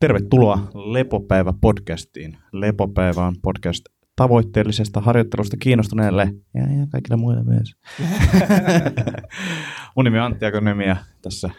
Tervetuloa 0.00 0.58
Lepopäivä-podcastiin. 0.74 2.36
Lepopäivä 2.52 3.26
on 3.26 3.34
podcast 3.42 3.84
tavoitteellisesta 4.16 5.00
harjoittelusta 5.00 5.56
kiinnostuneelle 5.60 6.22
ja, 6.54 6.62
ja 6.62 6.86
kaikille 6.92 7.16
muille 7.16 7.42
myös. 7.44 7.74
Mun 9.96 10.04
nimi 10.04 10.18
on 10.18 10.24
Antti 10.24 10.44
Akonemi 10.46 10.86
ja 10.86 10.96
tässä 11.22 11.50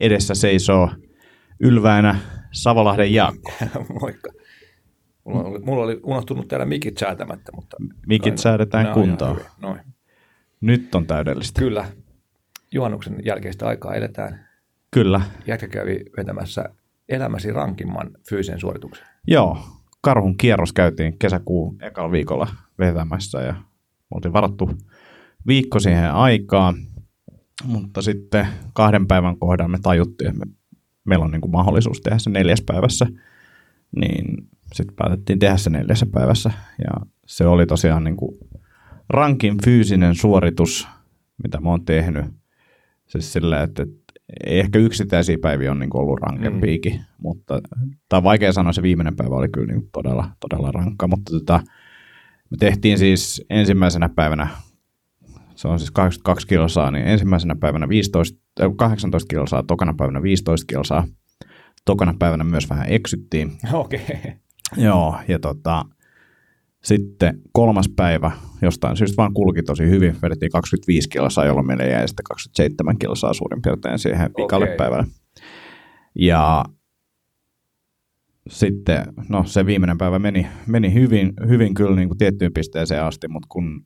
edessä 0.00 0.34
seisoo 0.34 0.90
ylväänä 1.60 2.18
Savolahden 2.52 3.14
Jaakko. 3.14 3.52
Moikka. 4.00 4.30
Mulla 5.24 5.48
oli, 5.48 5.58
mulla 5.58 5.82
oli 5.82 6.00
unohtunut 6.02 6.48
täällä 6.48 6.66
mikit 6.66 6.98
säätämättä, 6.98 7.52
mutta... 7.54 7.76
Mikit 8.06 8.38
säädetään 8.38 8.94
kuntoon. 8.94 9.40
Noin. 9.62 9.80
Nyt 10.60 10.94
on 10.94 11.06
täydellistä. 11.06 11.60
Kyllä. 11.60 11.84
Juhannuksen 12.72 13.16
jälkeistä 13.24 13.66
aikaa 13.66 13.94
eletään. 13.94 14.48
Kyllä. 14.90 15.20
Jätkä 15.46 15.68
kävi 15.68 16.04
vetämässä 16.16 16.64
elämäsi 17.10 17.52
rankimman 17.52 18.10
fyysisen 18.28 18.60
suorituksen. 18.60 19.06
Joo. 19.26 19.58
Karhun 20.02 20.36
kierros 20.36 20.72
käytiin 20.72 21.18
kesäkuun 21.18 21.82
ekalla 21.82 22.12
viikolla 22.12 22.48
vetämässä 22.78 23.40
ja 23.40 23.54
oltiin 24.14 24.32
varattu 24.32 24.70
viikko 25.46 25.80
siihen 25.80 26.12
aikaa, 26.12 26.74
mutta 27.64 28.02
sitten 28.02 28.46
kahden 28.72 29.06
päivän 29.06 29.38
kohdalla 29.38 29.68
me 29.68 29.78
tajuttiin, 29.82 30.30
että 30.30 30.46
me, 30.46 30.52
meillä 31.04 31.24
on 31.24 31.30
niin 31.30 31.40
kuin 31.40 31.50
mahdollisuus 31.50 32.00
tehdä 32.00 32.18
se 32.18 32.30
neljäs 32.30 32.62
päivässä, 32.66 33.06
niin 33.96 34.48
sitten 34.74 34.96
päätettiin 34.96 35.38
tehdä 35.38 35.56
se 35.56 35.70
neljässä 35.70 36.06
päivässä 36.12 36.50
ja 36.78 37.06
se 37.26 37.46
oli 37.46 37.66
tosiaan 37.66 38.04
niin 38.04 38.16
kuin 38.16 38.38
rankin 39.08 39.56
fyysinen 39.64 40.14
suoritus, 40.14 40.88
mitä 41.42 41.60
mä 41.60 41.68
oon 41.68 41.84
tehnyt. 41.84 42.24
Siis 43.06 43.32
sillä, 43.32 43.62
että, 43.62 43.82
että 43.82 44.09
ehkä 44.46 44.78
yksittäisiä 44.78 45.38
päiviä 45.42 45.70
on 45.70 45.78
niin 45.78 45.96
ollut 45.96 46.20
rankempiikin, 46.20 46.92
mm. 46.92 47.00
mutta 47.18 47.60
tämä 48.08 48.18
on 48.18 48.24
vaikea 48.24 48.52
sanoa, 48.52 48.72
se 48.72 48.82
viimeinen 48.82 49.16
päivä 49.16 49.34
oli 49.34 49.48
kyllä 49.48 49.72
niin 49.72 49.88
todella, 49.92 50.30
todella 50.40 50.72
rankka, 50.72 51.08
mutta 51.08 51.32
tota, 51.32 51.60
me 52.50 52.56
tehtiin 52.58 52.98
siis 52.98 53.44
ensimmäisenä 53.50 54.08
päivänä, 54.08 54.48
se 55.54 55.68
on 55.68 55.78
siis 55.78 55.90
82 55.90 56.46
kilsaa, 56.46 56.90
niin 56.90 57.06
ensimmäisenä 57.06 57.54
päivänä 57.54 57.88
15, 57.88 58.38
18 58.76 59.28
kilsaa, 59.28 59.62
tokana 59.62 59.94
päivänä 59.98 60.22
15 60.22 60.66
kilsaa, 60.66 61.06
tokana 61.84 62.14
päivänä 62.18 62.44
myös 62.44 62.70
vähän 62.70 62.86
eksyttiin. 62.88 63.52
Okei. 63.72 64.00
Okay. 64.00 64.32
Joo, 64.76 65.18
ja 65.28 65.38
tota, 65.38 65.84
sitten 66.82 67.40
kolmas 67.52 67.88
päivä 67.96 68.30
jostain 68.62 68.96
syystä 68.96 69.16
vaan 69.16 69.34
kulki 69.34 69.62
tosi 69.62 69.86
hyvin. 69.86 70.16
Vedettiin 70.22 70.50
25 70.50 71.08
kilsaa, 71.08 71.44
jolloin 71.44 71.66
meille 71.66 71.88
jäi 71.88 72.08
sitten 72.08 72.24
27 72.24 72.98
kilsaa 72.98 73.32
suurin 73.32 73.62
piirtein 73.62 73.98
siihen 73.98 74.30
vikalle 74.36 74.64
okay. 74.64 74.76
päivälle. 74.76 75.06
Ja 76.14 76.64
sitten, 78.48 79.06
no 79.28 79.44
se 79.44 79.66
viimeinen 79.66 79.98
päivä 79.98 80.18
meni, 80.18 80.46
meni 80.66 80.94
hyvin, 80.94 81.32
hyvin 81.48 81.74
kyllä 81.74 81.96
niin 81.96 82.08
kuin 82.08 82.18
tiettyyn 82.18 82.52
pisteeseen 82.52 83.04
asti, 83.04 83.28
mutta 83.28 83.46
kun 83.48 83.84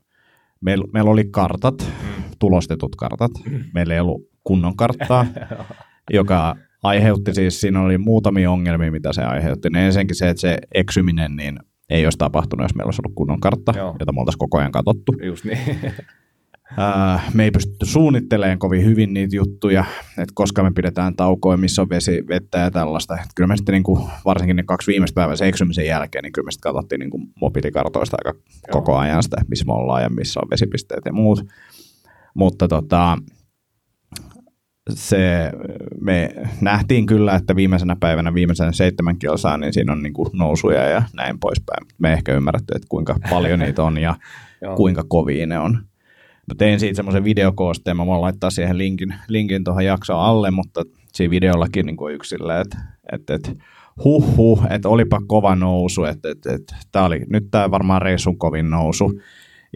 meillä, 0.61 0.85
meillä 0.93 1.11
oli 1.11 1.25
kartat, 1.25 1.79
mm. 1.79 2.25
tulostetut 2.39 2.97
kartat, 2.97 3.31
mm. 3.51 3.65
meillä 3.75 3.95
ei 3.95 4.01
ollut 4.01 4.29
kunnon 4.45 4.77
karttaa, 4.77 5.27
joka 6.13 6.57
aiheutti 6.83 7.35
siis, 7.35 7.61
siinä 7.61 7.81
oli 7.81 7.99
muutamia 7.99 8.51
ongelmia, 8.51 8.93
mitä 8.93 9.13
se 9.13 9.23
aiheutti. 9.23 9.69
ensinnäkin 9.77 10.17
se, 10.17 10.29
että 10.29 10.41
se 10.41 10.59
eksyminen, 10.75 11.37
niin 11.37 11.59
ei 11.91 12.07
olisi 12.07 12.19
tapahtunut, 12.19 12.65
jos 12.65 12.75
meillä 12.75 12.89
olisi 12.89 13.01
ollut 13.05 13.15
kunnon 13.15 13.41
kartta, 13.41 13.73
Joo. 13.77 13.97
jota 14.01 14.13
me 14.13 14.21
oltaisiin 14.21 14.39
koko 14.39 14.59
ajan 14.59 14.73
katsottu. 14.73 15.13
Just 15.23 15.45
niin. 15.45 15.59
me 17.35 17.45
ei 17.45 17.51
pystytty 17.51 17.87
suunnittelemaan 17.87 18.59
kovin 18.59 18.85
hyvin 18.85 19.15
niitä 19.15 19.37
juttuja, 19.37 19.85
että 20.19 20.33
koska 20.35 20.63
me 20.63 20.71
pidetään 20.75 21.17
taukoja, 21.17 21.57
missä 21.57 21.83
on 21.83 21.89
vesi, 21.89 22.25
vettä 22.29 22.59
ja 22.59 22.71
tällaista. 22.71 23.15
Että 23.15 23.29
kyllä 23.35 23.49
me 23.49 23.57
sitten 23.57 23.73
niin 23.73 23.83
kuin, 23.83 24.03
varsinkin 24.25 24.57
ne 24.57 24.63
kaksi 24.63 24.91
viimeistä 24.91 25.15
päivää 25.15 25.37
se 25.37 25.49
eksymisen 25.49 25.87
jälkeen, 25.87 26.23
niin 26.23 26.33
kyllä 26.33 26.47
me 26.47 26.53
sitten 26.53 26.73
katsottiin 26.73 26.99
niin 26.99 27.11
kuin 27.11 27.29
mobiilikartoista 27.41 28.17
aika 28.25 28.39
Joo. 28.39 28.73
koko 28.73 28.97
ajan 28.97 29.23
sitä, 29.23 29.37
missä 29.49 29.65
me 29.65 29.73
ollaan 29.73 30.03
ja 30.03 30.11
missä 30.11 30.41
on 30.41 30.51
vesipisteet 30.51 31.05
ja 31.05 31.13
muut. 31.13 31.47
Mutta 32.35 32.69
tota, 32.69 33.19
se, 34.91 35.53
me 36.01 36.35
nähtiin 36.61 37.07
kyllä, 37.07 37.35
että 37.35 37.57
viimeisenä 37.57 37.97
päivänä, 38.01 38.35
viimeisen 38.35 38.75
seitsemän 38.75 39.19
kilsaa, 39.19 39.59
niin 39.59 39.73
siinä 39.73 39.93
on 39.93 40.03
niin 40.03 40.13
kuin 40.13 40.29
nousuja 40.33 40.83
ja 40.83 41.03
näin 41.13 41.39
poispäin. 41.41 41.87
Me 41.99 42.13
ehkä 42.13 42.35
ymmärrätte, 42.35 42.75
että 42.75 42.87
kuinka 42.89 43.17
paljon 43.31 43.59
niitä 43.59 43.83
on 43.83 43.99
ja 43.99 44.15
kuinka 44.77 45.05
kovia 45.09 45.47
ne 45.47 45.59
on. 45.59 45.73
Mä 46.47 46.55
tein 46.59 46.81
siitä 46.81 46.97
semmoisen 46.97 47.25
videokoosteen, 47.25 47.97
mä 47.97 48.07
voin 48.07 48.21
laittaa 48.21 48.51
siihen 48.51 48.79
linkin, 48.79 49.15
linkin 49.29 49.65
tuohon 49.65 49.85
jaksoon 49.85 50.25
alle, 50.25 50.51
mutta 50.51 50.83
siinä 51.13 51.31
videollakin 51.31 51.87
niin 51.87 51.97
kuin 51.97 52.15
yksillä, 52.15 52.61
että, 52.61 52.79
että, 53.13 53.35
että 53.35 53.53
huh 54.05 54.37
huh, 54.37 54.67
että 54.71 54.89
olipa 54.89 55.21
kova 55.27 55.57
nousu, 55.57 56.05
että, 56.05 56.31
että, 56.31 56.55
että 56.55 56.77
tää 56.93 57.05
oli, 57.05 57.21
nyt 57.31 57.45
tämä 57.51 57.71
varmaan 57.71 58.03
reissun 58.03 58.39
kovin 58.39 58.71
nousu 58.71 59.21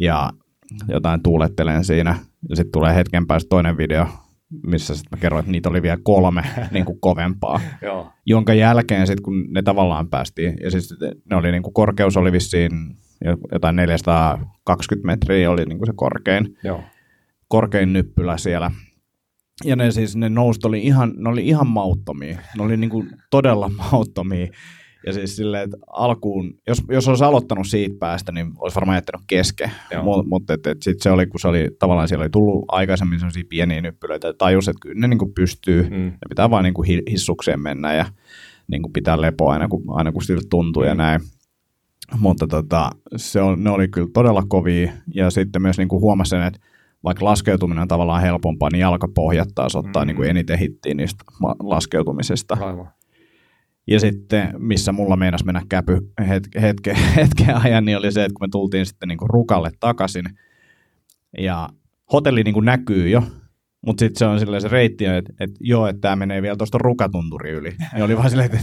ja 0.00 0.30
jotain 0.88 1.22
tuulettelen 1.22 1.84
siinä 1.84 2.18
ja 2.48 2.56
sitten 2.56 2.72
tulee 2.72 2.94
hetken 2.94 3.26
päästä 3.26 3.48
toinen 3.48 3.76
video, 3.76 4.06
missä 4.66 4.94
sitten 4.94 5.18
mä 5.18 5.20
kerroin, 5.20 5.40
että 5.40 5.52
niitä 5.52 5.68
oli 5.68 5.82
vielä 5.82 5.98
kolme 6.02 6.42
niin 6.70 6.84
kuin 6.84 7.00
kovempaa, 7.00 7.60
Joo. 7.82 8.12
jonka 8.26 8.54
jälkeen 8.54 9.06
sitten 9.06 9.22
kun 9.22 9.44
ne 9.48 9.62
tavallaan 9.62 10.08
päästiin, 10.08 10.54
ja 10.62 10.70
siis 10.70 10.94
ne 11.30 11.36
oli 11.36 11.52
niin 11.52 11.62
kuin 11.62 11.74
korkeus 11.74 12.16
oli 12.16 12.32
vissiin 12.32 12.70
jotain 13.52 13.76
420 13.76 15.06
metriä 15.06 15.50
oli 15.50 15.64
niin 15.64 15.78
kuin 15.78 15.86
se 15.86 15.92
korkein, 15.96 16.56
Joo. 16.64 16.80
korkein 17.48 17.92
nyppylä 17.92 18.38
siellä. 18.38 18.70
Ja 19.64 19.76
ne 19.76 19.90
siis 19.90 20.16
ne 20.16 20.28
nousut 20.28 20.64
oli 20.64 20.80
ihan, 20.80 21.12
ne 21.16 21.28
oli 21.28 21.48
ihan 21.48 21.66
mauttomia, 21.66 22.38
ne 22.56 22.62
oli 22.62 22.76
niin 22.76 22.90
kuin 22.90 23.10
todella 23.30 23.70
mauttomia. 23.92 24.46
Ja 25.06 25.12
siis 25.12 25.36
silleen, 25.36 25.64
että 25.64 25.76
alkuun, 25.92 26.54
jos, 26.66 26.82
jos 26.88 27.08
olisi 27.08 27.24
aloittanut 27.24 27.66
siitä 27.66 27.94
päästä, 27.98 28.32
niin 28.32 28.52
olisi 28.58 28.74
varmaan 28.74 28.96
jättänyt 28.96 29.20
kesken. 29.26 29.70
Mutta 30.02 30.28
mut, 30.28 30.42
sitten 30.64 31.02
se 31.02 31.10
oli, 31.10 31.26
kun 31.26 31.40
se 31.40 31.48
oli, 31.48 31.70
tavallaan 31.78 32.08
siellä 32.08 32.22
oli 32.22 32.30
tullut 32.30 32.64
aikaisemmin 32.68 33.18
sellaisia 33.18 33.44
pieniä 33.48 33.80
nyppylöitä, 33.80 34.26
ja 34.26 34.34
tajus, 34.34 34.68
että 34.68 34.80
kyllä 34.82 35.00
ne 35.00 35.08
niin 35.08 35.18
kuin 35.18 35.34
pystyy, 35.34 35.82
mm. 35.82 35.96
ne 35.96 36.18
pitää 36.28 36.50
vaan 36.50 36.64
niin 36.64 36.74
kuin 36.74 37.02
hissukseen 37.10 37.60
mennä 37.60 37.94
ja 37.94 38.06
niin 38.68 38.82
kuin 38.82 38.92
pitää 38.92 39.20
lepoa 39.20 39.52
aina, 39.52 39.68
kun, 39.68 39.82
aina 39.88 40.12
kun 40.12 40.22
siltä 40.22 40.46
tuntuu 40.50 40.82
mm. 40.82 40.88
ja 40.88 40.94
näin. 40.94 41.20
Mutta 42.18 42.46
tota, 42.46 42.90
se 43.16 43.40
on, 43.40 43.64
ne 43.64 43.70
oli 43.70 43.88
kyllä 43.88 44.08
todella 44.14 44.42
kovia, 44.48 44.92
ja 45.14 45.30
sitten 45.30 45.62
myös 45.62 45.78
niin 45.78 45.88
kuin 45.88 46.00
huomasin, 46.00 46.42
että 46.42 46.60
vaikka 47.04 47.24
laskeutuminen 47.24 47.82
on 47.82 47.88
tavallaan 47.88 48.22
helpompaa, 48.22 48.68
niin 48.72 48.80
jalkapohjat 48.80 49.48
taas 49.54 49.76
ottaa 49.76 50.04
mm. 50.04 50.06
niin 50.06 50.16
kuin 50.16 50.30
eniten 50.30 50.58
hittiä 50.58 50.94
niistä 50.94 51.24
laskeutumisesta. 51.62 52.56
Aivan. 52.60 52.88
Ja 53.88 54.00
sitten, 54.00 54.54
missä 54.58 54.92
mulla 54.92 55.16
meinasi 55.16 55.44
mennä 55.44 55.62
käpy 55.68 55.98
hetke, 56.28 56.60
hetke, 56.60 56.96
hetken 57.16 57.56
ajan, 57.56 57.84
niin 57.84 57.98
oli 57.98 58.12
se, 58.12 58.24
että 58.24 58.34
kun 58.34 58.48
me 58.48 58.50
tultiin 58.50 58.86
sitten 58.86 59.08
niin 59.08 59.18
kuin 59.18 59.30
rukalle 59.30 59.70
takaisin, 59.80 60.24
ja 61.38 61.68
hotelli 62.12 62.42
niin 62.42 62.54
kuin 62.54 62.64
näkyy 62.64 63.08
jo, 63.08 63.22
mutta 63.86 64.00
sitten 64.00 64.18
se 64.18 64.26
on 64.26 64.40
silleen 64.40 64.62
se 64.62 64.68
reitti, 64.68 65.04
että 65.04 65.32
et, 65.40 65.50
joo, 65.60 65.86
että 65.86 66.00
tämä 66.00 66.16
menee 66.16 66.42
vielä 66.42 66.56
tuosta 66.56 66.78
rukatunturi 66.78 67.50
yli. 67.50 67.72
Ja 67.98 68.04
oli 68.04 68.16
vaan 68.16 68.30
silleen, 68.30 68.50
että 68.52 68.58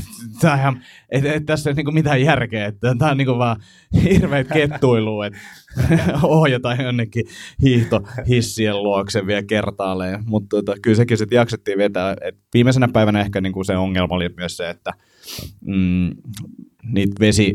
et, 1.09 1.25
et, 1.25 1.35
et, 1.35 1.45
tässä 1.45 1.69
ei 1.69 1.71
ole 1.71 1.75
niinku 1.75 1.91
mitään 1.91 2.21
järkeä, 2.21 2.65
että 2.65 2.95
tämä 2.99 3.11
on 3.11 3.17
niinku 3.17 3.37
vaan 3.37 3.57
hirveät 4.03 4.47
kettuilua, 4.53 5.25
että 5.25 5.39
ohjataan 6.23 6.83
jonnekin 6.83 7.25
hiihtohissien 7.61 8.83
luokse 8.83 9.27
vielä 9.27 9.43
kertaalleen. 9.43 10.23
Mutta 10.25 10.57
tota, 10.57 10.75
kyllä 10.81 10.97
sekin 10.97 11.17
sitten 11.17 11.35
jaksettiin 11.37 11.77
vetää. 11.77 12.15
Et 12.21 12.35
viimeisenä 12.53 12.87
päivänä 12.87 13.21
ehkä 13.21 13.41
niinku 13.41 13.63
se 13.63 13.77
ongelma 13.77 14.15
oli 14.15 14.29
myös 14.37 14.57
se, 14.57 14.69
että 14.69 14.93
mm, 15.61 16.09
niitä 16.83 17.15
vesi 17.19 17.53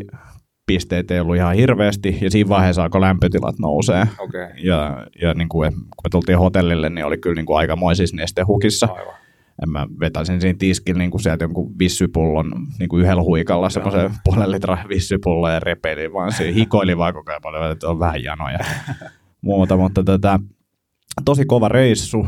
pisteet 0.67 1.11
ei 1.11 1.21
ollut 1.21 1.37
ihan 1.37 1.55
hirveästi, 1.55 2.19
ja 2.21 2.31
siinä 2.31 2.49
vaiheessa 2.49 2.83
alkoi 2.83 3.01
lämpötilat 3.01 3.59
nousee. 3.59 4.09
Okay. 4.19 4.49
Ja, 4.57 5.07
ja 5.23 5.35
niin 5.35 5.49
kuin, 5.49 5.73
kun 5.73 6.05
me 6.05 6.11
tultiin 6.11 6.39
hotellille, 6.39 6.91
niin 6.91 7.05
oli 7.05 7.19
kyllä 7.19 7.35
niin 7.35 7.47
kuin 7.47 7.57
aikamoisissa 7.57 8.17
nestehukissa. 8.17 8.87
Aivan. 8.87 9.15
Mä 9.67 9.87
vetäisin 10.01 10.41
siinä 10.41 10.57
tiskillä 10.59 10.99
niin 10.99 11.11
kuin 11.11 11.23
sieltä 11.23 11.45
jonkun 11.45 11.79
vissypullon 11.79 12.53
niin 12.79 12.89
kuin 12.89 13.03
yhdellä 13.03 13.23
huikalla, 13.23 13.71
semmoisen 13.71 14.11
puolen 14.25 14.51
litran 14.51 14.89
vissypullon 14.89 15.53
ja 15.53 15.61
repeili, 15.61 16.13
vaan 16.13 16.33
se 16.33 16.55
hikoili 16.55 16.99
vaan 16.99 17.15
koko 17.15 17.31
ajan 17.31 17.43
paljon, 17.43 17.71
että 17.71 17.89
on 17.89 17.99
vähän 17.99 18.23
janoja 18.23 18.59
muuta, 19.41 19.77
mutta 19.77 20.05
tätä, 20.05 20.13
tota, 20.13 20.41
tosi 21.25 21.45
kova 21.45 21.69
reissu. 21.69 22.27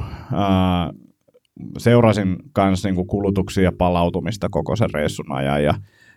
Seurasin 1.78 2.36
kanssa 2.52 2.88
niin 2.88 3.06
kulutuksia 3.06 3.64
ja 3.64 3.72
palautumista 3.78 4.48
koko 4.50 4.76
sen 4.76 4.90
reissun 4.94 5.32
ajan, 5.32 5.64
ja 5.64 5.74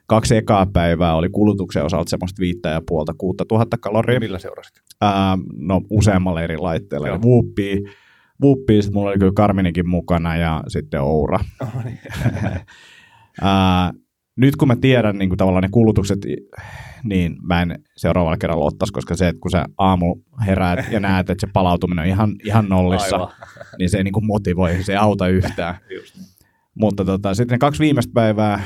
kaksi 0.08 0.36
ekaa 0.36 0.66
päivää 0.66 1.16
oli 1.16 1.30
kulutuksen 1.30 1.86
osalta 1.86 2.10
semmoista 2.10 2.40
viittä 2.40 2.70
ja 2.70 2.82
puolta 2.88 3.14
kuutta 3.18 3.46
tuhatta 3.46 3.78
kaloria. 3.78 4.20
Millä 4.20 4.40
seurasit? 4.40 4.74
Ää, 5.02 5.38
no 5.58 5.82
useammalla 5.90 6.42
eri 6.42 6.58
laitteella. 6.58 7.08
Joo. 7.08 7.18
Whoopia, 7.18 7.76
Whoopia 8.42 8.82
sitten 8.82 9.00
mulla 9.00 9.10
oli 9.10 9.20
kyllä 9.20 9.32
Karminikin 9.36 9.90
mukana 9.90 10.36
ja 10.36 10.64
sitten 10.68 11.02
Oura. 11.02 11.40
Oh, 11.62 11.84
niin. 11.84 12.00
ää, 13.42 13.94
nyt 14.36 14.56
kun 14.56 14.68
mä 14.68 14.76
tiedän 14.76 15.18
niin 15.18 15.30
kuin 15.30 15.38
tavallaan 15.38 15.64
ne 15.64 15.70
kulutukset, 15.72 16.20
niin 17.04 17.38
mä 17.42 17.62
en 17.62 17.80
seuraavalla 17.98 18.38
kerralla 18.38 18.66
ottaisi, 18.66 18.94
koska 18.94 19.16
se, 19.16 19.28
että 19.28 19.40
kun 19.40 19.52
sä 19.52 19.66
aamu 19.78 20.16
heräät 20.46 20.92
ja 20.92 21.00
näet, 21.00 21.30
että 21.30 21.48
se 21.48 21.52
palautuminen 21.54 22.04
on 22.04 22.10
ihan, 22.10 22.36
ihan 22.44 22.70
nollissa, 22.70 23.16
Aivan. 23.16 23.32
niin 23.80 23.90
se 23.90 23.98
ei 23.98 24.04
niin 24.04 24.14
kuin 24.14 24.26
motivoi, 24.26 24.84
se 24.84 24.92
ei 24.92 24.98
auta 24.98 25.28
yhtään. 25.28 25.76
Just 25.98 26.16
niin. 26.16 26.26
Mutta 26.76 27.06
tota, 27.06 27.34
sitten 27.34 27.56
ne 27.56 27.60
kaksi 27.60 27.84
viimeistä 27.84 28.12
päivää, 28.14 28.64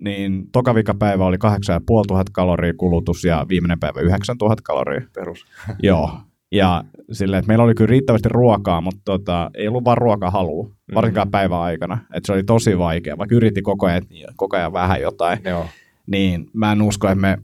niin 0.00 0.50
toka 0.52 0.74
päivä 0.98 1.24
oli 1.24 1.38
8500 1.38 2.24
kaloria 2.32 2.72
kulutus 2.76 3.24
ja 3.24 3.46
viimeinen 3.48 3.80
päivä 3.80 4.00
9000 4.00 4.62
kaloria. 4.62 5.00
Perus. 5.14 5.46
Joo. 5.82 6.20
Ja 6.52 6.84
silleen, 7.12 7.38
että 7.38 7.48
meillä 7.48 7.64
oli 7.64 7.74
kyllä 7.74 7.90
riittävästi 7.90 8.28
ruokaa, 8.28 8.80
mutta 8.80 9.00
tota, 9.04 9.50
ei 9.54 9.68
ollut 9.68 9.84
vaan 9.84 9.98
ruokahalua, 9.98 10.70
varsinkaan 10.94 11.28
mm. 11.28 11.32
päivän 11.32 11.58
aikana. 11.58 11.98
Että 12.14 12.26
se 12.26 12.32
oli 12.32 12.44
tosi 12.44 12.78
vaikea, 12.78 13.18
vaikka 13.18 13.34
yritti 13.34 13.62
koko 13.62 13.86
ajan, 13.86 14.02
koko 14.36 14.56
ajan 14.56 14.72
vähän 14.72 15.00
jotain. 15.00 15.38
Joo. 15.44 15.66
Niin 16.06 16.46
mä 16.52 16.72
en 16.72 16.82
usko, 16.82 17.08
että 17.08 17.20
me 17.20 17.38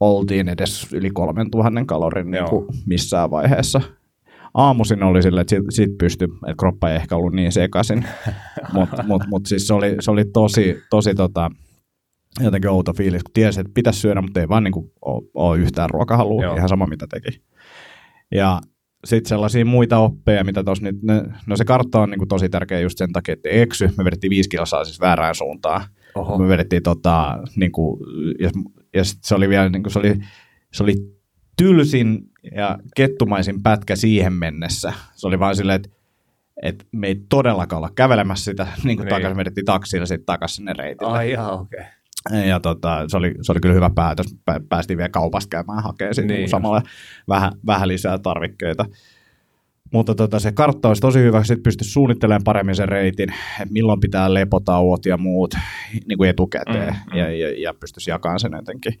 oltiin 0.00 0.48
edes 0.48 0.92
yli 0.92 1.10
3000 1.10 1.84
kalorin 1.86 2.30
niin 2.30 2.44
kuin 2.44 2.66
missään 2.86 3.30
vaiheessa. 3.30 3.80
Aamuisin 4.54 5.02
oli 5.02 5.22
silleen, 5.22 5.40
että 5.40 5.56
sit, 5.56 5.64
sit 5.70 5.98
pystyi, 5.98 6.28
että 6.46 6.54
kroppa 6.58 6.90
ei 6.90 6.96
ehkä 6.96 7.16
ollut 7.16 7.32
niin 7.32 7.52
sekaisin, 7.52 8.04
mutta 8.72 9.02
mut, 9.02 9.22
mut 9.26 9.46
siis 9.46 9.66
se 9.66 9.74
oli, 9.74 9.96
se 10.00 10.10
oli 10.10 10.24
tosi, 10.24 10.82
tosi 10.90 11.14
tota, 11.14 11.50
jotenkin 12.40 12.70
outo 12.70 12.92
fiilis, 12.92 13.22
kun 13.22 13.32
tiesi, 13.32 13.60
että 13.60 13.72
pitäisi 13.74 14.00
syödä, 14.00 14.22
mutta 14.22 14.40
ei 14.40 14.48
vaan 14.48 14.64
niin 14.64 14.72
kuin 14.72 14.92
ole, 15.02 15.22
ole 15.34 15.58
yhtään 15.58 15.90
ruokahalua, 15.90 16.42
Joo. 16.42 16.56
ihan 16.56 16.68
sama 16.68 16.86
mitä 16.86 17.06
teki. 17.06 17.40
Ja 18.34 18.60
sitten 19.04 19.28
sellaisia 19.28 19.64
muita 19.64 19.98
oppeja, 19.98 20.44
mitä 20.44 20.64
tuossa 20.64 20.84
nyt, 20.84 21.02
ne, 21.02 21.22
no 21.46 21.56
se 21.56 21.64
kartta 21.64 22.00
on 22.00 22.10
niin 22.10 22.18
kuin 22.18 22.28
tosi 22.28 22.48
tärkeä 22.48 22.80
just 22.80 22.98
sen 22.98 23.12
takia, 23.12 23.32
että 23.32 23.48
eksy, 23.48 23.90
me 23.98 24.04
vedettiin 24.04 24.30
viisi 24.30 24.48
kilsaa 24.48 24.84
siis 24.84 25.00
väärään 25.00 25.34
suuntaan. 25.34 25.84
Oho. 26.14 26.38
Me 26.38 26.48
vedettiin 26.48 26.82
tota, 26.82 27.38
niin 27.56 27.72
kuin, 27.72 28.00
ja, 28.40 28.50
ja 28.94 29.02
se 29.04 29.34
oli 29.34 29.48
vielä, 29.48 29.68
niin 29.68 29.82
kuin, 29.82 29.92
se 29.92 29.98
oli, 29.98 30.14
se 30.72 30.82
oli 30.82 30.94
tylsin 31.56 32.18
ja 32.54 32.78
kettumaisin 32.96 33.62
pätkä 33.62 33.96
siihen 33.96 34.32
mennessä. 34.32 34.92
Se 35.14 35.26
oli 35.26 35.38
vaan 35.38 35.56
silleen, 35.56 35.76
että, 35.76 35.88
että 36.62 36.84
me 36.92 37.06
ei 37.06 37.20
todellakaan 37.28 37.78
olla 37.78 37.90
kävelemässä 37.94 38.44
sitä 38.44 38.66
niin 38.84 38.96
kuin 38.96 39.04
niin. 39.04 39.14
takaisin, 39.14 39.36
vedettiin 39.36 39.64
taksilla 39.64 40.06
sitten 40.06 40.26
takaisin 40.26 40.56
sinne 40.56 40.72
reitille. 40.78 41.12
Ai 41.12 41.30
ihan 41.30 41.52
okei. 41.52 41.80
Okay. 41.80 41.92
Ja 42.48 42.60
tota, 42.60 43.04
se, 43.08 43.16
oli, 43.16 43.34
se 43.42 43.52
oli 43.52 43.60
kyllä 43.60 43.74
hyvä 43.74 43.90
päätös. 43.94 44.36
Päästiin 44.68 44.96
vielä 44.96 45.08
kaupasta 45.08 45.48
käymään 45.48 45.82
hakemaan 45.82 46.26
niin. 46.26 46.48
samalla 46.48 46.82
vähän, 47.28 47.52
vähän 47.66 47.88
lisää 47.88 48.18
tarvikkeita. 48.18 48.84
Mutta 49.92 50.14
tota, 50.14 50.40
se 50.40 50.52
kartta 50.52 50.88
olisi 50.88 51.00
tosi 51.00 51.18
hyvä, 51.18 51.44
sitten 51.44 51.62
pystyisi 51.62 51.90
suunnittelemaan 51.90 52.44
paremmin 52.44 52.74
sen 52.74 52.88
reitin, 52.88 53.28
että 53.60 53.72
milloin 53.72 54.00
pitää 54.00 54.34
lepotauot 54.34 55.06
ja 55.06 55.16
muut 55.16 55.54
niin 56.08 56.18
kuin 56.18 56.30
etukäteen 56.30 56.94
mm, 56.94 57.12
mm. 57.12 57.18
Ja, 57.18 57.30
ja, 57.30 57.62
ja 57.62 57.74
pystyisi 57.74 58.10
jakamaan 58.10 58.40
sen 58.40 58.52
jotenkin. 58.52 59.00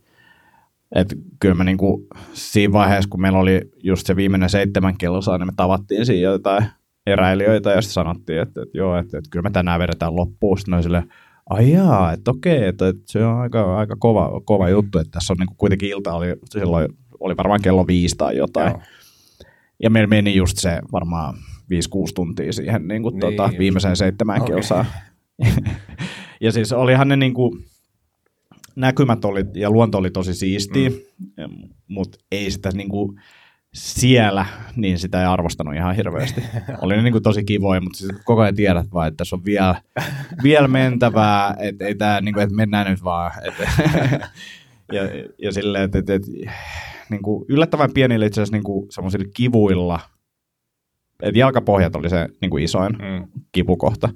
Et 0.94 1.14
kyllä 1.40 1.54
me 1.54 1.64
niin 1.64 1.78
kuin, 1.78 2.06
siinä 2.32 2.72
vaiheessa, 2.72 3.10
kun 3.10 3.20
meillä 3.20 3.38
oli 3.38 3.60
just 3.82 4.06
se 4.06 4.16
viimeinen 4.16 4.50
seitsemän 4.50 4.98
kilsaa, 4.98 5.38
niin 5.38 5.46
me 5.46 5.52
tavattiin 5.56 6.06
siinä 6.06 6.30
jotain 6.30 6.64
eräilijöitä 7.06 7.70
ja 7.70 7.82
sitten 7.82 7.94
sanottiin, 7.94 8.40
että, 8.40 8.62
että 8.62 8.78
joo, 8.78 8.98
että, 8.98 9.18
että 9.18 9.30
kyllä 9.30 9.42
me 9.42 9.50
tänään 9.50 9.80
vedetään 9.80 10.16
loppuun. 10.16 10.58
Sitten 10.58 10.82
silleen, 10.82 11.12
ai 11.50 11.72
jaa, 11.72 12.12
että 12.12 12.30
okei, 12.30 12.64
että, 12.64 12.88
että 12.88 13.02
se 13.06 13.24
on 13.24 13.38
aika, 13.38 13.76
aika 13.76 13.96
kova, 13.98 14.40
kova 14.44 14.68
juttu, 14.68 14.98
että 14.98 15.10
tässä 15.10 15.32
on 15.32 15.36
niin 15.36 15.46
kuin 15.46 15.56
kuitenkin 15.56 15.88
ilta 15.88 16.12
oli, 16.12 16.26
silloin 16.50 16.88
oli 17.20 17.36
varmaan 17.36 17.62
kello 17.62 17.86
viisi 17.86 18.16
tai 18.16 18.36
jotain. 18.36 18.70
Joo. 18.70 18.82
Ja 19.82 19.90
meillä 19.90 20.08
meni 20.08 20.36
just 20.36 20.58
se 20.58 20.80
varmaan 20.92 21.34
5-6 21.34 21.38
tuntia 22.14 22.52
siihen 22.52 22.88
niin 22.88 23.02
kuin 23.02 23.12
niin, 23.12 23.20
tuota, 23.20 23.50
viimeiseen 23.58 23.96
seitsemään 23.96 24.42
okay. 24.42 24.54
kilsaan. 24.54 24.86
ja 26.40 26.52
siis 26.52 26.72
olihan 26.72 27.08
ne 27.08 27.16
niin 27.16 27.34
kuin, 27.34 27.64
näkymät 28.76 29.24
oli, 29.24 29.44
ja 29.54 29.70
luonto 29.70 29.98
oli 29.98 30.10
tosi 30.10 30.34
siistiä, 30.34 30.90
mm. 30.90 31.68
mutta 31.88 32.18
ei 32.32 32.50
sitä 32.50 32.70
niin 32.74 32.88
kuin, 32.88 33.20
siellä, 33.76 34.46
niin 34.76 34.98
sitä 34.98 35.20
ei 35.20 35.26
arvostanut 35.26 35.74
ihan 35.74 35.96
hirveästi. 35.96 36.42
Oli 36.82 36.96
ne 36.96 37.02
niin 37.02 37.12
kuin 37.12 37.22
tosi 37.22 37.44
kivoja, 37.44 37.80
mutta 37.80 37.98
siis 37.98 38.12
koko 38.24 38.40
ajan 38.40 38.54
tiedät 38.54 38.86
vaan, 38.92 39.08
että 39.08 39.16
tässä 39.16 39.36
on 39.36 39.44
vielä, 39.44 39.74
vielä 40.42 40.68
mentävää, 40.68 41.54
että 41.58 41.86
ei 41.86 41.94
tämä, 41.94 42.20
niin 42.20 42.34
kuin, 42.34 42.44
että 42.44 42.56
mennään 42.56 42.90
nyt 42.90 43.04
vaan. 43.04 43.32
Että, 43.42 43.70
ja, 44.92 45.02
ja 45.38 45.52
silleen, 45.52 45.84
että, 45.84 45.98
että, 45.98 46.14
että 46.14 46.30
niin 47.10 47.22
kuin 47.22 47.44
yllättävän 47.48 47.92
pienillä 47.92 48.26
itse 48.26 48.42
asiassa 48.42 48.56
niin 48.56 48.86
semmoisilla 48.90 49.26
kivuilla, 49.34 50.00
että 51.22 51.38
jalkapohjat 51.38 51.96
oli 51.96 52.10
se 52.10 52.28
niin 52.40 52.50
kuin 52.50 52.64
isoin 52.64 52.92
mm. 52.92 53.28
kipukohta. 53.52 54.08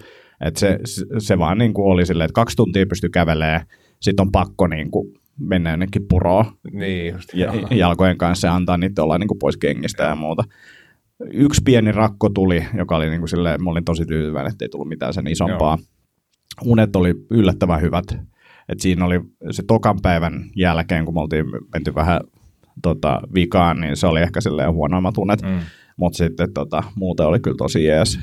Että 0.45 0.61
se, 0.61 0.79
se 1.19 1.39
vaan 1.39 1.59
niin 1.59 1.75
kuin 1.75 1.87
oli 1.87 2.07
silleen, 2.07 2.25
että 2.25 2.35
kaksi 2.35 2.57
tuntia 2.57 2.87
pystyy 2.87 3.11
kävelemään, 3.11 3.67
sitten 4.01 4.23
on 4.23 4.33
pakko 4.33 4.67
niin 4.67 4.91
kuin 4.91 5.20
mennä 5.41 5.71
jonnekin 5.71 6.07
puroon 6.09 6.45
niin 6.73 7.13
just, 7.13 7.35
ja, 7.35 7.53
jalkojen 7.71 8.19
kanssa 8.19 8.47
ja 8.47 8.55
antaa 8.55 8.77
niitä 8.77 9.03
olla 9.03 9.19
niin 9.19 9.29
kuin 9.29 9.39
pois 9.39 9.57
kengistä 9.57 10.03
ja 10.03 10.17
muuta. 10.17 10.45
Yksi 11.33 11.61
pieni 11.65 11.93
rakko 11.93 12.29
tuli, 12.29 12.67
joka 12.77 12.97
oli 12.97 13.11
niin 13.11 13.21
kuin 13.21 13.29
silleen, 13.29 13.65
mä 13.65 13.71
olin 13.71 13.85
tosi 13.85 14.07
tyytyväinen, 14.07 14.53
että 14.53 14.65
ei 14.65 14.69
tullut 14.69 14.89
mitään 14.89 15.15
sen 15.15 15.27
isompaa. 15.27 15.79
Joo. 15.81 16.73
Unet 16.73 16.97
oli 16.97 17.15
yllättävän 17.31 17.81
hyvät. 17.81 18.05
Et 18.69 18.81
siinä 18.81 19.05
oli 19.05 19.21
se 19.51 19.63
tokan 19.67 19.99
päivän 20.03 20.45
jälkeen, 20.57 21.05
kun 21.05 21.15
me 21.15 21.21
oltiin 21.21 21.47
menty 21.73 21.95
vähän 21.95 22.21
tota, 22.83 23.21
vikaan, 23.35 23.81
niin 23.81 23.97
se 23.97 24.07
oli 24.07 24.21
ehkä 24.21 24.41
silleen 24.41 24.73
huonoimmat 24.73 25.19
unet. 25.19 25.43
Mm. 25.43 25.61
Mutta 25.97 26.17
sitten 26.17 26.53
tota, 26.53 26.83
muuten 26.95 27.27
oli 27.27 27.41
kyllä 27.41 27.57
tosi 27.57 27.85
jees. 27.85 28.19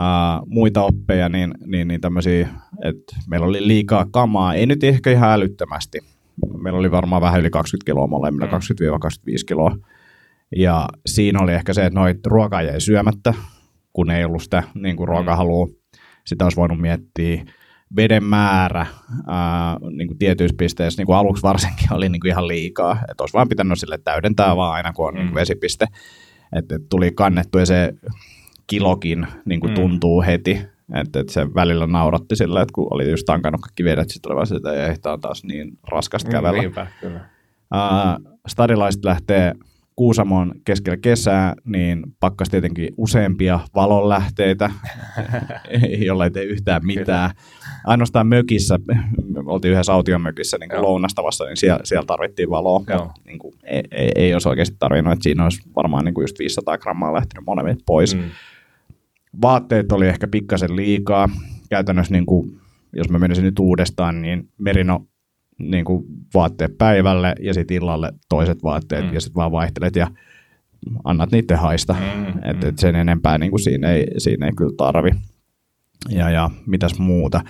Uh, 0.00 0.46
muita 0.46 0.82
oppeja, 0.82 1.28
niin, 1.28 1.54
niin, 1.66 1.88
niin 1.88 2.00
tämmöisiä, 2.00 2.48
että 2.84 3.16
meillä 3.28 3.46
oli 3.46 3.66
liikaa 3.66 4.06
kamaa, 4.10 4.54
ei 4.54 4.66
nyt 4.66 4.84
ehkä 4.84 5.10
ihan 5.10 5.32
älyttömästi. 5.32 5.98
Meillä 6.62 6.78
oli 6.78 6.90
varmaan 6.90 7.22
vähän 7.22 7.40
yli 7.40 7.50
20 7.50 7.86
kiloa 7.86 8.06
molemmilla, 8.06 8.46
mm. 8.46 8.52
20-25 8.52 8.58
kiloa. 9.46 9.76
Ja 10.56 10.88
siinä 11.06 11.40
oli 11.40 11.52
ehkä 11.52 11.72
se, 11.72 11.86
että 11.86 12.00
noit 12.00 12.26
ruokaa 12.26 12.62
jäi 12.62 12.80
syömättä, 12.80 13.34
kun 13.92 14.10
ei 14.10 14.24
ollut 14.24 14.42
sitä 14.42 14.62
niin 14.74 14.96
kuin. 14.96 15.10
Mm. 15.10 15.74
Sitä 16.26 16.44
olisi 16.44 16.56
voinut 16.56 16.80
miettiä. 16.80 17.44
Veden 17.96 18.24
määrä 18.24 18.86
ää, 19.26 19.76
niin 19.96 20.08
kuin 20.08 20.18
tietyissä 20.18 20.54
pisteissä, 20.58 21.00
niin 21.00 21.06
kuin 21.06 21.16
aluksi 21.16 21.42
varsinkin, 21.42 21.92
oli 21.92 22.08
niin 22.08 22.20
kuin 22.20 22.30
ihan 22.30 22.48
liikaa. 22.48 22.92
Että 23.10 23.22
olisi 23.22 23.34
vaan 23.34 23.48
pitänyt 23.48 23.78
sille 23.78 23.98
täydentää 23.98 24.56
vaan 24.56 24.72
aina, 24.72 24.92
kun 24.92 25.08
on 25.08 25.14
mm. 25.14 25.18
niin 25.18 25.28
kuin 25.28 25.34
vesipiste. 25.34 25.86
Että 26.52 26.78
tuli 26.90 27.10
kannettu 27.12 27.58
ja 27.58 27.66
se 27.66 27.94
kilokin 28.66 29.26
niin 29.44 29.60
kuin 29.60 29.70
mm. 29.70 29.74
tuntuu 29.74 30.22
heti. 30.22 30.73
Että, 30.94 31.20
että 31.20 31.32
se 31.32 31.54
välillä 31.54 31.86
nauratti 31.86 32.36
sillä, 32.36 32.62
että 32.62 32.72
kun 32.72 32.86
oli 32.90 33.10
just 33.10 33.24
tankannut 33.26 33.60
kaikki 33.60 33.84
vedet, 33.84 34.10
sitten 34.10 34.30
oli 34.32 34.36
vaan 34.36 34.46
sitä, 34.46 34.86
että 34.86 35.12
on 35.12 35.20
taas 35.20 35.44
niin 35.44 35.78
raskasta 35.88 36.28
mm, 36.28 36.32
kävellä. 36.32 36.60
Niinpä, 36.60 36.86
kyllä. 37.00 37.20
Uh, 37.74 38.32
stadilaiset 38.46 39.04
lähtee 39.04 39.52
Kuusamon 39.96 40.52
keskellä 40.64 40.96
kesää, 40.96 41.54
niin 41.64 42.02
pakkas 42.20 42.48
tietenkin 42.48 42.88
useampia 42.96 43.60
valonlähteitä, 43.74 44.70
jolla 46.06 46.24
ei 46.24 46.30
tee 46.30 46.44
yhtään 46.44 46.86
mitään. 46.86 47.30
Ainoastaan 47.84 48.26
mökissä, 48.26 48.78
me 48.86 49.42
oltiin 49.46 49.72
yhdessä 49.72 49.92
aution 49.92 50.20
mökissä 50.20 50.58
niin 50.58 50.82
lounastavassa, 50.82 51.44
niin 51.44 51.56
siellä, 51.56 51.80
siellä 51.84 52.06
tarvittiin 52.06 52.50
valoa, 52.50 52.78
mutta 52.78 53.10
niin 53.24 53.38
kuin, 53.38 53.54
ei, 53.64 53.82
ei, 53.90 54.12
ei 54.14 54.32
olisi 54.32 54.48
oikeasti 54.48 54.76
tarvinnut, 54.78 55.12
että 55.12 55.22
siinä 55.22 55.44
olisi 55.44 55.62
varmaan 55.76 56.04
niin 56.04 56.14
kuin 56.14 56.22
just 56.22 56.38
500 56.38 56.78
grammaa 56.78 57.14
lähtenyt 57.14 57.46
molemmat 57.46 57.78
pois. 57.86 58.16
Mm. 58.16 58.30
Vaatteet 59.42 59.92
oli 59.92 60.08
ehkä 60.08 60.28
pikkasen 60.28 60.76
liikaa. 60.76 61.28
Käytännössä, 61.70 62.14
niin 62.14 62.26
kuin, 62.26 62.60
jos 62.96 63.10
mä 63.10 63.18
menisin 63.18 63.44
nyt 63.44 63.58
uudestaan, 63.58 64.22
niin 64.22 64.48
merino 64.58 65.06
niin 65.58 65.84
kuin 65.84 66.04
vaatteet 66.34 66.78
päivälle 66.78 67.34
ja 67.40 67.54
sitten 67.54 67.76
illalle 67.76 68.12
toiset 68.28 68.62
vaatteet 68.62 69.06
mm. 69.06 69.14
ja 69.14 69.20
sitten 69.20 69.34
vaan 69.34 69.52
vaihtelet 69.52 69.96
ja 69.96 70.10
annat 71.04 71.30
niiden 71.32 71.58
haista. 71.58 71.92
Mm, 71.92 72.50
että 72.50 72.68
et 72.68 72.78
sen 72.78 72.96
enempää 72.96 73.38
niin 73.38 73.50
kuin 73.50 73.60
siinä, 73.60 73.90
ei, 73.90 74.06
siinä 74.18 74.46
ei 74.46 74.52
kyllä 74.52 74.74
tarvi. 74.76 75.10
Ja, 76.10 76.30
ja 76.30 76.50
mitäs 76.66 76.98
muuta. 76.98 77.40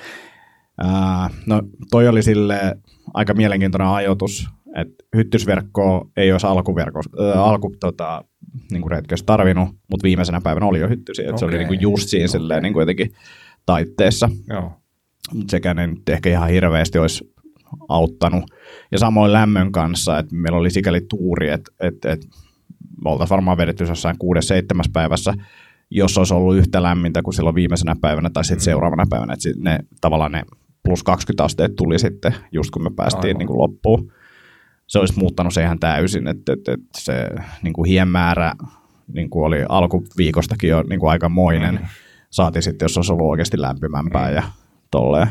Ää, 0.78 1.30
no 1.46 1.62
toi 1.90 2.08
oli 2.08 2.22
sille 2.22 2.76
aika 3.14 3.34
mielenkiintoinen 3.34 3.88
ajoitus, 3.88 4.48
että 4.74 5.04
hyttysverkkoa 5.16 6.08
ei 6.16 6.32
olisi 6.32 6.46
alkuverko, 6.46 7.00
ää, 7.20 7.44
alku 7.44 7.74
tota, 7.80 8.24
niin 8.70 8.82
kuin 8.82 8.90
retkessä 8.90 9.26
tarvinnut, 9.26 9.68
mutta 9.90 10.04
viimeisenä 10.04 10.40
päivänä 10.40 10.66
oli 10.66 10.80
jo 10.80 10.88
hyttysiä. 10.88 11.24
Okay. 11.24 11.38
Se 11.38 11.44
oli 11.44 11.58
niin 11.58 11.68
kuin 11.68 11.80
just 11.80 12.08
siinä 12.08 12.24
okay. 12.24 12.28
silleen, 12.28 12.62
niin 12.62 12.72
kuin 12.72 12.82
jotenkin 12.82 13.10
taitteessa. 13.66 14.30
Joo. 14.48 14.72
Sekään 15.50 15.78
ei 15.78 15.86
nyt 15.86 16.08
ehkä 16.08 16.30
ihan 16.30 16.48
hirveästi 16.48 16.98
olisi 16.98 17.34
auttanut. 17.88 18.44
Ja 18.92 18.98
samoin 18.98 19.32
lämmön 19.32 19.72
kanssa, 19.72 20.18
että 20.18 20.36
meillä 20.36 20.58
oli 20.58 20.70
sikäli 20.70 21.00
tuuri, 21.08 21.50
että, 21.50 21.70
että, 21.80 22.12
että 22.12 22.26
me 23.04 23.10
oltaisiin 23.10 23.34
varmaan 23.34 23.58
vedetty 23.58 23.84
jossain 23.84 24.18
kuudes, 24.18 24.48
seitsemäs 24.48 24.86
päivässä, 24.92 25.34
jos 25.90 26.18
olisi 26.18 26.34
ollut 26.34 26.56
yhtä 26.56 26.82
lämmintä 26.82 27.22
kuin 27.22 27.34
silloin 27.34 27.54
viimeisenä 27.54 27.96
päivänä 28.00 28.30
tai 28.30 28.44
sitten 28.44 28.62
mm. 28.62 28.64
seuraavana 28.64 29.04
päivänä. 29.10 29.32
Että 29.32 29.48
ne, 29.56 29.78
tavallaan 30.00 30.32
ne 30.32 30.42
plus 30.84 31.02
20 31.02 31.44
asteet 31.44 31.76
tuli 31.76 31.98
sitten 31.98 32.34
just 32.52 32.70
kun 32.70 32.82
me 32.82 32.90
päästiin 32.96 33.36
niin 33.36 33.46
kuin 33.46 33.58
loppuun. 33.58 34.12
Se 34.86 34.98
olisi 34.98 35.18
muuttanut 35.18 35.54
se 35.54 35.62
ihan 35.62 35.78
täysin, 35.78 36.28
että, 36.28 36.52
että, 36.52 36.72
että 36.72 37.00
se 37.00 37.30
niin 37.62 37.72
kuin 37.72 37.88
hienmäärä 37.88 38.52
niin 39.14 39.30
kuin 39.30 39.46
oli 39.46 39.64
alkuviikostakin 39.68 40.70
jo 40.70 40.82
niin 40.82 41.00
kuin 41.00 41.10
aikamoinen. 41.10 41.74
Mm. 41.74 41.86
Saati 42.30 42.62
sitten, 42.62 42.84
jos 42.84 42.96
olisi 42.96 43.12
ollut 43.12 43.30
oikeasti 43.30 43.60
lämpimämpää 43.60 44.28
mm. 44.28 44.34
ja 44.34 44.42
tolleen. 44.90 45.28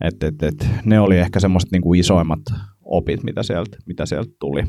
Et, 0.00 0.22
et, 0.22 0.42
et, 0.42 0.68
ne 0.84 1.00
oli 1.00 1.18
ehkä 1.18 1.40
semmoiset 1.40 1.70
niinku 1.70 1.94
isoimmat 1.94 2.40
opit, 2.84 3.22
mitä 3.22 3.42
sieltä, 3.42 3.76
mitä 3.86 4.06
sieltä 4.06 4.32
tuli. 4.40 4.62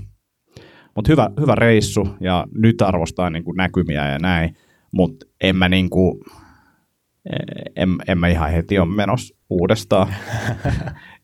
Mutta 0.95 1.11
hyvä, 1.11 1.29
hyvä 1.39 1.55
reissu 1.55 2.07
ja 2.19 2.45
nyt 2.55 2.81
arvostaa 2.81 3.29
niinku 3.29 3.51
näkymiä 3.51 4.11
ja 4.11 4.19
näin, 4.19 4.57
mutta 4.91 5.25
en 5.41 5.55
mä, 5.55 5.69
niinku, 5.69 6.23
en, 7.75 7.89
en 8.07 8.17
mä 8.17 8.27
ihan 8.27 8.51
heti 8.51 8.79
ole 8.79 8.95
menossa 8.95 9.34
uudestaan. 9.49 10.07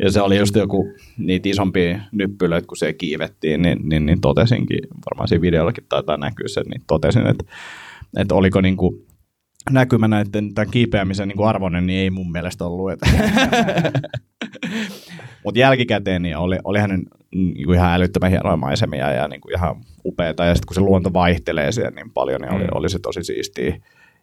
ja 0.03 0.11
se 0.11 0.21
oli 0.21 0.37
just 0.37 0.55
joku 0.55 0.93
niitä 1.17 1.49
isompia 1.49 1.99
nyppylöitä, 2.11 2.67
kun 2.67 2.77
se 2.77 2.93
kiivettiin, 2.93 3.61
niin, 3.61 3.77
niin, 3.83 4.05
niin 4.05 4.21
totesinkin, 4.21 4.79
varmaan 5.11 5.27
siinä 5.27 5.41
videollakin 5.41 5.85
taitaa 5.89 6.17
näkyä 6.17 6.47
se, 6.47 6.61
niin 6.61 6.81
totesin, 6.87 7.27
että, 7.27 7.45
että 8.17 8.35
oliko 8.35 8.61
niin 8.61 8.77
kuin 8.77 9.05
näkymä 9.69 10.07
näiden 10.07 10.53
tämän 10.53 10.71
kiipeämisen 10.71 11.27
niin 11.27 11.37
kuin 11.37 11.49
arvoinen, 11.49 11.87
niin 11.87 11.99
ei 11.99 12.09
mun 12.09 12.31
mielestä 12.31 12.65
ollut. 12.65 12.91
Mutta 15.43 15.59
jälkikäteen 15.59 16.21
niin 16.21 16.37
oli, 16.37 16.57
oli 16.63 16.79
hänen 16.79 17.03
niin 17.35 17.65
kuin 17.65 17.75
ihan 17.75 17.93
älyttömän 17.93 18.29
hienoja 18.31 18.57
maisemia 18.57 19.11
ja 19.11 19.27
niin 19.27 19.41
kuin 19.41 19.55
ihan 19.55 19.75
upeita. 20.05 20.45
Ja 20.45 20.55
sitten 20.55 20.67
kun 20.67 20.75
se 20.75 20.81
luonto 20.81 21.13
vaihtelee 21.13 21.71
siellä 21.71 21.91
niin 21.91 22.11
paljon, 22.11 22.41
niin 22.41 22.53
oli, 22.53 22.63
mm. 22.63 22.69
oli 22.71 22.89
se 22.89 22.99
tosi 22.99 23.23
siistiä. 23.23 23.77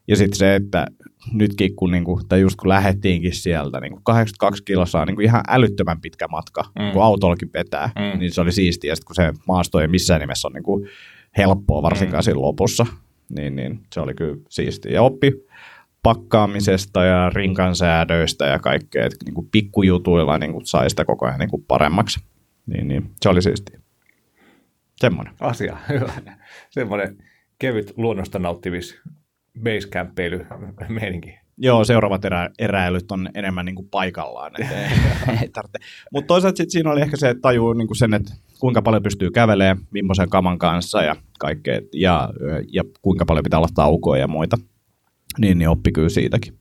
Ja 0.09 0.17
sitten 0.17 0.39
se, 0.39 0.55
että 0.55 0.87
nytkin 1.33 1.77
kun, 1.77 1.91
niin 1.91 2.05
kuin, 2.05 2.29
tai 2.29 2.41
just 2.41 2.57
kun 2.57 2.69
lähettiinkin 2.69 3.35
sieltä, 3.35 3.81
niin 3.81 3.93
kuin 3.93 4.05
82 4.05 4.65
kilossa 4.65 5.01
on 5.01 5.07
niin 5.07 5.15
kuin 5.15 5.25
ihan 5.25 5.43
älyttömän 5.49 6.01
pitkä 6.01 6.29
matka, 6.29 6.65
mm. 6.79 6.93
kun 6.93 7.03
autollakin 7.03 7.51
vetää, 7.55 7.91
mm. 7.99 8.19
niin 8.19 8.33
se 8.33 8.41
oli 8.41 8.53
siistiä. 8.53 8.95
Sitten 8.95 9.07
kun 9.07 9.15
se 9.15 9.33
maasto 9.47 9.81
ei 9.81 9.89
missään 9.89 10.21
nimessä 10.21 10.49
ole 10.49 10.55
niin 10.55 10.65
kuin 10.65 10.89
helppoa, 11.37 11.83
varsinkaan 11.83 12.21
mm. 12.21 12.25
siinä 12.25 12.41
lopussa, 12.41 12.87
niin, 13.29 13.57
niin 13.57 13.81
se 13.95 14.01
oli 14.01 14.15
kyllä 14.15 14.37
siistiä. 14.49 14.93
Ja 14.93 15.03
oppi 15.03 15.33
pakkaamisesta 16.03 17.05
ja 17.05 17.31
rinkansäädöistä 17.31 18.47
ja 18.47 18.59
kaikkea, 18.59 19.07
että 19.07 19.25
niin 19.25 19.35
kuin 19.35 19.49
pikkujutuilla 19.53 20.39
niin 20.39 20.53
kuin 20.53 20.67
sai 20.67 20.91
sitä 20.91 21.05
koko 21.05 21.27
ajan 21.27 21.39
niin 21.39 21.51
kuin 21.51 21.65
paremmaksi. 21.69 22.21
Niin, 22.67 22.89
niin, 22.89 23.11
se 23.23 23.29
oli 23.29 23.43
siistiä. 23.43 23.81
Semmoinen. 24.97 25.35
Asia, 25.41 25.77
hyvä. 25.89 26.13
Semmoinen 26.71 27.17
kevyt 27.59 27.93
luonnosta 27.97 28.39
nauttivis 28.39 29.01
basecamppeily 29.63 30.47
meininki. 30.89 31.39
Joo, 31.61 31.85
seuraavat 31.85 32.25
erä, 32.25 32.51
eräilyt 32.59 33.13
on 33.13 33.29
enemmän 33.35 33.67
niin 33.67 33.75
kuin 33.75 33.89
paikallaan. 33.91 34.53
Mutta 36.13 36.27
toisaalta 36.27 36.57
sit 36.57 36.71
siinä 36.71 36.91
oli 36.91 37.01
ehkä 37.01 37.17
se, 37.17 37.29
että 37.29 37.41
tajuu 37.41 37.73
niin 37.73 37.89
kuin 37.89 37.97
sen, 37.97 38.15
että 38.15 38.33
kuinka 38.61 38.83
paljon 38.83 39.03
pystyy 39.03 39.31
kävelemään, 39.31 39.79
millaisen 39.91 40.29
kaman 40.29 40.59
kanssa 40.59 41.03
ja 41.03 41.17
kaikkea, 41.39 41.81
ja, 41.93 42.31
ja 42.73 42.85
kuinka 43.03 43.25
paljon 43.25 43.43
pitää 43.43 43.59
olla 43.59 43.69
taukoja 43.75 44.21
ja 44.21 44.29
muita. 44.29 44.57
Niin, 45.39 45.59
niin 45.59 45.69
oppi 45.69 45.93
kyllä 45.93 46.09
siitäkin. 46.09 46.59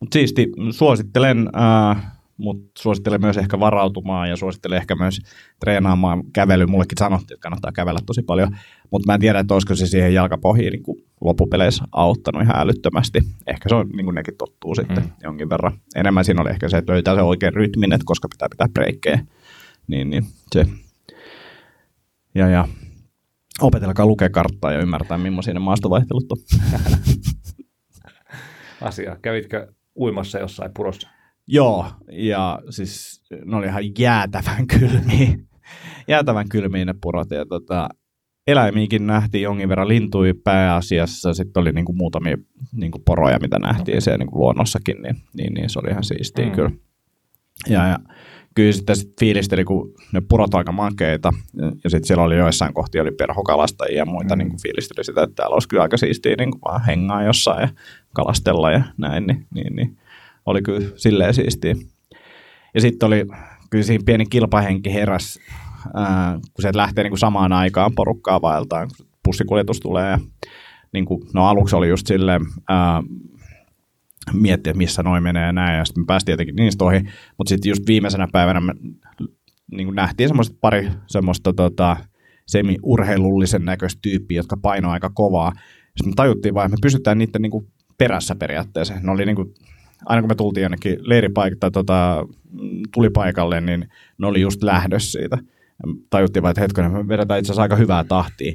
Mutta 0.00 0.14
siisti, 0.14 0.48
suosittelen, 0.70 1.50
äh, 1.56 2.12
mutta 2.36 2.82
suosittelen 2.82 3.20
myös 3.20 3.36
ehkä 3.36 3.60
varautumaan 3.60 4.28
ja 4.28 4.36
suosittelen 4.36 4.78
ehkä 4.78 4.94
myös 4.94 5.20
treenaamaan 5.60 6.22
kävely. 6.32 6.66
Mullekin 6.66 6.98
sanottiin, 6.98 7.34
että 7.34 7.42
kannattaa 7.42 7.72
kävellä 7.72 8.00
tosi 8.06 8.22
paljon, 8.22 8.56
mutta 8.90 9.06
mä 9.06 9.14
en 9.14 9.20
tiedä, 9.20 9.38
että 9.38 9.54
olisiko 9.54 9.74
se 9.74 9.86
siihen 9.86 10.14
jalkapohjiin 10.14 10.72
niin 10.72 10.82
loppupeleissä 11.20 11.84
auttanut 11.92 12.42
ihan 12.42 12.56
älyttömästi. 12.58 13.18
Ehkä 13.46 13.68
se 13.68 13.74
on, 13.74 13.88
niin 13.88 14.04
kuin 14.04 14.14
nekin 14.14 14.36
tottuu 14.38 14.74
sitten 14.74 15.02
mm. 15.02 15.10
jonkin 15.22 15.50
verran. 15.50 15.72
Enemmän 15.94 16.24
siinä 16.24 16.42
oli 16.42 16.50
ehkä 16.50 16.68
se, 16.68 16.78
että 16.78 16.92
löytää 16.92 17.14
se 17.14 17.22
oikein 17.22 17.54
rytmin, 17.54 17.92
että 17.92 18.04
koska 18.04 18.28
pitää 18.28 18.48
pitää 18.48 18.68
breikkejä. 18.68 19.26
Niin, 19.86 20.10
niin 20.10 20.26
se. 20.52 20.66
Ja, 22.34 22.48
ja 22.48 22.68
opetelkaa 23.60 24.06
lukea 24.06 24.30
karttaa 24.30 24.72
ja 24.72 24.80
ymmärtää, 24.80 25.18
millaisia 25.18 25.54
ne 25.54 25.60
maastovaihtelut 25.60 26.32
on. 26.32 26.38
Asia. 28.80 29.16
Kävitkö 29.22 29.72
uimassa 29.96 30.38
jossain 30.38 30.70
purossa? 30.76 31.08
Joo, 31.46 31.86
ja 32.12 32.60
siis 32.70 33.22
ne 33.44 33.56
oli 33.56 33.66
ihan 33.66 33.82
jäätävän 33.98 34.66
kylmiä. 34.66 35.38
jäätävän 36.08 36.48
kylmiä 36.48 36.84
ne 36.84 36.94
purot. 37.02 37.30
Ja 37.30 37.46
tota, 37.46 37.88
eläimiäkin 38.50 39.06
nähtiin 39.06 39.42
jonkin 39.42 39.68
verran 39.68 39.88
lintui 39.88 40.34
pääasiassa. 40.44 41.34
Sitten 41.34 41.60
oli 41.60 41.72
niinku 41.72 41.92
muutamia 41.92 42.36
niinku 42.72 42.98
poroja, 42.98 43.38
mitä 43.38 43.58
nähtiin 43.58 43.94
okay. 43.94 44.00
siellä 44.00 44.18
niinku 44.18 44.38
luonnossakin, 44.38 45.02
niin, 45.02 45.16
niin, 45.36 45.54
niin, 45.54 45.70
se 45.70 45.78
oli 45.78 45.90
ihan 45.90 46.04
siistiä 46.04 46.46
mm. 46.46 46.52
kyllä. 46.52 46.70
Ja, 47.68 47.88
ja 47.88 47.98
kyllä 48.54 48.72
sitten 48.72 48.96
sit 48.96 49.12
fiilisteli, 49.20 49.64
kun 49.64 49.94
ne 50.12 50.22
purot 50.28 50.54
aika 50.54 50.72
makeita, 50.72 51.32
ja, 51.54 51.72
ja 51.84 51.90
sitten 51.90 52.06
siellä 52.06 52.24
oli 52.24 52.36
joissain 52.36 52.74
kohtia 52.74 53.02
oli 53.02 53.10
perhokalastajia 53.10 53.96
ja 53.96 54.06
muita, 54.06 54.36
mm. 54.36 54.38
niin 54.38 54.48
kuin 54.48 54.62
fiilisteli 54.62 55.04
sitä, 55.04 55.22
että 55.22 55.34
täällä 55.34 55.54
olisi 55.54 55.68
kyllä 55.68 55.82
aika 55.82 55.96
siistiä 55.96 56.34
niin 56.38 56.50
kuin 56.50 56.60
vaan 56.60 56.84
hengaa 56.84 57.22
jossain 57.22 57.60
ja 57.60 57.68
kalastella 58.14 58.70
ja 58.70 58.82
näin, 58.96 59.26
niin, 59.26 59.46
niin, 59.54 59.76
niin 59.76 59.98
oli 60.46 60.62
kyllä 60.62 60.90
silleen 60.96 61.34
siistiä. 61.34 61.74
Ja 62.74 62.80
sitten 62.80 63.06
oli 63.06 63.26
kyllä 63.70 63.84
siinä 63.84 64.02
pieni 64.06 64.26
kilpahenki 64.26 64.94
heräs, 64.94 65.38
kun 66.54 66.62
se 66.62 66.70
lähtee 66.74 67.04
niin 67.04 67.10
kuin 67.10 67.18
samaan 67.18 67.52
aikaan 67.52 67.92
porukkaa 67.96 68.42
vaeltaan, 68.42 68.88
kun 68.96 69.06
pussikuljetus 69.24 69.80
tulee. 69.80 70.18
Niin 70.92 71.04
kuin, 71.04 71.22
no 71.34 71.46
aluksi 71.46 71.76
oli 71.76 71.88
just 71.88 72.06
silleen, 72.06 72.40
miettiä, 74.32 74.72
missä 74.72 75.02
noin 75.02 75.22
menee 75.22 75.46
ja 75.46 75.52
näin, 75.52 75.78
ja 75.78 75.84
sitten 75.84 76.02
me 76.02 76.06
päästiin 76.06 76.32
jotenkin 76.32 76.56
niistä 76.56 76.84
ohi, 76.84 77.00
mutta 77.38 77.48
sitten 77.48 77.68
just 77.68 77.86
viimeisenä 77.86 78.28
päivänä 78.32 78.60
me 78.60 78.72
niin 79.70 79.86
kuin 79.86 79.96
nähtiin 79.96 80.28
semmoista 80.28 80.56
pari 80.60 80.90
semmoista 81.06 81.52
tota, 81.52 81.96
semi-urheilullisen 82.46 83.64
näköistä 83.64 83.98
tyyppiä, 84.02 84.38
jotka 84.38 84.56
painoivat 84.62 84.94
aika 84.94 85.10
kovaa. 85.14 85.52
Sitten 85.86 86.08
me 86.08 86.12
tajuttiin 86.16 86.54
vaan, 86.54 86.66
että 86.66 86.76
me 86.76 86.82
pysytään 86.82 87.18
niiden 87.18 87.42
niin 87.42 87.50
kuin 87.50 87.66
perässä 87.98 88.34
periaatteessa. 88.34 88.94
Ne 89.02 89.10
oli 89.10 89.26
niin 89.26 89.36
kuin, 89.36 89.54
aina 90.06 90.22
kun 90.22 90.30
me 90.30 90.34
tultiin 90.34 90.62
jonnekin 90.62 90.96
leiripaikalle 91.00 91.60
tai 91.60 91.70
tota, 91.70 92.26
tulipaikalle, 92.94 93.60
niin 93.60 93.88
ne 94.18 94.26
oli 94.26 94.40
just 94.40 94.62
lähdössä 94.62 95.18
siitä. 95.18 95.38
Tajuttiin 96.10 96.42
vaan, 96.42 96.50
että 96.50 96.60
hetkinen, 96.60 96.92
me 96.92 97.08
vedetään 97.08 97.40
itse 97.40 97.52
asiassa 97.52 97.62
aika 97.62 97.76
hyvää 97.76 98.04
tahtia. 98.04 98.52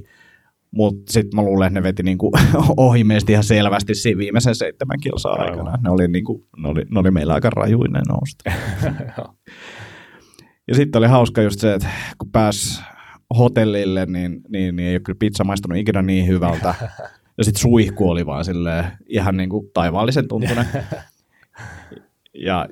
Mutta 0.71 1.13
sitten 1.13 1.35
mä 1.35 1.41
luulen, 1.41 1.67
että 1.67 1.79
ne 1.79 1.83
veti 1.83 2.03
niinku 2.03 2.31
ohi 2.77 3.03
meistä 3.03 3.31
ihan 3.31 3.43
selvästi 3.43 3.95
siinä 3.95 4.17
viimeisen 4.17 4.55
seitsemän 4.55 4.99
kilsaa 5.01 5.33
aikana. 5.33 5.77
Ne 5.83 5.89
oli, 5.89 6.07
niinku, 6.07 6.47
ne, 6.57 6.69
oli, 6.69 6.85
ne 6.91 6.99
oli 6.99 7.11
meillä 7.11 7.33
aika 7.33 7.49
rajuinen 7.49 8.03
nousta. 8.09 8.51
ja 10.67 10.75
sitten 10.75 10.99
oli 10.99 11.07
hauska 11.07 11.41
just 11.41 11.59
se, 11.59 11.73
että 11.73 11.87
kun 12.17 12.31
pääsi 12.31 12.81
hotellille, 13.37 14.05
niin, 14.05 14.41
niin, 14.49 14.75
niin 14.75 14.89
ei 14.89 14.95
ole 14.95 14.99
kyllä 14.99 15.17
pizza 15.19 15.43
maistunut 15.43 15.77
ikinä 15.77 16.01
niin 16.01 16.27
hyvältä. 16.27 16.75
Ja 17.37 17.43
sitten 17.43 17.61
suihku 17.61 18.09
oli 18.09 18.25
vaan 18.25 18.45
silleen 18.45 18.85
ihan 19.07 19.37
niin 19.37 19.49
kuin 19.49 19.67
taivaallisen 19.73 20.27
tuntunen. 20.27 20.65
Ja 22.37 22.67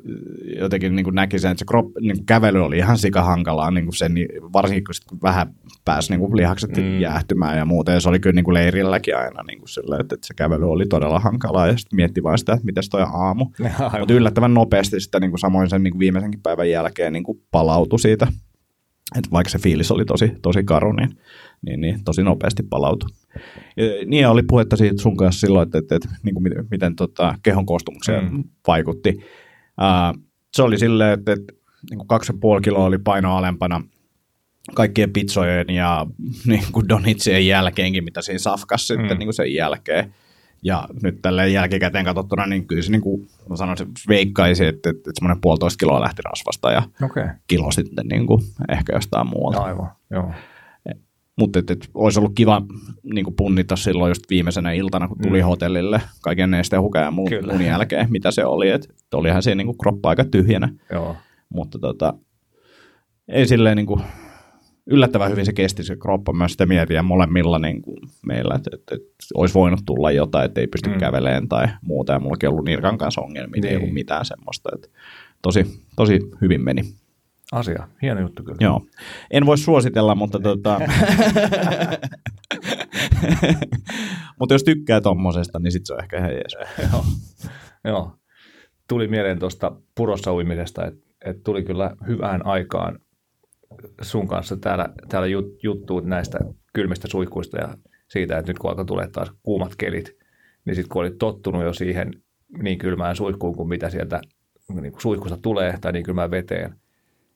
jotenkin 0.60 0.96
niin 0.96 1.04
kuin 1.04 1.16
näki 1.16 1.40
sen, 1.40 1.52
että 1.52 1.60
se 1.60 1.66
krop, 1.66 1.86
niin 2.02 2.18
kuin 2.18 2.26
kävely 2.26 2.64
oli 2.64 2.78
ihan 2.78 2.98
sikahankalaa, 2.98 3.72
niin 3.72 3.86
kuin 3.86 3.96
sen, 3.96 4.16
varsinkin 4.54 4.84
kun, 4.84 4.94
sit, 4.94 5.06
kun 5.06 5.20
vähän 5.24 5.54
pääsi 5.86 6.12
niin 6.12 6.20
kuin 6.20 6.38
lihakset 6.38 6.78
mm. 6.78 7.00
jäähtymään 7.00 7.58
ja 7.58 7.66
muuta, 7.66 7.92
ja 7.92 8.00
se 8.00 8.10
oli 8.10 8.20
kyllä 8.20 8.34
niin 8.34 8.46
kuin 8.46 8.54
leirilläkin 8.54 9.18
aina 9.18 9.44
niin 9.48 9.60
kuin 9.60 9.70
sillä, 9.70 9.98
että, 10.00 10.16
että 10.16 10.28
se 10.28 10.34
kävely 10.34 10.72
oli 10.72 10.86
todella 10.86 11.20
hankalaa, 11.20 11.68
ja 11.68 11.78
sitten 11.78 11.96
mietti 11.96 12.24
vaan 12.24 12.38
sitä, 12.38 12.54
että 12.54 12.66
miten 12.66 12.84
toi 12.92 13.06
aamu. 13.14 13.46
Mutta 14.00 14.14
yllättävän 14.14 14.54
nopeasti 14.54 15.00
sitä 15.00 15.20
niin 15.20 15.32
kuin 15.32 15.40
samoin 15.40 15.70
sen 15.70 15.84
niin 15.84 15.92
kuin 15.92 16.00
viimeisenkin 16.00 16.42
päivän 16.42 16.70
jälkeen 16.70 17.14
niin 17.14 17.24
kuin 17.24 17.42
palautui 17.52 18.00
siitä, 18.00 18.28
että 19.18 19.32
vaikka 19.32 19.50
se 19.50 19.60
fiilis 19.60 19.92
oli 19.92 20.06
tosi, 20.06 20.32
tosi 20.42 20.64
karu, 20.64 20.92
niin, 20.92 21.10
niin, 21.66 21.82
niin 21.82 22.04
tosi 22.04 22.24
nopeasti 22.24 22.64
palautui. 22.64 23.10
Ja, 23.78 23.86
niin 24.06 24.28
oli 24.28 24.44
puhetta 24.44 24.76
siitä 24.76 25.02
sun 25.02 25.18
kanssa 25.18 25.40
silloin, 25.40 25.64
että, 25.64 25.78
että, 25.78 25.96
että 25.96 26.10
niin 26.24 26.36
kuin 26.36 26.44
miten, 26.44 26.66
miten 26.72 26.96
tota, 26.96 27.36
kehon 27.44 27.66
koostumukseen 27.66 28.32
mm. 28.32 28.44
vaikutti. 28.68 29.20
Uh, 29.82 30.24
se 30.54 30.64
oli 30.64 30.80
silleen, 30.80 31.20
että, 31.20 31.32
että 31.32 31.54
niin 31.90 31.98
kuin 31.98 32.08
kaksi 32.08 32.34
ja 32.34 32.38
puoli 32.42 32.62
kiloa 32.62 32.86
oli 32.86 32.98
paino 32.98 33.38
alempana 33.38 33.82
kaikkien 34.74 35.14
pizzojen 35.14 35.70
ja 35.70 36.06
niin 36.48 36.64
kuin 36.72 36.90
donitsien 36.90 37.48
jälkeenkin, 37.48 38.04
mitä 38.04 38.22
siinä 38.22 38.40
safkas 38.40 38.90
mm. 38.90 38.96
sitten 38.96 39.20
niin 39.20 39.28
kuin 39.28 39.34
sen 39.34 39.54
jälkeen. 39.54 40.14
Ja 40.66 40.88
nyt 41.04 41.22
tälle 41.22 41.50
jälkikäteen 41.50 42.06
katsottuna, 42.06 42.46
niin 42.46 42.68
kyllä 42.68 42.82
se 42.82 42.92
niin 42.92 43.02
kuin, 43.02 43.28
mä 43.50 43.56
sanoisin, 43.56 43.88
veikkaisi, 44.08 44.66
että, 44.66 44.90
että, 44.90 45.00
että 45.00 45.12
semmoinen 45.16 45.42
puolitoista 45.42 45.78
kiloa 45.78 46.02
lähti 46.02 46.22
rasvasta 46.22 46.72
ja 46.72 46.84
okay. 47.04 47.28
kilo 47.48 47.72
sitten 47.72 48.08
niin 48.08 48.28
kuin, 48.28 48.42
ehkä 48.72 48.94
jostain 48.94 49.28
muualta. 49.28 49.60
Aivan, 49.60 49.92
joo. 50.12 50.32
Mutta 51.40 51.60
et, 51.60 51.72
et, 51.72 51.90
olisi 51.94 52.20
ollut 52.20 52.32
kiva 52.36 52.62
niin 53.14 53.26
punnita 53.38 53.76
silloin 53.76 54.10
just 54.10 54.24
viimeisenä 54.30 54.72
iltana, 54.72 55.08
kun 55.08 55.18
tuli 55.22 55.42
mm. 55.42 55.46
hotellille 55.46 56.02
kaiken 56.22 56.52
nesteen 56.52 56.82
ja 57.02 57.12
muun, 57.12 57.30
muun 57.48 57.66
jälkeen, 57.66 58.08
mitä 58.12 58.32
se 58.32 58.46
oli. 58.46 58.70
Et, 58.70 58.84
et 58.84 59.14
olihan 59.14 59.44
siinä 59.44 59.64
niin 59.64 59.78
kroppa 59.78 60.10
aika 60.10 60.26
tyhjänä. 60.26 60.70
Joo. 60.92 61.16
Mutta 61.50 61.80
tota, 61.80 62.14
ei 63.28 63.48
silleen 63.48 63.78
niin 63.78 63.86
kuin, 63.86 64.02
yllättävän 64.86 65.32
hyvin 65.32 65.46
se 65.46 65.54
kesti 65.54 65.84
se 65.84 65.96
kroppa. 65.96 66.34
Myös 66.34 66.52
sitä 66.52 66.66
mietin 66.66 66.96
ja 66.96 67.04
molemmilla 67.04 67.60
niin 67.60 67.82
kuin 67.82 67.98
meillä, 68.26 68.56
että, 68.56 68.70
että, 68.74 68.96
että 68.96 69.26
olisi 69.36 69.54
voinut 69.54 69.80
tulla 69.86 70.12
jotain, 70.12 70.46
että 70.46 70.62
ei 70.62 70.68
pysty 70.68 70.90
mm. 70.90 70.98
kävelemään 70.98 71.48
tai 71.48 71.68
muuta. 71.82 72.14
Ja 72.14 72.20
mullakin 72.20 72.50
ollut 72.50 72.66
Nirkan 72.66 72.98
kanssa 72.98 73.22
ongelmia, 73.22 73.62
niin. 73.62 73.66
ei 73.66 73.76
ollut 73.76 73.88
niin. 73.88 73.94
mitään 73.94 74.26
semmoista. 74.26 74.70
Että 74.76 74.88
tosi, 75.42 75.84
tosi 75.96 76.20
hyvin 76.42 76.64
meni 76.64 76.82
asia. 77.52 77.88
Hieno 78.02 78.22
juttu 78.22 78.44
kyllä. 78.44 78.58
Joo. 78.60 78.82
En 79.32 79.46
voi 79.46 79.58
suositella, 79.58 80.16
mutta 80.16 80.40
tota... 80.40 80.80
mutta 84.40 84.54
jos 84.54 84.64
tykkää 84.64 85.02
tommosesta, 85.02 85.60
niin 85.60 85.72
sit 85.72 85.86
se 85.86 85.94
on 85.94 86.00
ehkä 86.04 86.18
ihan 86.18 86.32
jees. 86.32 86.58
Joo. 86.92 87.06
Joo. 87.84 88.16
Tuli 88.88 89.08
mieleen 89.08 89.40
tuosta 89.40 89.76
purossa 89.96 90.34
uimisesta, 90.34 90.86
että 90.86 91.04
et 91.26 91.44
tuli 91.44 91.64
kyllä 91.64 91.96
hyvään 92.08 92.46
aikaan 92.46 93.00
sun 94.02 94.28
kanssa 94.28 94.58
täällä, 94.58 94.90
täällä 95.10 95.28
jut, 95.28 95.64
juttuut 95.64 96.06
näistä 96.06 96.40
kylmistä 96.74 97.08
suihkuista 97.08 97.58
ja 97.58 97.78
siitä, 98.10 98.38
että 98.38 98.50
nyt 98.50 98.60
kun 98.60 98.70
alkaa 98.70 98.86
tulee 98.86 99.08
taas 99.08 99.32
kuumat 99.44 99.76
kelit, 99.76 100.18
niin 100.66 100.76
sitten 100.76 100.90
kun 100.90 101.02
oli 101.02 101.12
tottunut 101.12 101.64
jo 101.64 101.74
siihen 101.74 102.12
niin 102.64 102.78
kylmään 102.78 103.16
suihkuun 103.16 103.56
kuin 103.56 103.70
mitä 103.70 103.90
sieltä 103.90 104.22
niin 104.82 104.92
kuin 104.92 105.02
suihkusta 105.02 105.38
tulee 105.38 105.78
tai 105.82 105.92
niin 105.92 106.04
kylmään 106.04 106.32
veteen, 106.32 106.76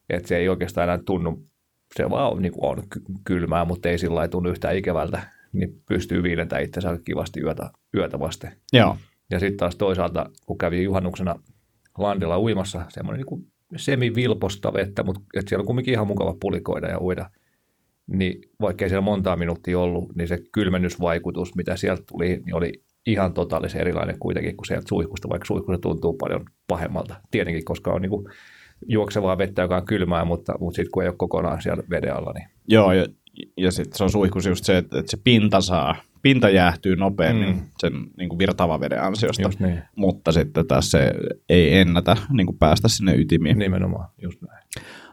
että 0.10 0.28
se 0.28 0.38
ei 0.38 0.50
oikeastaan 0.50 0.90
enää 0.90 1.04
tunnu, 1.06 1.48
se 1.96 2.10
vaan 2.10 2.32
on, 2.32 2.42
niin 2.42 2.52
kuin 2.52 2.66
on 2.66 2.84
kylmää, 3.24 3.66
mutta 3.66 3.90
ei 3.90 3.98
sillä 3.98 4.28
tunnu 4.28 4.50
yhtään 4.50 4.78
ikävältä, 4.78 5.22
niin 5.54 5.82
pystyy 5.88 6.24
viilentämään 6.24 6.64
itsensä 6.64 7.00
kivasti 7.06 7.42
yötä, 7.42 7.70
yötä 7.96 8.20
vasten. 8.20 8.52
Joo. 8.74 8.98
Ja 9.32 9.40
sitten 9.40 9.58
taas 9.58 9.76
toisaalta, 9.76 10.30
kun 10.46 10.58
kävi 10.58 10.84
juhannuksena 10.84 11.36
landilla 11.98 12.40
uimassa, 12.40 12.86
semmoinen 12.90 13.26
niin 13.30 13.48
semivilposta 13.76 14.74
vettä, 14.74 15.04
mutta 15.04 15.22
että 15.36 15.50
siellä 15.50 15.62
on 15.62 15.66
kumminkin 15.68 15.94
ihan 15.94 16.08
mukava 16.08 16.36
pulikoida 16.40 16.88
ja 16.88 17.02
uida, 17.02 17.30
niin 18.08 18.42
vaikka 18.62 18.86
ei 18.86 18.90
siellä 18.90 19.02
montaa 19.02 19.36
minuuttia 19.36 19.80
ollut, 19.80 20.16
niin 20.16 20.28
se 20.28 20.40
kylmennysvaikutus, 20.52 21.56
mitä 21.56 21.76
sieltä 21.76 22.04
tuli, 22.08 22.42
niin 22.46 22.56
oli 22.56 22.72
ihan 23.08 23.34
totaalisen 23.34 23.82
erilainen 23.82 24.20
kuitenkin 24.20 24.58
kuin 24.58 24.68
sieltä 24.68 24.88
suihkusta, 24.90 25.30
vaikka 25.30 25.46
suihkusta 25.46 25.82
tuntuu 25.82 26.14
paljon 26.14 26.46
pahemmalta. 26.68 27.16
Tietenkin, 27.32 27.66
koska 27.66 27.92
on 27.92 28.02
niin 28.02 28.10
kuin 28.10 28.26
juoksevaa 28.88 29.38
vettä, 29.38 29.62
joka 29.62 29.78
on 29.78 29.86
kylmää, 29.86 30.26
mutta, 30.26 30.54
mutta 30.60 30.76
sitten 30.76 30.92
kun 30.92 31.04
ei 31.04 31.10
ole 31.10 31.16
kokonaan 31.18 31.62
siellä 31.62 31.84
veden 31.90 32.16
alla. 32.16 32.34
Niin... 32.34 32.50
Joo, 32.68 32.92
ja, 32.92 33.06
ja 33.58 33.72
sitten 33.72 33.98
se 33.98 34.04
on 34.04 34.10
suihkus 34.10 34.46
just 34.46 34.66
se, 34.66 34.78
että, 34.78 35.00
että 35.00 35.12
se 35.12 35.18
pinta 35.24 35.62
saa, 35.62 35.96
pinta 36.22 36.50
jäähtyy 36.50 36.96
nopeammin 36.96 37.56
mm. 37.56 37.62
sen 37.80 37.94
niin 38.18 38.30
kuin 38.30 38.40
virtaavan 38.40 38.80
veden 38.80 39.04
ansiosta, 39.04 39.50
niin. 39.60 39.82
mutta 39.96 40.32
sitten 40.32 40.68
taas 40.68 40.92
se 40.92 41.12
ei 41.50 41.78
ennätä 41.78 42.18
niin 42.32 42.48
kuin 42.48 42.58
päästä 42.58 42.88
sinne 42.88 43.16
ytimiin. 43.16 43.60
Nimenomaan, 43.60 44.10
just 44.22 44.42
näin. 44.42 44.64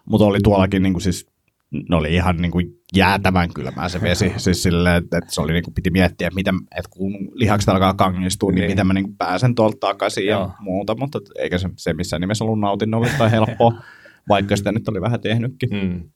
Mutta 0.05 0.25
oli 0.25 0.39
tuollakin 0.43 0.83
niin 0.83 0.93
kuin 0.93 1.03
siis 1.03 1.34
ne 1.71 1.97
oli 1.97 2.15
ihan 2.15 2.37
niin 2.37 2.51
kuin 2.51 2.67
jäätävän 2.97 3.49
kylmää 3.55 3.89
se 3.89 4.01
vesi. 4.01 4.33
siis 4.37 4.63
sille, 4.63 4.97
että, 4.97 5.19
että 5.19 5.35
se 5.35 5.41
oli 5.41 5.53
niin 5.53 5.65
kuin, 5.65 5.75
piti 5.75 5.91
miettiä, 5.91 6.29
että, 6.29 6.35
miten, 6.35 6.55
että 6.77 6.91
kun 6.91 7.13
lihakset 7.33 7.69
alkaa 7.69 7.95
kangistua, 7.95 8.51
niin, 8.51 8.61
niin 8.61 8.71
miten 8.71 8.87
mä 8.87 8.93
niin 8.93 9.05
kuin 9.05 9.17
pääsen 9.17 9.55
tuolta 9.55 9.77
takaisin 9.81 10.27
Joo. 10.27 10.41
ja 10.41 10.51
muuta. 10.61 10.95
Mutta 10.95 11.19
eikä 11.39 11.59
se, 11.59 11.69
se 11.77 11.93
missään 11.93 12.21
nimessä 12.21 12.45
ollut 12.45 12.61
nautinnollista 12.61 13.19
tai 13.19 13.31
helppoa, 13.31 13.73
vaikka 14.29 14.57
sitä 14.57 14.73
nyt 14.73 14.89
oli 14.89 15.01
vähän 15.01 15.21
tehnytkin. 15.21 15.71
Mm. 15.71 16.11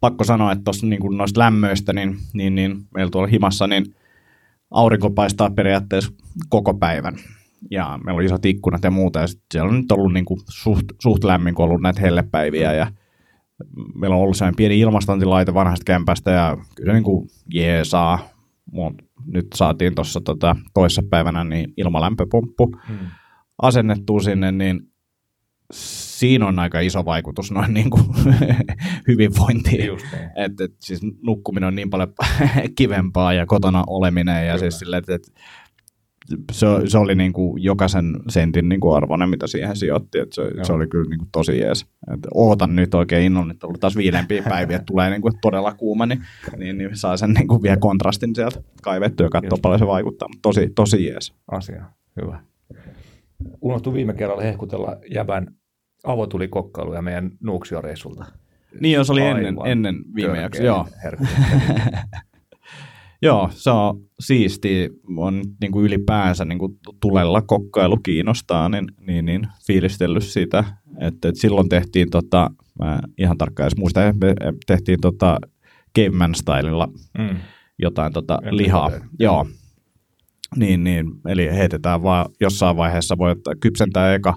Pakko 0.00 0.24
sanoa, 0.24 0.52
että 0.52 0.64
tuossa 0.64 0.86
niin 0.86 1.16
noista 1.16 1.40
lämmöistä, 1.40 1.92
niin, 1.92 2.16
niin, 2.34 2.54
niin 2.54 2.76
meillä 2.94 3.10
tuolla 3.10 3.28
himassa, 3.28 3.66
niin 3.66 3.84
aurinko 4.70 5.10
paistaa 5.10 5.50
periaatteessa 5.50 6.12
koko 6.48 6.74
päivän. 6.74 7.16
Ja 7.70 7.98
meillä 8.04 8.18
on 8.18 8.24
isot 8.24 8.44
ikkunat 8.44 8.84
ja 8.84 8.90
muuta, 8.90 9.20
ja 9.20 9.26
siellä 9.52 9.68
on 9.68 9.76
nyt 9.76 9.92
ollut 9.92 10.12
niin 10.12 10.24
kuin 10.24 10.40
suht, 10.48 10.84
suht 11.02 11.24
lämmin, 11.24 11.54
kun 11.54 11.62
on 11.62 11.68
ollut 11.68 11.82
näitä 11.82 12.00
hellepäiviä, 12.00 12.72
ja 12.72 12.86
meillä 13.94 14.16
on 14.16 14.22
ollut 14.22 14.36
sellainen 14.36 14.56
pieni 14.56 14.80
ilmastointilaite 14.80 15.54
vanhasta 15.54 15.84
kämpästä 15.84 16.30
ja 16.30 16.56
kyllä 16.74 16.90
se 16.90 16.94
niin 16.94 17.04
kuin 17.04 17.28
jeesaa. 17.54 18.18
Mut 18.72 18.94
nyt 19.26 19.46
saatiin 19.54 19.94
tuossa 19.94 20.20
tota, 20.20 20.56
toisessa 20.74 21.02
päivänä 21.10 21.44
niin 21.44 21.72
ilmalämpöpumppu 21.76 22.76
hmm. 22.88 22.98
asennettua 23.62 24.20
sinne, 24.20 24.52
niin 24.52 24.80
siinä 25.72 26.46
on 26.46 26.58
aika 26.58 26.80
iso 26.80 27.04
vaikutus 27.04 27.50
noin 27.50 27.74
niin 27.74 27.90
kuin 27.90 28.04
hyvinvointiin. 29.08 29.80
Niin. 29.80 30.30
Et, 30.36 30.60
et, 30.60 30.72
siis 30.80 31.00
nukkuminen 31.22 31.66
on 31.66 31.74
niin 31.74 31.90
paljon 31.90 32.12
kivempaa 32.78 33.32
ja 33.32 33.46
kotona 33.46 33.84
oleminen 33.86 34.46
ja 34.46 34.52
Kyllä. 34.52 34.58
siis 34.58 34.78
sille, 34.78 34.96
että 34.96 35.14
et, 35.14 35.32
se, 36.52 36.66
se 36.86 36.98
oli 36.98 37.14
niin 37.14 37.32
kuin 37.32 37.62
jokaisen 37.62 38.16
sentin 38.28 38.68
niin 38.68 38.80
kuin 38.80 38.96
arvoinen, 38.96 39.28
mitä 39.28 39.46
siihen 39.46 39.76
sijoitti. 39.76 40.18
Että 40.18 40.34
se, 40.34 40.42
se 40.62 40.72
oli 40.72 40.86
kyllä 40.86 41.10
niin 41.10 41.18
kuin 41.18 41.28
tosi 41.32 41.58
jees. 41.58 41.86
Et 42.14 42.20
ootan 42.34 42.76
nyt 42.76 42.94
oikein 42.94 43.26
innon, 43.26 43.50
että 43.50 43.66
ollut 43.66 43.80
taas 43.80 43.96
viilempiä 43.96 44.42
päiviä, 44.48 44.76
että 44.76 44.86
tulee 44.86 45.10
niin 45.10 45.22
kuin 45.22 45.34
todella 45.42 45.74
kuuma, 45.74 46.06
niin, 46.06 46.22
niin, 46.56 46.78
niin 46.78 46.96
saa 46.96 47.16
sen 47.16 47.32
niin 47.32 47.48
kuin 47.48 47.62
vielä 47.62 47.76
kontrastin 47.76 48.34
sieltä 48.34 48.62
kaivettua 48.82 49.26
ja 49.26 49.30
katsoa 49.30 49.58
paljon 49.62 49.78
se 49.78 49.86
vaikuttaa. 49.86 50.28
Mutta 50.28 50.42
tosi, 50.42 50.70
tosi 50.74 51.06
jees. 51.06 51.34
Asia, 51.50 51.84
hyvä. 52.22 52.40
Unohtu 53.60 53.94
viime 53.94 54.14
kerralla 54.14 54.42
hehkutella 54.42 54.96
jävän 55.14 55.46
avotulikokkailuja 56.04 57.02
meidän 57.02 57.30
Nuuksio-reissulta. 57.40 58.24
Niin, 58.80 59.04
se 59.04 59.12
oli 59.12 59.22
ennen, 59.22 59.56
ennen 59.64 59.96
viime 60.14 60.40
jaksoa. 60.40 60.66
Joo. 60.66 60.86
Joo, 63.22 63.48
se 63.52 63.70
on 63.70 64.05
siisti. 64.20 64.90
On 65.16 65.42
niin 65.60 65.72
kuin 65.72 65.86
ylipäänsä 65.86 66.44
niin 66.44 66.58
kuin 66.58 66.78
tulella 67.00 67.42
kokkailu 67.42 67.96
kiinnostaa, 67.96 68.68
niin, 68.68 68.86
niin, 69.06 69.24
niin 69.24 69.48
fiilistellyt 69.66 70.24
sitä. 70.24 70.64
Että, 71.00 71.28
että 71.28 71.40
silloin 71.40 71.68
tehtiin, 71.68 72.10
tota, 72.10 72.50
mä 72.78 73.00
ihan 73.18 73.38
tarkkaan 73.38 73.64
edes 73.64 73.78
muista, 73.78 74.00
tehtiin 74.66 75.00
tota 75.00 75.38
caveman 75.98 76.34
stylella 76.34 76.88
mm. 77.18 77.36
jotain 77.78 78.12
tota 78.12 78.38
lihaa. 78.50 78.90
Joo. 79.18 79.46
Niin, 80.56 80.84
niin, 80.84 81.06
eli 81.28 81.48
heitetään 81.52 82.02
vaan 82.02 82.26
jossain 82.40 82.76
vaiheessa, 82.76 83.18
voi 83.18 83.30
ottaa, 83.30 83.54
kypsentää 83.60 84.14
eka, 84.14 84.34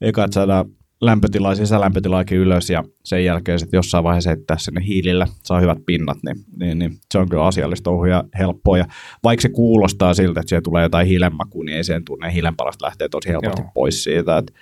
eka 0.00 0.24
että 0.24 0.34
saadaan 0.34 0.64
lämpötila, 1.02 1.54
sisälämpötilaakin 1.54 2.38
ylös 2.38 2.70
ja 2.70 2.84
sen 3.04 3.24
jälkeen 3.24 3.58
sitten 3.58 3.78
jossain 3.78 4.04
vaiheessa 4.04 4.30
heittää 4.30 4.58
sinne 4.58 4.86
hiilillä, 4.86 5.26
saa 5.42 5.60
hyvät 5.60 5.78
pinnat, 5.86 6.18
niin, 6.22 6.36
niin, 6.60 6.78
niin 6.78 6.98
se 7.10 7.18
on 7.18 7.28
kyllä 7.28 7.46
asiallista 7.46 7.84
touhu 7.84 8.04
ja 8.04 8.24
helppoa. 8.38 8.78
Ja 8.78 8.84
vaikka 9.24 9.42
se 9.42 9.48
kuulostaa 9.48 10.14
siltä, 10.14 10.40
että 10.40 10.48
siellä 10.48 10.62
tulee 10.62 10.82
jotain 10.82 11.06
hiilenmakua, 11.06 11.64
niin 11.64 11.76
ei 11.76 11.84
sen 11.84 12.04
tunne 12.04 12.32
hiilenpalasta 12.32 12.86
lähtee 12.86 13.08
tosi 13.08 13.28
helposti 13.28 13.62
Joo. 13.62 13.70
pois 13.74 14.04
siitä, 14.04 14.38
että, 14.38 14.52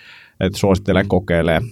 että 0.41 0.59
suosittelen 0.59 1.09
kokeilemaan, 1.09 1.71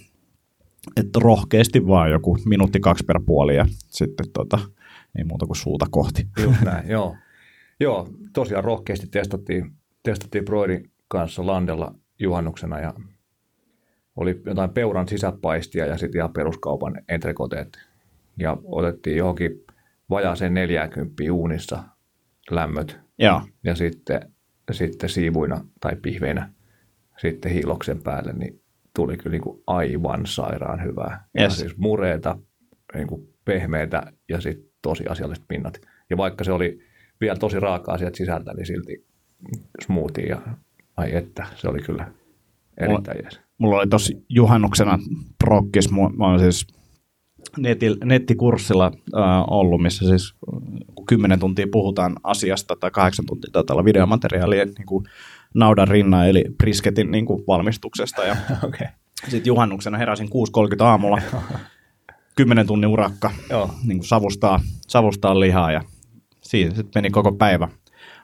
että 0.96 1.20
rohkeasti 1.22 1.86
vaan 1.86 2.10
joku 2.10 2.38
minuutti 2.44 2.80
kaksi 2.80 3.04
per 3.04 3.20
puoli 3.26 3.56
ja 3.56 3.66
sitten 3.88 4.26
tota, 4.32 4.58
ei 5.18 5.24
muuta 5.24 5.46
kuin 5.46 5.56
suuta 5.56 5.86
kohti. 5.90 6.26
Just 6.42 6.60
näin, 6.62 6.88
joo. 6.96 7.16
Joo, 7.80 8.08
tosiaan 8.32 8.64
rohkeasti 8.64 9.06
testattiin, 9.06 9.70
testattiin 10.02 10.44
Broidin 10.44 10.90
kanssa 11.08 11.46
Landella 11.46 11.94
juhannuksena 12.18 12.80
ja 12.80 12.94
oli 14.18 14.40
jotain 14.46 14.70
peuran 14.70 15.08
sisäpaistia 15.08 15.86
ja 15.86 15.98
sitten 15.98 16.18
ihan 16.18 16.32
peruskaupan 16.32 17.02
entrekoteet. 17.08 17.78
Ja 18.38 18.56
otettiin 18.64 19.16
johonkin 19.16 19.64
vajaaseen 20.10 20.54
40 20.54 21.14
uunissa 21.32 21.82
lämmöt. 22.50 23.00
Ja, 23.18 23.42
ja 23.64 23.74
sitten, 23.74 24.20
sitten 24.72 25.08
siivuina 25.08 25.64
tai 25.80 25.96
pihveinä 26.02 26.50
sitten 27.16 27.52
hiiloksen 27.52 28.02
päälle, 28.02 28.32
niin 28.32 28.62
tuli 28.94 29.16
kyllä 29.16 29.34
niin 29.34 29.42
kuin 29.42 29.62
aivan 29.66 30.26
sairaan 30.26 30.84
hyvää. 30.84 31.24
Yes. 31.40 31.44
Ja 31.44 31.50
siis 31.50 31.76
mureeta, 31.76 32.38
niin 32.94 33.06
kuin 33.06 33.34
pehmeitä 33.44 34.12
ja 34.28 34.40
sitten 34.40 34.70
tosi 34.82 35.04
asialliset 35.08 35.44
pinnat. 35.48 35.80
Ja 36.10 36.16
vaikka 36.16 36.44
se 36.44 36.52
oli 36.52 36.78
vielä 37.20 37.36
tosi 37.36 37.60
raakaa 37.60 37.98
sieltä 37.98 38.16
sisältä, 38.16 38.54
niin 38.54 38.66
silti 38.66 39.06
smoothie 39.84 40.26
ja 40.26 40.40
ai 40.96 41.16
että, 41.16 41.46
se 41.54 41.68
oli 41.68 41.82
kyllä 41.82 42.12
erittäin 42.76 43.18
jees 43.22 43.47
mulla 43.58 43.76
oli 43.76 43.86
tosi 43.86 44.24
juhannuksena 44.28 44.98
prokkis, 45.44 45.90
mä 45.90 46.26
olen 46.26 46.40
siis 46.40 46.66
netil, 47.56 47.96
nettikurssilla 48.04 48.86
äh, 48.86 49.22
ollut, 49.46 49.82
missä 49.82 50.08
siis 50.08 50.34
kun 50.94 51.06
10 51.06 51.38
tuntia 51.38 51.66
puhutaan 51.72 52.16
asiasta 52.22 52.76
tai 52.80 52.90
kahdeksan 52.90 53.26
tuntia 53.26 53.50
taitaa 53.52 53.74
olla 53.74 53.84
videomateriaalia 53.84 54.64
niin 54.64 54.86
kuin 54.86 55.04
naudan 55.54 55.88
rinnan 55.88 56.28
eli 56.28 56.44
brisketin 56.58 57.10
niin 57.10 57.26
kuin 57.26 57.44
valmistuksesta. 57.46 58.24
Ja 58.24 58.36
okay. 58.68 58.86
Sitten 59.22 59.46
juhannuksena 59.46 59.98
heräsin 59.98 60.28
6.30 60.28 60.82
aamulla, 60.82 61.22
10 62.36 62.66
tunnin 62.66 62.90
urakka, 62.90 63.30
Joo. 63.50 63.70
Niin 63.84 63.98
kuin 63.98 64.08
savustaa, 64.08 64.60
savustaa 64.88 65.40
lihaa 65.40 65.72
ja 65.72 65.82
siinä 66.40 66.74
sitten 66.74 66.90
meni 66.94 67.10
koko 67.10 67.32
päivä. 67.32 67.68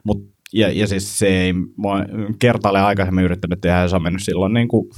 Mutta 0.05 0.34
ja, 0.55 0.73
ja 0.73 0.87
siis 0.87 1.19
se 1.19 1.27
ei, 1.27 1.53
mä 1.53 2.07
kertaalle 2.38 2.81
aikaisemmin 2.81 3.25
yrittänyt 3.25 3.61
tehdä 3.61 3.81
ja 3.81 3.88
se 3.88 3.97
on 3.97 4.03
mennyt 4.03 4.23
silloin 4.23 4.55
niin 4.55 4.69
kuin, 4.69 4.88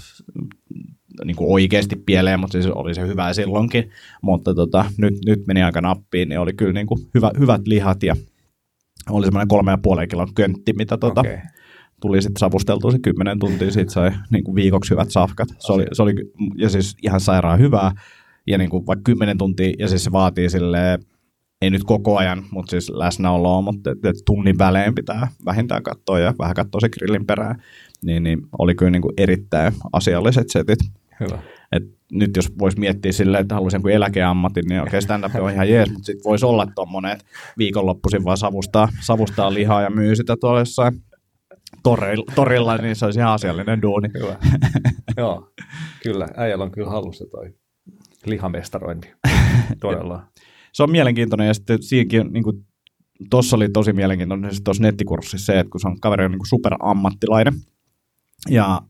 niin 1.24 1.36
kuin 1.36 1.52
oikeasti 1.52 1.96
pieleen, 1.96 2.40
mutta 2.40 2.52
siis 2.52 2.66
oli 2.66 2.94
se 2.94 3.06
hyvä 3.06 3.32
silloinkin. 3.32 3.90
Mutta 4.22 4.54
tota, 4.54 4.84
nyt, 4.98 5.14
nyt 5.26 5.46
meni 5.46 5.62
aika 5.62 5.80
nappiin, 5.80 6.28
niin 6.28 6.40
oli 6.40 6.52
kyllä 6.52 6.72
niin 6.72 6.86
kuin 6.86 7.00
hyvä, 7.14 7.30
hyvät 7.38 7.66
lihat 7.66 8.02
ja 8.02 8.16
oli 9.10 9.26
semmoinen 9.26 9.48
kolme 9.48 9.70
ja 9.70 9.78
puolen 9.78 10.08
kilon 10.08 10.34
köntti, 10.34 10.72
mitä 10.72 10.98
tota, 10.98 11.20
okay. 11.20 11.38
tuli 12.00 12.22
sitten 12.22 12.40
savusteltua 12.40 12.90
se 12.90 12.98
kymmenen 12.98 13.38
tuntia, 13.38 13.70
siitä 13.70 13.92
sai 13.92 14.10
niin 14.30 14.44
kuin 14.44 14.54
viikoksi 14.54 14.90
hyvät 14.90 15.10
safkat. 15.10 15.48
Se 15.58 15.72
oli, 15.72 15.84
se 15.92 16.02
oli, 16.02 16.14
ja 16.56 16.68
siis 16.68 16.96
ihan 17.02 17.20
sairaan 17.20 17.58
hyvää, 17.58 17.92
ja 18.46 18.58
niin 18.58 18.70
kuin 18.70 18.86
vaikka 18.86 19.02
kymmenen 19.04 19.38
tuntia, 19.38 19.72
ja 19.78 19.88
siis 19.88 20.04
se 20.04 20.12
vaatii 20.12 20.50
silleen, 20.50 21.00
ei 21.62 21.70
nyt 21.70 21.84
koko 21.84 22.16
ajan, 22.16 22.44
mutta 22.50 22.70
siis 22.70 22.90
läsnäoloa, 22.90 23.62
mutta 23.62 23.90
et, 23.90 24.04
et 24.04 24.16
tunnin 24.26 24.58
välein 24.58 24.94
pitää 24.94 25.28
vähintään 25.44 25.82
katsoa 25.82 26.18
ja 26.18 26.34
vähän 26.38 26.54
katsoa 26.54 26.80
se 26.80 26.88
grillin 26.88 27.26
perään, 27.26 27.62
niin, 28.02 28.22
niin 28.22 28.40
oli 28.58 28.74
kyllä 28.74 28.90
niin 28.90 29.02
kuin 29.02 29.14
erittäin 29.16 29.72
asialliset 29.92 30.50
setit. 30.50 30.78
Hyvä. 31.20 31.38
Et 31.72 31.82
nyt 32.12 32.36
jos 32.36 32.58
voisi 32.58 32.80
miettiä 32.80 33.12
silleen, 33.12 33.42
että 33.42 33.54
haluaisin 33.54 33.82
kuin 33.82 33.94
eläkeammatin, 33.94 34.64
niin 34.68 34.82
okei, 34.82 35.02
stand-up 35.02 35.34
on 35.34 35.50
ihan 35.50 35.68
jees, 35.68 35.90
mutta 35.90 36.06
sitten 36.06 36.24
voisi 36.24 36.46
olla 36.46 36.66
tuommoinen, 36.74 37.12
että 37.12 37.24
viikonloppuisin 37.58 38.24
vaan 38.24 38.36
savustaa, 38.36 38.88
savustaa 39.00 39.54
lihaa 39.54 39.82
ja 39.82 39.90
myy 39.90 40.16
sitä 40.16 40.36
tuolla 40.40 40.58
jossain 40.58 41.02
torilla, 41.82 42.24
torilla, 42.34 42.76
niin 42.76 42.96
se 42.96 43.04
olisi 43.04 43.20
ihan 43.20 43.32
asiallinen 43.32 43.82
duuni. 43.82 44.08
Hyvä. 44.14 44.36
Joo, 45.16 45.52
kyllä. 46.02 46.28
Äijällä 46.36 46.64
on 46.64 46.70
kyllä 46.70 46.90
hallussa 46.90 47.24
toi 47.30 47.54
lihamestarointi. 48.26 49.12
Todella 49.80 50.26
se 50.76 50.82
on 50.82 50.90
mielenkiintoinen 50.90 51.46
ja 51.46 51.54
sitten 51.54 51.82
siinäkin 51.82 52.32
niin 52.32 52.44
kuin, 52.44 52.66
tuossa 53.30 53.56
oli 53.56 53.68
tosi 53.68 53.92
mielenkiintoinen 53.92 54.50
tuossa 54.64 54.82
nettikurssissa 54.82 55.52
se, 55.52 55.58
että 55.58 55.70
kun 55.70 55.80
se 55.80 55.88
on 55.88 56.00
kaveri 56.00 56.24
on 56.24 56.30
niin 56.30 56.38
kuin 56.38 56.46
superammattilainen. 56.46 57.54
Ja 58.50 58.82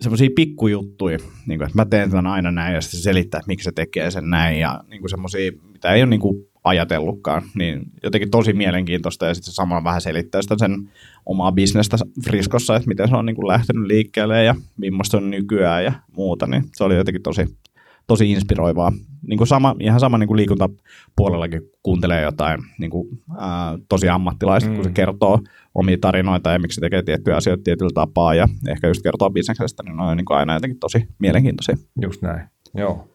semmoisia 0.00 0.28
pikkujuttuja, 0.36 1.18
niin 1.46 1.58
kuin, 1.58 1.66
että 1.66 1.78
mä 1.78 1.84
teen 1.84 2.10
tämän 2.10 2.26
aina 2.26 2.50
näin 2.50 2.74
ja 2.74 2.80
sitten 2.80 3.00
se 3.00 3.02
selittää, 3.02 3.38
että 3.38 3.48
miksi 3.48 3.64
se 3.64 3.72
tekee 3.72 4.10
sen 4.10 4.30
näin 4.30 4.60
ja 4.60 4.80
niin 4.90 5.10
semmoisia, 5.10 5.52
mitä 5.72 5.92
ei 5.92 6.02
ole 6.02 6.10
niin 6.10 6.20
kuin 6.20 6.48
ajatellutkaan, 6.64 7.42
niin 7.54 7.82
jotenkin 8.02 8.30
tosi 8.30 8.52
mielenkiintoista 8.52 9.26
ja 9.26 9.34
sitten 9.34 9.54
samalla 9.54 9.84
vähän 9.84 10.00
selittää 10.00 10.42
sitä 10.42 10.54
sen 10.58 10.90
omaa 11.26 11.52
bisnestä 11.52 11.96
Friskossa, 12.24 12.76
että 12.76 12.88
miten 12.88 13.08
se 13.08 13.16
on 13.16 13.26
niin 13.26 13.36
kuin 13.36 13.48
lähtenyt 13.48 13.86
liikkeelle 13.86 14.44
ja 14.44 14.54
millaista 14.76 15.16
on 15.16 15.30
nykyään 15.30 15.84
ja 15.84 15.92
muuta, 16.16 16.46
niin 16.46 16.64
se 16.74 16.84
oli 16.84 16.96
jotenkin 16.96 17.22
tosi, 17.22 17.44
tosi 18.08 18.32
inspiroivaa. 18.32 18.92
Niin 19.26 19.38
kuin 19.38 19.48
sama, 19.48 19.76
ihan 19.80 20.00
sama 20.00 20.18
niin 20.18 20.26
kuin 20.26 20.36
liikuntapuolellakin 20.36 21.62
kuuntelee 21.82 22.22
jotain 22.22 22.60
niin 22.78 22.90
kuin, 22.90 23.08
ää, 23.38 23.78
tosi 23.88 24.08
ammattilaista, 24.08 24.70
mm. 24.70 24.74
kun 24.74 24.84
se 24.84 24.90
mm. 24.90 24.94
kertoo 24.94 25.40
omia 25.74 25.96
tarinoita 26.00 26.52
ja 26.52 26.58
miksi 26.58 26.74
se 26.74 26.80
tekee 26.80 27.02
tiettyjä 27.02 27.36
asioita 27.36 27.62
tietyllä 27.62 27.90
tapaa 27.94 28.34
ja 28.34 28.48
ehkä 28.68 28.88
just 28.88 29.02
kertoo 29.02 29.30
bisneksestä, 29.30 29.82
niin 29.82 30.00
on 30.00 30.16
niin 30.16 30.24
kuin 30.24 30.36
aina 30.36 30.54
jotenkin 30.54 30.80
tosi 30.80 31.08
mielenkiintoisia. 31.18 31.76
Just 32.02 32.22
näin, 32.22 32.48
joo. 32.74 33.08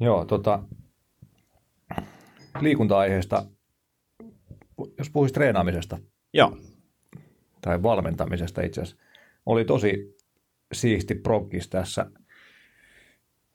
Joo, 0.00 0.24
tota, 0.24 0.62
liikunta-aiheesta, 2.60 3.46
jos 4.98 5.10
puhuisi 5.10 5.34
treenaamisesta. 5.34 5.98
Joo. 6.32 6.56
Tai 7.60 7.82
valmentamisesta 7.82 8.62
itse 8.62 8.80
asiassa. 8.80 9.04
Oli 9.46 9.64
tosi 9.64 10.16
siisti 10.72 11.14
prokkis 11.14 11.68
tässä. 11.68 12.10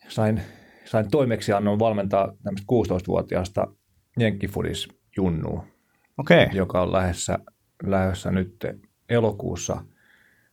Sain, 0.09 0.41
sain 0.85 1.11
toimeksiannon 1.11 1.79
valmentaa 1.79 2.33
tämmöistä 2.43 2.67
16-vuotiaasta 2.71 3.67
Jenkkifudis 4.19 4.87
Junnua, 5.17 5.65
okay. 6.17 6.47
joka 6.53 6.81
on 6.81 6.91
lähdössä, 6.91 7.39
lähdössä 7.83 8.31
nyt 8.31 8.65
elokuussa 9.09 9.85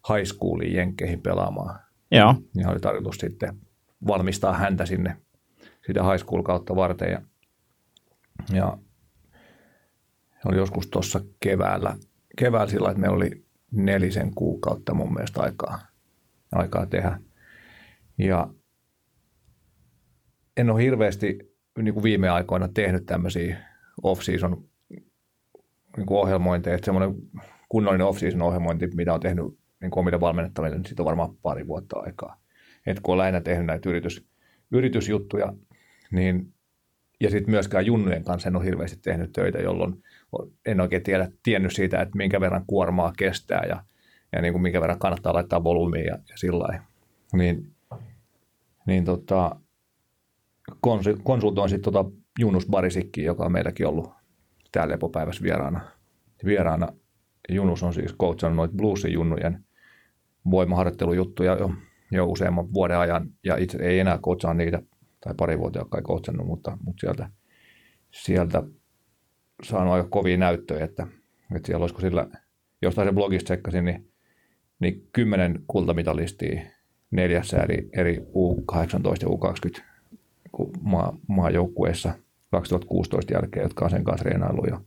high 0.09 0.27
schooliin 0.27 0.75
Jenkkeihin 0.75 1.23
pelaamaan. 1.23 1.81
Joo. 2.11 2.35
Ja 2.55 2.71
oli 2.71 2.81
tarkoitus 2.81 3.17
sitten 3.17 3.57
valmistaa 4.07 4.53
häntä 4.53 4.87
sinne 4.87 5.17
sitä 5.87 6.03
high 6.03 6.25
school 6.25 6.43
kautta 6.43 6.77
varten. 6.77 7.11
Ja 7.11 7.23
ja 8.53 8.79
oli 10.45 10.57
joskus 10.57 10.87
tuossa 10.87 11.21
keväällä, 11.41 11.97
keväällä 12.39 12.71
sillä, 12.71 12.91
että 12.91 13.01
meillä 13.01 13.17
oli 13.17 13.45
nelisen 13.71 14.35
kuukautta 14.35 14.95
mun 14.95 15.15
mielestä 15.15 15.43
aikaa, 15.43 15.79
aikaa 16.53 16.87
tehdä. 16.87 17.21
Ja 18.19 18.49
en 20.57 20.71
ole 20.71 20.83
hirveästi 20.83 21.39
niin 21.83 21.95
kuin 21.95 22.03
viime 22.03 22.29
aikoina 22.29 22.69
tehnyt 22.69 23.07
tämmöisiä 23.07 23.57
off-season 24.03 24.65
niin 25.97 26.07
kuin 26.07 26.19
ohjelmointeja, 26.19 26.75
että 26.77 26.85
semmoinen 26.85 27.15
kunnollinen 27.69 28.07
off-season 28.07 28.43
ohjelmointi, 28.43 28.87
mitä 28.87 29.15
on 29.15 29.21
tehnyt 29.21 29.45
niin 29.81 29.91
kuin 29.91 30.21
valmennettaville, 30.21 30.77
niin 30.77 30.87
siitä 30.87 31.03
on 31.03 31.07
varmaan 31.07 31.37
pari 31.43 31.67
vuotta 31.67 31.99
aikaa. 31.99 32.41
Et 32.87 33.01
kun 33.01 33.13
on 33.13 33.19
lähinnä 33.19 33.41
tehnyt 33.41 33.67
näitä 33.67 33.89
yritys, 33.89 34.27
yritysjuttuja, 34.73 35.53
niin 36.11 36.53
ja 37.21 37.31
sitten 37.31 37.51
myöskään 37.51 37.87
junnujen 37.87 38.25
kanssa 38.25 38.49
en 38.49 38.57
ole 38.57 38.65
hirveästi 38.65 38.99
tehnyt 39.03 39.33
töitä, 39.33 39.59
jolloin 39.59 40.03
en 40.67 40.81
oikein 40.81 41.03
tiedä, 41.03 41.31
tiennyt 41.43 41.73
siitä, 41.73 42.01
että 42.01 42.17
minkä 42.17 42.41
verran 42.41 42.65
kuormaa 42.67 43.13
kestää 43.19 43.65
ja, 43.69 43.85
ja 44.33 44.43
niin 44.43 44.53
kuin 44.53 44.63
minkä 44.63 44.81
verran 44.81 44.99
kannattaa 44.99 45.35
laittaa 45.35 45.65
volyymia 45.65 46.05
ja, 46.05 46.19
ja 46.29 46.37
sillä 46.37 46.81
Niin, 47.33 47.73
niin 48.87 49.05
tota, 49.05 49.57
konsultoin 51.23 51.71
sitten 51.71 51.93
tota 51.93 52.11
Junus 52.39 52.67
Barisikki, 52.67 53.25
joka 53.25 53.45
on 53.45 53.53
meilläkin 53.53 53.87
ollut 53.87 54.11
täällä 54.73 54.93
lepopäivässä 54.93 55.43
vieraana. 55.43 55.81
vieraana. 56.45 56.89
Junus 57.49 57.83
on 57.83 57.95
siis 57.95 58.15
coachannut 58.21 58.57
noita 58.57 58.75
bluesin 58.77 59.13
junnujen 59.13 59.65
voimaharjoittelujuttuja 60.51 61.57
jo, 61.57 61.71
jo 62.13 62.27
useamman 62.27 62.73
vuoden 62.75 62.99
ajan, 62.99 63.31
ja 63.45 63.57
itse 63.57 63.79
ei 63.83 64.01
enää 64.01 64.19
coachaa 64.19 64.55
niitä 64.55 64.83
tai 65.21 65.35
pari 65.37 65.59
vuotta 65.59 65.87
kai 65.89 66.03
kohtsannut, 66.03 66.47
mutta, 66.47 66.79
mutta 66.85 67.01
sieltä, 67.01 67.31
sieltä 68.11 68.63
saanut 69.63 69.95
aika 69.95 70.09
kovia 70.09 70.37
näyttöjä, 70.37 70.85
että, 70.85 71.07
että 71.57 71.67
siellä 71.67 71.83
olisiko 71.83 72.01
sillä, 72.01 72.29
jostain 72.83 73.09
se 73.09 73.13
blogista 73.13 73.45
tsekkasin, 73.45 73.85
niin, 73.85 74.13
niin 74.81 75.09
kymmenen 75.13 75.65
kultamitalistia 75.67 76.63
neljässä 77.11 77.57
eri, 77.57 77.89
eri 77.93 78.17
U18 78.17 79.17
ja 79.23 79.29
U20 79.29 79.96
maa, 80.81 81.17
maajoukkueessa 81.29 82.15
2016 82.51 83.33
jälkeen, 83.33 83.63
jotka 83.63 83.85
on 83.85 83.91
sen 83.91 84.05
kanssa 84.05 84.25
treenaillut 84.25 84.67
jo 84.71 84.81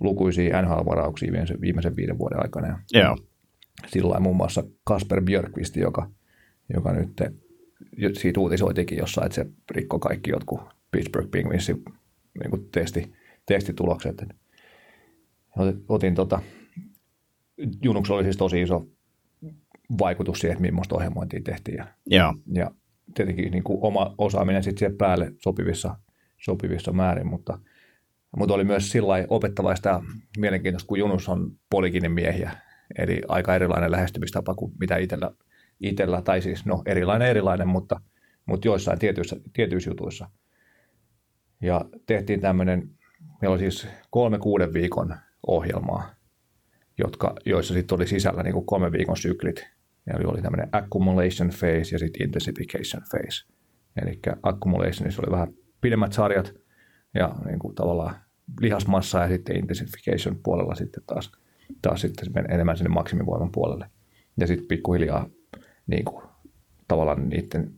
lukuisia 0.00 0.62
NHL-varauksia 0.62 1.32
viimeisen, 1.32 1.60
viimeisen 1.60 1.96
viiden 1.96 2.18
vuoden 2.18 2.42
aikana. 2.42 2.82
Yeah. 2.94 3.18
Sillä 3.86 4.20
muun 4.20 4.36
muassa 4.36 4.64
Kasper 4.84 5.22
Björkvist, 5.22 5.76
joka, 5.76 6.10
joka 6.74 6.92
nyt 6.92 8.18
siitä 8.18 8.40
uutisoitikin 8.40 8.98
jossain, 8.98 9.26
että 9.26 9.34
se 9.34 9.46
rikko 9.70 9.98
kaikki 9.98 10.30
jotkut 10.30 10.60
Pittsburgh 10.90 11.30
Penguinsin 11.30 11.84
niin 12.40 12.68
testi, 12.72 13.12
testitulokset. 13.46 14.24
Otin, 15.56 15.84
otin 15.88 16.14
tota, 16.14 16.40
Junuksella 17.82 18.16
oli 18.16 18.24
siis 18.24 18.36
tosi 18.36 18.62
iso 18.62 18.86
vaikutus 19.98 20.38
siihen, 20.38 20.52
että 20.52 20.62
millaista 20.62 20.96
ohjelmointia 20.96 21.40
tehtiin. 21.44 21.76
Ja, 21.76 21.86
yeah. 22.12 22.34
ja 22.52 22.70
tietenkin 23.14 23.52
niin 23.52 23.64
kuin 23.64 23.78
oma 23.82 24.14
osaaminen 24.18 24.62
sitten 24.62 24.78
siihen 24.78 24.96
päälle 24.96 25.32
sopivissa, 25.38 25.96
sopivissa 26.38 26.92
määrin, 26.92 27.26
mutta, 27.26 27.58
mutta 28.36 28.54
oli 28.54 28.64
myös 28.64 28.90
sillä 28.90 29.14
opettavaista 29.28 29.88
ja 29.88 30.02
mielenkiintoista, 30.38 30.88
kun 30.88 30.98
Junus 30.98 31.28
on 31.28 31.52
polikinen 31.70 32.12
miehiä, 32.12 32.50
eli 32.98 33.20
aika 33.28 33.54
erilainen 33.54 33.90
lähestymistapa 33.90 34.54
kuin 34.54 34.72
mitä 34.80 34.96
itsellä 34.96 35.30
itsellä, 35.80 36.22
tai 36.22 36.42
siis 36.42 36.66
no 36.66 36.82
erilainen 36.86 37.28
erilainen, 37.28 37.68
mutta, 37.68 38.00
mutta 38.46 38.68
joissain 38.68 38.98
tietyissä, 38.98 39.36
tietyissä 39.52 39.90
jutuissa. 39.90 40.30
Ja 41.60 41.84
tehtiin 42.06 42.40
tämmöinen, 42.40 42.90
meillä 43.40 43.52
oli 43.52 43.58
siis 43.58 43.88
kolme 44.10 44.38
kuuden 44.38 44.72
viikon 44.72 45.16
ohjelmaa, 45.46 46.14
jotka, 46.98 47.34
joissa 47.46 47.74
sitten 47.74 47.96
oli 47.96 48.06
sisällä 48.06 48.42
niin 48.42 48.54
kuin 48.54 48.66
kolme 48.66 48.92
viikon 48.92 49.16
syklit. 49.16 49.66
Eli 50.06 50.24
oli 50.24 50.42
tämmöinen 50.42 50.68
accumulation 50.72 51.48
phase 51.48 51.94
ja 51.94 51.98
sitten 51.98 52.22
intensification 52.22 53.02
phase. 53.10 53.46
Eli 54.02 54.18
accumulationissa 54.42 55.22
oli 55.22 55.32
vähän 55.32 55.48
pidemmät 55.80 56.12
sarjat 56.12 56.54
ja 57.14 57.34
niin 57.44 57.58
kuin 57.58 57.74
tavallaan 57.74 58.14
lihasmassa 58.60 59.18
ja 59.18 59.28
sitten 59.28 59.56
intensification 59.56 60.40
puolella 60.42 60.74
sitten 60.74 61.02
taas, 61.06 61.32
taas 61.82 62.00
sitten 62.00 62.44
enemmän 62.48 62.76
sinne 62.76 62.90
maksimivoiman 62.90 63.52
puolelle. 63.52 63.90
Ja 64.36 64.46
sitten 64.46 64.66
pikkuhiljaa 64.66 65.28
niin 65.86 66.04
kuin, 66.04 66.24
tavallaan 66.88 67.28
niiden 67.28 67.72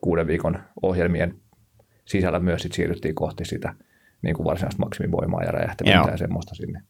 kuuden 0.00 0.26
viikon 0.26 0.58
ohjelmien 0.82 1.40
sisällä 2.04 2.38
myös 2.38 2.62
sit 2.62 2.72
siirryttiin 2.72 3.14
kohti 3.14 3.44
sitä 3.44 3.74
niin 4.22 4.36
kuin 4.36 4.44
varsinaista 4.44 4.82
maksimivoimaa 4.82 5.42
ja 5.42 5.52
räjähtämistä 5.52 6.10
ja 6.10 6.16
semmoista 6.16 6.54
sinne, 6.54 6.82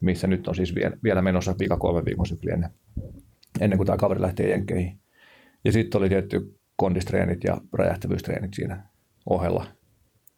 missä 0.00 0.26
nyt 0.26 0.48
on 0.48 0.54
siis 0.54 0.74
vielä, 0.74 0.96
vielä 1.04 1.22
menossa 1.22 1.54
vika 1.58 1.76
kolmen 1.76 2.04
viikon 2.04 2.26
sykli 2.26 2.50
ennen, 2.50 2.70
ennen 3.60 3.76
kuin 3.76 3.86
tämä 3.86 3.96
kaveri 3.96 4.20
lähtee 4.20 4.50
jenkkeihin. 4.50 4.98
Ja 5.64 5.72
sitten 5.72 5.98
oli 5.98 6.08
tietty 6.08 6.58
kondistreenit 6.76 7.44
ja 7.44 7.60
räjähtävyystreenit 7.72 8.54
siinä 8.54 8.86
ohella. 9.30 9.66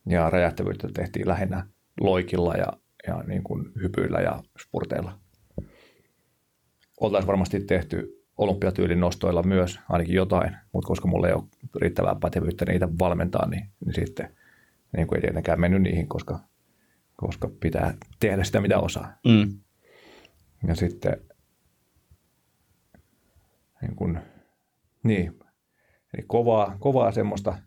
Ja 0.06 0.30
räjähtävyyttä 0.30 0.88
tehtiin 0.94 1.28
lähinnä 1.28 1.66
loikilla 2.00 2.54
ja, 2.54 2.66
ja 3.06 3.22
niin 3.26 3.42
kuin 3.42 3.72
hypyillä 3.82 4.20
ja 4.20 4.42
spurteilla. 4.62 5.18
Oltaisiin 7.00 7.26
varmasti 7.26 7.60
tehty 7.60 8.24
olympiatyylin 8.36 9.00
nostoilla 9.00 9.42
myös 9.42 9.80
ainakin 9.88 10.14
jotain, 10.14 10.56
mutta 10.72 10.86
koska 10.86 11.08
mulla 11.08 11.28
ei 11.28 11.34
ole 11.34 11.44
riittävää 11.76 12.16
pätevyyttä 12.20 12.64
niitä 12.64 12.88
valmentaa, 12.98 13.48
niin, 13.48 13.68
niin 13.84 13.94
sitten 13.94 14.36
niin 14.96 15.06
kuin 15.06 15.16
ei 15.16 15.22
tietenkään 15.22 15.60
mennyt 15.60 15.82
niihin, 15.82 16.08
koska, 16.08 16.40
koska 17.16 17.50
pitää 17.60 17.94
tehdä 18.20 18.44
sitä, 18.44 18.60
mitä 18.60 18.78
osaa. 18.78 19.12
Mm. 19.26 19.58
Ja 20.68 20.74
sitten 20.74 21.20
niin, 23.86 23.96
kuin, 23.96 24.18
niin 25.02 25.38
eli 26.14 26.24
kovaa, 26.26 26.76
kovaa 26.80 27.12
semmoista, 27.12 27.58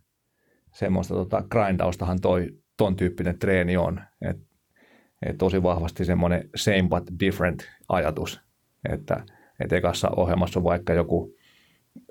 semmoista 0.73 1.13
tota 1.13 1.43
grindaustahan 1.51 2.21
toi 2.21 2.49
ton 2.77 2.95
tyyppinen 2.95 3.39
treeni 3.39 3.77
on, 3.77 4.01
että 4.21 4.47
et 5.25 5.37
tosi 5.37 5.63
vahvasti 5.63 6.05
semmoinen 6.05 6.49
same 6.55 6.87
but 6.89 7.03
different 7.19 7.63
ajatus, 7.89 8.41
että– 8.93 9.23
että 9.59 9.75
ekassa 9.75 10.09
ohjelmassa 10.15 10.59
on 10.59 10.63
vaikka 10.63 10.93
joku 10.93 11.35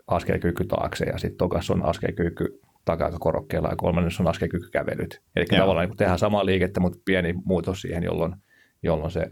askelkyky 0.07 0.65
taakse 0.65 1.05
ja 1.05 1.19
sitten 1.19 1.39
tokassa 1.39 1.73
on 1.73 1.85
askelkyky 1.85 2.61
takakorokkeella 2.85 3.69
ja 3.69 3.77
kolmannessa 3.77 4.23
on 4.23 4.29
askelkyky 4.29 4.71
kävelyt. 4.71 5.23
Eli 5.37 5.45
Joo. 5.53 5.61
tavallaan 5.61 5.89
niin 5.89 5.97
tehdään 5.97 6.19
samaa 6.19 6.47
liikettä, 6.47 6.81
mutta 6.81 6.99
pieni 7.05 7.35
muutos 7.45 7.81
siihen, 7.81 8.03
jolloin, 8.03 8.35
jolloin 8.83 9.11
se 9.11 9.31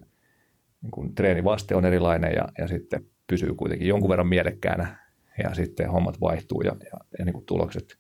niin 0.83 0.91
kuin 0.91 1.15
treenivaste 1.15 1.77
on 1.77 1.85
erilainen 1.85 2.33
ja, 2.33 2.49
ja 2.59 2.69
sitten 2.69 3.07
pysyy 3.27 3.55
kuitenkin 3.55 3.89
jonkun 3.89 4.11
verran 4.11 4.29
mielekkäänä 4.29 4.97
ja 5.43 5.55
sitten 5.55 5.91
hommat 5.91 6.21
vaihtuu 6.21 6.63
ja, 6.63 6.77
ja, 6.81 6.99
ja 7.19 7.25
niin 7.25 7.33
kuin 7.33 7.47
tulokset, 7.47 7.99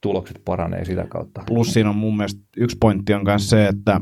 tulokset 0.00 0.40
paranee 0.44 0.84
sitä 0.84 1.06
kautta. 1.08 1.42
Plus 1.46 1.72
siinä 1.72 1.90
on 1.90 1.96
mun 1.96 2.16
mielestä 2.16 2.40
yksi 2.56 2.76
pointti 2.80 3.14
on 3.14 3.24
myös 3.24 3.50
se, 3.50 3.66
että 3.66 4.00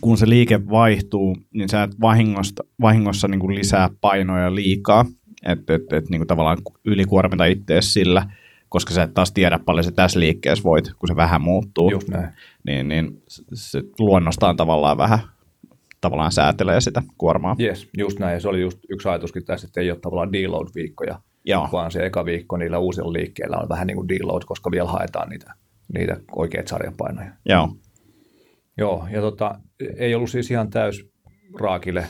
kun 0.00 0.18
se 0.18 0.28
liike 0.28 0.68
vaihtuu, 0.68 1.36
niin 1.54 1.68
sä 1.68 1.82
et 1.82 2.00
vahingossa, 2.00 2.64
vahingossa 2.80 3.28
niin 3.28 3.40
kuin 3.40 3.54
lisää 3.54 3.88
painoja 4.00 4.54
liikaa. 4.54 5.04
että 5.46 5.74
et, 5.74 5.92
et, 5.92 6.10
niin 6.10 6.26
tavallaan 6.26 6.58
ylikuormita 6.84 7.44
itseäsi 7.44 7.92
sillä, 7.92 8.30
koska 8.68 8.94
sä 8.94 9.02
et 9.02 9.14
taas 9.14 9.32
tiedä 9.32 9.58
paljon 9.58 9.84
se 9.84 9.92
tässä 9.92 10.20
liikkeessä 10.20 10.64
voit, 10.64 10.92
kun 10.98 11.08
se 11.08 11.16
vähän 11.16 11.42
muuttuu. 11.42 11.90
Just 11.90 12.08
näin. 12.08 12.28
Niin, 12.66 12.88
niin 12.88 13.22
se 13.54 13.82
luonnostaan 13.98 14.56
tavallaan 14.56 14.96
vähän 14.96 15.18
tavallaan 16.00 16.32
säätelee 16.32 16.80
sitä 16.80 17.02
kuormaa. 17.18 17.56
Yes, 17.60 17.88
just 17.98 18.18
näin. 18.18 18.34
Ja 18.34 18.40
se 18.40 18.48
oli 18.48 18.60
just 18.60 18.78
yksi 18.88 19.08
ajatuskin 19.08 19.44
tässä, 19.44 19.66
että 19.66 19.80
ei 19.80 19.90
ole 19.90 20.00
tavallaan 20.00 20.32
deload-viikkoja, 20.32 21.20
Joo. 21.44 21.68
vaan 21.72 21.90
se 21.90 22.06
eka 22.06 22.24
viikko 22.24 22.56
niillä 22.56 22.78
uusilla 22.78 23.12
liikkeillä 23.12 23.56
on 23.56 23.68
vähän 23.68 23.86
niin 23.86 23.96
kuin 23.96 24.08
deload, 24.08 24.42
koska 24.46 24.70
vielä 24.70 24.88
haetaan 24.88 25.28
niitä, 25.28 25.54
niitä 25.94 26.16
oikeita 26.36 26.70
sarjapainoja. 26.70 27.30
Joo. 27.46 27.76
Joo, 28.78 29.06
ja 29.10 29.20
tota, 29.20 29.60
ei 29.96 30.14
ollut 30.14 30.30
siis 30.30 30.50
ihan 30.50 30.70
täys 30.70 31.10
raakille, 31.60 32.06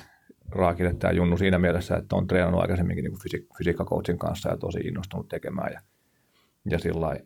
raakille 0.48 0.94
tämä 0.94 1.12
Junnu 1.12 1.36
siinä 1.36 1.58
mielessä, 1.58 1.96
että 1.96 2.16
on 2.16 2.26
treenannut 2.26 2.60
aikaisemminkin 2.60 3.04
niin 3.04 3.18
fysi- 3.18 3.46
fysiikkakoutsin 3.58 4.18
kanssa 4.18 4.50
ja 4.50 4.56
tosi 4.56 4.78
innostunut 4.78 5.28
tekemään 5.28 5.72
ja, 5.72 5.80
ja 6.70 6.78
sillä 6.78 7.16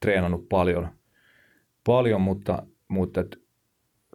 treenannut 0.00 0.48
paljon, 0.48 0.88
paljon 1.86 2.20
mutta, 2.20 2.62
mutta 2.88 3.20
et 3.20 3.36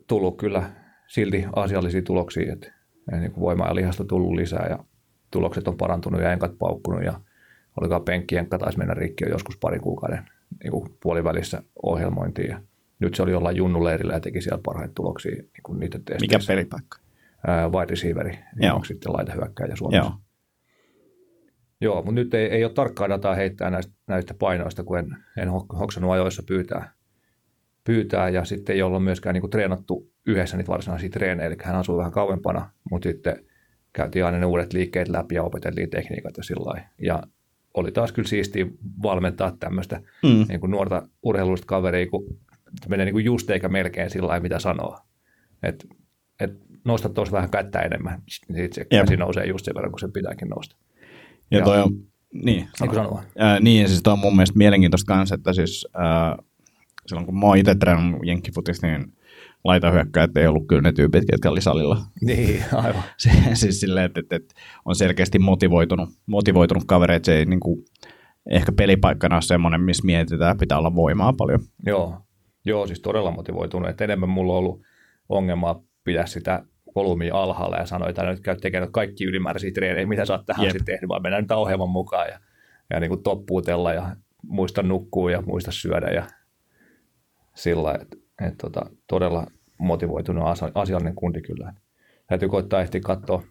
tullut 0.08 0.38
kyllä 0.38 0.70
silti 1.08 1.46
asiallisia 1.56 2.02
tuloksia, 2.02 2.54
että 2.54 2.74
niin 3.12 3.32
kuin 3.32 3.42
voimaa 3.42 3.68
ja 3.68 3.76
lihasta 3.76 4.06
tullut 4.06 4.36
lisää 4.36 4.68
ja 4.70 4.80
tulokset 5.32 5.68
on 5.68 5.78
parantunut 5.78 6.22
ja 6.22 6.34
enkat 6.34 6.58
paukkunut 6.60 7.04
ja 7.04 7.20
olikaan 7.82 8.04
penkkienkka 8.04 8.58
taisi 8.58 8.78
mennä 8.78 8.94
rikki 8.94 9.24
jo 9.24 9.30
joskus 9.30 9.58
pari 9.58 9.80
kuukauden 9.80 10.30
niin 10.64 10.72
kuin 10.72 10.90
puolivälissä 11.04 11.64
ohjelmointiin 11.84 12.50
ja 12.50 12.62
nyt 13.00 13.16
se 13.16 13.24
oli 13.24 13.32
jollain 13.32 13.56
junnuleirillä 13.58 14.14
ja 14.14 14.20
teki 14.20 14.42
siellä 14.42 14.62
parhaita 14.66 14.94
tuloksia 14.94 15.32
niin 15.32 15.64
kuin 15.64 15.80
niitä 15.80 15.98
Mikä 15.98 16.14
testeissä. 16.14 16.54
pelipaikka? 16.54 16.98
Ää, 17.48 17.70
wide 17.70 17.86
receiveri, 17.90 18.40
niin 18.56 18.72
onko 18.72 18.86
sitten 18.86 19.14
laita 19.14 19.34
hyökkääjä 19.34 19.76
Suomessa. 19.76 20.04
Joo. 20.12 20.14
Joo, 21.82 21.96
mutta 21.96 22.12
nyt 22.12 22.34
ei, 22.34 22.46
ei 22.46 22.64
ole 22.64 22.74
tarkkaa 22.74 23.10
dataa 23.10 23.36
heittää 23.36 23.70
näistä, 23.70 23.94
näistä 24.08 24.34
painoista, 24.34 24.84
kun 24.84 25.00
en, 25.00 25.18
en 25.38 25.48
hok- 25.48 25.78
hoksannut 25.80 26.12
ajoissa 26.12 26.44
pyytää, 26.48 26.92
pyytää 27.88 28.30
ja 28.30 28.46
sitten 28.46 28.76
ei 28.76 28.82
olla 28.82 29.00
myöskään 29.00 29.34
niin 29.34 29.42
kuin 29.42 29.52
treenattu 29.52 30.12
yhdessä 30.26 30.58
niitä 30.58 30.68
varsinaisia 30.72 31.10
treenejä, 31.10 31.48
eli 31.48 31.56
hän 31.64 31.76
asuu 31.76 31.98
vähän 31.98 32.12
kauempana, 32.12 32.70
mutta 32.92 33.10
sitten 33.10 33.46
käytiin 33.94 34.26
aina 34.26 34.38
ne 34.38 34.46
uudet 34.46 34.74
liikkeet 34.74 35.08
läpi 35.08 35.36
ja 35.36 35.44
opeteltiin 35.44 35.90
tekniikat 35.90 36.38
ja 36.38 36.44
sillä 36.44 36.66
lailla. 36.66 36.88
Ja 37.02 37.24
oli 37.74 37.92
taas 37.92 38.12
kyllä 38.12 38.28
siistiä 38.28 38.66
valmentaa 39.04 39.52
tämmöistä 39.60 40.02
Mm. 40.24 40.46
niin 40.48 40.60
kuin 40.60 40.72
nuorta 40.72 41.08
urheilullista 41.24 41.66
kaveria, 41.68 42.08
kun 42.10 42.38
menee 42.88 43.06
niin 43.06 43.14
kuin 43.14 43.26
just 43.26 43.50
eikä 43.50 43.70
melkein 43.70 44.10
sillä 44.10 44.28
lailla, 44.28 44.44
mitä 44.44 44.60
sanoo. 44.60 45.00
Et, 45.64 45.88
et 46.40 46.52
nostat 46.86 47.14
tuossa 47.14 47.32
vähän 47.36 47.50
kättä 47.50 47.80
enemmän, 47.80 48.22
niin 48.50 48.70
se 48.74 48.82
Jep. 48.82 48.90
käsi 48.90 49.18
nousee 49.18 49.46
just 49.46 49.66
sen 49.66 49.76
verran, 49.76 49.92
kun 49.92 50.00
se 50.00 50.08
pitääkin 50.08 50.48
nousta. 50.48 50.76
Ja 51.52 51.58
Joo. 51.58 51.66
toi 51.66 51.82
on, 51.82 51.92
niin, 52.34 52.46
Niin 52.46 52.68
sano. 52.78 52.94
sanoa. 52.94 53.24
Ää, 53.38 53.60
niin, 53.60 53.82
ja 53.82 53.88
siis 53.88 54.04
toi 54.04 54.14
on 54.14 54.20
mun 54.20 54.36
mielestä 54.36 54.58
mielenkiintoista 54.58 55.14
kanssa, 55.14 55.36
että 55.36 55.54
siis 55.54 55.88
ää, 55.94 56.38
silloin 57.08 57.26
kun 57.26 57.40
mä 57.40 57.46
oon 57.46 57.58
itse 57.58 57.76
treenannut 57.76 58.22
jenkkifutista, 58.26 58.88
niin 58.88 59.14
laitahyökkäjät 59.64 60.38
ei 60.38 60.48
ollut 60.48 60.68
kyllä 60.68 60.82
ne 60.82 60.92
tyypit, 60.92 61.24
ketkä 61.32 61.50
oli 61.50 61.62
salilla. 61.62 61.98
Niin, 62.22 62.64
aivan. 62.74 63.04
Se, 63.18 63.30
siis 63.54 63.80
silleen, 63.80 64.06
että, 64.06 64.20
että, 64.20 64.36
että 64.36 64.56
on 64.86 64.96
selkeästi 64.96 65.40
motivoitunut, 65.40 66.10
motivoitunut 66.26 66.84
kaveri, 66.88 67.16
että 67.16 67.26
se 67.26 67.38
ei 67.38 67.46
niin 67.46 67.60
kuin, 67.60 67.86
ehkä 68.50 68.72
pelipaikkana 68.72 69.36
ole 69.36 69.42
semmoinen, 69.42 69.82
missä 69.82 70.06
mietitään, 70.06 70.52
että 70.52 70.60
pitää 70.60 70.78
olla 70.78 70.96
voimaa 70.96 71.34
paljon. 71.34 71.60
Joo. 71.86 72.22
Joo, 72.66 72.88
siis 72.88 73.00
todella 73.00 73.32
motivoitunut. 73.32 73.90
Et 73.90 74.02
enemmän 74.02 74.30
mulla 74.30 74.54
on 74.54 74.60
ollut 74.60 74.82
ongelmaa 75.30 75.82
pitää 76.04 76.26
sitä 76.26 76.64
volyymia 76.96 77.36
alhaalla 77.36 77.78
ja 77.78 77.86
sanoa, 77.86 78.10
että 78.10 78.24
nyt 78.24 78.40
käy 78.40 78.56
tekemään 78.56 78.92
kaikki 78.92 79.26
ylimääräisiä 79.26 79.72
treenejä, 79.72 80.08
mitä 80.08 80.26
sä 80.26 80.34
oot 80.34 80.46
tähän 80.46 80.68
asti 80.68 80.80
tehnyt, 80.86 81.08
vaan 81.08 81.22
mennään 81.22 81.44
nyt 81.44 81.52
ohjelman 81.52 81.90
mukaan 81.90 82.28
ja, 82.28 82.40
ja 82.90 83.00
niin 83.00 83.10
kuin 83.10 83.24
toppuutella 83.24 83.94
ja 83.94 84.16
muista 84.44 84.84
nukkua 84.84 85.32
ja 85.32 85.42
muista 85.42 85.72
syödä 85.72 86.08
ja 86.08 86.28
sillä 87.58 87.94
että 88.02 88.18
et 88.42 88.58
tota, 88.58 88.82
todella 89.08 89.48
motivoitunut 89.78 90.44
asiallinen 90.76 91.16
kundi 91.16 91.42
kyllä. 91.42 91.74
Täytyy 92.28 92.50
koittaa 92.50 92.82
ehtiä 92.82 93.02
katsoa, 93.02 93.44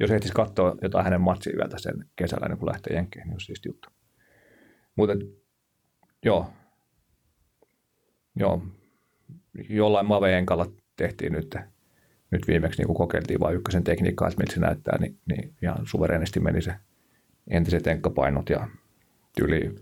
jos 0.00 0.10
ehtisi 0.10 0.34
katsoa 0.34 0.76
jotain 0.82 1.04
hänen 1.04 1.20
matsia 1.20 1.56
yötä 1.56 1.78
sen 1.78 2.04
kesällä, 2.16 2.44
ennen 2.44 2.58
kuin 2.58 2.68
lähtee 2.68 2.96
jenkkeihin, 2.96 3.30
niin 3.30 3.40
siisti 3.40 3.68
juttu. 3.68 3.88
Mutta 4.96 5.14
joo, 6.24 6.50
joo, 8.36 8.62
jollain 9.68 10.06
Maveenkalla 10.06 10.66
tehtiin 10.96 11.32
nyt, 11.32 11.56
nyt 12.30 12.48
viimeksi 12.48 12.82
niin 12.82 12.94
kokeiltiin 12.94 13.40
vain 13.40 13.56
ykkösen 13.56 13.84
tekniikkaa, 13.84 14.28
että 14.28 14.38
miltä 14.40 14.54
se 14.54 14.60
näyttää, 14.60 14.98
niin, 14.98 15.18
niin 15.26 15.54
ihan 15.62 15.86
suvereenisti 15.86 16.40
meni 16.40 16.62
se 16.62 16.74
entiset 17.50 17.86
enkkapainot 17.86 18.50
ja 18.50 18.68
tyli 19.36 19.74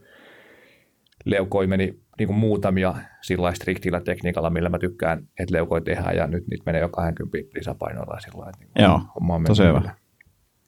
leukoi 1.25 1.67
meni 1.67 2.06
niin 2.19 2.27
kuin 2.27 2.39
muutamia 2.39 2.95
sillä 3.23 3.55
striktillä 3.55 4.01
tekniikalla, 4.01 4.51
millä 4.51 4.69
mä 4.69 4.79
tykkään, 4.79 5.29
että 5.39 5.55
leukoi 5.55 5.81
tehdään 5.81 6.17
ja 6.17 6.27
nyt 6.27 6.47
niitä 6.51 6.63
menee 6.67 6.81
jo 6.81 6.89
20 6.89 7.39
lisäpainoilla 7.59 8.21
sillä 8.21 8.39
lailla, 8.39 8.51
että 8.51 8.65
niin 8.65 8.85
Joo, 8.85 9.01
homma 9.15 9.35
on 9.35 9.45
tosi 9.45 9.63
hyvä. 9.63 9.95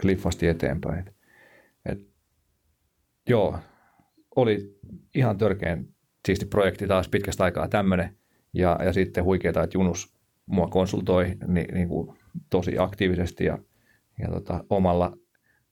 kliffasti 0.00 0.48
eteenpäin. 0.48 0.98
Et, 0.98 1.14
et, 1.86 1.98
joo, 3.28 3.58
oli 4.36 4.78
ihan 5.14 5.38
törkeän 5.38 5.86
siisti 6.26 6.46
projekti 6.46 6.86
taas 6.86 7.08
pitkästä 7.08 7.44
aikaa 7.44 7.68
tämmöinen. 7.68 8.16
Ja, 8.52 8.78
ja 8.84 8.92
sitten 8.92 9.24
huikeeta, 9.24 9.62
että 9.62 9.78
Junus 9.78 10.14
mua 10.46 10.66
konsultoi 10.66 11.36
niin, 11.46 11.74
niin 11.74 11.88
kuin 11.88 12.18
tosi 12.50 12.78
aktiivisesti 12.78 13.44
ja, 13.44 13.58
ja 14.18 14.28
tota, 14.28 14.64
omalla 14.70 15.16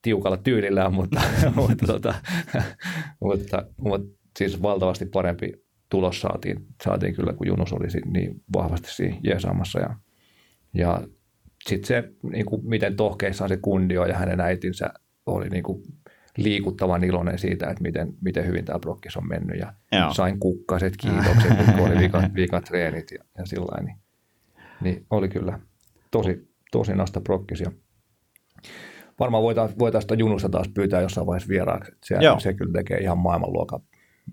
tiukalla 0.02 0.36
tyylillään, 0.36 0.94
mutta, 0.94 1.20
mutta, 1.56 1.86
tota, 1.86 2.14
mutta, 3.20 3.66
mutta 3.76 4.18
siis 4.38 4.62
valtavasti 4.62 5.06
parempi 5.06 5.65
tulos 5.88 6.20
saatiin, 6.20 6.66
saatiin 6.84 7.14
kyllä, 7.14 7.32
kun 7.32 7.46
Junus 7.46 7.72
oli 7.72 7.86
niin 8.06 8.42
vahvasti 8.52 8.90
siinä 8.90 9.16
jeesaamassa. 9.22 9.80
Ja, 9.80 9.96
ja 10.74 11.02
sitten 11.68 11.86
se, 11.86 12.12
niin 12.32 12.46
kuin, 12.46 12.68
miten 12.68 12.96
tohkeissaan 12.96 13.48
se 13.48 13.56
kundi 13.56 13.98
on 13.98 14.08
ja 14.08 14.18
hänen 14.18 14.40
äitinsä 14.40 14.90
oli 15.26 15.48
niin 15.48 15.62
kuin, 15.62 15.82
liikuttavan 16.36 17.04
iloinen 17.04 17.38
siitä, 17.38 17.70
että 17.70 17.82
miten, 17.82 18.14
miten 18.20 18.46
hyvin 18.46 18.64
tämä 18.64 18.78
prokkis 18.78 19.16
on 19.16 19.28
mennyt. 19.28 19.58
Ja 19.58 19.72
Joo. 19.92 20.14
sain 20.14 20.40
kukkaset 20.40 20.96
kiitokset, 20.96 21.56
kun 21.76 21.86
oli 21.86 21.98
vikat, 22.04 22.34
vikat 22.34 22.64
treenit 22.64 23.10
ja, 23.10 23.24
ja 23.38 23.46
sillä 23.46 23.82
niin, 23.82 23.96
niin 24.80 25.06
oli 25.10 25.28
kyllä 25.28 25.60
tosi, 26.10 26.48
tosi 26.72 26.94
nasta 26.94 27.20
prokkis. 27.20 27.60
Ja 27.60 27.72
varmaan 29.20 29.42
voitaisiin 29.42 29.78
voitaisiin 29.78 30.18
Junusta 30.18 30.48
taas 30.48 30.68
pyytää 30.68 31.00
jossain 31.00 31.26
vaiheessa 31.26 31.48
vieraaksi. 31.48 31.92
Se, 32.04 32.16
Joo. 32.20 32.40
se 32.40 32.54
kyllä 32.54 32.72
tekee 32.72 32.98
ihan 32.98 33.18
maailmanluokan 33.18 33.80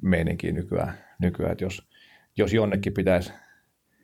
meininkiä 0.01 0.51
nykyään, 0.51 0.93
nykyään 1.23 1.51
että 1.51 1.63
jos, 1.63 1.87
jos 2.37 2.53
jonnekin 2.53 2.93
pitäisi, 2.93 3.33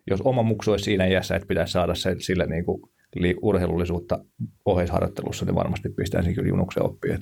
jos 0.07 0.21
oma 0.21 0.43
muksu 0.43 0.71
olisi 0.71 0.85
siinä 0.85 1.05
iässä, 1.05 1.35
että 1.35 1.47
pitäisi 1.47 1.73
saada 1.73 1.95
se, 1.95 2.15
sille 2.19 2.45
niin 2.45 2.65
kuin 2.65 2.81
li, 3.15 3.35
urheilullisuutta 3.41 4.25
oheisharjoittelussa, 4.65 5.45
niin 5.45 5.55
varmasti 5.55 5.89
pistäisin 5.89 6.35
kyllä 6.35 6.49
Junuksen 6.49 6.85
oppiin. 6.85 7.13
Et, 7.13 7.21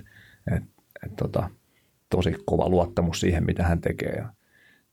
et, 0.55 0.63
et, 1.05 1.15
tota, 1.15 1.49
tosi 2.09 2.35
kova 2.45 2.69
luottamus 2.69 3.19
siihen, 3.19 3.45
mitä 3.45 3.63
hän 3.63 3.81
tekee. 3.81 4.13
Ja 4.17 4.29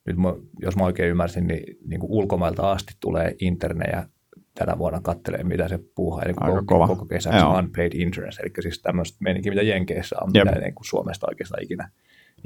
nyt 0.07 0.17
mä, 0.17 0.35
jos 0.63 0.77
mä 0.77 0.85
oikein 0.85 1.11
ymmärsin, 1.11 1.47
niin, 1.47 1.79
niin 1.87 2.01
kuin 2.01 2.13
ulkomailta 2.13 2.73
asti 2.73 2.95
tulee 3.01 3.35
internejä 3.41 4.09
tänä 4.55 4.79
vuonna 4.79 5.01
kattelee, 5.01 5.45
mitä 5.45 5.69
se 5.69 5.79
puuhaa, 5.95 6.23
eli 6.23 6.35
koko, 6.35 6.63
kova. 6.67 6.87
koko 6.87 7.07
kesäksi 7.07 7.39
Joo. 7.39 7.59
unpaid 7.59 7.93
interns, 7.95 8.39
eli 8.39 8.51
siis 8.61 8.83
tämmöistä 8.83 9.17
meininkiä, 9.21 9.53
mitä 9.53 9.63
Jenkeissä 9.63 10.17
on, 10.21 10.31
Jep. 10.35 10.45
mitä 10.45 10.61
niin 10.61 10.75
kuin 10.75 10.87
Suomesta 10.87 11.27
oikeastaan 11.31 11.63
ikinä, 11.63 11.91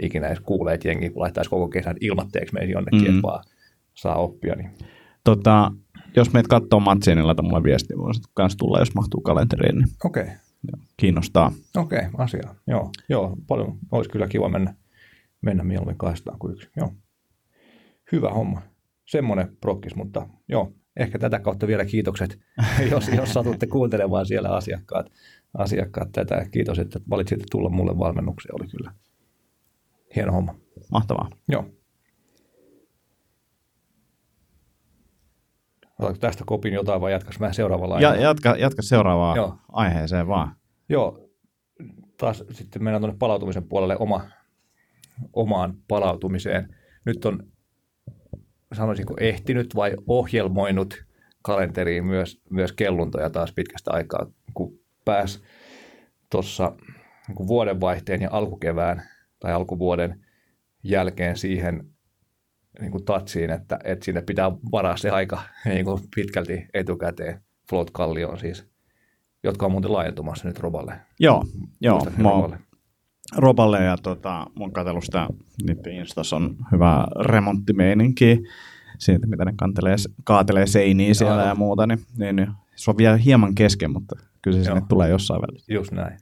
ikinä 0.03 0.27
edes 0.27 0.41
kuulee, 0.41 0.75
että 0.75 0.89
jengi 0.89 1.13
laittaisi 1.15 1.51
koko 1.51 1.69
kesän 1.69 1.97
ilmatteeksi 2.01 2.55
meidän 2.55 2.71
jonnekin, 2.71 2.99
Mhm. 2.99 3.07
mm-hmm. 3.07 3.19
että 3.19 3.27
vaan 3.29 3.45
saa 3.95 4.17
oppia. 4.17 4.55
Niin. 4.55 4.71
Tota, 5.25 5.73
jos 6.17 6.33
meitä 6.33 6.49
katsoo 6.49 6.81
matsia, 6.81 7.15
niin 7.15 7.27
laita 7.27 7.43
mulle 7.43 7.63
viestiä. 7.63 7.97
Voisit 7.97 8.25
kans 8.35 8.57
tulla, 8.57 8.79
jos 8.79 8.95
mahtuu 8.95 9.21
kalenteriin. 9.21 9.77
Niin 9.77 9.89
Okei, 10.05 10.23
okay. 10.23 10.35
kiinnostaa. 10.97 11.53
okei, 11.77 11.99
okay, 11.99 12.11
asia. 12.19 12.55
Joo, 12.67 12.91
joo, 13.09 13.37
paljon 13.47 13.79
olisi 13.93 14.11
kyllä 14.11 14.29
kiva 14.29 14.49
mennä, 14.49 14.75
mennä 15.43 15.65
mieluummin 15.65 15.99
kahdestaan 15.99 16.39
kuin 16.39 16.53
yksi. 16.53 16.69
Joo. 16.77 16.93
Hyvä 18.13 18.31
homma. 18.31 18.63
Semmoinen 19.07 19.57
prokkis, 19.61 19.95
mutta 19.95 20.29
joo, 20.49 20.73
ehkä 20.97 21.19
tätä 21.19 21.39
kautta 21.39 21.67
vielä 21.67 21.85
kiitokset, 21.85 22.39
jos, 22.91 23.09
jos 23.09 23.33
satutte 23.33 23.67
kuuntelemaan 23.67 24.27
siellä 24.27 24.49
asiakkaat, 24.49 25.07
asiakkaat 25.59 26.09
tätä. 26.13 26.47
Kiitos, 26.51 26.79
että 26.79 27.01
valitsitte 27.11 27.45
tulla 27.51 27.69
mulle 27.71 27.99
valmennukseen. 27.99 28.55
Oli 28.55 28.69
kyllä 28.69 28.93
hieno 30.17 30.33
homma. 30.33 30.55
Mahtavaa. 30.93 31.31
Joo. 31.49 31.65
Otatko 35.99 36.19
tästä 36.19 36.45
kopin 36.47 36.75
jotain 36.75 37.01
vai 37.01 37.13
jatkas 37.13 37.41
mä 37.41 37.53
seuraavalla 37.53 38.01
Ja, 38.01 38.17
jatka, 38.17 38.57
jatka 38.59 38.83
seuraavaan 38.83 39.37
Joo. 39.37 39.59
aiheeseen 39.69 40.29
vaan. 40.29 40.57
Joo, 40.89 41.29
taas 42.17 42.45
sitten 42.51 42.85
mennään 42.85 43.03
tuonne 43.03 43.17
palautumisen 43.19 43.69
puolelle 43.69 43.97
oma, 43.99 44.25
omaan 45.33 45.75
palautumiseen. 45.89 46.77
Nyt 47.05 47.25
on, 47.25 47.43
sanoisinko 48.73 49.15
ehtinyt 49.21 49.75
vai 49.75 49.93
ohjelmoinut 50.07 51.05
kalenteriin 51.43 52.07
myös, 52.07 52.41
myös 52.51 52.73
kelluntoja 52.73 53.31
taas 53.31 53.53
pitkästä 53.53 53.91
aikaa, 53.93 54.27
kun 54.55 54.79
pääs 55.05 55.43
tuossa 56.31 56.73
niin 57.29 57.49
vuodenvaihteen 57.49 58.23
ja 58.23 58.29
alkukevään 58.33 59.03
tai 59.41 59.53
alkuvuoden 59.53 60.25
jälkeen 60.83 61.37
siihen 61.37 61.85
niin 62.81 62.91
kuin 62.91 63.05
tatsiin, 63.05 63.51
että, 63.51 63.79
että 63.85 64.05
sinne 64.05 64.23
pitää 64.23 64.53
varaa 64.73 64.97
se 64.97 65.11
aika 65.11 65.43
niin 65.65 65.85
kuin 65.85 66.01
pitkälti 66.15 66.67
etukäteen. 66.75 67.41
Float 67.71 67.91
Kallioon 67.91 68.39
siis, 68.39 68.67
jotka 69.45 69.67
on 69.67 69.73
muuten 69.73 69.93
laajentumassa 69.93 70.49
nyt 70.49 70.59
Roballe. 70.59 71.01
Joo, 71.21 71.45
joo. 71.81 72.07
Mä, 72.17 72.31
Roballe. 72.31 72.59
Roballe 73.37 73.85
ja 73.85 73.97
tota, 73.97 74.47
mun 74.55 74.73
katsellut 74.73 75.05
sitä, 75.05 75.29
niiden 75.67 75.93
Instas 75.93 76.33
on 76.33 76.57
hyvä 76.73 77.07
remonttimeininki 77.21 78.43
siitä, 78.99 79.27
mitä 79.27 79.45
ne 79.45 79.53
kantelee, 79.57 79.97
kaatelee 80.25 80.67
seiniä 80.67 81.15
siellä 81.15 81.35
Joo. 81.35 81.49
ja 81.49 81.55
muuta, 81.55 81.87
niin, 81.87 81.99
niin, 82.19 82.37
niin, 82.37 82.49
se 82.77 82.91
on 82.91 82.99
vielä 82.99 83.17
hieman 83.17 83.55
kesken, 83.55 83.91
mutta 83.91 84.17
kyllä 84.43 84.55
se 84.57 84.59
Joo. 84.59 84.75
sinne 84.75 84.87
tulee 84.89 85.09
jossain 85.09 85.43
välissä. 85.43 85.75
Just 85.75 85.93
näin. 85.93 86.19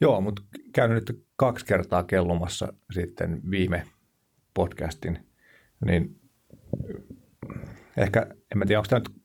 Joo, 0.00 0.20
mutta 0.20 0.42
käynyt 0.72 1.08
nyt 1.08 1.27
kaksi 1.38 1.66
kertaa 1.66 2.02
kellumassa 2.02 2.72
sitten 2.90 3.40
viime 3.50 3.82
podcastin, 4.54 5.18
niin 5.84 6.20
ehkä, 7.96 8.26
en 8.52 8.58
mä 8.58 8.66
tiedä, 8.66 8.78
onko 8.78 8.88
tämä 8.88 8.98
nyt 8.98 9.22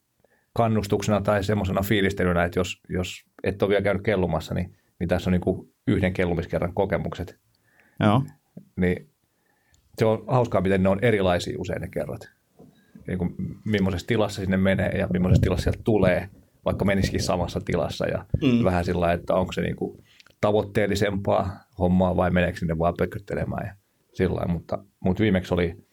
kannustuksena 0.54 1.22
tai 1.22 1.44
semmoisena 1.44 1.82
fiilistelynä, 1.82 2.44
että 2.44 2.60
jos, 2.60 2.82
jos 2.90 3.26
et 3.44 3.62
ole 3.62 3.70
vielä 3.70 3.82
käynyt 3.82 4.04
kellumassa, 4.04 4.54
niin, 4.54 4.78
niin 5.00 5.08
tässä 5.08 5.30
on 5.30 5.32
niin 5.32 5.42
kuin 5.42 5.74
yhden 5.88 6.14
kellumiskerran 6.14 6.74
kokemukset. 6.74 7.40
Joo. 8.00 8.24
Niin 8.76 9.10
se 9.98 10.06
on 10.06 10.24
hauskaa, 10.28 10.62
miten 10.62 10.84
ne 10.84 10.90
on 10.90 11.00
erilaisia 11.02 11.60
usein 11.60 11.82
ne 11.82 11.88
kerrat. 11.88 12.30
Niin 13.08 13.18
kuin, 13.18 13.36
millaisessa 13.66 14.08
tilassa 14.08 14.42
sinne 14.42 14.58
menee 14.58 14.98
ja 14.98 15.08
millaisessa 15.08 15.42
tilassa 15.42 15.64
sieltä 15.64 15.82
tulee, 15.84 16.30
vaikka 16.66 16.86
menisikin 16.86 17.24
samassa 17.24 17.62
tilassa. 17.66 18.08
Ja 18.08 18.26
mm. 18.42 18.64
vähän 18.64 18.86
sillä 18.86 19.14
että 19.14 19.34
onko 19.34 19.52
se 19.52 19.62
niin 19.62 19.76
kuin 19.76 20.04
tavoitteellisempaa 20.44 21.60
hommaa 21.80 22.16
vai 22.16 22.32
meneekö 22.32 22.60
sinne 22.60 22.80
vaan 22.80 22.94
pököttelemään 22.98 23.68
ja 23.68 23.76
sillä 24.14 24.46
mutta, 24.48 24.84
mutta 25.00 25.22
viimeksi 25.22 25.54
oli 25.54 25.86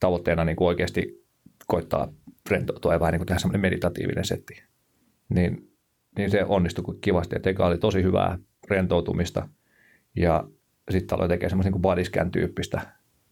tavoitteena 0.00 0.44
niin 0.44 0.56
kuin 0.56 0.68
oikeasti 0.68 1.26
koittaa 1.66 2.12
rentoutua 2.50 2.92
ja 2.92 3.00
vähän 3.00 3.12
niin 3.12 3.26
kuin 3.26 3.26
tehdä 3.26 3.58
meditatiivinen 3.58 4.24
setti. 4.24 4.62
Niin, 5.28 5.72
niin 6.18 6.30
se 6.30 6.44
onnistui 6.44 6.98
kivasti, 7.00 7.36
että 7.36 7.50
eka 7.50 7.66
oli 7.66 7.78
tosi 7.78 8.02
hyvää 8.02 8.38
rentoutumista 8.68 9.48
ja 10.16 10.44
sitten 10.90 11.16
aloin 11.16 11.28
tekemään 11.28 11.50
semmoisen 11.50 11.72
niin 11.72 11.82
bodyscan 11.82 12.30
tyyppistä 12.30 12.80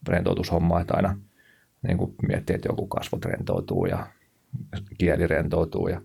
rentoutushommaa, 0.07 0.81
että 0.81 0.93
aina 0.95 1.19
niin 1.87 1.97
kuin 1.97 2.15
miettii, 2.27 2.55
että 2.55 2.69
joku 2.69 2.87
kasvot 2.87 3.25
rentoutuu 3.25 3.85
ja 3.85 4.07
kieli 4.97 5.27
rentoutuu 5.27 5.87
ja 5.87 6.01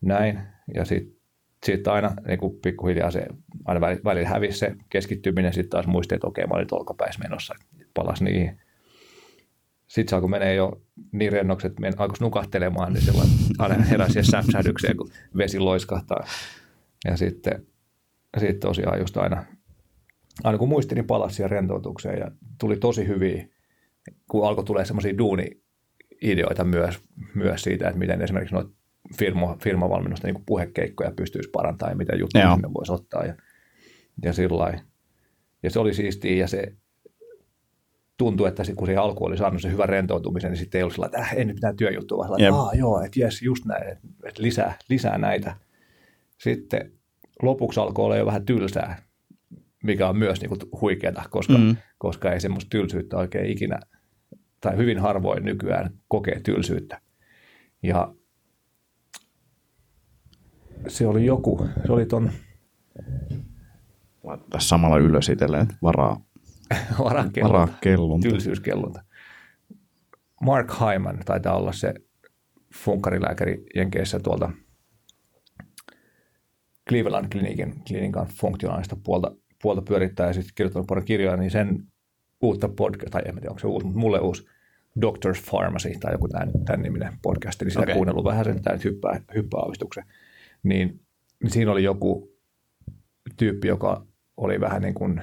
näin. 0.00 0.40
Ja 0.74 0.84
sitten 0.84 1.17
sit 1.66 1.88
aina 1.88 2.14
niin 2.26 2.38
kuin 2.38 2.58
pikkuhiljaa 2.62 3.10
se 3.10 3.26
aina 3.64 3.80
välillä 3.80 4.28
hävisi 4.28 4.58
se 4.58 4.74
keskittyminen, 4.90 5.52
sitten 5.52 5.70
taas 5.70 5.86
muisti, 5.86 6.14
että 6.14 6.26
okei, 6.26 6.46
mä 6.46 6.54
olin 6.54 6.66
olkapäissä 6.70 7.20
menossa, 7.22 7.54
palas 7.94 8.22
niihin. 8.22 8.60
Sitten 9.86 10.10
se 10.10 10.16
alkoi 10.16 10.30
menee 10.30 10.54
jo 10.54 10.82
niin 11.12 11.32
rennoksi, 11.32 11.66
että 11.66 11.82
alkoi 11.96 12.16
nukahtelemaan, 12.20 12.92
niin 12.92 13.04
silloin 13.04 13.28
aina 13.58 13.74
heräsi 13.74 14.22
säpsähdykseen, 14.22 14.96
kun 14.96 15.10
vesi 15.36 15.58
loiskahtaa. 15.58 16.26
Ja 17.04 17.16
sitten, 17.16 17.66
sitten 18.38 18.60
tosiaan 18.60 18.98
just 18.98 19.16
aina, 19.16 19.44
aina 20.44 20.58
kun 20.58 20.68
muistin, 20.68 20.96
niin 20.96 21.06
palasi 21.06 21.34
siihen 21.34 21.50
rentoutukseen 21.50 22.18
ja 22.18 22.30
tuli 22.60 22.76
tosi 22.76 23.06
hyviä, 23.06 23.48
kun 24.30 24.48
alkoi 24.48 24.64
tulee 24.64 24.84
semmoisia 24.84 25.18
duuni-ideoita 25.18 26.64
myös, 26.64 27.00
myös 27.34 27.62
siitä, 27.62 27.88
että 27.88 27.98
miten 27.98 28.22
esimerkiksi 28.22 28.54
noita 28.54 28.77
firma, 29.18 29.56
firmavalmennusta 29.62 30.26
niin 30.26 30.44
puhekeikkoja 30.46 31.12
pystyisi 31.16 31.50
parantamaan 31.50 31.92
ja 31.92 31.96
mitä 31.96 32.16
juttuja 32.16 32.44
Joo. 32.44 32.54
sinne 32.54 32.74
voisi 32.74 32.92
ottaa 32.92 33.24
ja, 33.24 33.34
ja 34.22 34.32
sillä 34.32 34.78
Ja 35.62 35.70
se 35.70 35.78
oli 35.78 35.94
siistiä 35.94 36.36
ja 36.36 36.48
se 36.48 36.72
tuntui, 38.16 38.48
että 38.48 38.62
kun 38.76 38.86
se 38.86 38.96
alku 38.96 39.24
oli 39.24 39.36
saanut 39.36 39.62
se 39.62 39.70
hyvän 39.70 39.88
rentoutumisen, 39.88 40.50
niin 40.50 40.58
sitten 40.58 40.78
ei 40.78 40.82
ollut 40.82 40.94
sillä, 40.94 41.06
että 41.06 41.18
äh, 41.18 41.34
ei 41.34 41.44
nyt 41.44 41.56
mitään 41.56 41.76
työjuttua, 41.76 42.28
vaan 42.28 42.40
että 42.40 42.54
Aa, 42.54 42.74
joo, 42.74 43.00
että 43.00 43.20
jes, 43.20 43.42
just 43.42 43.64
näin, 43.64 43.88
että, 43.88 44.08
että 44.24 44.42
lisää, 44.42 44.74
lisää 44.88 45.18
näitä. 45.18 45.56
Sitten 46.38 46.92
lopuksi 47.42 47.80
alkoi 47.80 48.04
olla 48.04 48.16
jo 48.16 48.26
vähän 48.26 48.44
tylsää, 48.44 49.02
mikä 49.84 50.08
on 50.08 50.18
myös 50.18 50.40
niin 50.40 50.48
kuin 50.48 50.60
huikeata, 50.80 51.22
koska, 51.30 51.58
mm. 51.58 51.76
koska 51.98 52.32
ei 52.32 52.40
semmoista 52.40 52.68
tylsyyttä 52.70 53.16
oikein 53.16 53.50
ikinä, 53.50 53.80
tai 54.60 54.76
hyvin 54.76 54.98
harvoin 54.98 55.44
nykyään 55.44 55.90
kokee 56.08 56.40
tylsyyttä. 56.40 57.00
Ja 57.82 58.14
se 60.88 61.06
oli 61.06 61.26
joku, 61.26 61.68
se 61.86 61.92
oli 61.92 62.06
ton... 62.06 62.30
Laittaa 64.24 64.60
samalla 64.60 64.98
ylös 64.98 65.28
itselleen, 65.28 65.66
varaa, 65.82 66.20
varaa, 67.04 67.24
kellunta, 67.32 67.58
varaa 67.58 67.78
kellunta. 67.80 68.28
Tylsyyskellunta. 68.28 69.04
Mark 70.40 70.72
Hyman 70.80 71.18
taitaa 71.24 71.56
olla 71.56 71.72
se 71.72 71.94
funkkarilääkäri 72.74 73.64
Jenkeissä 73.74 74.20
tuolta 74.20 74.50
Cleveland 76.88 77.28
Clinicin, 77.28 77.82
klinikan 77.88 78.26
funktionaalista 78.26 78.96
puolta, 79.04 79.34
puolta 79.62 79.82
pyörittää 79.82 80.26
ja 80.26 80.32
sitten 80.32 80.52
kirjoittanut 80.54 80.86
paljon 80.86 81.06
kirjoja, 81.06 81.36
niin 81.36 81.50
sen 81.50 81.84
uutta 82.42 82.68
podcast, 82.68 83.10
tai 83.10 83.22
en 83.26 83.34
tiedä 83.34 83.48
onko 83.50 83.58
se 83.58 83.66
uusi, 83.66 83.86
mutta 83.86 84.00
mulle 84.00 84.20
uusi 84.20 84.46
Doctor's 85.00 85.50
Pharmacy 85.50 85.90
tai 86.00 86.12
joku 86.12 86.28
tämän, 86.28 86.50
tämän 86.64 86.82
niminen 86.82 87.12
podcast, 87.22 87.62
niin 87.62 87.70
sitä 87.70 87.82
okay. 87.82 87.94
kuunnellut 87.94 88.24
vähän 88.24 88.44
sen, 88.44 88.56
että 88.56 88.78
hyppää, 88.84 89.20
hyppää 89.34 89.60
aavistuksen 89.60 90.04
niin, 90.62 91.00
niin 91.42 91.50
siinä 91.50 91.72
oli 91.72 91.84
joku 91.84 92.38
tyyppi, 93.36 93.68
joka 93.68 94.06
oli 94.36 94.60
vähän 94.60 94.82
niin 94.82 94.94
kuin, 94.94 95.22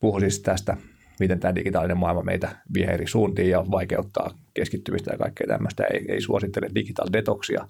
puhui 0.00 0.20
siis 0.20 0.40
tästä, 0.40 0.76
miten 1.20 1.40
tämä 1.40 1.54
digitaalinen 1.54 1.98
maailma 1.98 2.22
meitä 2.22 2.56
vie 2.74 2.86
eri 2.86 3.06
suuntiin 3.06 3.50
ja 3.50 3.64
vaikeuttaa 3.70 4.38
keskittymistä 4.54 5.12
ja 5.12 5.18
kaikkea 5.18 5.46
tämmöistä. 5.46 5.84
Ei, 5.84 6.04
ei 6.08 6.20
suosittele 6.20 6.68
digitaal-detoksia, 6.74 7.66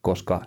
koska 0.00 0.42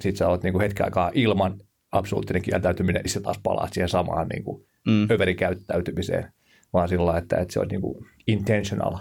sit 0.00 0.16
sä 0.16 0.28
oot 0.28 0.42
niin 0.42 0.52
kuin 0.52 0.62
hetken 0.62 0.84
aikaa 0.84 1.10
ilman 1.14 1.60
absoluuttinen 1.92 2.42
kieltäytyminen, 2.42 3.02
niin 3.02 3.10
sä 3.10 3.20
taas 3.20 3.40
palaat 3.42 3.72
siihen 3.72 3.88
samaan 3.88 4.28
niin 4.28 4.44
kuin 4.44 4.66
mm. 4.86 5.10
överikäyttäytymiseen, 5.10 6.32
vaan 6.72 6.88
sillä 6.88 7.06
lailla, 7.06 7.18
että, 7.18 7.36
että 7.36 7.52
se 7.52 7.60
on 7.60 7.68
niin 7.68 7.80
kuin 7.80 8.06
intentional, 8.26 8.98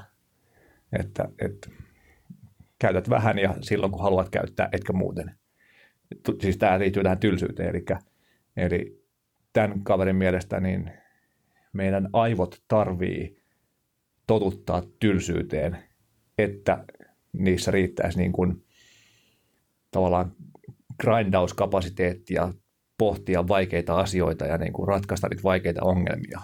että, 0.99 1.29
että 1.39 1.69
käytät 2.83 3.09
vähän 3.09 3.39
ja 3.39 3.55
silloin 3.61 3.91
kun 3.91 4.01
haluat 4.01 4.29
käyttää, 4.29 4.69
etkä 4.71 4.93
muuten. 4.93 5.35
Siis 6.41 6.57
tämä 6.57 6.79
liittyy 6.79 7.03
tähän 7.03 7.19
tylsyyteen, 7.19 7.69
eli, 7.69 7.85
eli 8.57 9.03
tämän 9.53 9.83
kaverin 9.83 10.15
mielestä 10.15 10.59
niin 10.59 10.91
meidän 11.73 12.09
aivot 12.13 12.61
tarvii 12.67 13.43
totuttaa 14.27 14.83
tylsyyteen, 14.99 15.77
että 16.37 16.85
niissä 17.33 17.71
riittäisi 17.71 18.17
niin 18.19 18.31
kuin 18.31 18.65
tavallaan 19.91 20.35
grindauskapasiteettia 21.01 22.53
pohtia 22.97 23.47
vaikeita 23.47 23.99
asioita 23.99 24.45
ja 24.45 24.57
niin 24.57 24.73
kuin 24.73 24.87
ratkaista 24.87 25.27
niitä 25.27 25.43
vaikeita 25.43 25.83
ongelmia. 25.83 26.39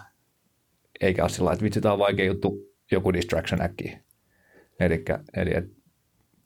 Eikä 1.01 1.21
ole 1.21 1.29
sillä 1.29 1.53
että 1.53 1.63
vitsi, 1.63 1.81
tämä 1.81 1.93
on 1.93 1.99
vaikea 1.99 2.25
juttu, 2.25 2.57
joku 2.91 3.13
distraction 3.13 3.61
äkkiä. 3.61 3.99
Eli, 4.79 5.03
eli 5.35 5.78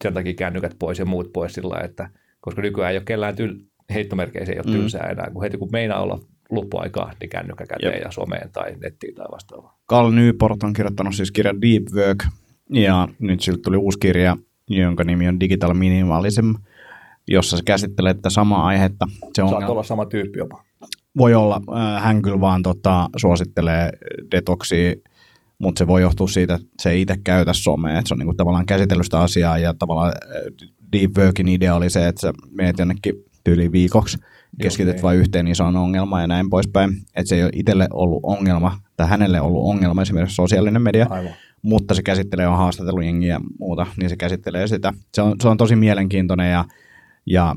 sen 0.04 0.14
takia 0.14 0.34
kännykät 0.34 0.76
pois 0.80 1.00
ja 1.00 1.06
muut 1.06 1.34
pois 1.34 1.54
sillä 1.54 1.82
että 1.84 2.10
koska 2.42 2.62
nykyään 2.62 2.92
ei 2.92 2.98
ole 2.98 3.04
kellään 3.06 3.36
tyl, 3.36 3.56
heittomerkeissä 3.94 4.54
ei 4.54 4.60
ole 4.60 4.66
mm. 4.66 4.80
tylsää 4.80 5.10
enää, 5.10 5.30
kun 5.34 5.44
heti 5.44 5.58
kun 5.58 5.70
meinaa 5.72 6.02
olla 6.02 6.20
loppuaikaa, 6.50 7.14
niin 7.20 7.30
kännykkä 7.30 7.66
käteen 7.66 7.94
Jep. 7.94 8.04
ja 8.04 8.12
someen 8.12 8.50
tai 8.52 8.76
nettiin 8.82 9.16
tai 9.16 9.26
vastaavaa. 9.32 9.78
Carl 9.90 10.12
Newport 10.12 10.64
on 10.64 10.74
kirjoittanut 10.74 11.16
siis 11.16 11.32
kirjan 11.32 11.62
Deep 11.62 11.84
Work, 11.94 12.24
ja 12.70 13.08
nyt 13.20 13.42
siltä 13.42 13.60
tuli 13.64 13.78
uusi 13.78 14.00
kirja, 14.00 14.38
jonka 14.70 15.04
nimi 15.04 15.28
on 15.28 15.40
Digital 15.40 15.74
Minimalism, 15.74 16.54
jossa 17.28 17.58
se 17.58 17.64
käsittelee 17.66 18.14
tätä 18.14 18.30
samaa 18.30 18.66
aihetta. 18.66 19.06
Se 19.34 19.44
on 19.44 19.50
Saat 19.50 19.70
olla 19.70 19.84
sama 19.84 20.06
tyyppi 20.06 20.40
jopa. 20.40 20.64
Voi 21.18 21.34
olla. 21.34 21.62
Hän 22.00 22.22
kyllä 22.22 22.40
vaan 22.40 22.64
tota, 22.64 23.10
suosittelee 23.16 23.92
detoksia 24.32 24.96
mutta 25.64 25.80
se 25.80 25.88
voi 25.88 26.02
johtua 26.02 26.28
siitä, 26.28 26.54
että 26.54 26.68
se 26.82 26.90
ei 26.90 27.02
itse 27.02 27.16
käytä 27.24 27.54
somea, 27.54 28.00
että 28.00 28.08
se 28.08 28.14
on 28.14 28.20
niinku 28.20 28.34
tavallaan 28.34 28.66
käsitellyt 28.66 29.06
sitä 29.06 29.20
asiaa 29.20 29.58
ja 29.58 29.74
tavallaan 29.80 30.14
deep 30.92 31.18
workin 31.18 31.48
idea 31.48 31.76
oli 31.76 31.90
se, 31.90 32.08
että 32.08 32.22
sä 32.22 32.34
menet 32.52 32.80
jonnekin 32.80 33.14
tyyliin 33.44 33.72
viikoksi, 33.72 34.18
keskityt 34.62 34.94
niin. 34.94 35.04
vain 35.04 35.20
yhteen 35.20 35.48
isoon 35.48 35.76
ongelmaan 35.76 36.22
ja 36.22 36.28
näin 36.28 36.50
poispäin. 36.50 36.94
Että 37.16 37.30
se 37.30 37.36
ei 37.36 37.44
ole 37.44 37.52
itselle 37.54 37.88
ollut 37.94 38.20
ongelma, 38.24 38.80
tai 38.98 39.08
hänelle 39.08 39.42
ollut 39.42 39.64
ongelma 39.64 40.02
esimerkiksi 40.02 40.36
sosiaalinen 40.36 40.82
media, 40.82 41.08
Aivan. 41.10 41.34
mutta 41.62 41.94
se 41.94 42.04
käsittelee 42.04 42.48
on 42.48 42.58
haastatellut 42.58 43.04
jengiä 43.04 43.34
ja 43.34 43.42
muuta, 43.60 43.86
niin 43.98 44.10
se 44.10 44.16
käsittelee 44.16 44.68
sitä. 44.68 44.94
Se 45.14 45.22
on, 45.22 45.36
se 45.42 45.48
on 45.48 45.58
tosi 45.58 45.76
mielenkiintoinen 45.76 46.52
ja, 46.52 46.66
ja 47.26 47.56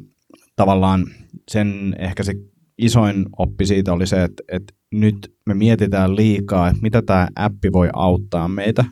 tavallaan 0.57 1.07
sen 1.51 1.97
ehkä 1.99 2.23
se 2.23 2.35
isoin 2.79 3.27
oppi 3.39 3.67
siitä 3.67 3.93
oli 3.93 4.07
se, 4.07 4.25
että, 4.25 4.43
että 4.49 4.75
nyt 4.93 5.35
me 5.47 5.55
mietitään 5.55 6.17
liikaa, 6.17 6.69
että 6.69 6.83
mitä 6.83 7.03
tämä 7.03 7.29
appi 7.37 7.73
voi 7.73 7.89
auttaa 7.93 8.49
meitä. 8.49 8.85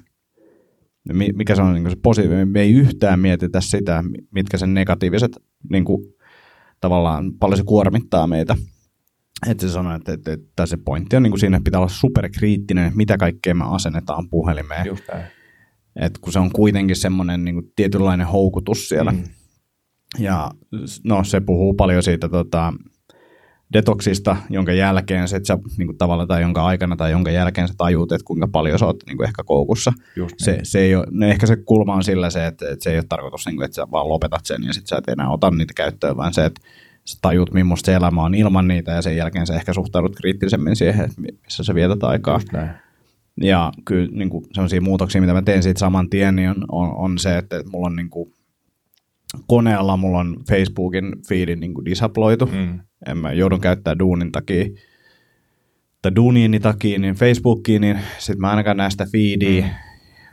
Mikä 1.12 1.54
se 1.56 1.62
on 1.62 1.74
niin 1.74 1.90
se 1.90 1.96
positiivinen. 2.02 2.48
Me 2.48 2.60
ei 2.60 2.72
yhtään 2.72 3.20
mietitä 3.20 3.60
sitä, 3.60 4.04
mitkä 4.30 4.58
sen 4.58 4.74
negatiiviset, 4.74 5.32
niin 5.70 5.84
kuin, 5.84 6.14
tavallaan 6.80 7.32
paljon 7.40 7.56
se 7.56 7.64
kuormittaa 7.64 8.26
meitä. 8.26 8.56
että 9.50 9.66
se 9.66 9.72
sanoi, 9.72 9.96
että, 9.96 10.12
että, 10.12 10.32
että 10.32 10.66
se 10.66 10.76
pointti 10.76 11.16
on 11.16 11.22
niin 11.22 11.30
kuin 11.30 11.40
siinä, 11.40 11.56
että 11.56 11.64
pitää 11.64 11.80
olla 11.80 11.88
superkriittinen, 11.88 12.84
että 12.84 12.96
mitä 12.96 13.16
kaikkea 13.16 13.54
me 13.54 13.64
asennetaan 13.68 14.28
puhelimeen. 14.30 14.86
Just 14.86 15.04
näin. 15.12 15.24
Et 15.96 16.18
kun 16.18 16.32
se 16.32 16.38
on 16.38 16.50
kuitenkin 16.52 16.96
semmoinen 16.96 17.44
niin 17.44 17.54
kuin 17.54 17.72
tietynlainen 17.76 18.26
houkutus 18.26 18.88
siellä. 18.88 19.12
Mm. 19.12 19.24
Ja 20.18 20.50
no 21.04 21.24
se 21.24 21.40
puhuu 21.40 21.74
paljon 21.74 22.02
siitä 22.02 22.28
tota, 22.28 22.72
detoksista, 23.72 24.36
jonka 24.50 24.72
jälkeen 24.72 25.28
se, 25.28 25.36
että 25.36 25.46
sä, 25.46 25.58
niin 25.78 25.86
kuin 25.86 25.98
tavalla 25.98 26.26
tai 26.26 26.42
jonka 26.42 26.66
aikana 26.66 26.96
tai 26.96 27.10
jonka 27.10 27.30
jälkeen 27.30 27.68
sä 27.68 27.74
tajuut, 27.76 28.12
että 28.12 28.24
kuinka 28.24 28.48
paljon 28.48 28.78
sä 28.78 28.86
oot 28.86 29.02
niin 29.06 29.16
kuin 29.16 29.26
ehkä 29.26 29.42
koukussa. 29.44 29.92
Just 30.16 30.34
Se, 30.38 30.52
niin. 30.52 30.66
se 30.66 30.78
ei 30.78 30.96
ole, 30.96 31.06
no 31.10 31.26
ehkä 31.26 31.46
se 31.46 31.56
kulma 31.56 31.94
on 31.94 32.04
sillä 32.04 32.30
se, 32.30 32.46
että, 32.46 32.68
että 32.70 32.82
se 32.82 32.90
ei 32.90 32.96
ole 32.96 33.04
tarkoitus, 33.08 33.46
niin 33.46 33.56
kuin, 33.56 33.64
että 33.64 33.74
sä 33.74 33.86
vaan 33.90 34.08
lopetat 34.08 34.46
sen 34.46 34.62
ja 34.62 34.72
sitten 34.72 34.88
sä 34.88 34.96
et 34.96 35.08
enää 35.08 35.30
ota 35.30 35.50
niitä 35.50 35.74
käyttöön, 35.76 36.16
vaan 36.16 36.34
se, 36.34 36.44
että 36.44 36.60
sä 37.04 37.18
tajut, 37.22 37.52
millaista 37.52 37.86
se 37.86 37.94
elämä 37.94 38.22
on 38.22 38.34
ilman 38.34 38.68
niitä 38.68 38.92
ja 38.92 39.02
sen 39.02 39.16
jälkeen 39.16 39.46
sä 39.46 39.54
ehkä 39.54 39.72
suhtaudut 39.72 40.16
kriittisemmin 40.16 40.76
siihen, 40.76 41.04
että 41.04 41.20
missä 41.20 41.64
sä 41.64 41.74
vietät 41.74 42.04
aikaa. 42.04 42.34
Just 42.34 42.52
näin. 42.52 42.70
Ja 43.40 43.72
kyllä 43.84 44.08
niin 44.12 44.30
sellaisia 44.52 44.80
muutoksia, 44.80 45.20
mitä 45.20 45.32
mä 45.32 45.42
teen 45.42 45.62
siitä 45.62 45.78
saman 45.78 46.10
tien, 46.10 46.36
niin 46.36 46.50
on, 46.50 46.64
on, 46.72 46.96
on 46.96 47.18
se, 47.18 47.38
että 47.38 47.62
mulla 47.72 47.86
on 47.86 47.96
niin 47.96 48.10
kuin, 48.10 48.32
koneella 49.46 49.96
mulla 49.96 50.18
on 50.18 50.36
Facebookin 50.48 51.12
feedin 51.28 51.60
niin 51.60 51.74
kuin 51.74 51.84
disabloitu. 51.84 52.46
Mm. 52.46 52.80
En 53.06 53.18
mä 53.18 53.32
joudun 53.32 53.60
käyttämään 53.60 53.98
duunin 53.98 54.32
takia 54.32 54.64
tai 56.02 56.16
duuniini 56.16 56.60
takia 56.60 56.98
niin 56.98 57.14
Facebookiin, 57.14 57.80
niin 57.80 57.98
sitten 58.18 58.40
mä 58.40 58.50
ainakaan 58.50 58.76
näe 58.76 58.90
sitä 58.90 59.06
feedia. 59.12 59.62
Mm. 59.62 59.70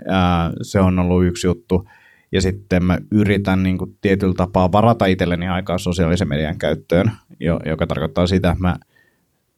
Ja 0.05 0.53
se 0.61 0.79
on 0.79 0.99
ollut 0.99 1.25
yksi 1.25 1.47
juttu. 1.47 1.87
Ja 2.31 2.41
sitten 2.41 2.83
mä 2.83 2.97
yritän 3.11 3.63
niin 3.63 3.77
kuin 3.77 3.97
tietyllä 4.01 4.33
tapaa 4.33 4.71
varata 4.71 5.05
itselleni 5.05 5.47
aikaa 5.47 5.77
sosiaalisen 5.77 6.27
median 6.27 6.57
käyttöön, 6.57 7.11
jo, 7.39 7.59
joka 7.65 7.87
tarkoittaa 7.87 8.27
sitä, 8.27 8.51
että 8.51 8.61
mä 8.61 8.75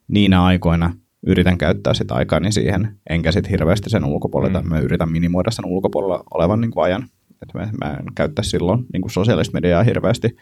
niinä 0.08 0.44
aikoina 0.44 0.94
yritän 1.28 1.58
käyttää 1.58 1.94
sitä 1.94 2.14
aikaani 2.14 2.52
siihen, 2.52 3.00
enkä 3.10 3.32
sitten 3.32 3.52
hirveästi 3.52 3.90
sen 3.90 4.06
ulkopuolella. 4.06 4.62
Mm. 4.62 4.70
Mä 4.70 4.80
yritän 4.80 5.12
minimoida 5.12 5.52
sen 5.52 5.66
ulkopuolella 5.66 6.24
olevan 6.34 6.62
niin 6.62 6.72
kuin 6.72 6.84
ajan. 6.84 7.08
Että 7.44 7.58
mä, 7.60 7.70
mä 7.86 7.94
en 7.94 8.06
käyttäisi 8.16 8.50
silloin 8.50 8.86
niin 8.94 9.02
kuin 9.02 9.12
sosiaalista 9.12 9.54
mediaa 9.54 9.84
hirveästi. 9.84 10.36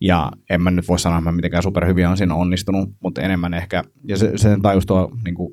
Ja 0.00 0.30
en 0.50 0.62
mä 0.62 0.70
nyt 0.70 0.88
voi 0.88 0.98
sanoa, 0.98 1.18
että 1.18 1.30
mä 1.30 1.36
mitenkään 1.36 1.62
superhyviä 1.62 2.10
on 2.10 2.16
siinä 2.16 2.34
onnistunut, 2.34 2.90
mutta 3.00 3.22
enemmän 3.22 3.54
ehkä, 3.54 3.84
ja 4.08 4.16
se, 4.16 4.32
sen 4.36 4.62
tajus 4.62 4.86
tuo 4.86 5.10
niin 5.24 5.34
kuin 5.34 5.52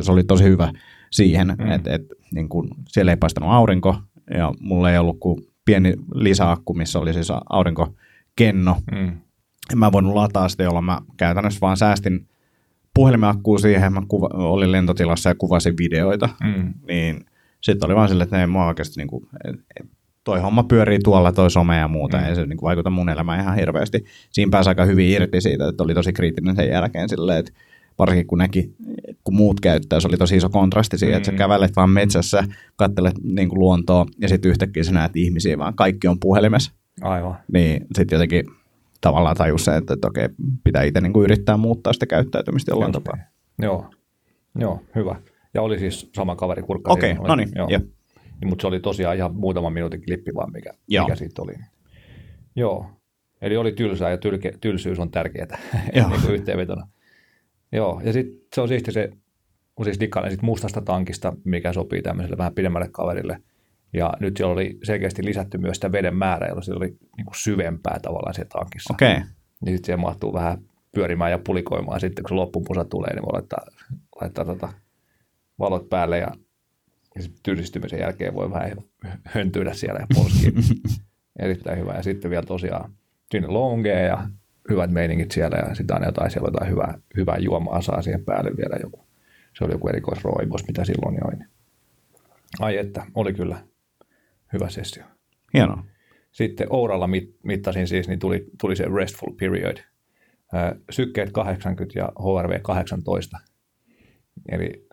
se 0.00 0.12
oli 0.12 0.24
tosi 0.24 0.44
hyvä 0.44 0.72
siihen, 1.10 1.54
Mm. 1.58 1.70
että 1.70 1.94
et, 1.94 2.02
niin 2.34 2.48
kuin, 2.48 2.68
siellä 2.88 3.12
ei 3.12 3.16
paistanut 3.16 3.50
aurinko, 3.52 3.96
ja 4.34 4.52
mulla 4.60 4.90
ei 4.90 4.98
ollut 4.98 5.20
kuin 5.20 5.38
pieni 5.64 5.94
lisäakku, 6.14 6.74
missä 6.74 6.98
oli 6.98 7.12
siis 7.12 7.28
aurinkokenno. 7.50 8.76
Mm. 8.92 9.08
En 9.72 9.78
mä 9.78 9.92
voinut 9.92 10.14
lataa 10.14 10.48
sitä, 10.48 10.62
jolloin 10.62 10.84
mä 10.84 10.98
käytännössä 11.16 11.60
vaan 11.60 11.76
säästin 11.76 12.28
puhelimen 12.94 13.28
akkuun 13.28 13.60
siihen, 13.60 13.92
mä 13.92 14.02
kuva, 14.08 14.28
olin 14.32 14.72
lentotilassa 14.72 15.28
ja 15.30 15.34
kuvasin 15.34 15.74
videoita, 15.78 16.28
Mm. 16.42 16.74
niin 16.88 17.24
sitten 17.64 17.86
oli 17.88 17.96
vaan 17.96 18.08
silleen, 18.08 18.24
että 18.24 18.40
ei 18.40 18.46
mua 18.46 18.66
oikeasti 18.66 19.00
niin 19.00 19.08
kuin, 19.08 19.26
toi 20.24 20.40
homma 20.40 20.62
pyörii 20.62 20.98
tuolla, 21.04 21.32
toi 21.32 21.50
some 21.50 21.76
ja 21.76 21.88
muuta, 21.88 22.16
Mm. 22.18 22.24
ei 22.24 22.34
se 22.34 22.46
niin 22.46 22.56
kuin, 22.56 22.66
vaikuta 22.66 22.90
mun 22.90 23.08
elämään 23.08 23.40
ihan 23.40 23.54
hirveästi. 23.56 24.04
Siinä 24.30 24.50
pääsi 24.50 24.68
aika 24.68 24.84
hyvin 24.84 25.08
irti 25.10 25.40
siitä, 25.40 25.68
että 25.68 25.82
oli 25.82 25.94
tosi 25.94 26.12
kriittinen 26.12 26.56
sen 26.56 26.68
jälkeen 26.68 27.08
silleen, 27.08 27.38
että 27.38 27.52
varsinkin 27.98 28.26
kun 28.26 28.38
näki, 28.38 28.74
kun 29.24 29.34
muut 29.36 29.60
käyttää, 29.60 30.00
se 30.00 30.08
oli 30.08 30.16
tosi 30.16 30.36
iso 30.36 30.48
kontrasti 30.50 30.98
siihen, 30.98 31.14
mm. 31.14 31.16
että 31.16 31.26
sä 31.26 31.32
Mm. 31.32 31.38
kävelet 31.38 31.76
vaan 31.76 31.90
metsässä, 31.90 32.44
kattelet 32.76 33.14
niin 33.22 33.48
kuin 33.48 33.58
luontoa 33.58 34.06
ja 34.20 34.28
sitten 34.28 34.50
yhtäkkiä 34.50 34.84
sä 34.84 34.92
näet 34.92 35.16
ihmisiä, 35.16 35.58
vaan 35.58 35.74
kaikki 35.74 36.08
on 36.08 36.20
puhelimessa. 36.20 36.72
Aivan. 37.02 37.36
Niin 37.52 37.86
sitten 37.96 38.16
jotenkin 38.16 38.44
tavallaan 39.00 39.36
tajus 39.36 39.64
se, 39.64 39.76
että, 39.76 39.94
että 39.94 40.08
okei, 40.08 40.28
pitää 40.64 40.82
itse 40.82 41.00
niin 41.00 41.12
kuin 41.12 41.24
yrittää 41.24 41.56
muuttaa 41.56 41.92
sitä 41.92 42.06
käyttäytymistä 42.06 42.70
jollain 42.72 42.92
tapaa. 42.92 43.16
niin. 43.16 43.24
Joo. 43.62 43.90
Joo, 44.58 44.80
hyvä. 44.94 45.16
Ja 45.54 45.62
oli 45.62 45.78
siis 45.78 46.10
sama 46.14 46.36
kaveri 46.36 46.62
kurkka. 46.62 46.92
Okei, 46.92 47.14
siinä. 47.14 47.28
no 47.28 47.36
niin, 47.36 47.48
Joo. 47.54 47.68
jep. 47.70 47.82
Niin, 48.40 48.48
mutta 48.48 48.62
se 48.62 48.66
oli 48.66 48.80
tosiaan 48.80 49.16
ihan 49.16 49.34
muutaman 49.34 49.72
minuutin 49.72 50.04
klippi 50.04 50.34
vaan, 50.34 50.52
mikä, 50.52 50.70
Joo. 50.88 51.04
mikä 51.04 51.16
siitä 51.16 51.42
oli. 51.42 51.52
Joo. 52.56 52.86
Eli 53.40 53.56
oli 53.56 53.72
tylsää 53.72 54.10
ja 54.10 54.18
tylke, 54.18 54.52
tylsyys 54.60 54.98
on 54.98 55.10
tärkeää 55.10 55.58
niin 55.94 56.30
yhteenvetona. 56.30 56.88
Joo, 57.72 58.00
ja 58.04 58.12
sitten 58.12 58.36
se 58.54 58.60
on 58.60 58.68
siisti 58.68 58.92
se, 58.92 59.10
kun 59.74 59.84
siis 59.84 60.00
dikkailen 60.00 60.30
sit 60.30 60.42
mustasta 60.42 60.80
tankista, 60.80 61.32
mikä 61.44 61.72
sopii 61.72 62.02
tämmöiselle 62.02 62.38
vähän 62.38 62.54
pidemmälle 62.54 62.88
kaverille. 62.92 63.38
Ja 63.92 64.12
nyt 64.20 64.36
siellä 64.36 64.52
oli 64.52 64.78
selkeästi 64.82 65.24
lisätty 65.24 65.58
myös 65.58 65.76
sitä 65.76 65.92
veden 65.92 66.16
määrää, 66.16 66.48
jolloin 66.48 66.64
siellä 66.64 66.78
oli 66.78 66.96
niin 67.16 67.24
kuin 67.24 67.36
syvempää 67.36 67.98
tavallaan 68.02 68.34
siellä 68.34 68.48
tankissa. 68.48 68.94
Okei, 68.94 69.12
okay. 69.12 69.22
Niin 69.64 69.76
sitten 69.76 69.86
siellä 69.86 70.02
mahtuu 70.02 70.32
vähän 70.32 70.58
pyörimään 70.94 71.30
ja 71.30 71.38
pulikoimaan. 71.38 72.00
Sitten 72.00 72.22
kun 72.22 72.28
se 72.28 72.34
loppumusa 72.34 72.84
tulee, 72.84 73.14
niin 73.14 73.22
voi 73.22 73.32
laittaa, 73.32 73.58
laittaa 74.20 74.44
tota 74.44 74.72
valot 75.58 75.88
päälle 75.88 76.18
ja, 76.18 76.28
ja 77.14 77.22
tylsistymisen 77.42 78.00
jälkeen 78.00 78.34
voi 78.34 78.50
vähän 78.50 78.72
höntyillä 79.24 79.74
siellä 79.74 80.00
ja 80.00 80.06
polskia. 80.14 80.50
Erittäin 81.42 81.78
hyvä. 81.78 81.94
Ja 81.94 82.02
sitten 82.02 82.30
vielä 82.30 82.46
tosiaan 82.46 82.92
sinne 83.30 83.48
longea 83.48 83.98
ja 83.98 84.28
hyvät 84.70 84.90
meiningit 84.90 85.30
siellä 85.30 85.56
ja 85.56 85.74
sitten 85.74 85.96
aina 85.96 86.06
jotain, 86.06 86.30
siellä 86.30 86.46
jotain 86.46 86.70
hyvää, 86.70 86.98
hyvää 87.16 87.38
juomaa 87.38 87.80
saa 87.80 88.02
siihen 88.02 88.24
päälle 88.24 88.50
vielä 88.56 88.76
joku. 88.82 89.04
Se 89.58 89.64
oli 89.64 89.72
joku 89.72 89.88
erikoisroivos, 89.88 90.66
mitä 90.66 90.84
silloin 90.84 91.18
join. 91.24 91.46
Ai 92.60 92.76
että, 92.76 93.06
oli 93.14 93.32
kyllä 93.32 93.58
hyvä 94.52 94.68
sessio. 94.68 95.04
hienoa. 95.54 95.84
Sitten 96.32 96.66
Ouralla 96.70 97.06
mit, 97.06 97.36
mittasin 97.42 97.88
siis, 97.88 98.08
niin 98.08 98.18
tuli, 98.18 98.46
tuli 98.60 98.76
se 98.76 98.84
restful 98.94 99.32
period. 99.40 99.76
Ö, 100.54 100.80
Sykkeet 100.90 101.32
80 101.32 101.98
ja 101.98 102.12
HRV 102.18 102.60
18. 102.62 103.38
Eli 104.48 104.83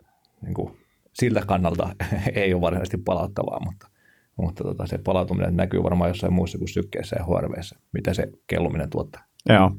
niin 0.42 0.54
kuin, 0.54 0.76
siltä 1.12 1.42
kannalta 1.46 1.94
ei 2.34 2.54
ole 2.54 2.60
varsinaisesti 2.60 2.98
palauttavaa, 2.98 3.60
mutta, 3.64 3.88
mutta 4.36 4.64
tota, 4.64 4.86
se 4.86 4.98
palautuminen 4.98 5.56
näkyy 5.56 5.82
varmaan 5.82 6.10
jossain 6.10 6.32
muussa 6.32 6.58
kuin 6.58 6.68
sykkeessä 6.68 7.16
ja 7.18 7.24
HRVssä, 7.24 7.78
mitä 7.92 8.14
se 8.14 8.32
kelluminen 8.46 8.90
tuottaa. 8.90 9.24
Joo, 9.48 9.70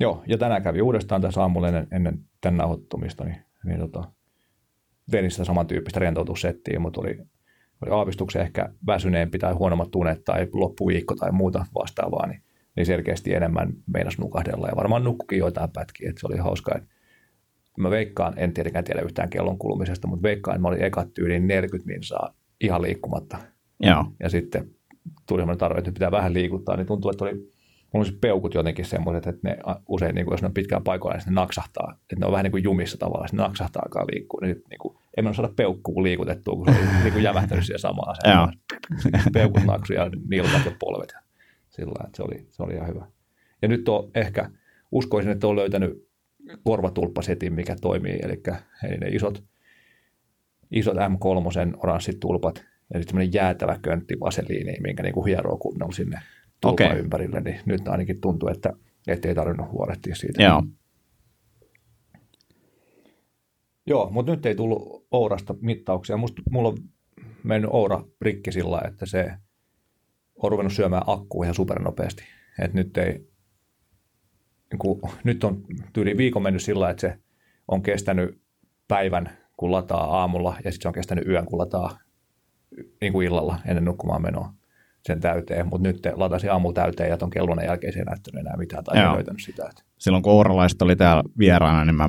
Joo, 0.00 0.22
ja 0.26 0.38
tänään 0.38 0.62
kävi 0.62 0.82
uudestaan 0.82 1.20
tässä 1.20 1.40
aamulla 1.40 1.68
ennen, 1.68 1.86
ennen 1.92 2.18
tämän 2.40 2.56
nauhoittumista, 2.56 3.24
niin, 3.24 3.36
niin 3.64 3.80
tota, 3.80 4.12
tein 5.10 5.30
sitä 5.30 5.44
samantyyppistä 5.44 6.00
rentoutussettiä, 6.00 6.78
mutta 6.78 7.00
oli, 7.00 7.18
oli 7.82 7.90
aavistuksen 7.90 8.42
ehkä 8.42 8.72
väsyneempi 8.86 9.38
tai 9.38 9.52
huonommat 9.52 9.90
tunet 9.90 10.24
tai 10.24 10.48
loppuviikko 10.52 11.16
tai 11.16 11.32
muuta 11.32 11.66
vastaavaa, 11.74 12.26
niin, 12.26 12.42
niin 12.76 12.86
selkeästi 12.86 13.34
enemmän 13.34 13.72
meinas 13.86 14.18
nukahdella 14.18 14.68
ja 14.68 14.76
varmaan 14.76 15.04
nukkukin 15.04 15.38
joitain 15.38 15.70
pätkiä, 15.70 16.10
että 16.10 16.20
se 16.20 16.26
oli 16.26 16.36
hauskaa. 16.36 16.74
Että 16.78 16.94
mä 17.82 17.90
veikkaan, 17.90 18.34
en 18.36 18.52
tietenkään 18.52 18.84
tiedä 18.84 19.00
yhtään 19.00 19.30
kellon 19.30 19.58
kulumisesta, 19.58 20.08
mutta 20.08 20.22
veikkaan, 20.22 20.54
että 20.54 20.62
mä 20.62 20.68
olin 20.68 20.82
ekat 20.82 21.14
tyyliin 21.14 21.46
40 21.46 21.92
minsaa 21.92 22.34
ihan 22.60 22.82
liikkumatta. 22.82 23.38
joo, 23.80 24.04
Ja 24.20 24.28
sitten 24.28 24.70
tuli 25.28 25.40
semmoinen 25.40 25.58
tarve, 25.58 25.78
että 25.78 25.92
pitää 25.92 26.10
vähän 26.10 26.34
liikuttaa, 26.34 26.76
niin 26.76 26.86
tuntuu, 26.86 27.10
että 27.10 27.24
oli, 27.24 27.34
mulla 27.34 27.48
on 27.94 28.04
siis 28.04 28.18
peukut 28.20 28.54
jotenkin 28.54 28.84
semmoiset, 28.84 29.26
että 29.26 29.48
ne 29.48 29.58
usein, 29.88 30.14
niin 30.14 30.24
kuin, 30.24 30.32
jos 30.32 30.42
ne 30.42 30.46
on 30.46 30.54
pitkään 30.54 30.84
paikoilla, 30.84 31.18
niin 31.18 31.24
ne 31.26 31.40
naksahtaa. 31.40 31.94
Että 32.02 32.16
ne 32.18 32.26
on 32.26 32.32
vähän 32.32 32.44
niin 32.44 32.50
kuin 32.50 32.64
jumissa 32.64 32.98
tavallaan, 32.98 33.28
ne 33.32 33.42
naksahtaa 33.42 33.82
alkaa 33.82 34.06
liikkua. 34.12 34.40
Niin, 34.42 34.62
niin 34.70 34.78
kuin, 34.78 34.96
en 35.16 35.24
mä 35.24 35.32
saada 35.32 35.52
peukkua 35.56 36.02
liikutettua, 36.02 36.56
kun 36.56 36.64
se 36.64 36.80
oli 36.80 37.02
niin 37.02 37.12
kuin 37.12 37.22
jämähtänyt 37.22 37.64
siihen 37.64 37.80
samaan 37.80 38.16
Joo. 38.24 38.42
asentoon. 38.42 39.32
Peukut 39.32 39.64
naksu 39.64 39.92
ja 39.92 40.10
nilkat 40.28 40.64
ja 40.64 40.72
polvet. 40.78 41.12
Ja 41.14 41.20
sillä 41.70 42.04
että 42.04 42.16
se 42.16 42.22
oli, 42.22 42.46
se 42.50 42.62
oli 42.62 42.74
ihan 42.74 42.88
hyvä. 42.88 43.06
Ja 43.62 43.68
nyt 43.68 43.88
on 43.88 44.10
ehkä, 44.14 44.50
uskoisin, 44.92 45.32
että 45.32 45.46
on 45.46 45.56
löytänyt 45.56 46.09
korvatulppasetin, 46.64 47.52
mikä 47.52 47.76
toimii, 47.80 48.18
eli, 48.22 48.42
eli 48.88 48.96
ne 48.96 49.08
isot, 49.08 49.44
isot 50.70 50.96
M3 50.96 51.76
oranssit 51.76 52.20
tulpat 52.20 52.56
ja 52.94 53.00
sitten 53.00 53.08
semmoinen 53.08 53.34
jäätävä 53.34 53.78
köntti 53.82 54.20
vaseliini, 54.20 54.76
minkä 54.80 55.02
niin 55.02 55.14
kuin 55.14 55.26
hieroo 55.26 55.56
kunnolla 55.56 55.92
sinne 55.92 56.20
tulpan 56.60 56.86
Okei. 56.86 56.98
ympärille, 56.98 57.40
niin 57.40 57.60
nyt 57.64 57.88
ainakin 57.88 58.20
tuntuu, 58.20 58.48
että 58.48 58.72
ei 59.28 59.34
tarvinnut 59.34 59.72
huolehtia 59.72 60.14
siitä. 60.14 60.42
joo, 60.42 60.62
Joo, 63.86 64.10
mutta 64.10 64.32
nyt 64.32 64.46
ei 64.46 64.54
tullut 64.54 65.06
Ourasta 65.10 65.54
mittauksia. 65.60 66.16
Musta, 66.16 66.42
mulla 66.50 66.68
on 66.68 66.76
mennyt 67.44 67.70
Oura 67.72 68.04
rikki 68.20 68.52
sillä 68.52 68.80
että 68.88 69.06
se 69.06 69.32
on 70.42 70.50
ruvennut 70.50 70.72
syömään 70.72 71.02
akkua 71.06 71.44
ihan 71.44 71.54
supernopeasti. 71.54 72.22
Et 72.58 72.74
nyt 72.74 72.96
ei, 72.96 73.29
niin 74.72 74.78
kuin, 74.78 75.00
nyt 75.24 75.44
on 75.44 75.62
tyyli 75.92 76.16
viikon 76.16 76.42
mennyt 76.42 76.62
sillä 76.62 76.90
että 76.90 77.00
se 77.00 77.18
on 77.68 77.82
kestänyt 77.82 78.40
päivän, 78.88 79.30
kun 79.56 79.72
lataa 79.72 80.18
aamulla, 80.20 80.56
ja 80.64 80.72
sitten 80.72 80.82
se 80.82 80.88
on 80.88 80.94
kestänyt 80.94 81.26
yön, 81.26 81.46
kun 81.46 81.58
lataa 81.58 81.98
niin 83.00 83.12
kuin 83.12 83.26
illalla 83.26 83.58
ennen 83.66 83.84
nukkumaan 83.84 84.22
menoa 84.22 84.52
sen 85.06 85.20
täyteen. 85.20 85.66
Mutta 85.66 85.88
nyt 85.88 86.06
latasi 86.14 86.48
aamulla 86.48 86.74
täyteen, 86.74 87.10
ja 87.10 87.16
ton 87.16 87.30
kellon 87.30 87.64
jälkeen 87.64 87.92
se 87.92 87.98
ei 87.98 88.04
näyttänyt 88.04 88.40
enää 88.40 88.56
mitään, 88.56 88.84
tai 88.84 88.98
ei 88.98 89.14
löytänyt 89.14 89.42
sitä. 89.42 89.66
Että, 89.70 89.82
silloin 89.98 90.22
kun 90.22 90.32
ouralaiset 90.32 90.82
oli 90.82 90.96
täällä 90.96 91.22
vieraana, 91.38 91.84
niin 91.84 91.96
mä, 91.96 92.08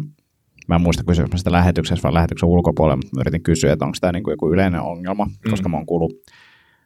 mä 0.68 0.76
en 0.76 0.82
muista 0.82 1.04
kysyä 1.04 1.26
sitä 1.36 1.52
lähetyksessä, 1.52 2.04
vaan 2.04 2.14
lähetyksen 2.14 2.50
ulkopuolella, 2.50 2.96
mutta 2.96 3.16
mä 3.16 3.22
yritin 3.22 3.44
kysyä, 3.44 3.74
että 3.74 3.86
onko 3.86 3.98
tämä 4.02 4.12
niin 4.12 4.24
joku 4.28 4.54
yleinen 4.54 4.82
ongelma, 4.82 5.26
Mm. 5.26 5.50
koska 5.50 5.70
mä 5.70 5.78
oon 5.78 5.86
kuullut 5.86 6.14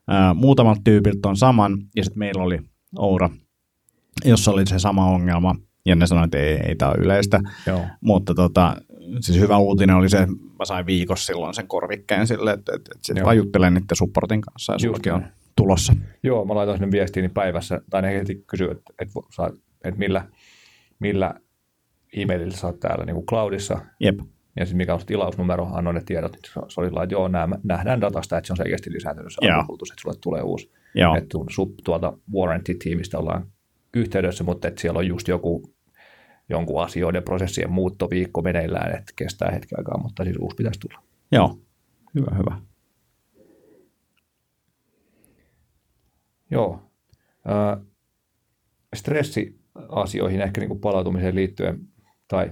ää, 0.08 0.34
muutamalta 0.34 0.82
tyypiltä 0.84 1.30
on 1.30 1.38
saman, 1.38 1.78
ja 1.96 2.04
sitten 2.04 2.20
meillä 2.20 2.44
oli 2.44 2.60
Oura 2.98 3.30
jossa 4.26 4.52
oli 4.52 4.66
se 4.66 4.80
sama 4.80 5.06
ongelma, 5.06 5.56
ja 5.86 5.96
ne 5.96 6.08
sanoivat, 6.08 6.36
että 6.36 6.38
ei, 6.48 6.60
ei 6.68 6.76
tämä 6.76 6.92
ole 6.92 6.98
yleistä. 7.02 7.40
Joo. 7.68 7.82
Mutta 8.02 8.34
tota, 8.36 8.76
siis 9.20 9.40
hyvä 9.40 9.58
uutinen 9.58 9.96
oli 9.96 10.10
se, 10.10 10.18
että 10.18 10.36
mä 10.60 10.66
sain 10.66 10.86
viikossa 10.86 11.26
silloin 11.26 11.54
sen 11.54 11.68
korvikkeen 11.68 12.28
sille, 12.28 12.52
että, 12.52 12.72
että, 12.76 12.92
että 12.96 13.06
sitten 13.08 13.22
Joo. 13.22 13.26
vaan 13.26 13.38
juttelen 13.38 13.74
niiden 13.74 13.98
supportin 13.98 14.42
kanssa 14.42 14.74
ja 14.74 14.80
sullakin 14.80 15.14
on 15.14 15.26
tulossa. 15.56 15.94
Joo, 16.24 16.46
mä 16.46 16.56
laitan 16.56 16.78
sinne 16.78 16.92
viestiin 16.92 17.22
niin 17.22 17.32
päivässä, 17.34 17.82
tai 17.90 18.02
ne 18.02 18.14
heti 18.20 18.44
kysyy, 18.48 18.72
että, 18.72 18.94
että, 19.00 19.20
että 19.84 20.00
millä, 20.00 20.26
millä 21.00 21.34
e-mailillä 22.14 22.58
sä 22.58 22.68
oot 22.68 22.80
täällä 22.80 23.06
niin 23.06 23.16
kuin 23.16 23.26
cloudissa, 23.26 23.80
Jep. 24.00 24.20
ja 24.60 24.66
sitten 24.66 24.78
mikä 24.78 24.94
on 24.94 25.00
se 25.00 25.06
tilausnumero, 25.06 25.68
annoin 25.74 25.96
ne 25.96 26.02
tiedot, 26.06 26.32
niin 26.32 26.42
se- 26.68 26.82
oli 26.82 26.88
että 26.88 27.16
joo, 27.16 27.28
nämä, 27.28 27.56
nähdään 27.64 28.02
datasta, 28.02 28.38
että 28.38 28.48
se 28.48 28.54
on 28.54 28.58
selkeästi 28.58 28.94
lisääntynyt 28.94 29.34
se 29.34 29.48
Joo. 29.48 29.56
arvokulutus, 29.56 29.92
että 29.92 30.02
sulle 30.02 30.16
tulee 30.22 30.42
uusi. 30.42 30.72
Joo. 30.96 31.16
Että 31.16 31.30
tu- 31.30 31.46
su- 31.52 31.76
tuolta 31.84 32.18
warranty-tiimistä 32.34 33.20
ollaan 33.20 33.48
yhteydessä, 33.94 34.44
mutta 34.44 34.68
että 34.68 34.82
siellä 34.82 34.98
on 34.98 35.08
just 35.08 35.28
joku 35.28 35.75
jonkun 36.50 36.84
asioiden 36.84 37.24
prosessien 37.24 37.72
muuttoviikko 37.72 38.42
meneillään, 38.42 38.96
että 38.96 39.14
kestää 39.16 39.52
hetken 39.52 39.80
aikaa, 39.80 40.02
mutta 40.02 40.24
siis 40.24 40.38
uusi 40.40 40.56
pitäisi 40.56 40.80
tulla. 40.80 41.04
Joo. 41.32 41.58
Hyvä, 42.16 42.36
hyvä. 42.38 42.62
Joo. 46.52 46.92
Ö, 47.50 47.86
stressiasioihin 48.96 50.42
ehkä 50.42 50.62
niin 50.62 50.70
kuin 50.70 50.80
palautumiseen 50.80 51.36
liittyen, 51.36 51.80
tai 52.28 52.52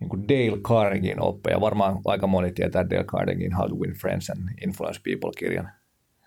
niin 0.00 0.08
kuin 0.08 0.28
Dale 0.28 0.60
Carnegien 0.60 1.22
oppeja. 1.22 1.60
Varmaan 1.60 2.00
aika 2.04 2.26
moni 2.26 2.52
tietää 2.52 2.90
Dale 2.90 3.04
Carnegien 3.04 3.56
How 3.56 3.68
to 3.68 3.74
Win 3.74 3.92
Friends 3.92 4.30
and 4.30 4.48
Influence 4.62 5.00
People-kirjan. 5.04 5.70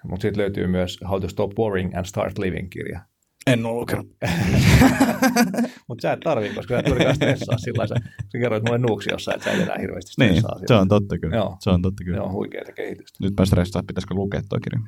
Mutta 0.04 0.22
sitten 0.22 0.42
löytyy 0.42 0.68
myös 0.68 1.00
How 1.10 1.22
to 1.22 1.28
Stop 1.28 1.52
Worrying 1.60 1.96
and 1.96 2.06
Start 2.06 2.38
Living-kirja. 2.38 3.00
En 3.48 3.66
ole 3.66 3.74
lukenut. 3.80 4.08
Mutta 5.88 6.02
sä 6.02 6.14
et 6.14 6.20
tarvii, 6.20 6.54
koska 6.54 6.74
sä 6.74 6.80
et 6.80 6.88
juurikaan 6.88 7.16
stressaa 7.16 7.58
sillä 7.58 7.78
lailla. 7.78 7.96
Sä, 7.96 8.10
sä 8.32 8.38
kerroit 8.40 8.64
mulle 8.64 8.78
nuuksi 8.78 9.10
jossain, 9.12 9.36
että 9.36 9.50
sä 9.52 9.56
et 9.58 9.64
enää 9.64 9.78
hirveästi 9.82 10.12
Niin, 10.18 10.30
stressaa. 10.30 10.60
se 10.68 10.74
on 10.74 10.88
totta 10.88 11.18
kyllä. 11.18 11.36
Joo. 11.36 11.58
Se 11.60 11.70
on 11.70 11.82
totta 11.82 12.04
kyllä. 12.04 12.18
Se 12.18 12.22
on 12.22 12.32
huikeaa 12.32 12.72
kehitystä. 12.76 13.18
Nyt 13.22 13.34
mä 13.40 13.46
stressaan, 13.46 13.86
pitäisikö 13.88 14.14
lukea 14.14 14.42
tuo 14.50 14.60
kirja. 14.60 14.80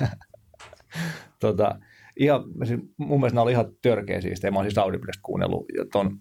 tota, 1.40 1.78
ihan, 2.16 2.44
siis 2.64 2.80
mun 2.96 3.20
mielestä 3.20 3.34
nämä 3.34 3.42
oli 3.42 3.52
ihan 3.52 3.66
törkeä 3.82 4.20
siis. 4.20 4.42
Mä 4.42 4.58
oon 4.58 4.64
siis 4.64 4.78
Audiblesta 4.78 5.20
kuunnellut 5.22 5.66
ja 5.76 5.84
ton 5.92 6.18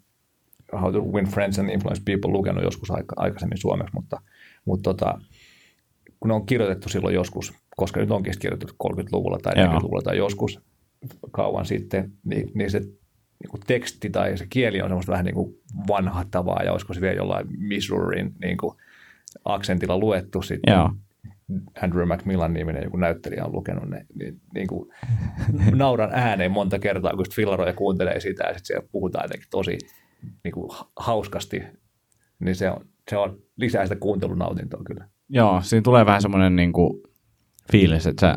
How 0.82 0.94
to 0.94 1.02
Win 1.02 1.26
Friends 1.26 1.60
and 1.60 1.70
Influence 1.70 2.02
People 2.06 2.32
lukenut 2.32 2.64
joskus 2.64 2.92
aika, 2.92 3.16
aikaisemmin 3.18 3.58
suomeksi, 3.58 3.94
mutta, 3.94 4.22
mutta 4.66 4.94
tota, 4.94 5.22
kun 6.20 6.28
ne 6.28 6.34
on 6.34 6.46
kirjoitettu 6.46 6.90
silloin 6.90 7.16
joskus, 7.16 7.54
koska 7.78 8.00
nyt 8.00 8.12
onkin 8.12 8.34
kirjoitettu 8.40 8.76
30-luvulla 8.84 9.38
tai 9.44 9.54
Joo. 9.56 9.74
40-luvulla 9.74 10.02
tai 10.02 10.18
joskus 10.18 10.60
kauan 11.32 11.66
sitten, 11.66 12.12
niin, 12.26 12.52
niin 12.54 12.72
se 12.72 12.80
niin 12.80 13.50
kuin 13.50 13.62
teksti 13.68 14.10
tai 14.10 14.38
se 14.38 14.46
kieli 14.50 14.82
on 14.82 14.90
semmoista 14.90 15.12
vähän 15.12 15.26
niin 15.26 15.36
kuin 15.36 15.56
vanhattavaa 15.88 16.64
ja 16.64 16.72
olisiko 16.72 16.94
se 16.94 17.02
vielä 17.02 17.16
jollain 17.16 17.48
Missourin 17.58 18.34
niin 18.42 18.58
kuin 18.58 18.78
aksentilla 19.46 19.98
luettu 19.98 20.42
sitten. 20.42 20.74
Joo. 20.74 20.90
Andrew 21.84 22.08
Macmillan 22.08 22.54
niminen 22.54 22.84
joku 22.84 22.98
näyttelijä 22.98 23.46
on 23.46 23.52
lukenut 23.52 23.90
ne, 23.90 24.06
niin, 24.16 24.42
niin 24.54 24.68
kuin 24.68 24.90
nauran 25.76 26.10
ääneen 26.14 26.52
monta 26.52 26.80
kertaa, 26.80 27.14
kun 27.16 27.26
fillaroja 27.36 27.74
kuuntelee 27.74 28.20
sitä 28.20 28.44
ja 28.44 28.50
sitten 28.50 28.66
siellä 28.66 28.88
puhutaan 28.92 29.26
jotenkin 29.26 29.48
tosi 29.52 29.78
niin 30.44 30.52
kuin 30.52 30.70
hauskasti, 31.00 31.64
niin 32.40 32.56
se 32.56 32.70
on, 32.70 32.86
se 33.10 33.18
on 33.18 33.40
lisää 33.58 33.86
sitä 33.86 33.96
kuuntelunautintoa 33.96 34.82
kyllä. 34.84 35.08
Joo, 35.30 35.62
siinä 35.62 35.82
tulee 35.82 36.06
vähän 36.06 36.22
semmoinen 36.22 36.56
niin 36.56 36.74
kuin 36.74 37.04
fiilis, 37.72 38.08
että 38.08 38.22
sä 38.22 38.36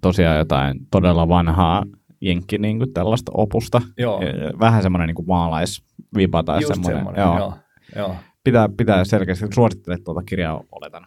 tosiaan 0.00 0.38
jotain 0.38 0.78
todella 0.90 1.28
vanhaa 1.28 1.84
jenkki 2.26 2.58
niin 2.58 2.78
kuin 2.78 2.92
tällaista 2.92 3.32
opusta. 3.34 3.82
Joo. 3.98 4.20
Vähän 4.60 4.82
semmoinen 4.82 5.06
niin 5.06 5.26
maalaisvipa 5.26 6.42
tai 6.42 6.60
Just 6.60 6.74
semmoinen. 6.74 6.96
semmoinen, 6.96 7.22
joo. 7.22 7.38
joo. 7.38 7.52
joo. 7.96 8.16
Pitää, 8.44 8.68
pitää 8.76 9.04
selkeästi, 9.04 9.46
suosittelet 9.54 10.04
tuota 10.04 10.22
kirjaa 10.22 10.64
oletan. 10.72 11.06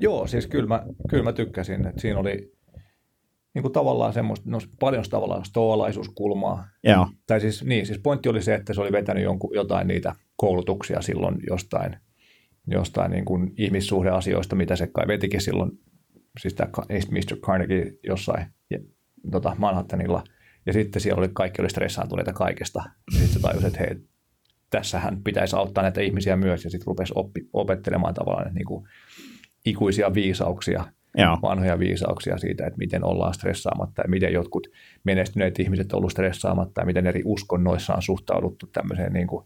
Joo, 0.00 0.26
siis 0.26 0.46
kyllä 0.46 0.66
mä, 0.66 0.82
kyllä 1.08 1.24
mä 1.24 1.32
tykkäsin, 1.32 1.86
että 1.86 2.00
siinä 2.00 2.18
oli 2.18 2.52
niin 3.54 3.62
kuin 3.62 3.72
tavallaan 3.72 4.12
semmoista, 4.12 4.50
no, 4.50 4.58
paljon 4.80 5.04
tavallaan 5.10 5.44
stoalaisuuskulmaa, 5.44 6.68
Joo, 6.84 7.08
tai 7.26 7.40
siis, 7.40 7.64
niin, 7.64 7.86
siis 7.86 7.98
pointti 7.98 8.28
oli 8.28 8.42
se, 8.42 8.54
että 8.54 8.74
se 8.74 8.80
oli 8.80 8.92
vetänyt 8.92 9.22
jonkun, 9.22 9.50
jotain 9.54 9.88
niitä 9.88 10.14
koulutuksia 10.36 11.00
silloin 11.00 11.36
jostain, 11.50 11.96
jostain 12.66 13.10
niin 13.10 13.24
kuin 13.24 13.52
ihmissuhdeasioista, 13.56 14.56
mitä 14.56 14.76
se 14.76 14.86
kai 14.86 15.06
vetikin 15.06 15.40
silloin, 15.40 15.70
siis 16.40 16.54
tämä 16.54 16.70
Mr. 16.88 17.36
Carnegie 17.40 17.92
jossain 18.02 18.46
tota 19.30 19.56
Manhattanilla, 19.58 20.24
ja 20.66 20.72
sitten 20.72 21.02
siellä 21.02 21.18
oli, 21.18 21.28
kaikki 21.32 21.62
oli 21.62 21.70
stressaantuneita 21.70 22.32
kaikesta, 22.32 22.82
ja 23.12 23.18
sitten 23.18 23.28
se 23.28 23.40
tajusi, 23.40 23.66
että 23.66 23.78
hei, 23.78 23.96
tässähän 24.70 25.22
pitäisi 25.22 25.56
auttaa 25.56 25.82
näitä 25.82 26.00
ihmisiä 26.00 26.36
myös, 26.36 26.64
ja 26.64 26.70
sitten 26.70 26.86
rupesi 26.86 27.12
oppi, 27.16 27.48
opettelemaan 27.52 28.14
tavallaan 28.14 28.54
niin 28.54 28.64
kuin 28.66 28.88
ikuisia 29.64 30.14
viisauksia, 30.14 30.84
joo, 31.16 31.38
vanhoja 31.42 31.78
viisauksia 31.78 32.38
siitä, 32.38 32.66
että 32.66 32.78
miten 32.78 33.04
ollaan 33.04 33.34
stressaamatta 33.34 34.02
ja 34.02 34.08
miten 34.08 34.32
jotkut 34.32 34.66
menestyneet 35.04 35.58
ihmiset 35.58 35.92
on 35.92 35.98
ollut 35.98 36.12
stressaamatta 36.12 36.80
ja 36.80 36.86
miten 36.86 37.06
eri 37.06 37.22
uskonnoissa 37.24 37.94
on 37.94 38.02
suhtauduttu 38.02 38.66
tämmöiseen 38.66 39.12
niin 39.12 39.26
kuin, 39.26 39.44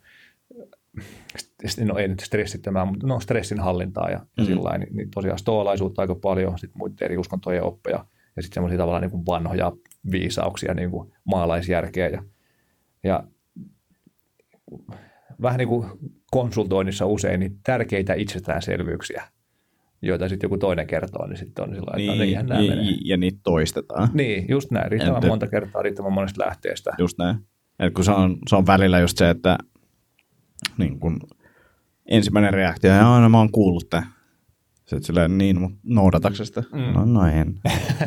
no 1.84 1.98
ei 1.98 2.08
nyt 2.08 2.20
stressittämään, 2.20 2.88
mutta 2.88 3.06
no 3.06 3.20
stressin 3.20 3.60
hallintaa 3.60 4.10
ja, 4.10 4.20
Mm. 4.38 4.44
sillä 4.44 4.78
niin, 4.78 4.96
niin 4.96 5.10
tosiaan 5.10 5.38
stoalaisuutta 5.38 6.02
aika 6.02 6.14
paljon, 6.14 6.58
sitten 6.58 6.78
muiden 6.78 6.96
eri 7.00 7.16
uskontojen 7.16 7.62
oppeja 7.62 8.04
ja 8.36 8.42
sitten 8.42 8.54
semmoisia 8.54 8.78
tavallaan 8.78 9.02
niin 9.02 9.10
kuin 9.10 9.26
vanhoja 9.26 9.72
viisauksia, 10.10 10.74
niin 10.74 10.90
kuin 10.90 11.12
maalaisjärkeä 11.24 12.08
ja, 12.08 12.22
ja 13.04 13.24
vähän 15.42 15.58
niin 15.58 15.68
kuin 15.68 15.86
konsultoinnissa 16.30 17.06
usein 17.06 17.40
niin 17.40 17.58
tärkeitä 17.62 18.14
itsestäänselvyyksiä, 18.14 19.22
joita 20.02 20.28
sitten 20.28 20.48
joku 20.48 20.58
toinen 20.58 20.86
kertoo, 20.86 21.26
niin 21.26 21.36
sitten 21.36 21.64
on 21.64 21.74
sillä 21.74 21.90
että 21.96 22.12
niin, 22.12 22.22
eihän 22.22 22.46
nämä 22.46 22.60
ja, 22.60 22.76
mene. 22.76 22.96
ja 23.04 23.16
niitä 23.16 23.38
toistetaan. 23.42 24.08
Niin, 24.14 24.46
just 24.48 24.70
näin. 24.70 24.90
Riittävän 24.90 25.16
Entä- 25.16 25.28
monta 25.28 25.46
kertaa, 25.46 25.82
riittävän 25.82 26.12
monesta 26.12 26.44
lähteestä. 26.46 26.90
Just 26.98 27.18
näin. 27.18 27.36
Et 27.78 27.94
kun 27.94 28.04
se 28.04 28.10
on, 28.10 28.38
se 28.48 28.56
on 28.56 28.66
välillä 28.66 28.98
just 28.98 29.18
se, 29.18 29.30
että 29.30 29.58
niin 30.78 31.00
kun 31.00 31.20
ensimmäinen 32.06 32.54
reaktio, 32.54 32.90
on, 32.92 33.22
no 33.22 33.28
mä 33.28 33.38
oon 33.38 33.52
kuullut 33.52 33.90
tämän. 33.90 34.17
Sitten 34.88 35.02
silleen, 35.02 35.38
niin, 35.38 35.60
mutta 35.60 35.78
noudatatko 35.84 36.44
sitä? 36.44 36.62
Mm. 36.72 36.78
Mm. 36.80 36.92
No, 36.92 37.04
no 37.04 37.26
en. 37.26 37.54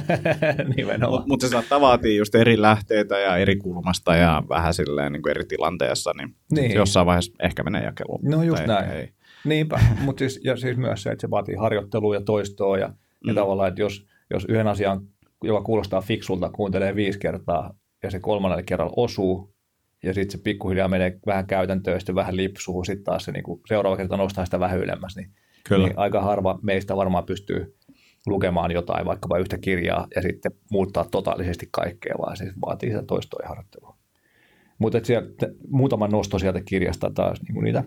Nimenomaan. 0.78 1.12
Mutta 1.12 1.28
mut 1.28 1.42
se 1.42 1.48
saattaa 1.48 1.82
vaatia 1.82 2.18
just 2.18 2.36
eri 2.36 2.62
lähteitä 2.62 3.20
ja 3.20 3.38
eri 3.38 3.56
kulmasta 3.56 4.16
ja 4.16 4.44
vähän 4.50 4.74
silleen 4.74 5.12
niin 5.12 5.22
kuin 5.22 5.32
eri 5.32 5.46
tilanteessa, 5.46 6.12
niin, 6.18 6.36
Niin. 6.52 6.76
jossain 6.76 7.06
vaiheessa 7.06 7.34
ehkä 7.40 7.64
menee 7.64 7.84
jakeluun. 7.84 8.20
No 8.24 8.44
just 8.44 8.66
näin. 8.66 8.92
Ei. 8.92 9.10
Niinpä, 9.46 9.80
mutta 10.06 10.20
siis, 10.20 10.40
ja 10.44 10.58
siis 10.58 10.78
myös 10.78 11.04
se, 11.04 11.10
että 11.10 11.22
se 11.22 11.30
vaatii 11.30 11.56
harjoittelua 11.56 12.16
ja 12.16 12.22
toistoa 12.22 12.78
ja, 12.78 12.88
mm. 12.88 13.28
ja 13.28 13.34
tavallaan, 13.34 13.70
että 13.70 13.82
jos, 13.82 14.08
jos 14.30 14.46
yhden 14.46 14.68
asian, 14.68 15.02
joka 15.44 15.62
kuulostaa 15.62 16.02
fiksulta, 16.02 16.50
kuuntelee 16.50 16.96
viisi 16.96 17.20
kertaa 17.20 17.74
ja 18.04 18.12
se 18.12 18.20
kolmannella 18.20 18.64
kerralla 18.64 18.94
osuu 18.96 19.54
ja 20.04 20.14
sitten 20.14 20.32
se 20.40 20.44
pikkuhiljaa 20.44 20.88
menee 20.88 21.20
vähän 21.26 21.48
käytäntöön, 21.48 22.00
sitten 22.00 22.16
vähän 22.16 22.38
lipsuu, 22.38 22.84
sitten 22.84 23.04
taas 23.04 23.26
se 23.26 23.32
niin 23.32 23.44
kuin 23.44 23.62
seuraava 23.68 23.98
kerta 23.98 24.18
nostaa 24.18 24.46
sitä 24.46 24.60
vähän 24.60 24.80
ylemmäs, 24.80 25.16
niin, 25.16 25.32
Kyllä. 25.68 25.88
niin 25.88 26.00
aika 26.00 26.22
harva 26.22 26.60
meistä 26.62 26.96
varmaan 26.96 27.26
pystyy 27.26 27.76
lukemaan 28.26 28.72
jotain, 28.72 29.06
vaikkapa 29.06 29.38
yhtä 29.38 29.58
kirjaa 29.58 30.08
ja 30.16 30.22
sitten 30.22 30.52
muuttaa 30.72 31.06
totaalisesti 31.12 31.68
kaikkea, 31.72 32.16
vaan 32.18 32.38
se 32.38 32.52
vaatii 32.66 32.90
sitä 32.90 33.04
toistoa 33.04 33.40
ja 33.44 33.50
harjoittelua. 33.50 33.98
Mutta 34.78 35.00
muutama 35.68 36.08
nosto 36.08 36.40
sieltä 36.40 36.62
kirjasta 36.66 37.12
taas 37.16 37.42
niin 37.42 37.54
kuin 37.54 37.64
niitä 37.64 37.84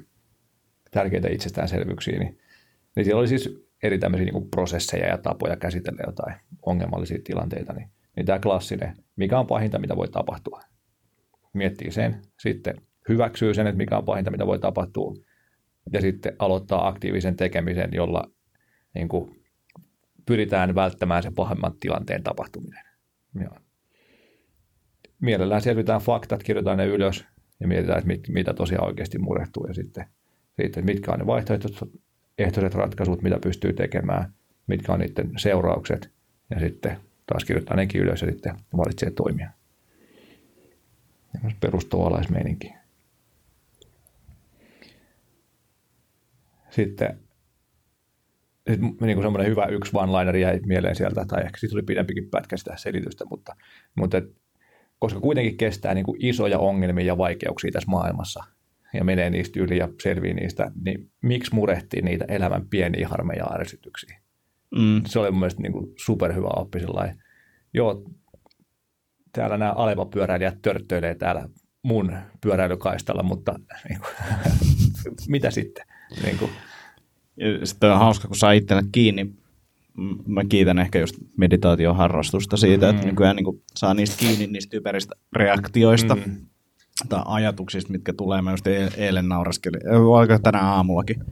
tärkeitä 0.91 1.29
itsestäänselvyyksiä, 1.29 2.19
niin, 2.19 2.39
niin 2.97 3.05
siellä 3.05 3.21
oli 3.21 3.29
siis 3.29 3.65
eri 3.83 3.99
tämmöisiä 3.99 4.25
niin 4.25 4.33
kuin 4.33 4.51
prosesseja 4.51 5.07
ja 5.07 5.19
tapoja 5.19 5.57
käsitellä 5.57 6.03
jotain 6.07 6.35
ongelmallisia 6.63 7.19
tilanteita, 7.25 7.73
niin, 7.73 7.91
niin 8.17 8.27
tämä 8.27 8.39
klassinen, 8.39 8.97
mikä 9.17 9.39
on 9.39 9.47
pahinta, 9.47 9.79
mitä 9.79 9.97
voi 9.97 10.09
tapahtua. 10.09 10.61
Miettii 11.53 11.91
sen, 11.91 12.23
sitten 12.41 12.77
hyväksyy 13.09 13.55
sen, 13.55 13.67
että 13.67 13.77
mikä 13.77 13.99
on 13.99 14.05
pahinta, 14.05 14.31
mitä 14.31 14.47
voi 14.47 14.59
tapahtua, 14.59 15.15
ja 15.93 16.01
sitten 16.01 16.37
aloittaa 16.39 16.89
aktiivisen 16.89 17.37
tekemisen, 17.37 17.91
jolla 17.93 18.31
niin 18.95 19.09
kuin, 19.09 19.45
pyritään 20.27 20.75
välttämään 20.75 21.23
se 21.23 21.31
pahemman 21.31 21.79
tilanteen 21.81 22.23
tapahtuminen. 22.23 22.85
Ja 23.41 23.51
mielellään 25.21 25.63
selvitään 25.63 26.01
faktat, 26.01 26.43
kirjoitetaan 26.43 26.79
ne 26.79 26.87
ylös 26.87 27.25
ja 27.61 27.69
mietitään, 27.69 27.99
että 27.99 28.09
mit, 28.09 28.29
mitä 28.29 28.55
tosiaan 28.55 28.87
oikeasti 28.87 29.19
murehtuu 29.19 29.67
ja 29.67 29.75
sitten, 29.75 30.07
sitten 30.63 30.85
mitkä 30.85 31.13
on 31.13 31.19
ne 31.19 31.27
vaihtoehtoiset 31.27 32.75
ratkaisut, 32.75 33.23
mitä 33.23 33.39
pystyy 33.43 33.73
tekemään, 33.73 34.33
mitkä 34.67 34.93
on 34.93 35.01
niiden 35.01 35.31
seuraukset 35.37 36.11
ja 36.51 36.61
sitten 36.61 36.97
taas 37.27 37.45
kirjoittaa 37.45 37.77
nekin 37.77 38.01
ylös 38.01 38.23
ja 38.23 38.31
sitten 38.31 38.55
valitsee 38.77 39.11
toimia. 39.11 39.51
Perustoalaismeininki. 41.61 42.75
Sitten 46.75 47.19
sit 48.71 48.81
niin 48.81 48.97
kuin 48.99 49.23
semmoinen 49.23 49.51
hyvä 49.51 49.67
yksi 49.67 49.93
one-liner 49.97 50.37
jäi 50.37 50.61
mieleen 50.67 50.97
sieltä, 50.97 51.25
tai 51.29 51.45
ehkä 51.45 51.59
siitä 51.59 51.71
tuli 51.71 51.83
pidempikin 51.83 52.31
pätkä 52.31 52.57
sitä 52.57 52.77
selitystä, 52.77 53.25
mutta, 53.31 53.57
mutta 53.95 54.19
et, 54.19 54.25
koska 54.99 55.21
kuitenkin 55.21 55.57
kestää 55.57 55.95
niin 55.95 56.05
kuin 56.05 56.25
isoja 56.25 56.59
ongelmia 56.59 57.07
ja 57.07 57.19
vaikeuksia 57.19 57.71
tässä 57.73 57.91
maailmassa 57.91 58.45
ja 58.95 59.05
menee 59.05 59.31
niistä 59.31 59.61
yli 59.61 59.79
ja 59.79 59.89
selvii 60.03 60.35
niistä, 60.35 60.71
niin 60.85 61.11
miksi 61.23 61.55
murehtii 61.55 62.03
niitä 62.03 62.25
elämän 62.29 62.69
pieniä 62.69 63.09
harmeja 63.09 63.39
ja 63.39 63.61
ärsytyksiä? 63.61 64.21
Mm. 64.77 65.03
Se 65.07 65.19
oli 65.19 65.31
mun 65.31 65.41
mielestä 65.41 65.63
niin 65.63 65.73
kuin 65.73 65.93
superhyvä 65.97 66.49
oppi 66.57 66.81
sellainen. 66.81 67.23
Joo, 67.75 68.05
täällä 69.33 69.59
nämä 69.59 69.73
Aleva-pyöräilijät 69.73 70.63
törttöilee 70.63 71.15
täällä 71.15 71.49
mun 71.83 72.17
pyöräilykaistalla, 72.41 73.23
mutta 73.23 73.55
niin 73.89 74.01
kuin, 74.01 74.15
mitä 75.29 75.51
sitten? 75.51 75.94
Niin 76.23 76.39
kuin. 76.39 76.51
Sitten 77.65 77.93
on 77.93 77.99
hauska, 77.99 78.29
kun 78.29 78.37
saa 78.37 78.53
itse 78.53 78.75
kiinni. 78.93 79.31
Mä 80.27 80.45
kiitän 80.45 80.79
ehkä 80.79 80.99
just 80.99 81.17
meditaation 81.37 81.97
harrastusta 81.97 82.57
siitä, 82.57 82.87
mm. 82.87 82.95
että 82.95 83.07
nykyään 83.07 83.37
niin 83.37 83.45
kuin 83.45 83.63
saa 83.77 83.95
niistä 83.95 84.17
kiinni 84.17 84.47
niistä 84.47 84.71
typeristä 84.71 85.15
reaktioista 85.33 86.15
mm. 86.15 86.47
tai 87.09 87.23
ajatuksista, 87.25 87.93
mitkä 87.93 88.13
tulee. 88.13 88.43
Mä 88.43 88.51
just 88.51 88.67
eilen 88.97 89.29
nauraskelin, 89.29 89.81
oliko 89.97 90.39
tänään 90.39 90.65
aamullakin 90.65 91.25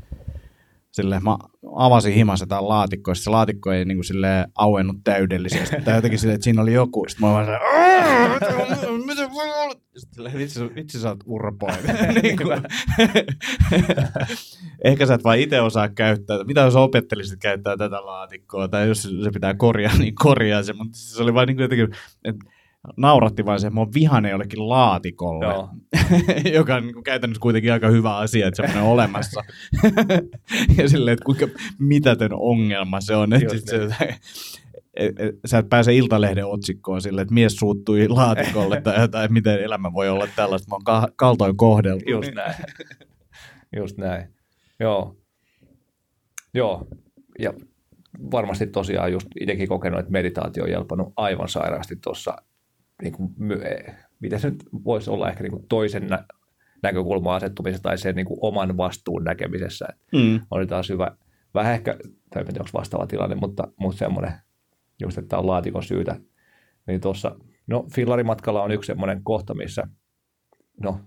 silleen, 0.91 1.24
mä 1.24 1.37
avasin 1.77 2.14
himassa 2.14 2.47
tämän 2.47 2.68
laatikkoa, 2.68 3.14
se 3.14 3.31
laatikko 3.31 3.73
ei 3.73 3.85
niin 3.85 3.97
kuin 3.97 4.05
silleen 4.05 4.49
auennut 4.55 4.97
täydellisesti. 5.05 5.77
Tai 5.85 5.95
jotenkin 5.95 6.18
silleen, 6.18 6.35
että 6.35 6.45
siinä 6.45 6.62
oli 6.62 6.73
joku. 6.73 7.05
Sitten 7.09 7.29
mä 7.29 7.33
vaan 7.33 7.47
silleen, 7.47 9.07
mitä 9.07 9.29
Sitten 9.97 10.39
vitsi, 10.39 10.75
vitsi 10.75 11.01
sä 11.01 11.09
oot 11.09 11.20
urpoinen. 11.27 11.97
niin 12.23 12.39
Ehkä 14.85 15.07
sä 15.07 15.14
et 15.14 15.25
vaan 15.25 15.39
itse 15.39 15.61
osaa 15.61 15.89
käyttää. 15.89 16.45
Mitä 16.45 16.61
jos 16.61 16.77
opettelisit 16.77 17.41
käyttää 17.41 17.77
tätä 17.77 18.07
laatikkoa? 18.07 18.68
Tai 18.68 18.89
jos 18.89 19.03
se 19.03 19.31
pitää 19.33 19.55
korjaa, 19.55 19.99
niin 19.99 20.14
korjaa 20.14 20.62
se. 20.62 20.73
Mutta 20.73 20.99
se 20.99 21.23
oli 21.23 21.35
vaan 21.35 21.47
niin 21.47 21.57
kuin 21.57 21.62
jotenkin, 21.62 21.89
että 22.25 22.45
nauratti 22.97 23.45
vaan 23.45 23.61
se, 23.61 23.66
että 23.66 23.74
mä 23.74 23.80
oon 23.80 23.95
vihainen 23.95 24.30
jollekin 24.30 24.68
laatikolle, 24.68 25.45
Joo. 25.45 25.68
joka 26.59 26.74
on 26.74 26.87
niin 26.87 27.05
käytännössä 27.05 27.41
kuitenkin 27.41 27.72
aika 27.72 27.89
hyvä 27.89 28.16
asia, 28.16 28.49
että 28.49 28.57
semmoinen 28.57 28.83
on 28.83 28.89
olemassa. 28.89 29.43
ja 30.78 30.89
silleen, 30.89 31.12
että 31.12 31.24
kuinka 31.24 31.49
mitätön 31.78 32.33
ongelma 32.33 33.01
se 33.01 33.16
on. 33.16 33.33
Että 33.33 33.57
se, 33.64 33.89
et, 34.95 35.20
et, 35.20 35.35
sä 35.47 35.59
et 35.59 35.68
pääse 35.68 35.95
Iltalehden 35.95 36.47
otsikkoon 36.47 37.03
silleen, 37.03 37.22
että 37.22 37.35
mies 37.35 37.57
suuttui 37.57 38.09
laatikolle 38.09 38.80
tai 38.80 39.01
jotain, 39.01 39.33
miten 39.33 39.62
elämä 39.62 39.93
voi 39.93 40.09
olla 40.09 40.28
tällaista. 40.37 40.68
Mä 40.70 40.74
oon 40.74 40.85
ka- 40.85 41.09
kaltoin 41.16 41.57
kohdeltu. 41.57 42.11
Just 42.11 42.35
näin. 42.35 42.55
Just 43.76 43.99
näin. 43.99 44.28
Joo. 44.80 45.16
Joo. 46.55 46.87
Ja 47.39 47.53
varmasti 48.30 48.66
tosiaan 48.66 49.12
just 49.12 49.26
itsekin 49.41 49.68
kokenut, 49.68 50.01
että 50.01 50.12
meditaatio 50.12 50.64
on 50.64 50.70
jelpannut 50.70 51.12
aivan 51.16 51.49
sairaasti 51.49 51.97
tuossa 51.97 52.37
niin 53.03 53.12
kuin, 53.12 53.34
miten 54.20 54.40
se 54.40 54.51
nyt 54.51 54.64
voisi 54.84 55.11
olla 55.11 55.28
ehkä 55.28 55.43
niin 55.43 55.53
kuin 55.53 55.66
toisen 55.68 56.07
nä- 56.07 56.24
näkökulman 56.82 57.34
asettumisessa 57.34 57.82
tai 57.82 57.99
sen 57.99 58.14
niin 58.14 58.26
kuin 58.26 58.38
oman 58.40 58.76
vastuun 58.76 59.24
näkemisessä. 59.24 59.86
Mm. 60.12 60.40
Oli 60.51 60.66
taas 60.66 60.88
hyvä, 60.88 61.16
vähän 61.55 61.74
ehkä, 61.74 61.97
tai 62.30 62.40
en 62.40 62.47
tiedä, 62.47 62.61
onko 62.61 62.70
vastaava 62.74 63.07
tilanne, 63.07 63.36
mutta, 63.36 63.68
mutta 63.76 63.99
semmoinen, 63.99 64.32
just 65.01 65.18
että 65.18 65.38
on 65.38 65.47
laatikon 65.47 65.82
syytä. 65.82 66.20
Niin 66.86 67.01
tuossa, 67.01 67.36
no 67.66 67.86
fillarimatkalla 67.95 68.62
on 68.62 68.72
yksi 68.72 68.86
semmoinen 68.86 69.20
kohta, 69.24 69.55
missä, 69.55 69.82
no 70.80 71.01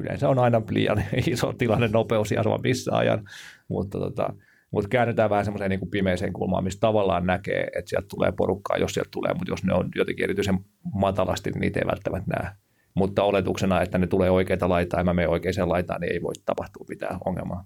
yleensä 0.00 0.28
on 0.28 0.38
aina 0.38 0.62
liian 0.70 1.04
iso 1.26 1.52
tilanne 1.52 1.88
nopeus 1.88 2.30
ja 2.30 2.42
sama 2.42 2.58
missä 2.58 2.96
ajan, 2.96 3.24
mutta 3.68 3.98
tota, 3.98 4.34
mutta 4.70 4.88
käännetään 4.88 5.30
vähän 5.30 5.44
semmoiseen 5.44 5.70
niin 5.70 5.90
pimeiseen 5.90 6.32
kulmaan, 6.32 6.64
missä 6.64 6.80
tavallaan 6.80 7.26
näkee, 7.26 7.66
että 7.76 7.88
sieltä 7.88 8.08
tulee 8.08 8.32
porukkaa, 8.32 8.76
jos 8.76 8.94
sieltä 8.94 9.10
tulee, 9.12 9.34
mutta 9.34 9.52
jos 9.52 9.64
ne 9.64 9.74
on 9.74 9.88
jotenkin 9.94 10.24
erityisen 10.24 10.58
matalasti, 10.94 11.50
niin 11.50 11.60
niitä 11.60 11.80
ei 11.80 11.86
välttämättä 11.86 12.36
näe. 12.36 12.52
Mutta 12.94 13.22
oletuksena, 13.22 13.82
että 13.82 13.98
ne 13.98 14.06
tulee 14.06 14.30
oikeita 14.30 14.68
laitaa 14.68 15.00
ja 15.00 15.04
mä 15.04 15.14
menen 15.14 15.30
oikeaan 15.30 15.68
laitaan, 15.68 16.00
niin 16.00 16.12
ei 16.12 16.22
voi 16.22 16.32
tapahtua 16.46 16.86
mitään 16.88 17.18
ongelmaa. 17.24 17.64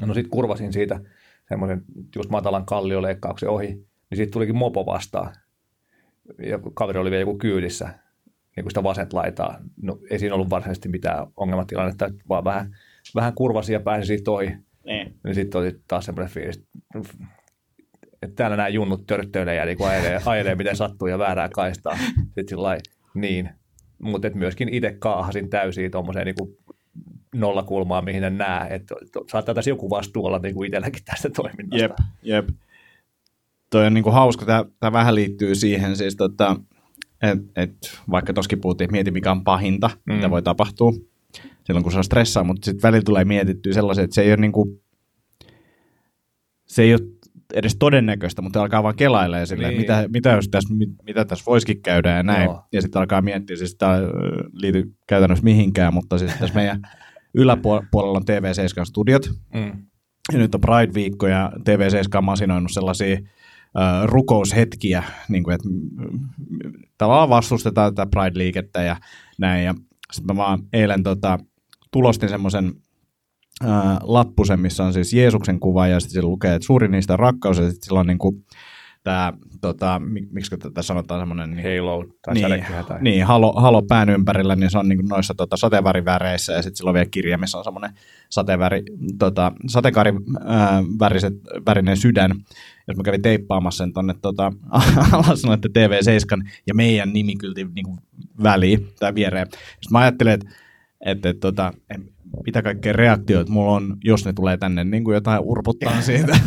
No 0.00 0.14
sitten 0.14 0.30
kurvasin 0.30 0.72
siitä 0.72 1.00
semmoisen 1.48 1.82
just 2.16 2.30
matalan 2.30 2.66
kallioleikkauksen 2.66 3.48
ohi, 3.48 3.66
niin 3.66 4.16
sitten 4.16 4.32
tulikin 4.32 4.56
mopo 4.56 4.86
vastaan. 4.86 5.34
Ja 6.38 6.58
kaveri 6.74 6.98
oli 6.98 7.10
vielä 7.10 7.20
joku 7.20 7.38
kyydissä, 7.38 7.84
niin 8.56 8.64
kuin 8.64 8.70
sitä 8.70 8.82
vasent 8.82 9.12
laitaa. 9.12 9.58
No, 9.82 9.98
ei 10.10 10.18
siinä 10.18 10.34
ollut 10.34 10.50
varsinaisesti 10.50 10.88
mitään 10.88 11.26
ongelmatilannetta, 11.36 12.10
vaan 12.28 12.44
vähän, 12.44 12.76
vähän 13.14 13.34
kurvasi 13.34 13.72
ja 13.72 13.80
pääsi 13.80 14.06
siitä 14.06 14.30
ohi 14.30 14.56
niin. 14.84 15.14
niin 15.24 15.34
sitten 15.34 15.60
oli 15.60 15.72
taas 15.88 16.04
semmoinen 16.04 16.34
fiilis, 16.34 16.62
että 18.22 18.36
täällä 18.36 18.56
nämä 18.56 18.68
junnut 18.68 19.06
törttöilee 19.06 19.54
ja 19.54 19.64
niin 19.64 19.86
ajelee, 19.88 20.20
ajelee, 20.26 20.54
miten 20.54 20.76
sattuu 20.76 21.08
ja 21.08 21.18
väärää 21.18 21.48
kaistaa. 21.48 21.98
Sitten 22.16 22.48
sillä 22.48 22.78
niin. 23.14 23.50
Mutta 23.98 24.30
myöskin 24.34 24.68
itse 24.68 24.96
kaahasin 24.98 25.50
täysin 25.50 25.90
tuommoiseen 25.90 26.26
niin 26.26 26.56
nollakulmaa, 27.34 28.02
mihin 28.02 28.22
ne 28.22 28.30
näe. 28.30 28.74
Että 28.74 28.94
saattaa 29.30 29.54
tässä 29.54 29.70
joku 29.70 29.90
vastuu 29.90 30.26
olla 30.26 30.38
niin 30.38 30.54
kuin 30.54 30.66
itselläkin 30.66 31.04
tästä 31.04 31.30
toiminnasta. 31.30 31.82
Jep, 31.82 31.92
jep. 32.22 32.48
Toi 33.70 33.86
on 33.86 33.94
niin 33.94 34.04
kuin 34.04 34.14
hauska, 34.14 34.46
tämä, 34.46 34.64
tämä 34.80 34.92
vähän 34.92 35.14
liittyy 35.14 35.54
siihen 35.54 35.96
siis, 35.96 36.16
tota, 36.16 36.56
että 37.22 37.62
et, 37.62 38.00
vaikka 38.10 38.32
toskin 38.32 38.60
puhuttiin, 38.60 38.86
että 38.86 38.92
mieti 38.92 39.10
mikä 39.10 39.30
on 39.30 39.44
pahinta, 39.44 39.90
mm. 40.06 40.14
mitä 40.14 40.30
voi 40.30 40.42
tapahtua 40.42 40.92
silloin, 41.64 41.82
kun 41.82 41.92
se 41.92 41.98
on 41.98 42.04
stressaa, 42.04 42.44
mutta 42.44 42.64
sitten 42.64 42.82
välillä 42.82 43.02
tulee 43.04 43.24
mietittyä 43.24 43.72
sellaisia, 43.72 44.04
että 44.04 44.14
se 44.14 44.22
ei 44.22 44.30
ole, 44.30 44.36
niin 44.36 44.52
kuin, 44.52 44.82
se 46.66 46.82
ei 46.82 46.94
ole 46.94 47.00
edes 47.54 47.76
todennäköistä, 47.76 48.42
mutta 48.42 48.62
alkaa 48.62 48.82
vaan 48.82 48.96
kelailemaan 48.96 49.46
silleen, 49.46 49.70
niin. 49.70 49.80
mitä, 49.80 50.08
mitä, 50.12 50.30
jos 50.30 50.48
tässä, 50.48 50.74
mit, 50.74 50.88
mitä 51.02 51.24
tässä 51.24 51.44
voisikin 51.46 51.82
käydä 51.82 52.16
ja 52.16 52.22
näin. 52.22 52.44
Joo. 52.44 52.62
Ja 52.72 52.82
sitten 52.82 53.00
alkaa 53.00 53.22
miettiä, 53.22 53.56
siis 53.56 53.74
tämä 53.74 53.98
liity 54.52 54.94
käytännössä 55.06 55.44
mihinkään, 55.44 55.94
mutta 55.94 56.18
siis 56.18 56.32
tässä 56.34 56.54
meidän 56.54 56.82
yläpuolella 57.34 58.18
on 58.18 58.22
TV7 58.22 58.84
studiot. 58.84 59.30
Mm. 59.54 59.86
Ja 60.32 60.38
nyt 60.38 60.54
on 60.54 60.60
Pride-viikko 60.60 61.26
ja 61.26 61.52
TV7 61.58 62.18
on 62.18 62.24
masinoinut 62.24 62.72
sellaisia 62.72 63.18
uh, 63.18 64.06
rukoushetkiä, 64.06 65.04
niin 65.28 65.44
kuin, 65.44 65.54
että 65.54 65.68
tavallaan 66.98 67.28
vastustetaan 67.28 67.94
tätä 67.94 68.10
Pride-liikettä 68.10 68.82
ja 68.82 68.96
näin. 69.38 69.64
Ja 69.64 69.74
sitten 70.12 70.36
mä 70.36 70.42
vaan 70.42 70.58
eilen 70.72 71.02
tota, 71.02 71.38
tulostin 71.94 72.28
semmoisen 72.28 72.72
lappusen, 74.02 74.60
missä 74.60 74.84
on 74.84 74.92
siis 74.92 75.12
Jeesuksen 75.12 75.60
kuva 75.60 75.86
ja 75.86 76.00
sitten 76.00 76.12
siellä 76.12 76.30
lukee, 76.30 76.54
että 76.54 76.66
suuri 76.66 76.88
niistä 76.88 77.16
rakkaus 77.16 77.58
ja 77.58 77.64
sitten 77.64 77.82
sillä 77.82 78.00
on 78.00 78.06
niin 78.06 78.18
kuin, 78.18 78.44
tämä, 79.02 79.32
tota, 79.60 80.00
miksi 80.30 80.58
tätä 80.58 80.82
sanotaan 80.82 81.20
semmoinen... 81.20 81.50
Niin, 81.50 81.80
Halo 81.80 82.04
tai 82.22 82.34
niin, 82.34 82.64
tai... 82.88 83.02
Niin, 83.02 83.26
halo, 83.26 83.52
halo 83.52 83.82
pään 83.82 84.10
ympärillä, 84.10 84.56
niin 84.56 84.70
se 84.70 84.78
on 84.78 84.88
niin 84.88 84.98
kuin 84.98 85.08
noissa 85.08 85.34
tota, 85.34 85.56
sateenväriväreissä 85.56 86.52
ja 86.52 86.62
sitten 86.62 86.76
sillä 86.76 86.88
on 86.88 86.94
vielä 86.94 87.08
kirja, 87.10 87.38
missä 87.38 87.58
on 87.58 87.64
semmoinen 87.64 87.90
sateenväri, 88.30 88.82
tota, 89.18 89.52
sateenkaarivärinen 89.68 91.40
värinen 91.66 91.96
sydän. 91.96 92.30
Jos 92.88 92.96
mä 92.96 93.02
kävin 93.02 93.22
teippaamassa 93.22 93.84
sen 93.84 93.92
tuonne 93.92 94.14
tota, 94.22 94.52
alas 95.12 95.42
että 95.54 95.68
TV7 95.68 96.48
ja 96.66 96.74
meidän 96.74 97.12
nimikylti 97.12 97.64
niin 97.64 97.98
väliin 98.42 98.88
tai 99.00 99.14
viereen. 99.14 99.46
Sitten 99.46 99.92
mä 99.92 99.98
ajattelin, 99.98 100.32
että 100.32 100.63
että, 101.04 101.28
että 101.28 101.40
tota, 101.40 101.72
mitä 102.46 102.62
kaikkea 102.62 102.92
reaktioita 102.92 103.52
mulla 103.52 103.72
on, 103.72 103.96
jos 104.04 104.24
ne 104.24 104.32
tulee 104.32 104.56
tänne, 104.56 104.84
niin 104.84 105.04
kuin 105.04 105.14
jotain 105.14 105.40
urputtaa 105.44 106.00
siitä. 106.10 106.38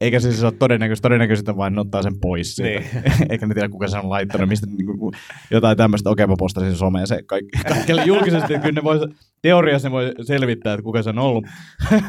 Eikä 0.00 0.20
se 0.20 0.30
siis 0.30 0.44
ole 0.44 0.52
todennäköistä, 0.52 1.02
todennäköistä 1.02 1.56
vain 1.56 1.78
ottaa 1.78 2.02
sen 2.02 2.20
pois 2.20 2.56
siitä. 2.56 2.80
Niin. 2.80 3.04
Eikä 3.30 3.46
ne 3.46 3.54
tiedä, 3.54 3.68
kuka 3.68 3.88
sen 3.88 4.00
on 4.00 4.10
laittanut, 4.10 4.48
mistä 4.48 4.66
niin 4.66 4.98
kuin, 4.98 5.14
jotain 5.50 5.76
tämmöistä, 5.76 6.10
okei 6.10 6.24
okay, 6.24 6.32
mä 6.32 6.36
postasin 6.38 6.76
someen 6.76 7.06
se 7.06 7.22
kaikki, 7.22 7.50
kaikille 7.68 8.04
julkisesti, 8.04 8.58
kyllä 8.58 8.72
ne 8.72 8.82
voi, 8.84 8.98
teoriassa 9.42 9.88
ne 9.88 9.92
voi 9.92 10.12
selvittää, 10.22 10.74
että 10.74 10.84
kuka 10.84 11.02
se 11.02 11.10
on 11.10 11.18
ollut. 11.18 11.46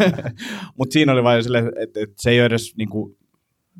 Mutta 0.77 0.93
siinä 0.93 1.11
oli 1.11 1.23
vain 1.23 1.43
silleen, 1.43 1.67
että, 1.67 1.99
että, 1.99 2.15
se 2.17 2.29
ei 2.29 2.39
ole 2.39 2.45
edes 2.45 2.73
niin 2.77 2.89
kuin, 2.89 3.17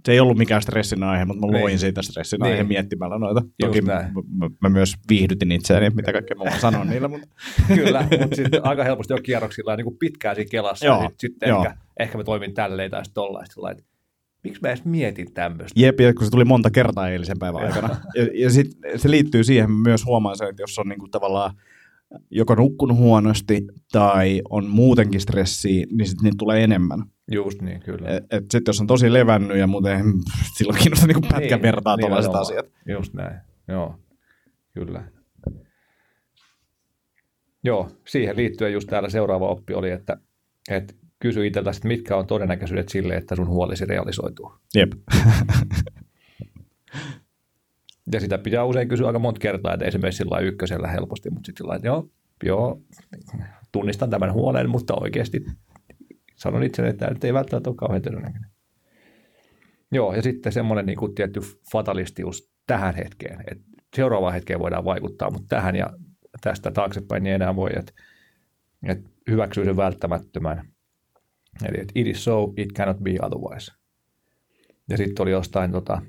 se 0.06 0.12
ei 0.12 0.20
ollut 0.20 0.38
mikään 0.38 0.62
stressin 0.62 1.04
aihe, 1.04 1.26
mutta 1.26 1.46
mä 1.46 1.52
niin. 1.52 1.62
luin 1.62 1.80
siitä 1.80 2.02
stressin 2.02 2.40
niin. 2.40 2.52
aihe 2.52 2.64
miettimällä 2.64 3.20
noita. 3.20 3.42
Toki 3.62 3.82
mä, 3.82 4.12
mä, 4.38 4.50
mä, 4.62 4.70
myös 4.70 4.96
viihdytin 5.10 5.52
itseäni, 5.52 5.90
mitä 5.90 6.12
kaikkea 6.12 6.38
mä 6.38 6.60
sanon 6.60 6.88
niillä. 6.90 7.08
Mutta. 7.08 7.28
Kyllä, 7.76 8.08
mutta 8.20 8.36
sitten 8.36 8.66
aika 8.66 8.84
helposti 8.84 9.14
on 9.14 9.24
kierroksilla 9.24 9.76
niin 9.76 9.86
kuin 9.86 9.98
pitkään 9.98 10.36
siinä 10.36 10.50
kelassa. 10.50 10.86
Joo, 10.86 11.02
sitten, 11.02 11.16
sitten 11.20 11.50
ehkä, 11.50 11.78
ehkä 12.00 12.18
mä 12.18 12.24
toimin 12.24 12.54
tälleen 12.54 12.92
tai 12.92 13.02
tollaista. 13.14 13.72
Että 13.72 13.84
miksi 14.44 14.62
mä 14.62 14.68
edes 14.68 14.86
mietin 14.86 15.34
tämmöistä? 15.34 15.80
Jep, 15.80 15.98
kun 16.18 16.26
se 16.26 16.32
tuli 16.32 16.46
monta 16.46 16.72
kertaa 16.72 17.10
eilisen 17.10 17.40
päivän 17.40 17.66
aikana. 17.66 17.96
ja, 18.16 18.28
ja 18.34 18.50
sit 18.50 18.68
se 18.96 19.10
liittyy 19.10 19.44
siihen, 19.44 19.72
myös 19.72 20.06
huomaan 20.06 20.38
se, 20.38 20.46
että 20.46 20.64
jos 20.64 20.80
on 20.80 20.90
niinku 20.90 21.08
tavallaan 21.08 21.56
joko 22.30 22.56
nukkunut 22.56 22.98
huonosti 22.98 23.68
tai 23.92 24.42
on 24.50 24.66
muutenkin 24.66 25.22
stressiä, 25.22 25.86
niin 25.92 26.08
sitten 26.08 26.24
niitä 26.24 26.38
tulee 26.38 26.64
enemmän. 26.64 27.04
Just 27.32 27.62
niin, 27.62 27.80
kyllä. 27.80 28.08
Sitten 28.32 28.62
jos 28.68 28.82
on 28.82 28.88
tosi 28.88 29.14
levännyt 29.14 29.58
ja 29.58 29.68
muuten 29.68 30.06
silloin 30.58 30.80
kiinnostaa 30.80 31.08
niinku 31.08 31.28
pätkän 31.28 31.50
niin, 31.50 31.62
vertaa 31.62 31.96
niin, 31.96 32.02
tuollaiset 32.02 32.36
asiat. 32.36 32.66
Just 32.86 33.14
näin, 33.14 33.40
joo, 33.68 33.96
kyllä. 34.74 35.04
Joo, 37.64 37.90
siihen 38.08 38.38
liittyen 38.38 38.74
just 38.74 38.90
täällä 38.90 39.10
seuraava 39.10 39.48
oppi 39.48 39.74
oli, 39.74 39.92
että, 39.92 40.18
että 40.70 40.94
kysy 41.20 41.48
itseltäsi, 41.48 41.78
että 41.78 41.88
mitkä 41.88 42.18
on 42.18 42.28
todennäköisyydet 42.28 42.90
sille, 42.90 43.16
että 43.16 43.36
sun 43.36 43.48
huolisi 43.48 43.86
realisoituu. 43.86 44.54
Jep. 44.76 44.92
Ja 48.14 48.20
sitä 48.20 48.38
pitää 48.38 48.66
usein 48.66 48.88
kysyä 48.88 49.08
aika 49.08 49.20
monta 49.20 49.40
kertaa, 49.40 49.74
että 49.74 49.86
esimerkiksi 49.86 50.18
sillä 50.18 50.40
ykkösellä 50.40 50.88
helposti, 50.88 51.30
mutta 51.30 51.46
sitten 51.46 51.66
sillä 51.66 51.80
joo, 51.84 52.10
joo, 52.44 52.82
tunnistan 53.72 54.10
tämän 54.10 54.34
huolen, 54.34 54.70
mutta 54.70 54.94
oikeasti 55.02 55.46
sanon 56.42 56.64
itselle, 56.64 56.90
että 56.90 57.06
tämä 57.06 57.30
ei 57.30 57.34
välttämättä 57.34 57.70
ole 57.70 57.78
kauhean 57.78 58.02
todennäköinen. 58.02 58.52
Joo, 59.92 60.16
ja 60.16 60.22
sitten 60.22 60.52
semmoinen 60.52 60.86
niin 60.86 60.98
kuin 60.98 61.16
tietty 61.16 61.40
fatalistius 61.72 62.52
tähän 62.68 62.96
hetkeen, 62.96 63.44
että 63.52 63.64
seuraavaan 63.96 64.34
hetkeen 64.34 64.60
voidaan 64.60 64.86
vaikuttaa, 64.86 65.32
mutta 65.32 65.48
tähän 65.48 65.76
ja 65.76 65.90
tästä 66.42 66.72
taaksepäin 66.72 67.24
niin 67.24 67.36
enää 67.36 67.56
voi, 67.56 67.70
että, 67.76 67.94
että 68.84 69.10
hyväksyy 69.30 69.66
sen 69.66 69.78
välttämättömän. 69.78 70.68
Eli 71.66 71.82
että 71.82 71.92
it 71.96 72.08
is 72.08 72.24
so, 72.24 72.54
it 72.58 72.70
cannot 72.74 72.98
be 72.98 73.16
otherwise. 73.22 73.72
Ja 74.90 74.98
sitten 74.98 75.24
oli 75.24 75.32
jostain 75.32 75.72
tota, 75.72 76.02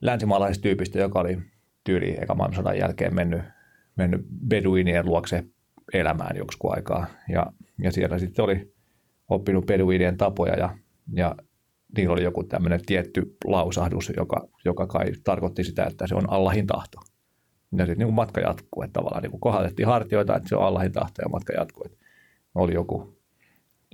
länsimaalaisesta 0.00 0.62
tyypistä, 0.62 0.98
joka 0.98 1.20
oli 1.20 1.38
tyyli 1.84 2.16
eka 2.20 2.34
maailmansodan 2.34 2.78
jälkeen 2.78 3.14
mennyt, 3.14 3.42
mennyt 3.96 4.20
beduinien 4.48 5.06
luokse 5.06 5.44
elämään 5.92 6.36
joksikin 6.36 6.70
aikaa. 6.74 7.06
Ja, 7.28 7.52
ja 7.78 7.92
siellä 7.92 8.18
sitten 8.18 8.44
oli 8.44 8.74
oppinut 9.28 9.66
beduinien 9.66 10.16
tapoja 10.16 10.54
ja, 10.54 10.76
ja 11.12 11.34
niillä 11.96 12.12
oli 12.12 12.22
joku 12.22 12.44
tämmöinen 12.44 12.80
tietty 12.86 13.36
lausahdus, 13.44 14.12
joka, 14.16 14.48
joka 14.64 14.86
kai 14.86 15.04
tarkoitti 15.24 15.64
sitä, 15.64 15.84
että 15.84 16.06
se 16.06 16.14
on 16.14 16.30
Allahin 16.30 16.66
tahto. 16.66 17.00
Ja 17.76 17.86
sitten 17.86 18.06
niin 18.06 18.14
matka 18.14 18.40
jatkuu, 18.40 18.82
että 18.82 18.92
tavallaan 18.92 19.22
niin 19.22 19.40
kohdallettiin 19.40 19.88
hartioita, 19.88 20.36
että 20.36 20.48
se 20.48 20.56
on 20.56 20.64
Allahin 20.64 20.92
tahto 20.92 21.22
ja 21.22 21.28
matka 21.28 21.52
jatkuu. 21.52 21.82
Että 21.86 21.98
oli 22.54 22.74
joku, 22.74 23.18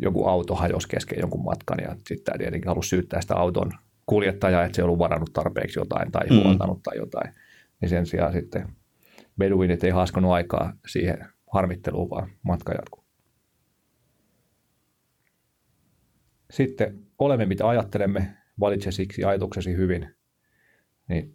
joku 0.01 0.27
auto 0.27 0.55
hajos 0.55 0.87
kesken 0.87 1.19
jonkun 1.21 1.45
matkan 1.45 1.79
ja 1.83 1.97
sitten 2.09 2.39
tietenkin 2.39 2.69
halusi 2.69 2.89
syyttää 2.89 3.21
sitä 3.21 3.35
auton 3.35 3.73
kuljettajaa, 4.07 4.65
että 4.65 4.77
se 4.77 4.83
ei 4.83 4.85
ollut 4.85 4.99
varannut 4.99 5.33
tarpeeksi 5.33 5.79
jotain 5.79 6.13
tai 6.13 6.27
mm. 6.31 6.43
huoltanut 6.43 6.83
tai 6.83 6.97
jotain. 6.97 7.33
Niin 7.81 7.89
sen 7.89 8.07
sijaan 8.07 8.33
sitten 8.33 8.69
beduinit 9.39 9.85
ei 9.85 9.91
haaskanut 9.91 10.33
aikaa 10.33 10.73
siihen 10.87 11.27
harmitteluun, 11.53 12.11
vaan 12.11 12.31
matka 12.43 12.73
jatkuu. 12.73 13.08
Sitten 16.51 16.99
olemme 17.19 17.47
mitä 17.47 17.69
ajattelemme, 17.69 18.37
valitse 18.61 18.91
siksi 18.91 19.25
ajatuksesi 19.25 19.77
hyvin. 19.77 20.15
Niin 21.09 21.35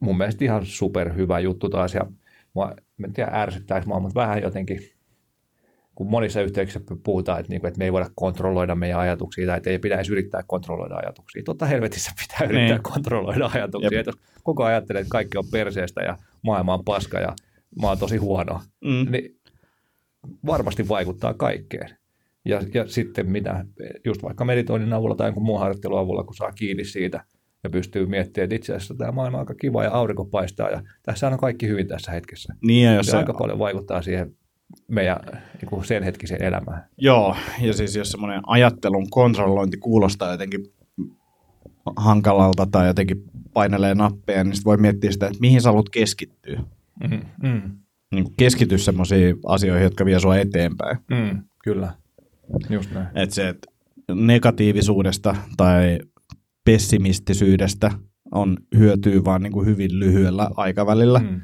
mun 0.00 0.18
mielestä 0.18 0.44
ihan 0.44 0.66
super 0.66 1.14
hyvä 1.14 1.40
juttu 1.40 1.68
taas. 1.68 1.94
Ja 1.94 2.06
mua, 2.54 2.74
en 3.04 3.12
tiedä 3.12 3.30
ärsyttääkö 3.32 3.86
mua, 3.86 4.00
mutta 4.00 4.20
vähän 4.20 4.42
jotenkin, 4.42 4.80
kun 5.94 6.10
monissa 6.10 6.40
yhteyksissä 6.40 6.80
puhutaan, 7.04 7.40
että, 7.40 7.50
niinku, 7.50 7.66
että 7.66 7.78
me 7.78 7.84
ei 7.84 7.92
voida 7.92 8.10
kontrolloida 8.14 8.74
meidän 8.74 9.00
ajatuksia 9.00 9.46
tai 9.46 9.56
että 9.56 9.70
ei 9.70 9.78
pitäisi 9.78 10.12
yrittää 10.12 10.42
kontrolloida 10.46 10.94
ajatuksia. 10.94 11.42
Totta 11.44 11.66
helvetissä 11.66 12.12
pitää 12.18 12.48
yrittää 12.48 12.76
niin. 12.76 12.82
kontrolloida 12.82 13.50
ajatuksia. 13.54 14.00
Että 14.00 14.12
koko 14.42 14.64
ajan 14.64 14.74
ajattelee, 14.74 15.00
että 15.00 15.10
kaikki 15.10 15.38
on 15.38 15.44
perseestä 15.52 16.02
ja 16.02 16.18
maailma 16.42 16.74
on 16.74 16.84
paska 16.84 17.20
ja 17.20 17.34
mä 17.82 17.88
oon 17.88 17.98
tosi 17.98 18.16
huono, 18.16 18.60
mm. 18.84 19.10
niin 19.10 19.40
varmasti 20.46 20.88
vaikuttaa 20.88 21.34
kaikkeen. 21.34 22.01
Ja, 22.44 22.60
ja 22.74 22.88
sitten 22.88 23.30
mitä, 23.30 23.64
just 24.04 24.22
vaikka 24.22 24.44
meditoinnin 24.44 24.92
avulla 24.92 25.14
tai 25.14 25.26
jonkun 25.26 25.42
muun 25.42 25.60
harjoittelun 25.60 25.98
avulla, 25.98 26.24
kun 26.24 26.34
saa 26.34 26.52
kiinni 26.52 26.84
siitä 26.84 27.24
ja 27.64 27.70
pystyy 27.70 28.06
miettimään, 28.06 28.44
että 28.44 28.54
itse 28.54 28.74
asiassa 28.74 28.94
tämä 28.94 29.12
maailma 29.12 29.36
on 29.36 29.42
aika 29.42 29.54
kiva 29.54 29.84
ja 29.84 29.90
aurinko 29.90 30.24
paistaa 30.24 30.70
ja 30.70 30.82
tässä 31.02 31.28
on 31.28 31.38
kaikki 31.38 31.68
hyvin 31.68 31.88
tässä 31.88 32.12
hetkessä. 32.12 32.54
Niin, 32.62 32.86
ja 32.86 32.94
jos 32.94 33.06
se, 33.06 33.16
aika 33.16 33.34
paljon 33.34 33.58
vaikuttaa 33.58 34.02
siihen 34.02 34.36
meidän 34.88 35.18
niin 35.60 35.68
kuin 35.68 35.84
sen 35.84 36.02
hetkiseen 36.02 36.42
elämään. 36.42 36.84
Joo, 36.98 37.36
ja 37.60 37.72
siis 37.72 37.96
jos 37.96 38.10
semmoinen 38.10 38.40
ajattelun 38.46 39.10
kontrollointi 39.10 39.76
kuulostaa 39.76 40.32
jotenkin 40.32 40.60
hankalalta 41.96 42.66
tai 42.66 42.86
jotenkin 42.86 43.24
painelee 43.52 43.94
nappeja, 43.94 44.44
niin 44.44 44.54
sitten 44.54 44.70
voi 44.70 44.76
miettiä 44.76 45.12
sitä, 45.12 45.26
että 45.26 45.40
mihin 45.40 45.62
sä 45.62 45.68
haluat 45.68 45.88
keskittyä. 45.88 46.60
Mm, 47.10 47.20
mm. 47.42 47.62
Niin 48.14 48.26
keskity 48.36 48.78
semmoisiin 48.78 49.36
asioihin, 49.46 49.84
jotka 49.84 50.04
vie 50.04 50.20
sua 50.20 50.36
eteenpäin. 50.36 50.98
Mm, 51.10 51.42
kyllä. 51.64 51.92
Just 52.70 52.90
näin. 52.92 53.06
Että 53.14 53.34
se, 53.34 53.48
että 53.48 53.68
negatiivisuudesta 54.14 55.36
tai 55.56 55.98
pessimistisyydestä 56.64 57.90
on 58.34 58.56
hyötyä 58.76 59.24
vaan 59.24 59.42
niin 59.42 59.52
kuin 59.52 59.66
hyvin 59.66 60.00
lyhyellä 60.00 60.50
aikavälillä. 60.56 61.18
Mm. 61.18 61.40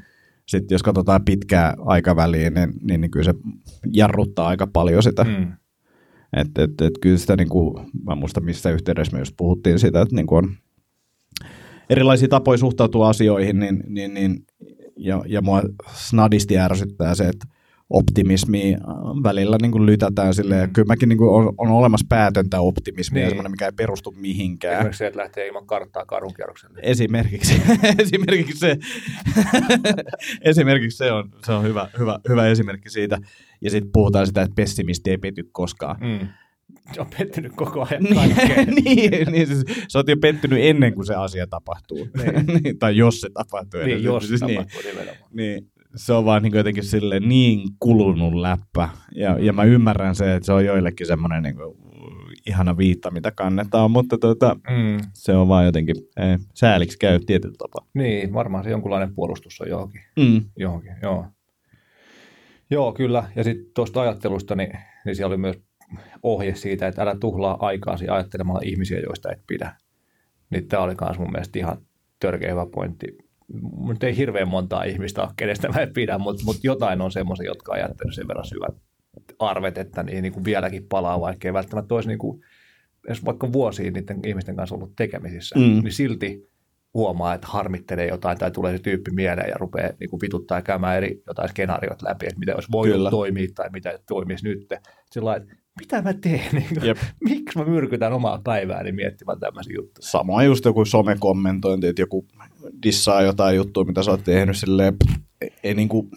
Sitten 0.47 0.75
jos 0.75 0.83
katsotaan 0.83 1.25
pitkää 1.25 1.75
aikaväliä, 1.85 2.49
niin, 2.49 2.73
niin, 2.81 3.01
niin 3.01 3.11
kyllä 3.11 3.23
se 3.23 3.33
jarruttaa 3.93 4.47
aika 4.47 4.67
paljon 4.67 5.03
sitä. 5.03 5.23
Mm. 5.23 5.53
Että 6.33 6.63
et, 6.63 6.81
et 6.81 6.93
kyllä 7.01 7.17
sitä, 7.17 7.35
niin 7.35 7.49
kuin, 7.49 7.85
mä 8.05 8.15
muista 8.15 8.41
missä 8.41 8.69
yhteydessä 8.69 9.13
me 9.13 9.19
just 9.19 9.33
puhuttiin 9.37 9.79
sitä, 9.79 10.01
että 10.01 10.15
niin 10.15 10.27
kuin 10.27 10.45
on 10.45 10.55
erilaisia 11.89 12.27
tapoja 12.27 12.57
suhtautua 12.57 13.09
asioihin, 13.09 13.59
niin, 13.59 13.83
niin, 13.87 14.13
niin 14.13 14.45
ja, 14.97 15.23
ja 15.27 15.41
mua 15.41 15.61
snadisti 15.93 16.57
ärsyttää 16.57 17.15
se, 17.15 17.27
että 17.27 17.47
optimismi 17.89 18.73
äh, 18.73 18.79
välillä 19.23 19.57
niin 19.61 19.71
kuin 19.71 19.85
lytätään 19.85 20.33
silleen. 20.33 20.69
Mm. 20.69 20.73
Kyllä 20.73 20.85
mäkin 20.85 21.09
niin 21.09 21.17
kuin 21.17 21.29
on, 21.29 21.53
on, 21.57 21.71
olemassa 21.71 22.05
päätöntä 22.09 22.61
optimismia, 22.61 23.21
niin. 23.21 23.29
semmoinen, 23.29 23.51
mikä 23.51 23.65
ei 23.65 23.71
perustu 23.71 24.11
mihinkään. 24.11 24.73
Esimerkiksi 24.73 24.97
se, 24.97 25.07
että 25.07 25.19
lähtee 25.19 25.47
ilman 25.47 25.65
karttaa 25.65 26.05
kadunkierrokselle. 26.05 26.79
Esimerkiksi, 26.83 27.61
esimerkiksi 28.03 28.59
se, 28.59 28.77
esimerkiksi 30.41 30.97
se 30.97 31.11
on, 31.11 31.29
se 31.45 31.51
on 31.51 31.63
hyvä, 31.63 31.89
hyvä, 31.99 32.19
hyvä 32.29 32.47
esimerkki 32.47 32.89
siitä. 32.89 33.17
Ja 33.61 33.69
sitten 33.69 33.91
puhutaan 33.91 34.27
sitä, 34.27 34.41
että 34.41 34.55
pessimisti 34.55 35.09
ei 35.09 35.17
pety 35.17 35.49
koskaan. 35.51 35.97
Mm. 36.01 36.27
Se 36.93 37.01
on 37.01 37.07
pettynyt 37.17 37.51
koko 37.55 37.87
ajan 37.89 38.03
niin, 38.03 38.35
niin, 38.85 39.31
niin 39.31 39.47
siis, 39.47 39.63
sä 39.87 39.99
oot 39.99 40.09
jo 40.09 40.17
pettynyt 40.17 40.59
ennen 40.61 40.93
kuin 40.93 41.05
se 41.05 41.15
asia 41.15 41.47
tapahtuu. 41.47 41.97
Niin. 41.97 42.61
niin 42.63 42.79
tai 42.79 42.97
jos 42.97 43.21
se 43.21 43.29
tapahtuu. 43.33 43.79
Niin, 43.79 44.03
jos 44.03 44.27
siis, 44.27 44.39
se 44.39 44.45
niin, 44.45 44.57
tapahtuu 44.57 44.91
niin, 44.93 45.17
niin, 45.31 45.71
se 45.95 46.13
on 46.13 46.25
vaan 46.25 46.43
niin 46.43 46.55
jotenkin 46.55 46.83
sille 46.83 47.19
niin 47.19 47.69
kulunut 47.79 48.33
läppä. 48.33 48.89
Ja, 49.15 49.39
ja 49.39 49.53
mä 49.53 49.63
ymmärrän 49.63 50.15
se, 50.15 50.35
että 50.35 50.45
se 50.45 50.53
on 50.53 50.65
joillekin 50.65 51.07
semmoinen 51.07 51.43
niin 51.43 51.55
kuin, 51.55 51.75
ihana 52.47 52.77
viitta, 52.77 53.11
mitä 53.11 53.31
kannetaan, 53.31 53.91
mutta 53.91 54.17
tuota, 54.17 54.55
mm. 54.55 54.97
se 55.13 55.35
on 55.35 55.47
vaan 55.47 55.65
jotenkin 55.65 55.95
ei, 56.17 56.37
sääliksi 56.53 56.97
käy 56.97 57.19
tietyllä 57.19 57.55
tapaa. 57.57 57.87
Niin, 57.93 58.33
varmaan 58.33 58.63
se 58.63 58.69
jonkunlainen 58.69 59.15
puolustus 59.15 59.61
on 59.61 59.69
johonkin. 59.69 60.01
Mm. 60.19 60.41
johonkin 60.57 60.95
joo. 61.01 61.25
joo, 62.71 62.93
kyllä. 62.93 63.23
Ja 63.35 63.43
sitten 63.43 63.65
tuosta 63.75 64.01
ajattelusta, 64.01 64.55
niin, 64.55 64.71
niin 65.05 65.15
siellä 65.15 65.33
oli 65.33 65.37
myös 65.37 65.59
ohje 66.23 66.55
siitä, 66.55 66.87
että 66.87 67.01
älä 67.01 67.15
tuhlaa 67.19 67.57
aikaasi 67.59 68.07
ajattelemaan 68.07 68.63
ihmisiä, 68.63 68.99
joista 68.99 69.31
et 69.31 69.41
pidä. 69.47 69.75
Niin 70.49 70.67
tämä 70.67 70.83
oli 70.83 70.95
myös 71.01 71.19
mun 71.19 71.31
mielestä 71.31 71.59
ihan 71.59 71.77
törkeä 72.19 72.51
hyvä 72.51 72.65
pointti 72.65 73.28
nyt 73.87 74.03
ei 74.03 74.17
hirveän 74.17 74.47
montaa 74.47 74.83
ihmistä 74.83 75.21
ole, 75.21 75.29
kenestä 75.35 75.69
mä 75.69 75.81
en 75.81 75.93
pidä, 75.93 76.17
mutta, 76.17 76.43
mutta 76.45 76.61
jotain 76.63 77.01
on 77.01 77.11
semmoisia, 77.11 77.45
jotka 77.45 77.73
ajattelee 77.73 78.13
sen 78.13 78.27
verran 78.27 78.45
syvät 78.45 78.75
arvet, 79.39 79.77
että 79.77 80.03
niin, 80.03 80.21
niin 80.21 80.33
kuin 80.33 80.45
vieläkin 80.45 80.85
palaa, 80.89 81.21
vaikka 81.21 81.47
ei 81.47 81.53
välttämättä 81.53 81.95
olisi 81.95 82.09
niin 82.09 82.19
kuin, 82.19 82.41
jos 83.07 83.25
vaikka 83.25 83.53
vuosia 83.53 83.91
niiden 83.91 84.19
ihmisten 84.25 84.55
kanssa 84.55 84.75
ollut 84.75 84.95
tekemisissä, 84.95 85.59
mm. 85.59 85.61
niin 85.61 85.91
silti 85.91 86.49
huomaa, 86.93 87.33
että 87.33 87.47
harmittelee 87.47 88.07
jotain 88.07 88.37
tai 88.37 88.51
tulee 88.51 88.77
se 88.77 88.83
tyyppi 88.83 89.11
mieleen 89.11 89.49
ja 89.49 89.55
rupeaa 89.59 89.89
niin 89.99 90.09
kuin 90.09 90.21
vituttaa 90.21 90.57
ja 90.57 90.61
käymään 90.61 90.97
eri 90.97 91.23
jotain 91.27 91.49
skenaariot 91.49 92.01
läpi, 92.01 92.25
että 92.25 92.39
mitä 92.39 92.55
olisi 92.55 92.71
voinut 92.71 92.95
Kyllä. 92.95 93.09
toimia 93.09 93.47
tai 93.55 93.69
mitä 93.69 93.99
toimisi 94.07 94.43
nyt. 94.43 94.67
Sillä 95.11 95.35
että 95.35 95.55
mitä 95.79 96.01
mä 96.01 96.13
teen? 96.13 96.49
Niin 96.53 96.95
miksi 97.23 97.59
mä 97.59 97.65
myrkytän 97.65 98.13
omaa 98.13 98.41
päivääni 98.43 98.91
miettimään 98.91 99.39
tämmöisiä 99.39 99.75
juttuja? 99.75 100.07
Sama 100.07 100.43
just 100.43 100.65
joku 100.65 100.85
somekommentointi, 100.85 101.87
että 101.87 102.01
joku 102.01 102.25
dissaa 102.83 103.21
jotain 103.21 103.55
juttua, 103.55 103.83
mitä 103.83 104.03
sä 104.03 104.11
oot 104.11 104.23
tehnyt 104.23 104.57
silleen, 104.57 104.95
ei, 105.41 105.53
ei, 105.63 105.73
niin 105.73 105.89
kuin, 105.89 106.09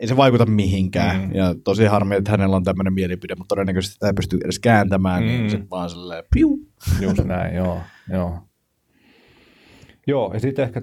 ei 0.00 0.08
se 0.08 0.16
vaikuta 0.16 0.46
mihinkään. 0.46 1.20
Mm. 1.20 1.34
Ja 1.34 1.54
tosi 1.64 1.84
harmi, 1.84 2.14
että 2.16 2.30
hänellä 2.30 2.56
on 2.56 2.64
tämmöinen 2.64 2.92
mielipide, 2.92 3.34
mutta 3.34 3.52
todennäköisesti 3.54 3.94
sitä 3.94 4.06
ei 4.06 4.12
pysty 4.12 4.38
edes 4.44 4.58
kääntämään, 4.58 5.22
niin 5.22 5.34
mm. 5.34 5.40
niin 5.40 5.50
sitten 5.50 5.70
vaan 5.70 5.90
silleen 5.90 6.24
piu. 6.34 6.58
Just 7.00 7.24
näin, 7.24 7.56
joo. 7.56 7.80
joo. 8.12 8.38
Joo, 10.06 10.30
ja 10.34 10.40
sitten 10.40 10.64
ehkä 10.64 10.82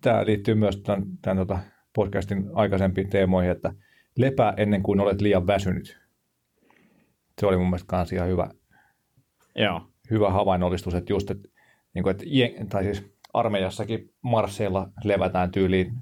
tämä 0.00 0.26
liittyy 0.26 0.54
myös 0.54 0.76
tämän, 0.76 1.02
tämän 1.22 1.36
tota 1.36 1.58
podcastin 1.94 2.50
aikaisempiin 2.54 3.10
teemoihin, 3.10 3.50
että 3.50 3.72
lepää 4.18 4.54
ennen 4.56 4.82
kuin 4.82 5.00
olet 5.00 5.20
liian 5.20 5.46
väsynyt. 5.46 6.05
Se 7.40 7.46
oli 7.46 7.56
mun 7.56 7.66
mielestä 7.66 7.86
kans 7.86 8.12
ihan 8.12 8.28
hyvä, 8.28 8.50
Joo. 9.54 9.82
hyvä 10.10 10.30
havainnollistus, 10.30 10.94
että 10.94 11.12
just, 11.12 11.30
että, 11.30 11.48
niin 11.94 12.02
kuin, 12.02 12.10
että 12.10 12.24
tai 12.68 12.84
siis 12.84 13.16
armeijassakin 13.34 14.14
marsseilla 14.22 14.88
levätään 15.04 15.50
tyyliin 15.50 15.92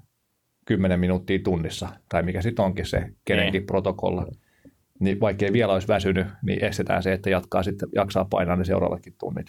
10 0.64 1.00
minuuttia 1.00 1.38
tunnissa, 1.38 1.88
tai 2.08 2.22
mikä 2.22 2.42
sitten 2.42 2.64
onkin 2.64 2.86
se 2.86 3.08
kenenkin 3.24 3.58
niin. 3.60 3.66
protokolla. 3.66 4.26
Niin 5.00 5.20
vaikka 5.20 5.44
ei 5.44 5.52
vielä 5.52 5.72
olisi 5.72 5.88
väsynyt, 5.88 6.26
niin 6.42 6.64
estetään 6.64 7.02
se, 7.02 7.12
että 7.12 7.30
jatkaa 7.30 7.62
sitten, 7.62 7.88
jaksaa 7.94 8.24
painaa 8.24 8.56
ne 8.56 8.64
seuraavatkin 8.64 9.14
tunnit. 9.20 9.46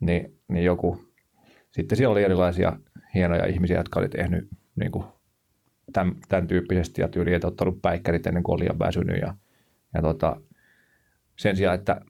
Niin, 0.00 0.38
niin 0.48 0.64
joku, 0.64 1.04
sitten 1.70 1.98
siellä 1.98 2.12
oli 2.12 2.22
erilaisia 2.22 2.76
hienoja 3.14 3.46
ihmisiä, 3.46 3.76
jotka 3.76 4.00
oli 4.00 4.08
tehnyt 4.08 4.48
niin 4.76 4.92
kuin 4.92 5.04
tämän, 5.92 6.14
tämän 6.28 6.46
tyyppisesti 6.46 7.00
ja 7.00 7.08
tyyliin, 7.08 7.36
että 7.36 7.48
ottanut 7.48 7.82
päikkärit 7.82 8.26
ennen 8.26 8.42
kuin 8.42 8.54
oli 8.54 8.62
liian 8.62 8.78
väsynyt. 8.78 9.20
Ja, 9.20 9.34
ja 9.94 10.02
tota, 10.02 10.40
sen 11.42 11.56
sijaan, 11.56 11.74
että 11.74 12.00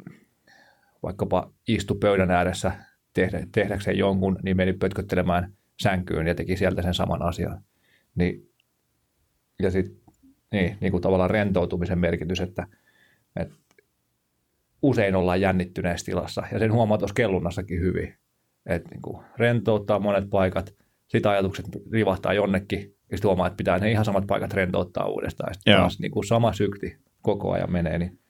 vaikkapa 1.02 1.52
istu 1.68 1.94
pöydän 1.94 2.30
ääressä 2.30 2.72
tehdä, 3.14 3.46
tehdäkseen 3.52 3.98
jonkun, 3.98 4.38
niin 4.42 4.56
meni 4.56 4.72
pötköttelemään 4.72 5.52
sänkyyn 5.80 6.26
ja 6.26 6.34
teki 6.34 6.56
sieltä 6.56 6.82
sen 6.82 6.94
saman 6.94 7.22
asian. 7.22 7.62
Niin, 8.14 8.50
ja 9.62 9.70
sitten 9.70 10.14
niin, 10.52 10.76
niin 10.80 10.90
kuin 10.90 11.02
tavallaan 11.02 11.30
rentoutumisen 11.30 11.98
merkitys, 11.98 12.40
että, 12.40 12.66
että 13.36 13.54
usein 14.82 15.14
ollaan 15.14 15.40
jännittyneessä 15.40 16.04
tilassa 16.04 16.42
ja 16.52 16.58
sen 16.58 16.72
huomaa 16.72 16.98
tuossa 16.98 17.14
kellunnassakin 17.14 17.80
hyvin. 17.80 18.14
Että 18.66 18.88
niin 18.90 19.02
kuin 19.02 19.24
rentouttaa 19.36 19.98
monet 19.98 20.30
paikat, 20.30 20.74
sitä 21.08 21.30
ajatukset 21.30 21.66
rivahtaa 21.92 22.32
jonnekin 22.32 22.80
ja 23.10 23.16
sitten 23.16 23.28
huomaa, 23.28 23.46
että 23.46 23.56
pitää 23.56 23.78
ne 23.78 23.90
ihan 23.90 24.04
samat 24.04 24.26
paikat 24.26 24.52
rentouttaa 24.52 25.06
uudestaan. 25.06 25.50
Ja 25.50 25.54
sitten 25.54 25.76
taas 25.76 25.98
niin 25.98 26.10
kuin 26.10 26.24
sama 26.24 26.52
sykti 26.52 26.96
koko 27.22 27.52
ajan 27.52 27.72
menee, 27.72 27.98
niin 27.98 28.21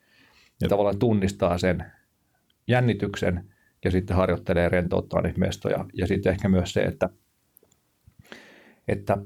ja 0.63 0.69
tavallaan 0.69 0.99
tunnistaa 0.99 1.59
sen 1.59 1.85
jännityksen 2.69 3.53
ja 3.85 3.91
sitten 3.91 4.17
harjoittelee 4.17 4.69
rentouttaa 4.69 5.23
niitä 5.23 5.39
mestoja. 5.39 5.85
Ja 5.95 6.07
sitten 6.07 6.33
ehkä 6.33 6.49
myös 6.49 6.73
se, 6.73 6.81
että, 6.81 7.09
että 8.89 9.17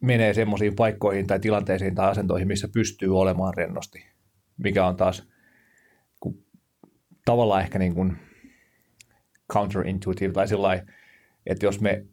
menee 0.00 0.34
semmoisiin 0.34 0.76
paikkoihin 0.76 1.26
tai 1.26 1.40
tilanteisiin 1.40 1.94
tai 1.94 2.10
asentoihin, 2.10 2.48
missä 2.48 2.68
pystyy 2.74 3.18
olemaan 3.18 3.54
rennosti, 3.54 4.06
mikä 4.56 4.86
on 4.86 4.96
taas 4.96 5.28
kun, 6.20 6.44
tavallaan 7.24 7.62
ehkä 7.62 7.78
niin 7.78 7.94
kuin 7.94 8.16
counterintuitive 9.52 10.32
tai 10.32 10.48
sillä 10.48 10.82
että 11.46 11.66
jos 11.66 11.80
me 11.80 12.06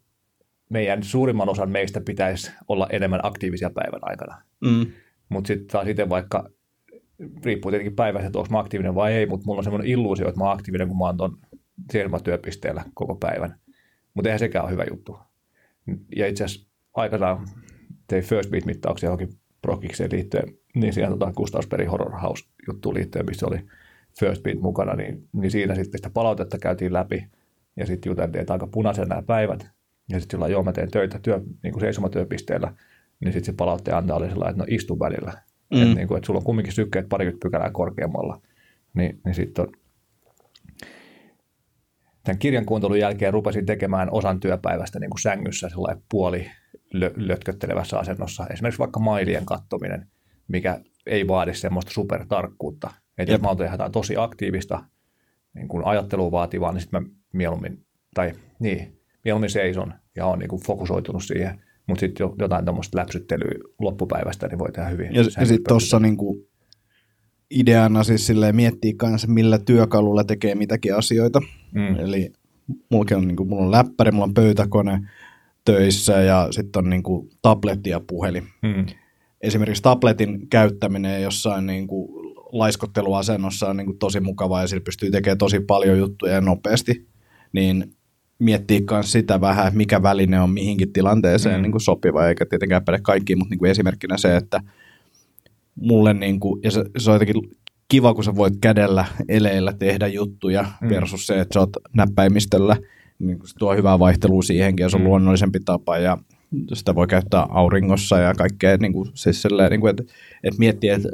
meidän 0.70 1.02
suurimman 1.02 1.48
osan 1.48 1.70
meistä 1.70 2.00
pitäisi 2.00 2.52
olla 2.68 2.86
enemmän 2.90 3.20
aktiivisia 3.22 3.70
päivän 3.70 4.00
aikana. 4.02 4.42
Mm. 4.60 4.86
Mutta 5.28 5.48
sitten 5.48 5.66
taas 5.66 5.88
itse 5.88 6.08
vaikka, 6.08 6.50
riippuu 7.44 7.70
tietenkin 7.70 7.96
päivästä, 7.96 8.26
että 8.26 8.38
onko 8.38 8.50
mä 8.50 8.58
aktiivinen 8.58 8.94
vai 8.94 9.12
ei, 9.12 9.26
mutta 9.26 9.46
mulla 9.46 9.58
on 9.58 9.64
semmoinen 9.64 9.90
illuusio, 9.90 10.28
että 10.28 10.40
mä 10.40 10.44
oon 10.44 10.54
aktiivinen, 10.54 10.88
kun 10.88 10.98
mä 10.98 11.04
oon 11.04 11.16
tuon 11.16 11.38
työpisteellä 12.24 12.84
koko 12.94 13.14
päivän. 13.14 13.54
Mutta 14.14 14.28
eihän 14.28 14.38
sekään 14.38 14.64
ole 14.64 14.72
hyvä 14.72 14.84
juttu. 14.90 15.18
Ja 16.16 16.26
itse 16.26 16.44
asiassa 16.44 16.68
aikanaan 16.94 17.48
tein 18.06 18.24
First 18.24 18.50
Beat-mittauksia 18.50 19.06
johonkin 19.06 19.28
prokikseen 19.62 20.12
liittyen, 20.12 20.54
niin 20.74 20.92
siihen 20.92 21.10
tota 21.10 21.32
Gustavsbergin 21.36 21.90
Horror 21.90 22.20
House-juttuun 22.20 22.94
liittyen, 22.94 23.26
missä 23.26 23.46
oli 23.46 23.58
First 24.20 24.42
Beat 24.42 24.60
mukana, 24.60 24.94
niin, 24.94 25.28
niin 25.32 25.50
siinä 25.50 25.74
sitten 25.74 25.98
sitä 25.98 26.10
palautetta 26.10 26.58
käytiin 26.58 26.92
läpi 26.92 27.26
ja 27.76 27.86
sitten 27.86 28.10
juteltiin, 28.10 28.40
että 28.40 28.52
aika 28.52 28.66
punaisen 28.66 29.08
nämä 29.08 29.22
päivät, 29.22 29.70
ja 30.08 30.20
sitten 30.20 30.38
sillä 30.38 30.48
joo, 30.48 30.62
mä 30.62 30.72
teen 30.72 30.90
töitä 30.90 31.18
työ, 31.18 31.40
niin 31.62 31.72
kuin 31.72 31.80
seisomatyöpisteellä, 31.80 32.72
niin 33.20 33.32
sitten 33.32 33.54
se 33.54 33.56
palautteen 33.56 33.96
antaa 33.96 34.16
oli 34.16 34.28
sellainen, 34.28 34.50
että 34.50 34.62
no 34.62 34.76
istu 34.76 34.98
välillä. 34.98 35.32
Mm. 35.72 35.82
Että, 35.82 35.94
niin 35.94 36.08
kuin, 36.08 36.18
että 36.18 36.26
sulla 36.26 36.38
on 36.38 36.44
kumminkin 36.44 36.72
sykkeet 36.72 37.08
parikymmentä 37.08 37.44
pykälää 37.44 37.70
korkeammalla. 37.70 38.40
Niin, 38.94 39.20
niin 39.24 39.34
sitten 39.34 39.64
on, 39.64 39.72
tämän 42.24 42.38
kirjan 42.38 42.66
kuuntelun 42.66 42.98
jälkeen 42.98 43.32
rupesin 43.32 43.66
tekemään 43.66 44.08
osan 44.10 44.40
työpäivästä 44.40 44.98
niin 45.00 45.10
kuin 45.10 45.20
sängyssä 45.20 45.68
puoli 46.08 46.50
lö- 46.94 47.14
lötköttelevässä 47.16 47.98
asennossa. 47.98 48.46
Esimerkiksi 48.50 48.78
vaikka 48.78 49.00
mailien 49.00 49.46
kattominen, 49.46 50.06
mikä 50.48 50.80
ei 51.06 51.28
vaadi 51.28 51.54
semmoista 51.54 51.92
supertarkkuutta. 51.92 52.90
Että 53.18 53.32
jos 53.32 53.40
mä 53.40 53.48
oon 53.48 53.70
jotain 53.72 53.92
tosi 53.92 54.14
aktiivista, 54.16 54.84
niin 55.54 55.68
kuin 55.68 55.84
ajattelua 55.84 56.30
vaativaa, 56.30 56.72
niin 56.72 56.80
sitten 56.80 57.02
mä 57.02 57.08
mieluummin, 57.32 57.86
tai 58.14 58.32
niin, 58.58 59.00
mieluummin 59.24 59.50
seison 59.50 59.94
ja 60.16 60.26
on 60.26 60.38
niin 60.38 60.48
kuin 60.48 60.62
fokusoitunut 60.62 61.24
siihen, 61.24 61.64
mutta 61.86 62.00
sitten 62.00 62.30
jotain 62.38 62.64
tämmöistä 62.64 62.98
läpsyttelyä 62.98 63.54
loppupäivästä, 63.78 64.48
niin 64.48 64.58
voi 64.58 64.72
tehdä 64.72 64.88
hyvin. 64.88 65.14
Ja, 65.14 65.22
ja 65.22 65.46
sitten 65.46 65.68
tuossa 65.68 65.98
niin 65.98 66.16
kuin 66.16 66.46
ideana 67.50 68.04
siis 68.04 68.26
silleen 68.26 68.56
miettiä 68.56 68.92
kanssa, 68.96 69.28
millä 69.28 69.58
työkalulla 69.58 70.24
tekee 70.24 70.54
mitäkin 70.54 70.94
asioita. 70.96 71.40
Mm. 71.74 71.96
Eli 71.96 72.32
mulla 72.90 73.16
on, 73.16 73.28
niin 73.28 73.36
kuin, 73.36 73.48
mulla 73.48 73.64
on 73.64 73.72
läppäri, 73.72 74.10
mulla 74.10 74.24
on 74.24 74.34
pöytäkone 74.34 75.08
töissä 75.64 76.20
ja 76.20 76.48
sitten 76.50 76.84
on 76.84 76.90
niin 76.90 77.02
kuin, 77.02 77.28
tabletti 77.42 77.90
ja 77.90 78.00
puhelin. 78.00 78.44
Mm. 78.62 78.86
Esimerkiksi 79.40 79.82
tabletin 79.82 80.48
käyttäminen 80.48 81.22
jossain 81.22 81.66
niin 81.66 81.86
kuin, 81.86 82.08
laiskotteluasennossa 82.52 83.68
on 83.68 83.76
niin 83.76 83.86
kuin, 83.86 83.98
tosi 83.98 84.20
mukavaa 84.20 84.60
ja 84.60 84.66
sillä 84.66 84.84
pystyy 84.84 85.10
tekemään 85.10 85.38
tosi 85.38 85.60
paljon 85.60 85.98
juttuja 85.98 86.40
nopeasti. 86.40 87.06
Niin 87.52 87.94
miettiä 88.42 88.80
myös 88.90 89.12
sitä 89.12 89.40
vähän, 89.40 89.66
että 89.66 89.76
mikä 89.76 90.02
väline 90.02 90.40
on 90.40 90.50
mihinkin 90.50 90.92
tilanteeseen 90.92 91.56
mm. 91.56 91.62
niin 91.62 91.72
kuin 91.72 91.82
sopiva, 91.82 92.26
eikä 92.26 92.46
tietenkään 92.46 92.84
päde 92.84 92.98
kaikkiin, 93.02 93.38
mutta 93.38 93.50
niin 93.50 93.58
kuin 93.58 93.70
esimerkkinä 93.70 94.16
se, 94.16 94.36
että 94.36 94.60
mulle, 95.74 96.14
niin 96.14 96.40
kuin, 96.40 96.60
ja 96.64 96.70
se, 96.70 96.84
se 96.98 97.10
on 97.10 97.14
jotenkin 97.14 97.50
kiva, 97.88 98.14
kun 98.14 98.24
sä 98.24 98.36
voit 98.36 98.54
kädellä 98.60 99.04
eleillä 99.28 99.72
tehdä 99.72 100.06
juttuja 100.06 100.64
mm. 100.80 100.88
versus 100.88 101.26
se, 101.26 101.40
että 101.40 101.54
sä 101.54 101.60
oot 101.60 101.70
näppäimistöllä, 101.96 102.76
niin 103.18 103.38
se 103.44 103.54
tuo 103.58 103.74
hyvää 103.74 103.98
vaihtelua 103.98 104.42
siihenkin, 104.42 104.84
ja 104.84 104.88
se 104.88 104.96
on 104.96 105.02
mm. 105.02 105.08
luonnollisempi 105.08 105.60
tapa, 105.64 105.98
ja 105.98 106.18
sitä 106.72 106.94
voi 106.94 107.06
käyttää 107.06 107.46
auringossa 107.48 108.18
ja 108.18 108.34
kaikkea, 108.34 108.76
niin 108.76 108.92
kuin, 108.92 109.08
siis 109.14 109.42
silleen, 109.42 109.70
niin 109.70 109.80
kuin, 109.80 109.90
että, 109.90 110.02
että 110.44 110.58
miettiä, 110.58 110.94
että 110.96 111.08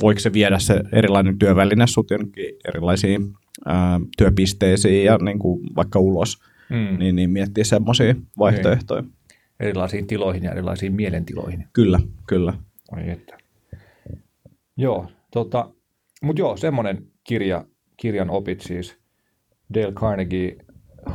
voiko 0.00 0.20
se 0.20 0.32
viedä 0.32 0.58
se 0.58 0.80
erilainen 0.92 1.38
työväline 1.38 1.86
sut 1.86 2.10
jonnekin 2.10 2.44
erilaisiin 2.68 3.32
ää, 3.66 4.00
työpisteisiin 4.18 5.04
ja 5.04 5.18
niin 5.18 5.38
kuin, 5.38 5.60
vaikka 5.76 5.98
ulos 5.98 6.38
mm. 6.70 6.98
niin, 6.98 7.16
niin 7.16 7.30
miettiä 7.30 7.64
semmoisia 7.64 8.14
vaihtoehtoja. 8.38 9.02
Niin. 9.02 9.12
Erilaisiin 9.60 10.06
tiloihin 10.06 10.44
ja 10.44 10.52
erilaisiin 10.52 10.94
mielentiloihin. 10.94 11.68
Kyllä, 11.72 12.00
kyllä. 12.26 12.54
Ai 12.92 13.10
että. 13.10 13.38
Joo, 14.76 15.06
tota, 15.32 15.70
mutta 16.22 16.40
joo, 16.40 16.56
semmoinen 16.56 17.06
kirja, 17.24 17.64
kirjan 17.96 18.30
opit 18.30 18.60
siis. 18.60 18.98
Dale 19.74 19.92
Carnegie, 19.92 20.56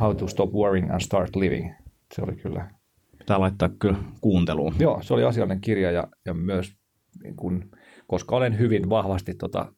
How 0.00 0.16
to 0.16 0.26
Stop 0.26 0.52
Worrying 0.52 0.90
and 0.90 1.00
Start 1.00 1.36
Living. 1.36 1.72
Se 2.14 2.22
oli 2.22 2.36
kyllä. 2.36 2.70
Pitää 3.18 3.40
laittaa 3.40 3.68
kyllä 3.68 3.98
kuunteluun. 4.20 4.74
Joo, 4.78 5.02
se 5.02 5.14
oli 5.14 5.24
asiallinen 5.24 5.60
kirja 5.60 5.90
ja, 5.90 6.08
ja 6.24 6.34
myös, 6.34 6.76
niin 7.22 7.36
kun, 7.36 7.70
koska 8.06 8.36
olen 8.36 8.58
hyvin 8.58 8.90
vahvasti 8.90 9.34
tota, 9.34 9.72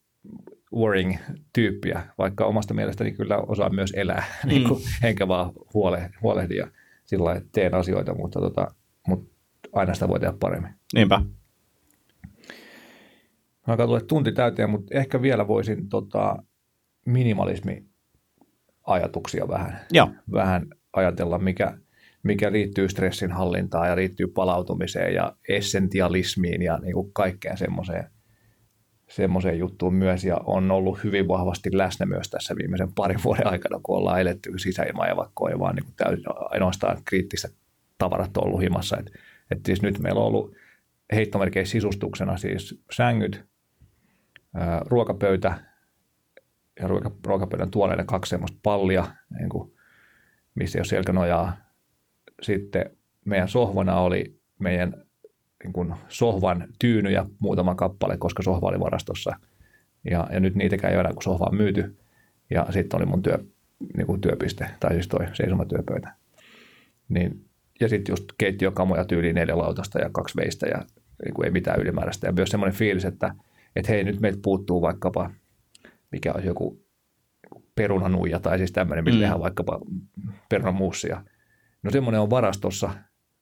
worrying-tyyppiä, 0.76 2.02
vaikka 2.18 2.46
omasta 2.46 2.74
mielestäni 2.74 3.12
kyllä 3.12 3.36
osaa 3.36 3.70
myös 3.70 3.92
elää, 3.96 4.24
mm. 4.44 4.48
niin 4.50 4.68
kuin, 4.68 4.82
enkä 5.02 5.28
vaan 5.28 5.52
huole, 5.74 6.10
huolehdi 6.22 6.56
ja 6.56 6.66
sillä 7.04 7.24
lailla 7.24 7.46
teen 7.52 7.74
asioita, 7.74 8.14
mutta, 8.14 8.40
tota, 8.40 8.74
mutta 9.06 9.30
aina 9.72 9.94
sitä 9.94 10.08
voi 10.08 10.20
tehdä 10.20 10.34
paremmin. 10.40 10.74
Niinpä. 10.94 11.20
Alkaa 13.66 13.86
tulla 13.86 14.00
tunti 14.00 14.32
täyteen, 14.32 14.70
mutta 14.70 14.98
ehkä 14.98 15.22
vielä 15.22 15.48
voisin 15.48 15.88
tota, 15.88 16.42
minimalismi-ajatuksia 17.06 19.48
vähän, 19.48 19.80
Joo. 19.92 20.10
vähän 20.32 20.66
ajatella, 20.92 21.38
mikä, 21.38 21.78
mikä 22.22 22.52
liittyy 22.52 22.88
stressin 22.88 23.32
hallintaan 23.32 23.88
ja 23.88 23.96
liittyy 23.96 24.26
palautumiseen 24.26 25.14
ja 25.14 25.36
essentialismiin 25.48 26.62
ja 26.62 26.78
niin 26.78 26.94
kuin 26.94 27.12
kaikkeen 27.12 27.58
semmoiseen 27.58 28.10
semmoiseen 29.08 29.58
juttuun 29.58 29.94
myös 29.94 30.24
ja 30.24 30.36
on 30.44 30.70
ollut 30.70 31.04
hyvin 31.04 31.28
vahvasti 31.28 31.70
läsnä 31.72 32.06
myös 32.06 32.30
tässä 32.30 32.56
viimeisen 32.56 32.92
parin 32.92 33.22
vuoden 33.24 33.46
aikana, 33.46 33.80
kun 33.82 33.96
ollaan 33.96 34.20
eletty 34.20 34.52
sisäilmaajavakkoa 34.58 35.50
ja 35.50 35.58
vaan 35.58 35.74
niin 35.76 35.94
täysin, 35.96 36.24
ainoastaan 36.28 36.98
kriittistä 37.04 37.48
tavarat 37.98 38.36
on 38.36 38.44
ollut 38.44 38.60
himassa. 38.60 38.96
Et, 38.96 39.12
et 39.50 39.58
siis 39.66 39.82
nyt 39.82 39.98
meillä 39.98 40.20
on 40.20 40.26
ollut 40.26 40.54
heittomerkeissä 41.12 41.72
sisustuksena 41.72 42.36
siis 42.36 42.82
sängyt, 42.92 43.44
ruokapöytä 44.86 45.58
ja 46.80 46.88
ruoka, 46.88 47.10
ruokapöydän 47.26 47.70
tuoleiden 47.70 48.06
kaksi 48.06 48.30
semmoista 48.30 48.58
pallia, 48.62 49.06
niin 49.38 49.48
kuin, 49.48 49.72
missä 50.54 50.78
ei 50.78 50.80
ole 50.80 50.86
selkänojaa. 50.86 51.56
Sitten 52.42 52.90
meidän 53.24 53.48
sohvana 53.48 54.00
oli 54.00 54.40
meidän 54.58 55.05
niin 55.64 55.72
kuin 55.72 55.94
sohvan 56.08 56.68
tyynyjä 56.78 57.24
muutama 57.38 57.74
kappale, 57.74 58.16
koska 58.16 58.42
sohva 58.42 58.68
oli 58.68 58.80
varastossa. 58.80 59.36
Ja, 60.10 60.26
ja 60.32 60.40
nyt 60.40 60.54
niitäkään 60.54 60.92
ei 60.92 60.96
ole 60.96 61.00
enää, 61.00 61.12
kun 61.12 61.22
sohva 61.22 61.46
on 61.50 61.56
myyty. 61.56 61.96
Ja 62.50 62.66
sitten 62.70 62.98
oli 62.98 63.06
mun 63.06 63.22
työ, 63.22 63.38
niin 63.96 64.06
kuin 64.06 64.20
työpiste, 64.20 64.66
tai 64.80 64.92
siis 64.92 65.08
toi 65.08 65.26
seisomatyöpöytä. 65.32 66.14
Niin, 67.08 67.44
ja 67.80 67.88
sitten 67.88 68.12
just 68.12 68.24
keittiökamoja 68.38 69.04
tyyliin 69.04 69.34
neljä 69.34 69.58
lautasta 69.58 69.98
ja 69.98 70.10
kaksi 70.12 70.36
veistä 70.36 70.66
ja 70.66 70.82
niin 71.24 71.34
kuin 71.34 71.46
ei 71.46 71.50
mitään 71.50 71.80
ylimääräistä. 71.80 72.26
Ja 72.26 72.32
myös 72.32 72.48
semmoinen 72.48 72.78
fiilis, 72.78 73.04
että, 73.04 73.34
että 73.76 73.92
hei, 73.92 74.04
nyt 74.04 74.20
meiltä 74.20 74.38
puuttuu 74.42 74.82
vaikkapa, 74.82 75.30
mikä 76.12 76.32
olisi 76.32 76.48
joku 76.48 76.86
perunanuija 77.74 78.40
tai 78.40 78.58
siis 78.58 78.72
tämmöinen, 78.72 79.04
millä 79.04 79.16
mm. 79.16 79.20
tehdään 79.20 79.40
vaikkapa 79.40 79.80
perunamuussia. 80.48 81.24
No 81.82 81.90
semmoinen 81.90 82.20
on 82.20 82.30
varastossa, 82.30 82.90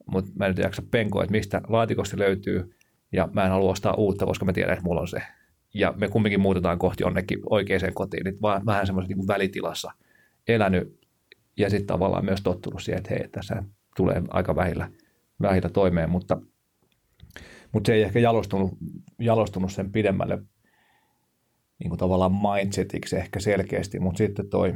mutta 0.07 0.31
mä 0.35 0.47
en 0.47 0.55
jaksa 0.59 0.83
penkoa, 0.91 1.23
että 1.23 1.33
mistä 1.33 1.61
laatikosta 1.69 2.19
löytyy, 2.19 2.77
ja 3.13 3.29
mä 3.33 3.45
en 3.45 3.51
halua 3.51 3.71
ostaa 3.71 3.95
uutta, 3.95 4.27
koska 4.27 4.45
mä 4.45 4.53
tiedän, 4.53 4.73
että 4.73 4.85
mulla 4.85 5.01
on 5.01 5.09
se. 5.09 5.23
Ja 5.75 5.95
me 5.97 6.09
kumminkin 6.09 6.41
muutetaan 6.41 6.79
kohti 6.79 7.03
jonnekin 7.03 7.39
oikeaan 7.51 7.95
kotiin, 7.95 8.25
niin 8.25 8.43
vaan 8.43 8.67
vähän 8.67 8.87
semmoisessa 8.87 9.17
niin 9.17 9.29
välitilassa 9.29 9.93
elänyt, 10.49 11.01
ja 11.57 11.71
sitten 11.71 11.87
tavallaan 11.87 12.25
myös 12.25 12.41
tottunut 12.41 12.83
siihen, 12.83 12.99
että 12.99 13.15
hei, 13.15 13.29
tässä 13.29 13.63
tulee 13.97 14.23
aika 14.29 14.57
vähillä, 14.57 14.91
vähillä 15.43 15.69
toimeen, 15.69 16.11
mutta, 16.11 16.41
mutta 17.73 17.87
se 17.87 17.95
ei 17.95 18.03
ehkä 18.03 18.19
jalostunut, 18.19 18.73
jalostunut 19.19 19.73
sen 19.73 19.93
pidemmälle 19.93 20.43
niin 21.79 21.89
kuin 21.89 21.99
tavallaan 21.99 22.33
mindsetiksi 22.33 23.17
ehkä 23.17 23.41
selkeästi, 23.41 24.01
mutta 24.01 24.19
sitten 24.19 24.49
toi 24.49 24.75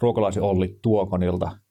ruokalaisen 0.00 0.42
Olli 0.42 0.78
Tuokonilta– 0.82 1.50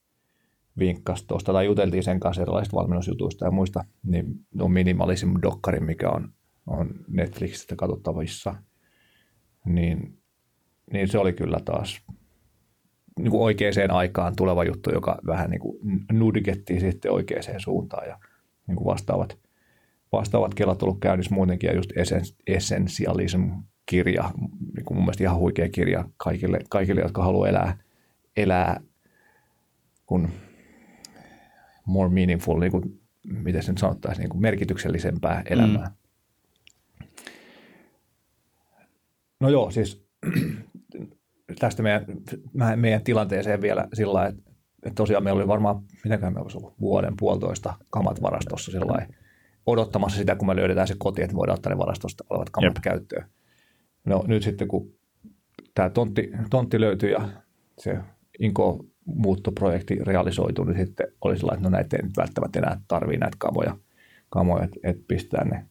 vinkkasi 0.78 1.24
tuosta, 1.26 1.52
tai 1.52 1.66
juteltiin 1.66 2.02
sen 2.02 2.20
kanssa 2.20 2.42
erilaisista 2.42 2.76
valmennusjutuista 2.76 3.44
ja 3.44 3.50
muista, 3.50 3.84
niin 4.02 4.26
on 4.60 4.72
minimalism 4.72 5.30
dokkari, 5.42 5.80
mikä 5.80 6.10
on, 6.10 6.32
on 6.66 6.90
Netflixistä 7.08 7.76
katsottavissa, 7.76 8.54
niin, 9.64 10.18
niin 10.92 11.08
se 11.08 11.18
oli 11.18 11.32
kyllä 11.32 11.60
taas 11.64 12.02
niin 13.18 13.30
kuin 13.30 13.42
oikeaan 13.42 13.90
aikaan 13.90 14.36
tuleva 14.36 14.64
juttu, 14.64 14.92
joka 14.92 15.18
vähän 15.26 15.50
niin 15.50 15.60
kuin 15.60 15.78
nudgettiin 16.12 16.80
sitten 16.80 17.12
oikeaan 17.12 17.60
suuntaan 17.60 18.08
ja 18.08 18.18
niin 18.66 18.76
kuin 18.76 18.86
vastaavat, 18.86 19.38
vastaavat 20.12 20.54
kelat 20.54 20.82
ollut 20.82 21.00
käynnissä 21.00 21.34
muutenkin 21.34 21.68
ja 21.68 21.76
just 21.76 21.90
Essentialism-kirja, 22.46 24.30
niin 24.76 24.84
kuin 24.84 24.96
mun 24.96 25.04
mielestä 25.04 25.24
ihan 25.24 25.38
huikea 25.38 25.68
kirja 25.68 26.04
kaikille, 26.16 26.58
kaikille 26.70 27.00
jotka 27.00 27.24
haluaa 27.24 27.48
elää, 27.48 27.78
elää 28.36 28.80
kun 30.06 30.28
more 31.88 32.08
meaningful, 32.08 32.60
niin 32.60 32.72
kuin, 32.72 33.00
miten 33.42 33.62
sen 33.62 33.78
sanottaisiin, 33.78 34.22
niin 34.22 34.30
kuin 34.30 34.42
merkityksellisempää 34.42 35.42
elämää. 35.50 35.86
Mm. 35.86 35.94
No 39.40 39.48
joo, 39.48 39.70
siis 39.70 40.06
tästä 41.60 41.82
meidän, 41.82 42.04
meidän 42.76 43.04
tilanteeseen 43.04 43.62
vielä 43.62 43.88
sillä 43.92 44.26
että, 44.26 44.42
että 44.82 44.94
tosiaan 44.94 45.24
meillä 45.24 45.38
oli 45.38 45.48
varmaan, 45.48 45.82
mitäkään 46.04 46.32
meillä 46.32 46.44
olisi 46.44 46.58
ollut, 46.58 46.80
vuoden 46.80 47.14
puolitoista 47.18 47.74
kamat 47.90 48.22
varastossa 48.22 48.72
sillä 48.72 49.06
odottamassa 49.66 50.18
sitä, 50.18 50.36
kun 50.36 50.48
me 50.48 50.56
löydetään 50.56 50.88
se 50.88 50.94
koti, 50.98 51.22
että 51.22 51.36
voidaan 51.36 51.58
ottaa 51.58 51.72
ne 51.72 51.78
varastosta 51.78 52.24
olevat 52.30 52.50
kamat 52.50 52.74
Jep. 52.74 52.82
käyttöön. 52.82 53.28
No 54.06 54.24
nyt 54.26 54.42
sitten, 54.42 54.68
kun 54.68 54.94
tämä 55.74 55.90
tontti, 55.90 56.30
tontti 56.50 56.80
löytyi 56.80 57.12
ja 57.12 57.28
se 57.78 57.98
Inko 58.38 58.84
muuttoprojekti 59.14 59.94
realisoitu, 59.94 60.64
niin 60.64 60.86
sitten 60.86 61.06
oli 61.20 61.38
sellainen, 61.38 61.58
että 61.58 61.70
no 61.70 61.76
näitä 61.76 61.96
ei 61.96 62.02
nyt 62.02 62.16
välttämättä 62.16 62.58
enää 62.58 62.80
tarvii 62.88 63.18
näitä 63.18 63.36
kamoja, 63.40 63.76
kamoja 64.30 64.64
että 64.64 64.80
et 64.82 65.08
pistää 65.08 65.44
ne 65.44 65.66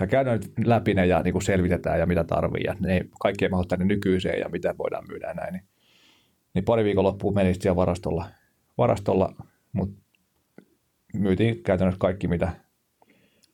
tai 0.00 0.08
käydään 0.08 0.40
nyt 0.40 0.52
läpi 0.66 0.94
ne 0.94 1.06
ja 1.06 1.22
niin 1.22 1.32
kuin 1.32 1.42
selvitetään 1.42 1.98
ja 1.98 2.06
mitä 2.06 2.24
tarvii 2.24 2.64
ja 2.64 2.76
ne 2.80 3.04
kaikki 3.20 3.44
ei 3.44 3.48
mahdu 3.48 3.84
nykyiseen 3.84 4.40
ja 4.40 4.48
mitä 4.48 4.74
voidaan 4.78 5.04
myydä 5.08 5.28
ja 5.28 5.34
näin. 5.34 5.52
Niin, 5.52 5.64
niin 6.54 6.64
pari 6.64 6.84
viikon 6.84 7.04
loppuun 7.04 7.34
meni 7.34 7.54
siellä 7.54 7.76
varastolla, 7.76 8.28
varastolla 8.78 9.34
mutta 9.72 10.02
myytiin 11.14 11.62
käytännössä 11.62 11.98
kaikki, 11.98 12.28
mitä, 12.28 12.52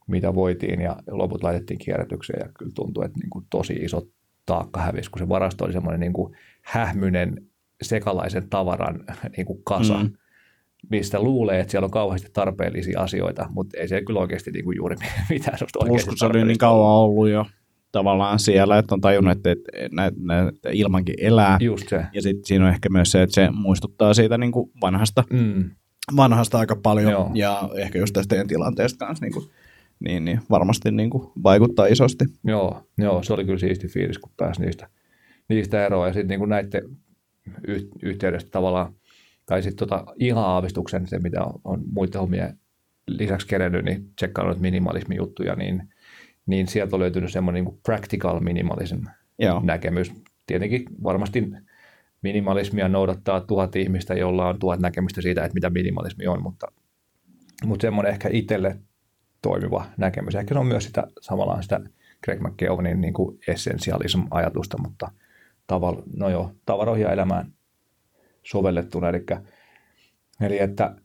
mitä 0.07 0.35
voitiin 0.35 0.81
ja 0.81 0.97
loput 1.11 1.43
laitettiin 1.43 1.79
kierrätykseen 1.79 2.47
ja 2.47 2.53
kyllä 2.59 2.73
tuntui, 2.75 3.05
että 3.05 3.19
niin 3.19 3.31
kuin 3.31 3.47
tosi 3.51 3.73
iso 3.73 4.07
taakka 4.47 4.81
hävisi, 4.81 5.11
kun 5.11 5.19
se 5.19 5.29
varasto 5.29 5.65
oli 5.65 5.73
semmoinen 5.73 6.01
niin 6.01 6.13
kuin 6.13 6.37
hähmynen 6.63 7.47
sekalaisen 7.83 8.51
tavaran 8.51 9.05
niin 9.37 9.47
kuin 9.47 9.61
kasa, 9.65 9.99
mm. 9.99 10.11
mistä 10.91 11.21
luulee, 11.21 11.61
että 11.61 11.71
siellä 11.71 11.85
on 11.85 11.91
kauheasti 11.91 12.31
tarpeellisia 12.33 13.01
asioita, 13.01 13.47
mutta 13.51 13.81
ei 13.81 13.89
se 13.89 14.03
kyllä 14.03 14.21
oikeasti 14.21 14.51
niin 14.51 14.65
kuin 14.65 14.77
juuri 14.77 14.97
mitään 15.31 15.59
oikeasti 15.79 16.17
se 16.17 16.27
oli 16.27 16.45
niin 16.45 16.59
kauan 16.59 16.91
ollut 16.91 17.29
jo 17.29 17.47
tavallaan 17.93 18.39
siellä, 18.39 18.79
että 18.79 18.95
on 18.95 19.01
tajunnut, 19.01 19.37
että, 19.37 19.51
että 19.53 19.97
näitä, 19.97 20.17
näitä 20.21 20.71
ilmankin 20.73 21.15
elää. 21.19 21.59
Just 21.61 21.89
se. 21.89 22.07
Ja 22.13 22.23
sitten 22.23 22.45
siinä 22.45 22.65
on 22.65 22.71
ehkä 22.71 22.89
myös 22.89 23.13
se, 23.13 23.23
että 23.23 23.35
se 23.35 23.51
muistuttaa 23.51 24.15
siitä 24.15 24.39
niin 24.39 24.53
kuin 24.53 24.71
vanhasta, 24.81 25.25
mm. 25.31 25.71
vanhasta 26.17 26.59
aika 26.59 26.77
paljon. 26.77 27.13
Joo. 27.13 27.31
Ja 27.35 27.69
ehkä 27.77 27.99
just 27.99 28.13
tästä 28.13 28.29
teidän 28.29 28.47
tilanteesta 28.47 29.07
kanssa 29.07 29.25
niin 29.25 29.33
kuin, 29.33 29.47
niin, 30.01 30.25
niin 30.25 30.41
varmasti 30.51 30.91
niin 30.91 31.11
kuin 31.11 31.33
vaikuttaa 31.43 31.87
isosti. 31.87 32.25
Joo, 32.45 32.87
joo, 32.99 33.23
se 33.23 33.33
oli 33.33 33.45
kyllä 33.45 33.59
siisti 33.59 33.89
fiilis, 33.89 34.19
kun 34.19 34.33
pääsi 34.37 34.61
niistä, 34.61 34.89
niistä 35.49 35.87
eroon. 35.87 36.09
Ja 36.09 36.15
sitten 36.15 36.41
niin 36.41 36.49
näiden 36.49 36.83
yhteydestä 38.03 38.51
tavallaan, 38.51 38.95
tai 39.47 39.63
sitten 39.63 39.89
tota 39.89 40.05
ihan 40.19 40.45
aavistuksen, 40.45 41.07
se 41.07 41.19
mitä 41.19 41.45
on, 41.45 41.61
on 41.65 41.83
muiden 41.93 42.21
hommien 42.21 42.59
lisäksi 43.07 43.47
kerennyt, 43.47 43.85
niin 43.85 44.13
tsekkaannut 44.17 44.61
minimalismin 44.61 45.17
juttuja, 45.17 45.55
niin, 45.55 45.89
niin 46.47 46.69
sieltä 46.69 46.97
on 46.97 47.01
löytynyt 47.01 47.33
semmoinen 47.33 47.65
niin 47.65 47.79
practical 47.87 48.41
minimalism 48.41 48.99
Joo. 49.39 49.61
näkemys. 49.65 50.13
Tietenkin 50.47 50.85
varmasti 51.03 51.49
minimalismia 52.23 52.89
noudattaa 52.89 53.41
tuhat 53.41 53.77
ihmistä, 53.77 54.15
jolla 54.15 54.49
on 54.49 54.59
tuhat 54.59 54.81
näkemystä 54.81 55.23
siitä, 55.23 55.45
että 55.45 55.55
mitä 55.55 55.71
minimalismi 55.71 56.27
on, 56.27 56.43
mutta, 56.43 56.73
mutta 57.65 57.83
semmoinen 57.83 58.13
ehkä 58.13 58.29
itselle 58.33 58.79
toimiva 59.43 59.87
näkemys. 59.97 60.35
Ehkä 60.35 60.55
se 60.55 60.59
on 60.59 60.67
myös 60.67 60.85
sitä 60.85 61.07
samalla 61.21 61.63
sitä 61.63 61.81
Greg 62.25 62.41
McKeowanin 62.41 63.01
niin 63.01 63.15
kuin 63.15 63.39
essentialism-ajatusta, 63.49 64.79
mutta– 64.83 65.11
taval, 65.67 66.03
no 66.17 66.29
joo, 66.29 66.53
tavaroihin 66.67 67.05
ja 67.05 67.13
elämään 67.13 67.53
sovellettuna. 68.43 69.09
Eli, 69.09 69.25
eli 70.41 70.59
että 70.59 70.97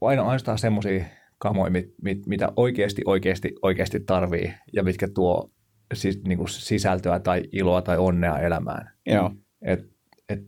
aina 0.00 0.22
ainoastaan 0.22 0.58
semmoisia 0.58 1.04
kamoja, 1.38 1.70
mit, 1.70 1.94
mit, 2.02 2.26
mitä 2.26 2.52
oikeasti, 2.56 3.02
oikeasti, 3.04 3.54
oikeasti 3.62 4.00
tarvii 4.00 4.54
ja 4.72 4.82
mitkä 4.82 5.08
tuo 5.14 5.50
siis, 5.94 6.22
niin 6.24 6.38
kuin 6.38 6.48
sisältöä 6.48 7.18
tai 7.18 7.42
iloa 7.52 7.82
tai 7.82 7.98
onnea 7.98 8.38
elämään. 8.38 8.90
Joo. 9.06 9.30
Et, 9.62 9.90
et 10.28 10.40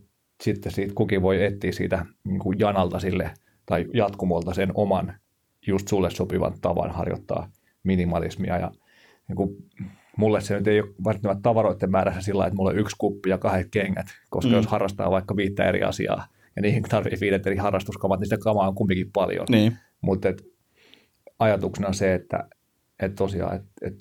sitten 0.43 0.73
siitä 0.73 0.95
kukin 0.95 1.23
voi 1.23 1.45
etsiä 1.45 1.73
siitä 1.73 2.07
niin 2.25 2.39
kuin 2.39 2.59
janalta 2.59 3.01
sille 3.01 3.31
tai 3.67 3.87
jatkumolta 3.95 4.55
sen 4.55 4.71
oman 4.75 5.15
just 5.67 5.89
sulle 5.89 6.11
sopivan 6.11 6.55
tavan 6.61 6.91
harjoittaa 6.91 7.51
minimalismia 7.83 8.59
ja 8.59 8.71
niin 9.29 9.37
kuin 9.37 9.57
mulle 10.21 10.41
se 10.41 10.59
nyt 10.59 10.67
ei 10.67 10.81
ole 10.81 10.91
välttämättä 11.05 11.43
tavaroiden 11.43 11.91
määrässä 11.91 12.21
sillä 12.21 12.47
että 12.47 12.57
mulla 12.57 12.71
on 12.71 12.79
yksi 12.79 12.97
kuppi 12.99 13.31
ja 13.31 13.39
kahdet 13.39 13.69
kengät, 13.71 14.07
koska 14.31 14.51
mm. 14.51 14.57
jos 14.57 14.67
harrastaa 14.67 15.11
vaikka 15.11 15.37
viittä 15.37 15.65
eri 15.65 15.83
asiaa 15.83 16.27
ja 16.57 16.63
niihin 16.63 16.83
tarvitsee 16.83 17.21
viidet 17.21 17.47
eri 17.47 17.57
harrastuskamat, 17.57 18.21
niin 18.21 18.27
sitä 18.27 18.39
kamaa 18.39 18.69
on 18.69 18.75
kumminkin 18.75 19.13
paljon. 19.13 19.47
Niin. 19.51 19.77
Mutta 20.01 20.29
ajatuksena 21.39 21.89
on 21.89 21.95
se, 21.95 22.15
että 22.15 22.49
et 23.03 23.15
tosiaan, 23.15 23.57
että 23.57 23.71
et 23.83 23.95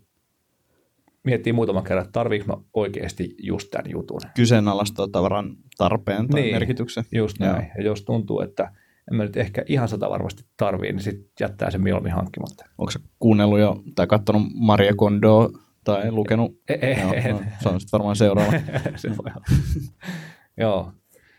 miettii 1.23 1.53
muutaman 1.53 1.83
kerran, 1.83 2.01
että 2.01 2.11
tarviiko 2.11 2.45
mä 2.45 2.63
oikeasti 2.73 3.35
just 3.37 3.67
tämän 3.71 3.91
jutun. 3.91 4.21
Kyseenalaistaa 4.35 5.07
tavaran 5.07 5.55
tarpeen 5.77 6.27
tai 6.27 6.41
niin, 6.41 6.55
merkityksen. 6.55 7.03
just 7.11 7.39
näin. 7.39 7.55
Joo. 7.55 7.71
Ja 7.77 7.83
jos 7.83 8.03
tuntuu, 8.03 8.41
että 8.41 8.71
en 9.11 9.17
mä 9.17 9.23
nyt 9.23 9.37
ehkä 9.37 9.63
ihan 9.67 9.87
sata 9.87 10.09
varmasti 10.09 10.43
tarvii, 10.57 10.91
niin 10.91 11.03
sitten 11.03 11.31
jättää 11.39 11.71
sen 11.71 11.81
mieluummin 11.81 12.13
hankkimatta. 12.13 12.65
Onko 12.77 12.91
se 12.91 12.99
kuunnellut 13.19 13.59
jo 13.59 13.81
tai 13.95 14.07
katsonut 14.07 14.43
Maria 14.53 14.93
Kondoa 14.95 15.49
tai 15.91 16.11
lukenut. 16.11 16.59
Ei, 16.69 16.77
ei, 16.81 16.97
Joo, 16.97 17.39
no, 17.39 17.45
se 17.63 17.69
on 17.69 17.79
sitten 17.79 17.97
varmaan 17.97 18.15
seuraava. 18.15 18.51
se 18.95 19.09
voi 19.09 19.31
Joo, 20.57 20.91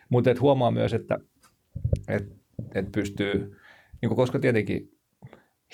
mutta 0.08 0.30
et 0.30 0.40
huomaa 0.40 0.70
myös, 0.70 0.94
että 0.94 1.18
et, 2.08 2.32
et 2.74 2.92
pystyy, 2.92 3.56
niin 4.02 4.16
koska 4.16 4.38
tietenkin 4.38 4.90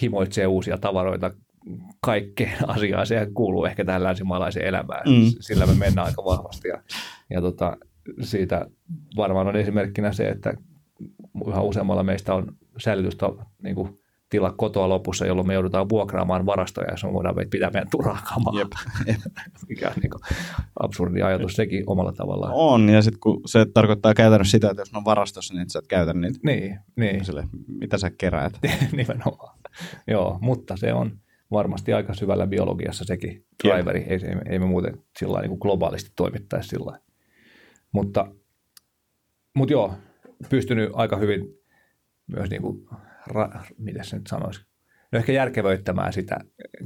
himoitsee 0.02 0.46
uusia 0.46 0.78
tavaroita 0.78 1.30
kaikkeen 2.00 2.56
asiaan, 2.76 3.06
sehän 3.06 3.34
kuuluu 3.34 3.64
ehkä 3.64 3.84
tähän 3.84 4.02
länsimaalaiseen 4.02 4.66
elämään, 4.66 5.08
mm. 5.08 5.32
sillä 5.40 5.66
me 5.66 5.74
mennään 5.74 6.06
aika 6.06 6.24
vahvasti 6.24 6.68
ja, 6.68 6.82
ja 7.30 7.40
tota, 7.40 7.76
siitä 8.20 8.66
varmaan 9.16 9.48
on 9.48 9.56
esimerkkinä 9.56 10.12
se, 10.12 10.28
että 10.28 10.54
yhä 11.48 11.60
useammalla 11.60 12.02
meistä 12.02 12.34
on 12.34 12.56
säilytystä 12.78 13.26
niin 13.62 13.74
kuin 13.74 13.98
tila 14.30 14.52
kotoa 14.52 14.88
lopussa, 14.88 15.26
jolloin 15.26 15.46
me 15.46 15.54
joudutaan 15.54 15.88
vuokraamaan 15.88 16.46
varastoja, 16.46 16.90
ja 16.90 16.96
se 16.96 17.12
voidaan 17.12 17.34
pitää 17.50 17.70
meidän 17.70 17.90
turhaa 17.90 18.22
kamaa. 18.34 18.58
Jep. 18.58 18.72
Mikä 19.68 19.88
on 19.88 19.94
niin 20.02 20.10
absurdi 20.80 21.22
ajatus 21.22 21.52
sekin 21.52 21.84
omalla 21.86 22.12
tavallaan. 22.12 22.52
On, 22.56 22.88
ja 22.88 23.02
sitten 23.02 23.20
kun 23.20 23.40
se 23.46 23.66
tarkoittaa 23.74 24.14
käytännössä 24.14 24.50
sitä, 24.50 24.70
että 24.70 24.80
jos 24.80 24.94
on 24.94 25.04
varastossa, 25.04 25.54
niin 25.54 25.70
sä 25.70 25.78
et 25.78 25.86
käytä 25.86 26.12
niitä. 26.12 26.38
Niin, 26.42 26.78
niin. 26.96 27.24
Sille, 27.24 27.48
mitä 27.68 27.98
sä 27.98 28.10
keräät. 28.18 28.52
Nimenomaan. 28.92 29.58
Joo, 30.06 30.38
mutta 30.40 30.76
se 30.76 30.92
on 30.92 31.18
varmasti 31.50 31.92
aika 31.92 32.14
syvällä 32.14 32.46
biologiassa 32.46 33.04
sekin 33.04 33.44
driveri. 33.64 34.00
Ei, 34.00 34.20
ei, 34.24 34.36
ei 34.50 34.58
me 34.58 34.66
muuten 34.66 35.02
sillä 35.18 35.40
niin 35.40 35.48
kuin 35.48 35.58
globaalisti 35.62 36.10
toimittaisi 36.16 36.68
sillä 36.68 37.00
Mutta, 37.92 38.26
mutta 39.54 39.72
joo, 39.72 39.94
pystynyt 40.50 40.90
aika 40.92 41.16
hyvin 41.16 41.48
myös 42.26 42.50
niin 42.50 42.62
kuin 42.62 42.88
ra, 43.26 43.64
miten 43.78 44.04
se 44.04 44.16
nyt 44.16 44.26
sanoisi, 44.26 44.60
no 45.12 45.18
ehkä 45.18 45.32
järkevöittämään 45.32 46.12
sitä, 46.12 46.38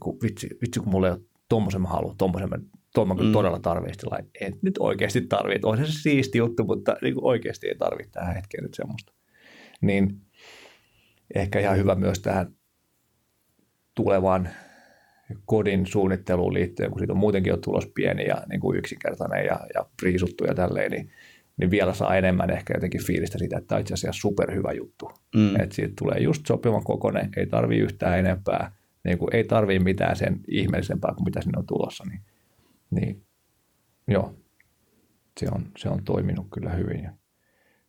kun 0.03 0.19
vitsi, 0.23 0.49
vitsi 0.63 0.81
kun 0.81 0.91
mulla 0.91 1.07
ei 1.07 1.13
ole 1.13 1.21
tuommoisen 1.49 1.83
mä 1.83 1.89
haluan, 1.89 2.17
tuommoisen 2.17 2.51
mä, 2.51 2.59
tuon 2.95 3.09
mm. 3.09 3.33
todella 3.33 3.59
tarvitsen, 3.59 4.11
en 4.41 4.59
nyt 4.63 4.75
oikeasti 4.79 5.21
tarvitse, 5.21 5.67
on 5.67 5.77
se 5.77 5.87
siisti 5.87 6.39
juttu, 6.39 6.65
mutta 6.65 6.97
niin 7.03 7.15
kuin 7.15 7.25
oikeasti 7.25 7.69
ei 7.69 7.75
tarvitse 7.75 8.13
tähän 8.13 8.35
hetkeen 8.35 8.63
nyt 8.63 8.75
semmoista. 8.75 9.13
Niin 9.81 10.21
ehkä 11.35 11.61
ihan 11.61 11.77
hyvä 11.77 11.95
myös 11.95 12.19
tähän 12.19 12.55
tulevaan 13.95 14.49
kodin 15.45 15.87
suunnitteluun 15.87 16.55
liittyen, 16.55 16.91
kun 16.91 16.99
siitä 16.99 17.13
on 17.13 17.19
muutenkin 17.19 17.51
jo 17.51 17.57
tulos 17.57 17.87
pieni 17.95 18.27
ja 18.27 18.43
niin 18.49 18.61
kuin 18.61 18.79
yksinkertainen 18.79 19.47
ja, 19.47 19.61
ja 19.75 19.87
priisuttu 20.01 20.45
ja 20.45 20.55
tälleen, 20.55 20.91
niin 20.91 21.11
niin 21.61 21.71
vielä 21.71 21.95
saa 21.95 22.17
enemmän 22.17 22.51
ehkä 22.51 22.75
jotenkin 22.77 23.07
fiilistä 23.07 23.39
siitä, 23.39 23.59
että 23.59 23.69
tämä 23.69 23.77
on 23.77 23.81
itse 23.81 23.95
asiassa 23.95 24.21
superhyvä 24.21 24.73
juttu. 24.73 25.11
Mm. 25.37 25.61
Että 25.61 25.75
siitä 25.75 25.95
tulee 25.99 26.19
just 26.21 26.47
sopivan 26.47 26.85
kokoinen, 26.85 27.31
ei 27.37 27.47
tarvi 27.47 27.79
yhtään 27.79 28.19
enempää, 28.19 28.73
niin 29.05 29.19
kuin 29.19 29.37
ei 29.37 29.45
tarvii 29.45 29.79
mitään 29.79 30.17
sen 30.17 30.41
ihmeellisempää 30.49 31.15
kuin 31.15 31.25
mitä 31.25 31.41
sinne 31.41 31.59
on 31.59 31.67
tulossa. 31.67 32.05
Niin, 32.05 32.21
niin 32.91 33.25
joo, 34.09 34.35
se 35.41 35.47
on, 35.53 35.67
se 35.79 35.89
on 35.89 36.05
toiminut 36.05 36.47
kyllä 36.53 36.71
hyvin. 36.71 37.03
Ja 37.03 37.13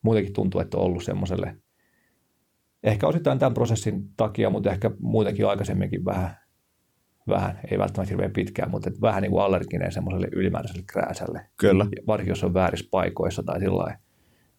muutenkin 0.02 0.34
tuntuu, 0.34 0.62
että 0.62 0.78
on 0.78 0.84
ollut 0.84 1.04
semmoiselle, 1.04 1.56
ehkä 2.84 3.08
osittain 3.08 3.40
tämän 3.40 3.54
prosessin 3.54 4.10
takia, 4.18 4.50
mutta 4.50 4.72
ehkä 4.72 4.92
muutenkin 5.00 5.48
aikaisemminkin 5.48 6.06
vähän, 6.06 6.36
vähän 7.28 7.60
ei 7.72 7.78
välttämättä 7.78 8.12
hirveän 8.12 8.32
pitkään, 8.32 8.72
mutta 8.72 8.90
että 8.90 9.02
vähän 9.02 9.22
niin 9.22 9.32
kuin 9.32 9.44
allerginen 9.44 9.92
semmoiselle 9.92 10.28
ylimääräiselle 10.32 10.84
krääsälle. 10.88 11.46
Kyllä. 11.58 11.86
Varsinkin 12.08 12.32
jos 12.32 12.44
on 12.44 12.54
väärissä 12.54 12.88
paikoissa 12.92 13.44
tai 13.44 13.60
sillä 13.60 13.78
lailla 13.78 13.98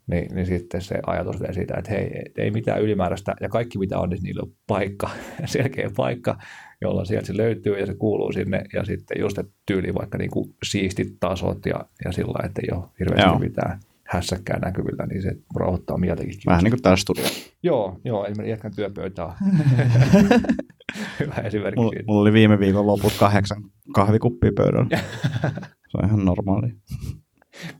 niin, 0.06 0.34
niin 0.34 0.46
sitten 0.46 0.80
se 0.80 0.98
ajatus 1.06 1.40
vielä 1.40 1.52
siitä, 1.52 1.74
että 1.78 1.90
hei, 1.90 2.22
ei 2.38 2.50
mitään 2.50 2.82
ylimääräistä 2.82 3.34
ja 3.40 3.48
kaikki 3.48 3.78
mitä 3.78 3.98
on, 3.98 4.10
niin 4.10 4.22
niillä 4.22 4.42
on 4.42 4.52
paikka, 4.66 5.10
selkeä 5.44 5.90
paikka, 5.96 6.38
jolla 6.80 7.04
sieltä 7.04 7.26
se 7.26 7.36
löytyy 7.36 7.78
ja 7.78 7.86
se 7.86 7.94
kuuluu 7.94 8.32
sinne 8.32 8.64
ja 8.72 8.84
sitten 8.84 9.20
just 9.20 9.38
että 9.38 9.52
tyyli 9.66 9.94
vaikka 9.94 10.18
niin 10.18 10.30
kuin 10.30 10.54
siistit 10.64 11.16
tasot 11.20 11.66
ja, 11.66 11.84
ja 12.04 12.12
sillä 12.12 12.46
että 12.46 12.60
ei 12.64 12.78
ole 12.78 12.84
hirveästi 12.98 13.28
joo. 13.28 13.38
mitään 13.38 13.80
hässäkkää 14.04 14.58
näkyvillä, 14.58 15.06
niin 15.06 15.22
se 15.22 15.36
rauhoittaa 15.56 15.98
mieltäkin. 15.98 16.34
Vähän 16.46 16.64
niin 16.64 16.72
kuin 16.72 16.82
täällä 16.82 16.96
studio. 16.96 17.24
Joo, 17.62 18.00
joo, 18.04 18.26
eli 18.26 18.50
jätkän 18.50 18.74
työpöytää. 18.76 19.36
Hyvä 21.20 21.34
esimerkki. 21.34 21.80
Mulla, 21.80 21.92
mulla 22.06 22.20
oli 22.20 22.32
viime 22.32 22.58
viikon 22.58 22.86
loput 22.86 23.12
kahdeksan 23.18 23.62
kahvikuppia 23.94 24.52
pöydällä. 24.56 24.98
se 25.88 25.98
on 25.98 26.04
ihan 26.04 26.24
normaali 26.24 26.72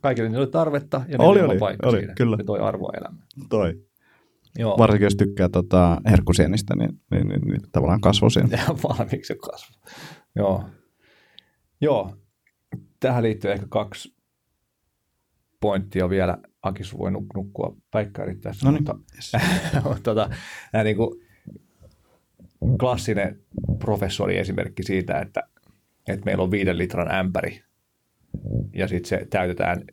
kaikille 0.00 0.28
niillä 0.28 0.42
oli 0.42 0.50
tarvetta 0.50 1.04
ja 1.08 1.16
oli, 1.18 1.40
oli, 1.40 1.58
paikka 1.58 1.88
oli, 1.88 1.98
siinä. 1.98 2.14
Kyllä. 2.14 2.36
Se 2.36 2.44
toi 2.44 2.60
arvoa 2.60 2.92
elämään. 3.00 3.26
Toi. 3.48 3.74
Joo. 4.58 4.78
Varsinkin 4.78 5.06
jos 5.06 5.16
tykkää 5.16 5.48
tota 5.48 6.00
herkkusienistä, 6.10 6.76
niin, 6.76 7.00
niin, 7.10 7.28
niin, 7.28 7.40
niin 7.40 7.60
tavallaan 7.72 8.00
kasvosieni. 8.00 8.50
Ja 8.56 8.74
valmiiksi 8.82 9.34
kasvu. 9.34 9.74
Joo. 10.36 10.64
Joo. 11.80 12.16
Tähän 13.00 13.22
liittyy 13.22 13.52
ehkä 13.52 13.66
kaksi 13.68 14.16
pointtia 15.60 16.08
vielä. 16.10 16.38
Akis 16.62 16.98
voi 16.98 17.10
nuk- 17.10 17.34
nukkua 17.34 17.76
päikkärit 17.90 18.40
tässä, 18.40 18.66
no 18.66 18.72
niin. 18.72 18.80
mutta 18.80 18.98
yes. 19.14 19.32
tota, 20.02 20.30
niin 20.84 20.96
kuin 20.96 21.20
klassinen 22.80 23.40
professori 23.78 24.38
esimerkki 24.38 24.82
siitä, 24.82 25.18
että, 25.18 25.42
että 26.08 26.24
meillä 26.24 26.42
on 26.42 26.50
viiden 26.50 26.78
litran 26.78 27.14
ämpäri 27.14 27.62
ja 28.74 28.88
sitten 28.88 29.08
se 29.08 29.26
täytetään 29.30 29.84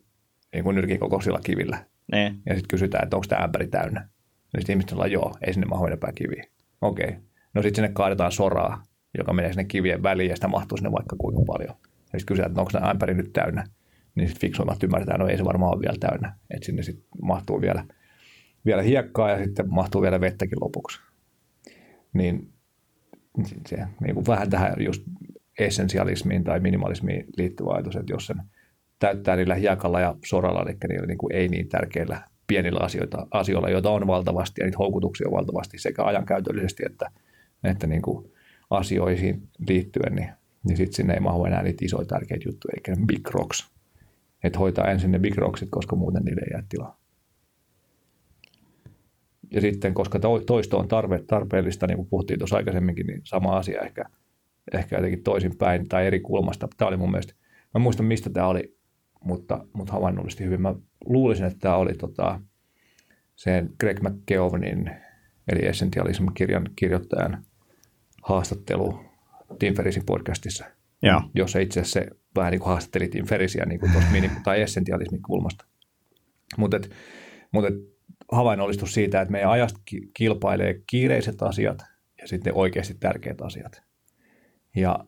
niin 0.52 0.64
kuin 0.64 0.76
nyrkin 0.76 1.00
kokoisilla 1.00 1.40
kivillä. 1.44 1.84
Ne. 2.12 2.34
Ja 2.46 2.54
sitten 2.54 2.68
kysytään, 2.68 3.04
että 3.04 3.16
onko 3.16 3.26
tämä 3.28 3.44
ämpäri 3.44 3.68
täynnä. 3.68 4.08
Ja 4.52 4.60
sitten 4.60 4.72
ihmiset 4.72 4.90
sanoo, 4.90 5.06
joo, 5.06 5.36
ei 5.46 5.52
sinne 5.52 5.66
mahu 5.66 5.86
enempää 5.86 6.12
kiviä. 6.14 6.44
Okei. 6.80 7.08
Okay. 7.08 7.20
No 7.54 7.62
sitten 7.62 7.84
sinne 7.84 7.94
kaadetaan 7.94 8.32
soraa, 8.32 8.82
joka 9.18 9.32
menee 9.32 9.52
sinne 9.52 9.64
kivien 9.64 10.02
väliin 10.02 10.30
ja 10.30 10.36
sitä 10.36 10.48
mahtuu 10.48 10.78
sinne 10.78 10.92
vaikka 10.92 11.16
kuinka 11.16 11.42
paljon. 11.46 11.74
Ja 12.12 12.18
sitten 12.18 12.26
kysytään, 12.26 12.50
että 12.50 12.60
onko 12.60 12.70
tämä 12.72 12.90
ämpäri 12.90 13.14
nyt 13.14 13.32
täynnä. 13.32 13.64
Niin 14.14 14.28
sitten 14.28 14.40
fiksuimmat 14.40 14.82
ymmärtää, 14.82 15.18
no 15.18 15.28
ei 15.28 15.36
se 15.36 15.44
varmaan 15.44 15.74
ole 15.74 15.80
vielä 15.80 15.96
täynnä. 16.00 16.34
Että 16.50 16.66
sinne 16.66 16.82
sitten 16.82 17.04
mahtuu 17.22 17.60
vielä, 17.60 17.84
vielä 18.66 18.82
hiekkaa 18.82 19.30
ja 19.30 19.44
sitten 19.44 19.74
mahtuu 19.74 20.02
vielä 20.02 20.20
vettäkin 20.20 20.58
lopuksi. 20.60 21.00
Niin 22.12 22.52
se 23.66 23.76
niin 24.00 24.14
kuin 24.14 24.26
vähän 24.26 24.50
tähän 24.50 24.74
just 24.78 25.02
essentialismiin 25.58 26.44
tai 26.44 26.60
minimalismiin 26.60 27.26
liittyvä 27.36 27.72
ajatus, 27.72 27.96
että 27.96 28.12
jos 28.12 28.26
sen 28.26 28.42
täyttää 28.98 29.36
niillä 29.36 29.54
hiekalla 29.54 30.00
ja 30.00 30.14
soralla, 30.24 30.62
eli 30.62 30.76
niillä 30.88 31.06
niin 31.06 31.18
kuin 31.18 31.34
ei 31.34 31.48
niin 31.48 31.68
tärkeillä 31.68 32.22
pienillä 32.46 32.80
asioita, 32.82 33.26
asioilla, 33.30 33.70
joita 33.70 33.90
on 33.90 34.06
valtavasti 34.06 34.60
ja 34.60 34.64
niitä 34.64 34.78
houkutuksia 34.78 35.28
on 35.28 35.32
valtavasti 35.32 35.78
sekä 35.78 36.04
ajankäytöllisesti 36.04 36.82
että, 36.86 37.10
että 37.64 37.86
niin 37.86 38.02
kuin 38.02 38.32
asioihin 38.70 39.42
liittyen, 39.68 40.14
niin, 40.14 40.28
niin 40.68 40.76
sitten 40.76 40.94
sinne 40.94 41.14
ei 41.14 41.20
mahu 41.20 41.44
enää 41.44 41.62
niitä 41.62 41.84
isoja 41.84 42.06
tärkeitä 42.06 42.48
juttuja, 42.48 42.72
eikä 42.76 43.02
big 43.06 43.28
rocks. 43.28 43.70
Että 44.44 44.58
hoitaa 44.58 44.90
ensin 44.90 45.10
ne 45.10 45.18
big 45.18 45.36
rocksit, 45.36 45.68
koska 45.70 45.96
muuten 45.96 46.22
niille 46.22 46.40
ei 46.40 46.50
jää 46.52 46.62
tilaa. 46.68 46.99
Ja 49.50 49.60
sitten, 49.60 49.94
koska 49.94 50.18
toisto 50.46 50.78
on 50.78 50.88
tarve, 50.88 51.22
tarpeellista, 51.26 51.86
niin 51.86 51.96
kuin 51.96 52.08
puhuttiin 52.08 52.38
tuossa 52.38 52.56
aikaisemminkin, 52.56 53.06
niin 53.06 53.20
sama 53.24 53.56
asia 53.56 53.80
ehkä– 53.80 54.04
ehkä 54.72 54.96
jotenkin 54.96 55.22
toisinpäin 55.22 55.88
tai 55.88 56.06
eri 56.06 56.20
kulmasta. 56.20 56.68
Tämä 56.76 56.88
oli 56.88 56.96
mun 56.96 57.10
mielestä, 57.10 57.34
mä 57.74 57.78
muistan 57.78 58.06
mistä 58.06 58.30
tämä 58.30 58.46
oli, 58.46 58.76
mutta, 59.24 59.66
mutta 59.72 59.92
havainnollisesti 59.92 60.44
hyvin. 60.44 60.62
Mä 60.62 60.74
luulisin, 61.04 61.46
että 61.46 61.58
tämä 61.58 61.76
oli 61.76 61.94
tota, 61.94 62.40
sen 63.36 63.70
Greg 63.80 64.00
McKeowanin, 64.00 64.90
eli 65.48 65.66
Essentialism-kirjan 65.66 66.70
kirjoittajan 66.76 67.44
haastattelu 68.22 69.00
Tim 69.58 69.74
Ferrisin 69.74 70.06
podcastissa, 70.06 70.64
ja. 71.02 71.20
jossa 71.34 71.58
itse 71.58 71.80
asiassa 71.80 72.00
se 72.00 72.06
vähän 72.36 72.50
niin 72.50 72.60
kuin 72.60 72.68
haastatteli 72.68 73.08
Tim 73.08 73.26
Ferrisiä 73.26 73.66
niin 73.66 73.80
kuin 73.80 73.92
minim- 74.12 74.42
tai 74.44 74.60
essentialismin 74.60 75.22
kulmasta. 75.22 75.64
Mutta 76.56 76.80
mut 77.52 77.64
havainnollistus 78.32 78.94
siitä, 78.94 79.20
että 79.20 79.32
meidän 79.32 79.50
ajasta 79.50 79.80
kilpailee 80.14 80.82
kiireiset 80.86 81.42
asiat 81.42 81.78
ja 82.20 82.28
sitten 82.28 82.54
oikeasti 82.54 82.94
tärkeät 83.00 83.40
asiat. 83.40 83.82
Ja 84.76 85.04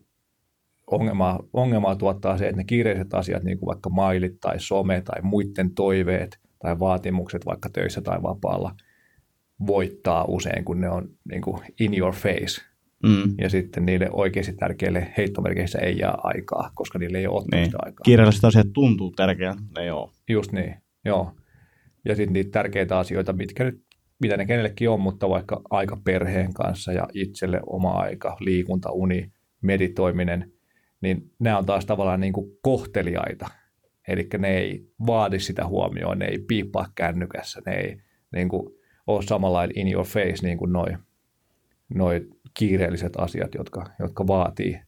ongelmaa, 0.91 1.41
ongelmaa 1.53 1.97
tuottaa 1.97 2.39
se, 2.39 2.45
että 2.49 2.57
ne 2.57 2.65
kiireiset 2.65 3.15
asiat, 3.15 3.43
niin 3.43 3.59
kuin 3.59 3.67
vaikka 3.67 3.91
mailit 3.91 4.41
tai 4.41 4.61
some 4.61 5.01
tai 5.01 5.23
muiden 5.23 5.75
toiveet 5.75 6.39
tai 6.59 6.79
vaatimukset 6.79 7.47
vaikka 7.47 7.69
töissä 7.69 8.01
tai 8.01 8.23
vapaalla, 8.23 8.75
voittaa 9.67 10.25
usein, 10.29 10.65
kun 10.65 10.81
ne 10.81 10.91
on 10.91 11.09
niin 11.31 11.43
kuin 11.43 11.59
in 11.81 11.99
your 11.99 12.15
face. 12.15 12.63
Mm. 13.03 13.35
Ja 13.39 13.51
sitten 13.51 13.87
niille 13.87 14.09
oikeasti 14.13 14.53
tärkeille 14.53 15.13
heittomerkeissä 15.17 15.79
ei 15.79 15.99
jää 15.99 16.15
aikaa, 16.23 16.71
koska 16.75 16.99
niille 16.99 17.19
ei 17.19 17.27
ole 17.27 17.45
niin. 17.53 17.71
aikaa. 17.79 18.05
Kiireelliset 18.05 18.45
asiat 18.45 18.67
tuntuu 18.73 19.11
tärkeältä, 19.11 19.63
ne 19.79 19.87
joo. 19.87 20.13
Just 20.29 20.53
niin, 20.53 20.75
joo. 21.05 21.33
Ja 22.05 22.17
sitten 22.17 22.33
niitä 22.33 22.51
tärkeitä 22.51 22.99
asioita, 22.99 23.33
mitkä 23.33 23.65
nyt, 23.65 23.83
mitä 24.21 24.37
ne 24.37 24.47
kenellekin 24.47 24.91
on, 24.91 25.01
mutta 25.01 25.29
vaikka 25.29 25.63
aika 25.71 26.01
perheen 26.05 26.55
kanssa 26.55 26.93
ja 26.93 27.09
itselle 27.15 27.61
oma 27.67 27.91
aika, 27.91 28.37
liikunta, 28.41 28.91
uni, 28.91 29.33
meditoiminen, 29.63 30.53
niin 31.01 31.31
nämä 31.39 31.59
on 31.59 31.67
taas 31.67 31.87
tavallaan 31.87 32.21
niin 32.21 32.33
kuin 32.33 32.51
kohteliaita. 32.63 33.49
Eli 34.09 34.29
ne 34.39 34.59
ei 34.59 34.87
vaadi 35.07 35.41
sitä 35.41 35.67
huomioon, 35.67 36.19
ne 36.19 36.25
ei 36.25 36.39
piippaa 36.39 36.87
kännykässä, 36.95 37.61
ne 37.67 37.73
ei 37.75 37.97
niin 38.33 38.49
kuin 38.49 38.69
ole 39.07 39.23
samalla 39.23 39.65
in 39.75 39.93
your 39.93 40.07
face 40.07 40.47
niin 40.47 40.59
kuin 40.59 40.73
noin 40.73 40.99
noi 41.95 42.29
kiireelliset 42.55 43.13
asiat, 43.17 43.55
jotka, 43.55 43.87
jotka 43.99 44.27
vaatii 44.27 44.81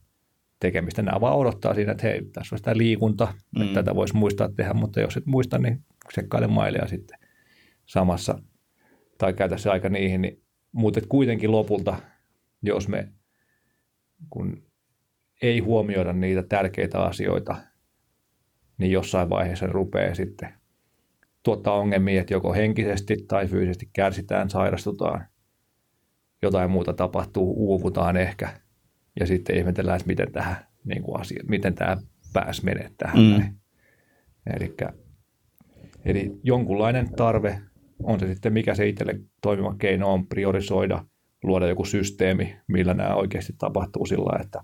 tekemistä. 0.61 1.03
Nämä 1.03 1.21
vaan 1.21 1.37
odottaa 1.37 1.75
siinä, 1.75 1.93
että 1.93 2.07
hei, 2.07 2.25
tässä 2.33 2.55
on 2.55 2.59
sitä 2.59 2.77
liikunta, 2.77 3.35
mm. 3.57 3.63
että 3.63 3.75
tätä 3.75 3.95
voisi 3.95 4.17
muistaa 4.17 4.49
tehdä, 4.57 4.75
mutta 4.75 5.01
jos 5.01 5.17
et 5.17 5.27
muista, 5.27 5.59
niin 5.59 5.85
sekkaile 6.13 6.47
mailia 6.47 6.87
sitten 6.87 7.19
samassa 7.87 8.39
tai 9.19 9.33
käytä 9.33 9.57
se 9.57 9.71
aika 9.71 9.89
niihin. 9.89 10.23
Niin, 10.23 10.43
mutta 10.73 11.01
kuitenkin 11.09 11.53
lopulta, 11.53 11.97
jos 12.63 12.89
me 12.89 13.09
kun 14.31 14.63
ei 15.43 15.59
huomioida 15.59 16.13
niitä 16.13 16.43
tärkeitä 16.43 17.01
asioita, 17.01 17.57
niin 18.79 18.93
jossain 18.93 19.31
vaiheessa 19.31 19.67
rupeaa 19.67 20.15
sitten 20.15 20.55
tuottaa 21.43 21.75
ongelmia, 21.75 22.21
että 22.21 22.35
joko 22.35 22.53
henkisesti 22.53 23.17
tai 23.29 23.47
fyysisesti 23.47 23.91
kärsitään, 23.93 24.51
sairastutaan, 24.51 25.27
jotain 26.43 26.71
muuta 26.71 26.93
tapahtuu, 26.93 27.55
uuvutaan 27.57 28.17
ehkä, 28.17 28.61
ja 29.21 29.27
sitten 29.27 29.57
ihmetellään, 29.57 29.97
että 29.97 30.07
miten, 30.07 30.33
tähän, 30.33 30.57
niin 30.85 31.03
kuin 31.03 31.21
asia, 31.21 31.45
miten 31.49 31.75
tämä 31.75 31.97
pääsi 32.33 32.65
menee 32.65 32.91
tähän. 32.99 33.19
Mm. 33.19 33.57
Elikkä, 34.57 34.93
eli 36.05 36.33
jonkunlainen 36.43 37.15
tarve, 37.17 37.61
on 38.03 38.21
se 38.21 38.27
sitten 38.27 38.53
mikä 38.53 38.75
se 38.75 38.89
itselle 38.89 39.21
toimiva 39.43 39.75
keino 39.79 40.13
on, 40.13 40.27
priorisoida– 40.27 41.05
luoda 41.45 41.69
joku 41.69 41.85
systeemi, 41.85 42.57
millä 42.67 42.95
nämä 42.95 43.15
oikeasti 43.15 43.53
tapahtuu 43.59 44.07
sillä 44.07 44.41
että, 44.41 44.61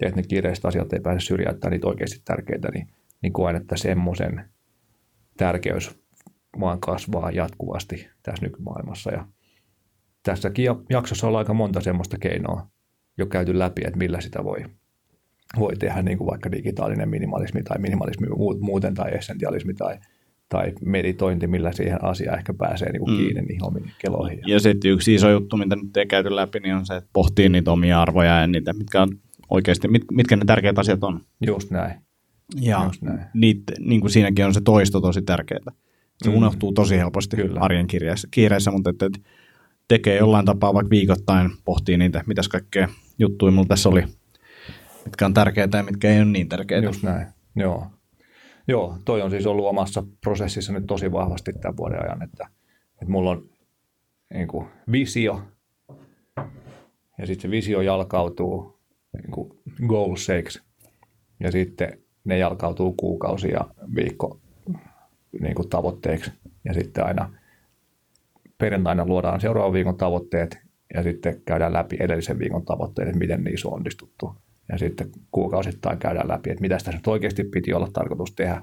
että 0.00 0.20
ne 0.20 0.22
kiireiset 0.22 0.64
asiat 0.64 0.92
ei 0.92 1.00
pääse 1.00 1.20
syrjäyttämään 1.20 1.72
niitä 1.72 1.86
oikeasti 1.86 2.20
tärkeitä, 2.24 2.68
niin, 2.74 2.86
niin 3.22 3.32
koen, 3.32 3.56
että 3.56 3.76
semmoisen 3.76 4.50
tärkeys 5.36 6.00
vaan 6.60 6.80
kasvaa 6.80 7.30
jatkuvasti 7.30 8.08
tässä 8.22 8.46
nykymaailmassa. 8.46 9.10
Ja 9.10 9.26
tässäkin 10.22 10.66
jaksossa 10.90 11.28
on 11.28 11.36
aika 11.36 11.54
monta 11.54 11.80
semmoista 11.80 12.18
keinoa 12.18 12.66
jo 13.18 13.26
käyty 13.26 13.58
läpi, 13.58 13.82
että 13.84 13.98
millä 13.98 14.20
sitä 14.20 14.44
voi, 14.44 14.64
voi 15.58 15.76
tehdä, 15.76 16.02
niin 16.02 16.18
kuin 16.18 16.30
vaikka 16.30 16.52
digitaalinen 16.52 17.08
minimalismi 17.08 17.62
tai 17.62 17.78
minimalismi 17.78 18.26
muuten 18.60 18.94
tai 18.94 19.10
essentialismi 19.14 19.74
tai 19.74 19.98
tai 20.50 20.72
meditointi, 20.84 21.46
millä 21.46 21.72
siihen 21.72 22.04
asiaan 22.04 22.38
ehkä 22.38 22.54
pääsee 22.54 22.92
niin 22.92 23.00
kuin 23.00 23.10
mm. 23.10 23.16
kiinni 23.16 23.40
mm. 23.40 23.46
niihin 23.46 23.64
omiin 23.64 23.90
keloihin. 23.98 24.40
Ja 24.46 24.60
sitten 24.60 24.90
yksi 24.90 25.14
iso 25.14 25.30
juttu, 25.30 25.56
mitä 25.56 25.76
nyt 25.76 25.96
ei 25.96 26.06
käyty 26.06 26.36
läpi, 26.36 26.60
niin 26.60 26.74
on 26.74 26.86
se, 26.86 26.96
että 26.96 27.10
pohtii 27.12 27.48
niitä 27.48 27.72
omia 27.72 28.02
arvoja 28.02 28.40
ja 28.40 28.46
niitä, 28.46 28.72
mitkä 28.72 29.02
on 29.02 29.08
oikeasti, 29.50 29.88
mit, 29.88 30.02
mitkä 30.12 30.36
ne 30.36 30.44
tärkeät 30.44 30.78
asiat 30.78 31.04
on. 31.04 31.20
Just 31.46 31.70
näin. 31.70 31.94
Ja 32.60 32.84
Just 32.84 33.02
näin. 33.02 33.20
Niitä, 33.34 33.72
niin 33.80 34.00
kuin 34.00 34.10
siinäkin 34.10 34.44
on 34.44 34.54
se 34.54 34.60
toisto 34.60 35.00
tosi 35.00 35.22
tärkeää. 35.22 35.72
Se 36.24 36.30
mm. 36.30 36.36
unohtuu 36.36 36.72
tosi 36.72 36.98
helposti 36.98 37.36
Kyllä. 37.36 37.60
arjen 37.60 37.86
kiireessä, 37.86 38.28
kiireessä 38.30 38.70
mutta 38.70 38.90
että, 38.90 39.06
että 39.06 39.18
tekee 39.88 40.16
jollain 40.16 40.46
tapaa 40.46 40.74
vaikka 40.74 40.90
viikoittain, 40.90 41.50
pohtii 41.64 41.96
niitä, 41.96 42.24
mitäs 42.26 42.48
kaikkea 42.48 42.88
juttuja 43.18 43.52
mulla 43.52 43.68
tässä 43.68 43.88
oli, 43.88 44.04
mitkä 45.04 45.26
on 45.26 45.34
tärkeitä 45.34 45.76
ja 45.76 45.82
mitkä 45.82 46.10
ei 46.10 46.20
ole 46.20 46.24
niin 46.24 46.48
tärkeitä. 46.48 46.86
Just 46.86 47.02
näin, 47.02 47.26
joo. 47.56 47.86
Joo, 48.70 48.96
toi 49.04 49.22
on 49.22 49.30
siis 49.30 49.46
ollut 49.46 49.66
omassa 49.66 50.02
prosessissa 50.20 50.72
nyt 50.72 50.86
tosi 50.86 51.12
vahvasti 51.12 51.52
tämän 51.52 51.76
vuoden 51.76 52.02
ajan, 52.02 52.22
että, 52.22 52.46
että 52.92 53.12
mulla 53.12 53.30
on 53.30 53.50
niin 54.34 54.48
kuin 54.48 54.66
visio, 54.92 55.42
ja 57.18 57.26
sitten 57.26 57.40
se 57.40 57.50
visio 57.50 57.80
jalkautuu 57.80 58.80
niin 59.12 59.30
kuin 59.30 59.52
goalseiksi, 59.86 60.62
ja 61.40 61.52
sitten 61.52 61.98
ne 62.24 62.38
jalkautuu 62.38 62.92
kuukausi 62.92 63.48
ja 63.48 63.70
viikko 63.94 64.40
niin 65.40 65.54
kuin 65.54 65.68
tavoitteiksi, 65.68 66.32
ja 66.64 66.74
sitten 66.74 67.06
aina 67.06 67.34
perjantaina 68.58 69.06
luodaan 69.06 69.40
seuraavan 69.40 69.72
viikon 69.72 69.96
tavoitteet, 69.96 70.58
ja 70.94 71.02
sitten 71.02 71.42
käydään 71.44 71.72
läpi 71.72 71.96
edellisen 72.00 72.38
viikon 72.38 72.64
tavoitteet, 72.64 73.08
että 73.08 73.18
miten 73.18 73.44
niissä 73.44 73.68
on 73.68 73.74
onnistuttu. 73.74 74.34
Ja 74.72 74.78
sitten 74.78 75.10
kuukausittain 75.30 75.98
käydään 75.98 76.28
läpi, 76.28 76.50
että 76.50 76.60
mitä 76.60 76.74
tässä 76.74 76.92
nyt 76.92 77.06
oikeasti 77.06 77.44
piti 77.44 77.72
olla 77.72 77.88
tarkoitus 77.92 78.32
tehdä. 78.32 78.62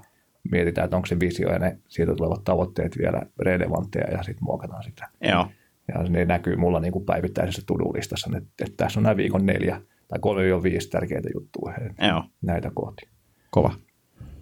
Mietitään, 0.52 0.86
että 0.86 0.96
onko 0.96 1.06
se 1.06 1.20
visio 1.20 1.52
ja 1.52 1.60
ne 1.60 1.78
siitä 1.88 2.16
tulevat 2.16 2.44
tavoitteet 2.44 2.98
vielä 2.98 3.22
relevantteja 3.40 4.12
ja 4.12 4.24
sitten 4.24 4.44
muokataan 4.44 4.84
sitä. 4.84 5.08
Joo. 5.22 5.48
Ja 5.88 6.04
ne 6.10 6.26
näkyy 6.26 6.56
mulla 6.56 6.80
niin 6.80 6.92
kuin 6.92 7.06
päivittäisessä 7.06 7.62
to-do-listassa, 7.68 8.30
että, 8.38 8.50
että 8.62 8.78
tässä 8.78 9.00
on 9.00 9.04
nämä 9.04 9.18
viikon 9.18 9.46
neljä 9.46 9.82
tai 10.08 10.20
kolme 10.20 10.48
jo 10.48 10.64
viisi 10.64 10.90
tärkeitä 10.90 11.30
juttuja 11.34 11.74
Joo. 12.08 12.24
näitä 12.42 12.72
kohti. 12.74 13.08
Kova. 13.50 13.74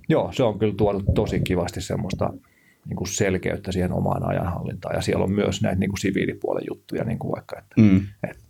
Joo, 0.09 0.31
se 0.31 0.43
on 0.43 0.59
kyllä 0.59 0.73
tuonut 0.77 1.03
tosi 1.15 1.39
kivasti 1.39 1.81
semmoista 1.81 2.33
niin 2.87 2.95
kuin 2.95 3.07
selkeyttä 3.07 3.71
siihen 3.71 3.91
omaan 3.93 4.29
ajanhallintaan. 4.29 4.95
Ja 4.95 5.01
siellä 5.01 5.23
on 5.23 5.31
myös 5.31 5.61
näitä 5.61 5.79
niin 5.79 5.89
kuin 5.89 5.99
siviilipuolen 5.99 6.63
juttuja, 6.69 7.03
niin 7.03 7.19
kuin 7.19 7.31
vaikka, 7.31 7.59
että, 7.59 7.75
Mm. 7.81 8.01
että 8.29 8.43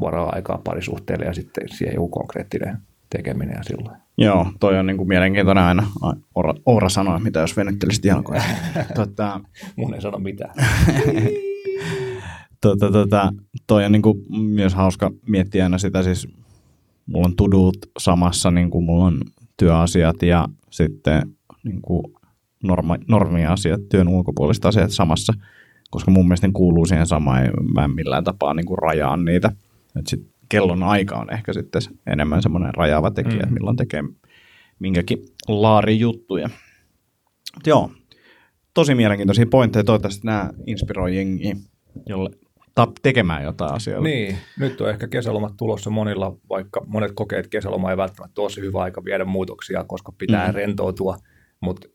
varaa 0.00 0.32
aikaa 0.34 0.60
parisuhteelle 0.64 1.24
ja 1.24 1.34
sitten 1.34 1.68
siihen 1.68 1.94
joku 1.94 2.08
konkreettinen 2.08 2.78
tekeminen 3.10 3.56
ja 3.56 3.62
silloin. 3.62 3.96
Joo, 4.18 4.46
toi 4.60 4.78
on 4.78 4.86
niinku 4.86 5.04
mielenkiintoinen 5.04 5.64
aina. 5.64 5.86
Ai, 6.02 6.14
Oura, 6.34 6.54
Oura 6.66 6.88
sanoi, 6.88 7.20
mitä 7.20 7.40
jos 7.40 7.56
venyttelisit 7.56 8.04
jalkoja. 8.04 8.42
tota, 8.94 9.40
Mun 9.76 9.94
ei 9.94 10.00
sano 10.00 10.18
mitään. 10.18 10.54
tota, 12.60 12.92
tota, 12.92 13.32
toi 13.66 13.84
on 13.84 13.92
niinku 13.92 14.24
myös 14.30 14.74
hauska 14.74 15.10
miettiä 15.28 15.64
aina 15.64 15.78
sitä, 15.78 16.02
siis 16.02 16.28
mulla 17.06 17.26
on 17.26 17.36
tudut 17.36 17.76
samassa, 17.98 18.50
niin 18.50 18.70
kuin 18.70 18.84
mulla 18.84 19.04
on 19.04 19.20
työasiat 19.56 20.22
ja 20.22 20.48
sitten 20.70 21.22
niin 21.64 21.82
kuin 21.82 22.02
norma, 22.62 22.96
normiasiat, 23.08 23.80
työn 23.88 24.08
ulkopuoliset 24.08 24.64
asiat 24.64 24.90
samassa, 24.90 25.32
koska 25.92 26.10
mun 26.10 26.28
mielestä 26.28 26.46
ne 26.46 26.52
kuuluu 26.52 26.86
siihen 26.86 27.06
samaan, 27.06 27.44
ja 27.44 27.50
mä 27.74 27.84
en 27.84 27.90
millään 27.90 28.24
tapaa 28.24 28.54
niin 28.54 28.66
kuin 28.66 28.78
rajaan 28.78 29.24
niitä. 29.24 29.52
Et 29.98 30.06
sit 30.06 30.26
kellon 30.48 30.82
aika 30.82 31.16
on 31.16 31.32
ehkä 31.32 31.52
sitten 31.52 31.82
enemmän 32.06 32.42
semmoinen 32.42 32.74
rajaava 32.74 33.10
tekijä, 33.10 33.42
mm. 33.42 33.48
Mm. 33.48 33.54
milloin 33.54 33.76
tekee 33.76 34.04
minkäkin 34.78 35.18
laari 35.48 35.98
juttuja. 35.98 36.48
Mut 37.54 37.66
joo, 37.66 37.90
tosi 38.74 38.94
mielenkiintoisia 38.94 39.46
pointteja. 39.46 39.84
Toivottavasti 39.84 40.26
nämä 40.26 40.50
inspiroi 40.66 41.16
jengiä 41.16 41.56
jolle 42.06 42.30
ta- 42.74 42.92
tekemään 43.02 43.44
jotain 43.44 43.74
asioita. 43.74 44.04
Niin, 44.04 44.36
nyt 44.58 44.80
on 44.80 44.90
ehkä 44.90 45.08
kesälomat 45.08 45.52
tulossa 45.56 45.90
monilla, 45.90 46.36
vaikka 46.50 46.84
monet 46.86 47.12
kokee, 47.14 47.38
että 47.38 47.50
kesäloma 47.50 47.90
ei 47.90 47.96
välttämättä 47.96 48.42
se 48.50 48.60
hyvä 48.60 48.82
aika 48.82 49.04
viedä 49.04 49.24
muutoksia, 49.24 49.84
koska 49.84 50.12
pitää 50.18 50.48
mm. 50.48 50.54
rentoutua, 50.54 51.16
mutta 51.60 51.88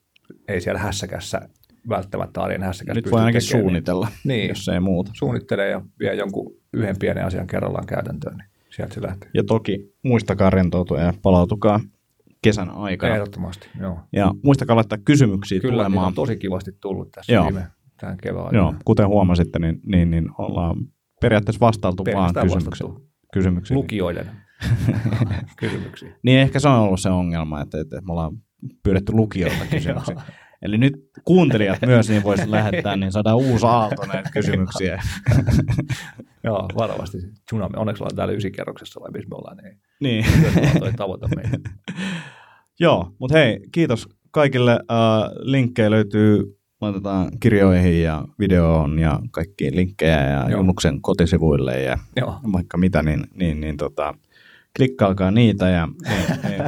ei 0.48 0.62
siellä 0.62 0.80
hässäkässä 0.80 1.50
välttämättä 1.90 2.42
arjen 2.42 2.64
hässäkässä 2.64 2.98
Nyt 3.02 3.12
voi 3.12 3.20
ainakin 3.20 3.42
tekemään, 3.42 3.64
suunnitella, 3.64 4.08
Niin. 4.24 4.50
jos 4.50 4.68
ei 4.68 4.80
muuta. 4.80 5.10
Niin 5.10 5.18
suunnittelee 5.18 5.70
ja 5.70 5.82
vie 6.00 6.14
jonkun 6.16 6.54
yhden 6.74 6.96
pienen 7.00 7.26
asian 7.26 7.48
kerrallaan 7.48 7.86
käytäntöön, 7.86 8.38
niin 8.38 8.48
sieltä 8.76 8.94
se 8.94 9.02
lähtee. 9.02 9.30
Ja 9.34 9.44
toki 9.44 9.94
muistakaa 10.04 10.50
rentoutua 10.50 11.00
ja 11.02 11.14
palautukaa 11.22 11.80
kesän 12.42 12.70
aikana. 12.70 13.14
Ehdottomasti, 13.16 13.70
joo. 13.82 14.00
Ja 14.14 14.32
muistakaa 14.44 14.76
laittaa 14.76 14.98
kysymyksiä 15.06 15.60
Kyllä, 15.60 15.74
tulemaan. 15.84 16.08
on 16.08 16.14
tosi 16.14 16.38
kivasti 16.38 16.72
tullut 16.82 17.12
tässä 17.12 17.34
Joo. 17.34 17.46
viime 17.46 17.68
tämän 18.00 18.18
kevään 18.18 18.56
Joo, 18.56 18.74
kuten 18.86 19.08
huomasitte, 19.08 19.60
niin, 19.60 19.80
niin, 19.86 20.12
niin 20.12 20.30
ollaan 20.38 20.76
periaatteessa 21.22 21.60
vastailtu 21.66 22.04
vaan 22.14 22.34
kysymyksiin. 22.42 22.94
kysymyksiin. 23.34 23.78
lukijoiden 23.78 24.30
kysymyksiin. 25.60 26.14
Niin 26.24 26.40
ehkä 26.40 26.60
se 26.60 26.68
on 26.70 26.80
ollut 26.80 27.00
se 27.00 27.10
ongelma, 27.10 27.62
että, 27.62 27.82
että 27.82 28.02
me 28.02 28.12
ollaan 28.12 28.38
pyydetty 28.84 29.12
lukijoilta 29.12 29.66
kysymyksiä. 29.72 30.16
Eli 30.62 30.78
nyt 30.78 30.94
kuuntelijat 31.26 31.80
myös 31.86 32.10
niin 32.10 32.24
voisi 32.24 32.52
lähettää, 32.52 32.96
niin 32.96 33.12
saadaan 33.12 33.38
uusi 33.38 33.66
aalto 33.66 34.06
näitä 34.06 34.30
kysymyksiä. 34.34 35.02
Joo, 36.44 36.66
varovasti. 36.78 37.18
Tsunami. 37.46 37.74
Onneksi 37.78 38.04
ollaan 38.04 38.16
täällä 38.16 38.34
ysikerroksessa 38.34 39.00
vai 39.00 39.12
missä 39.12 39.30
me 39.30 39.36
ollaan. 39.36 39.58
Niin 39.58 39.78
niin. 40.00 40.26
toi 40.80 40.94
tavoite. 40.94 41.28
Joo, 42.80 43.12
mutta 43.20 43.38
hei, 43.38 43.60
kiitos 43.72 44.10
kaikille. 44.32 44.74
Uh, 44.74 45.36
linkkejä 45.40 45.92
löytyy, 45.92 46.58
laitetaan 46.82 47.32
kirjoihin 47.40 48.02
ja 48.02 48.26
videoon 48.40 49.00
ja 49.00 49.20
kaikkiin 49.32 49.76
linkkejä 49.76 50.30
ja 50.30 50.50
Joo. 50.50 50.60
Junnuksen 50.60 51.02
kotisivuille 51.02 51.82
ja 51.82 51.98
Joo. 52.16 52.40
vaikka 52.54 52.78
mitä, 52.78 53.04
niin, 53.04 53.28
niin, 53.34 53.60
niin 53.60 53.78
tota, 53.78 54.14
klikkaakaa 54.78 55.32
niitä 55.32 55.70
ja 55.70 55.88
ei, 56.06 56.52
ei, 56.52 56.60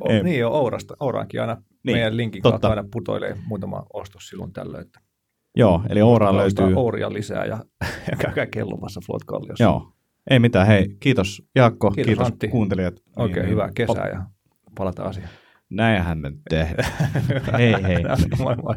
O, 0.00 0.10
Ei. 0.10 0.22
niin 0.22 0.38
jo 0.38 0.50
Ourasta. 0.50 0.96
Ouraankin 1.00 1.40
aina 1.40 1.62
Niin, 1.84 1.92
niin, 1.92 1.96
meidän 1.96 2.16
linkin 2.16 2.42
totta. 2.42 2.52
kautta 2.52 2.68
aina 2.68 2.88
putoilee 2.92 3.36
muutama 3.46 3.86
ostos 3.92 4.28
silloin 4.28 4.52
tällöin. 4.52 4.86
Että 4.86 5.00
joo, 5.56 5.82
eli 5.88 6.02
ostaa 6.02 6.36
löytyy. 6.36 6.74
Ouria 6.76 7.12
lisää 7.12 7.44
ja, 7.44 7.64
ja 8.10 8.16
käykää 8.18 8.46
kellumassa 8.46 9.00
Flot 9.06 9.24
Kalliossa. 9.24 9.64
Joo, 9.64 9.92
ei 10.30 10.38
mitään. 10.38 10.66
Hei, 10.66 10.96
kiitos 11.00 11.42
Jaakko, 11.54 11.90
kiitos, 11.90 12.06
Kiitos, 12.08 12.26
Antti. 12.26 12.48
kuuntelijat. 12.48 12.94
Oikein 13.16 13.44
Niin, 13.44 13.50
hyvää 13.52 13.66
niin, 13.66 13.74
kesää 13.74 14.08
ja 14.08 14.22
palataan 14.74 15.08
asiaan. 15.08 15.30
Näinhän 15.70 16.18
me 16.18 16.32
tehdään. 16.50 16.90
hei 17.58 17.72
hei. 17.82 18.02
moi 18.42 18.56
moi. 18.56 18.74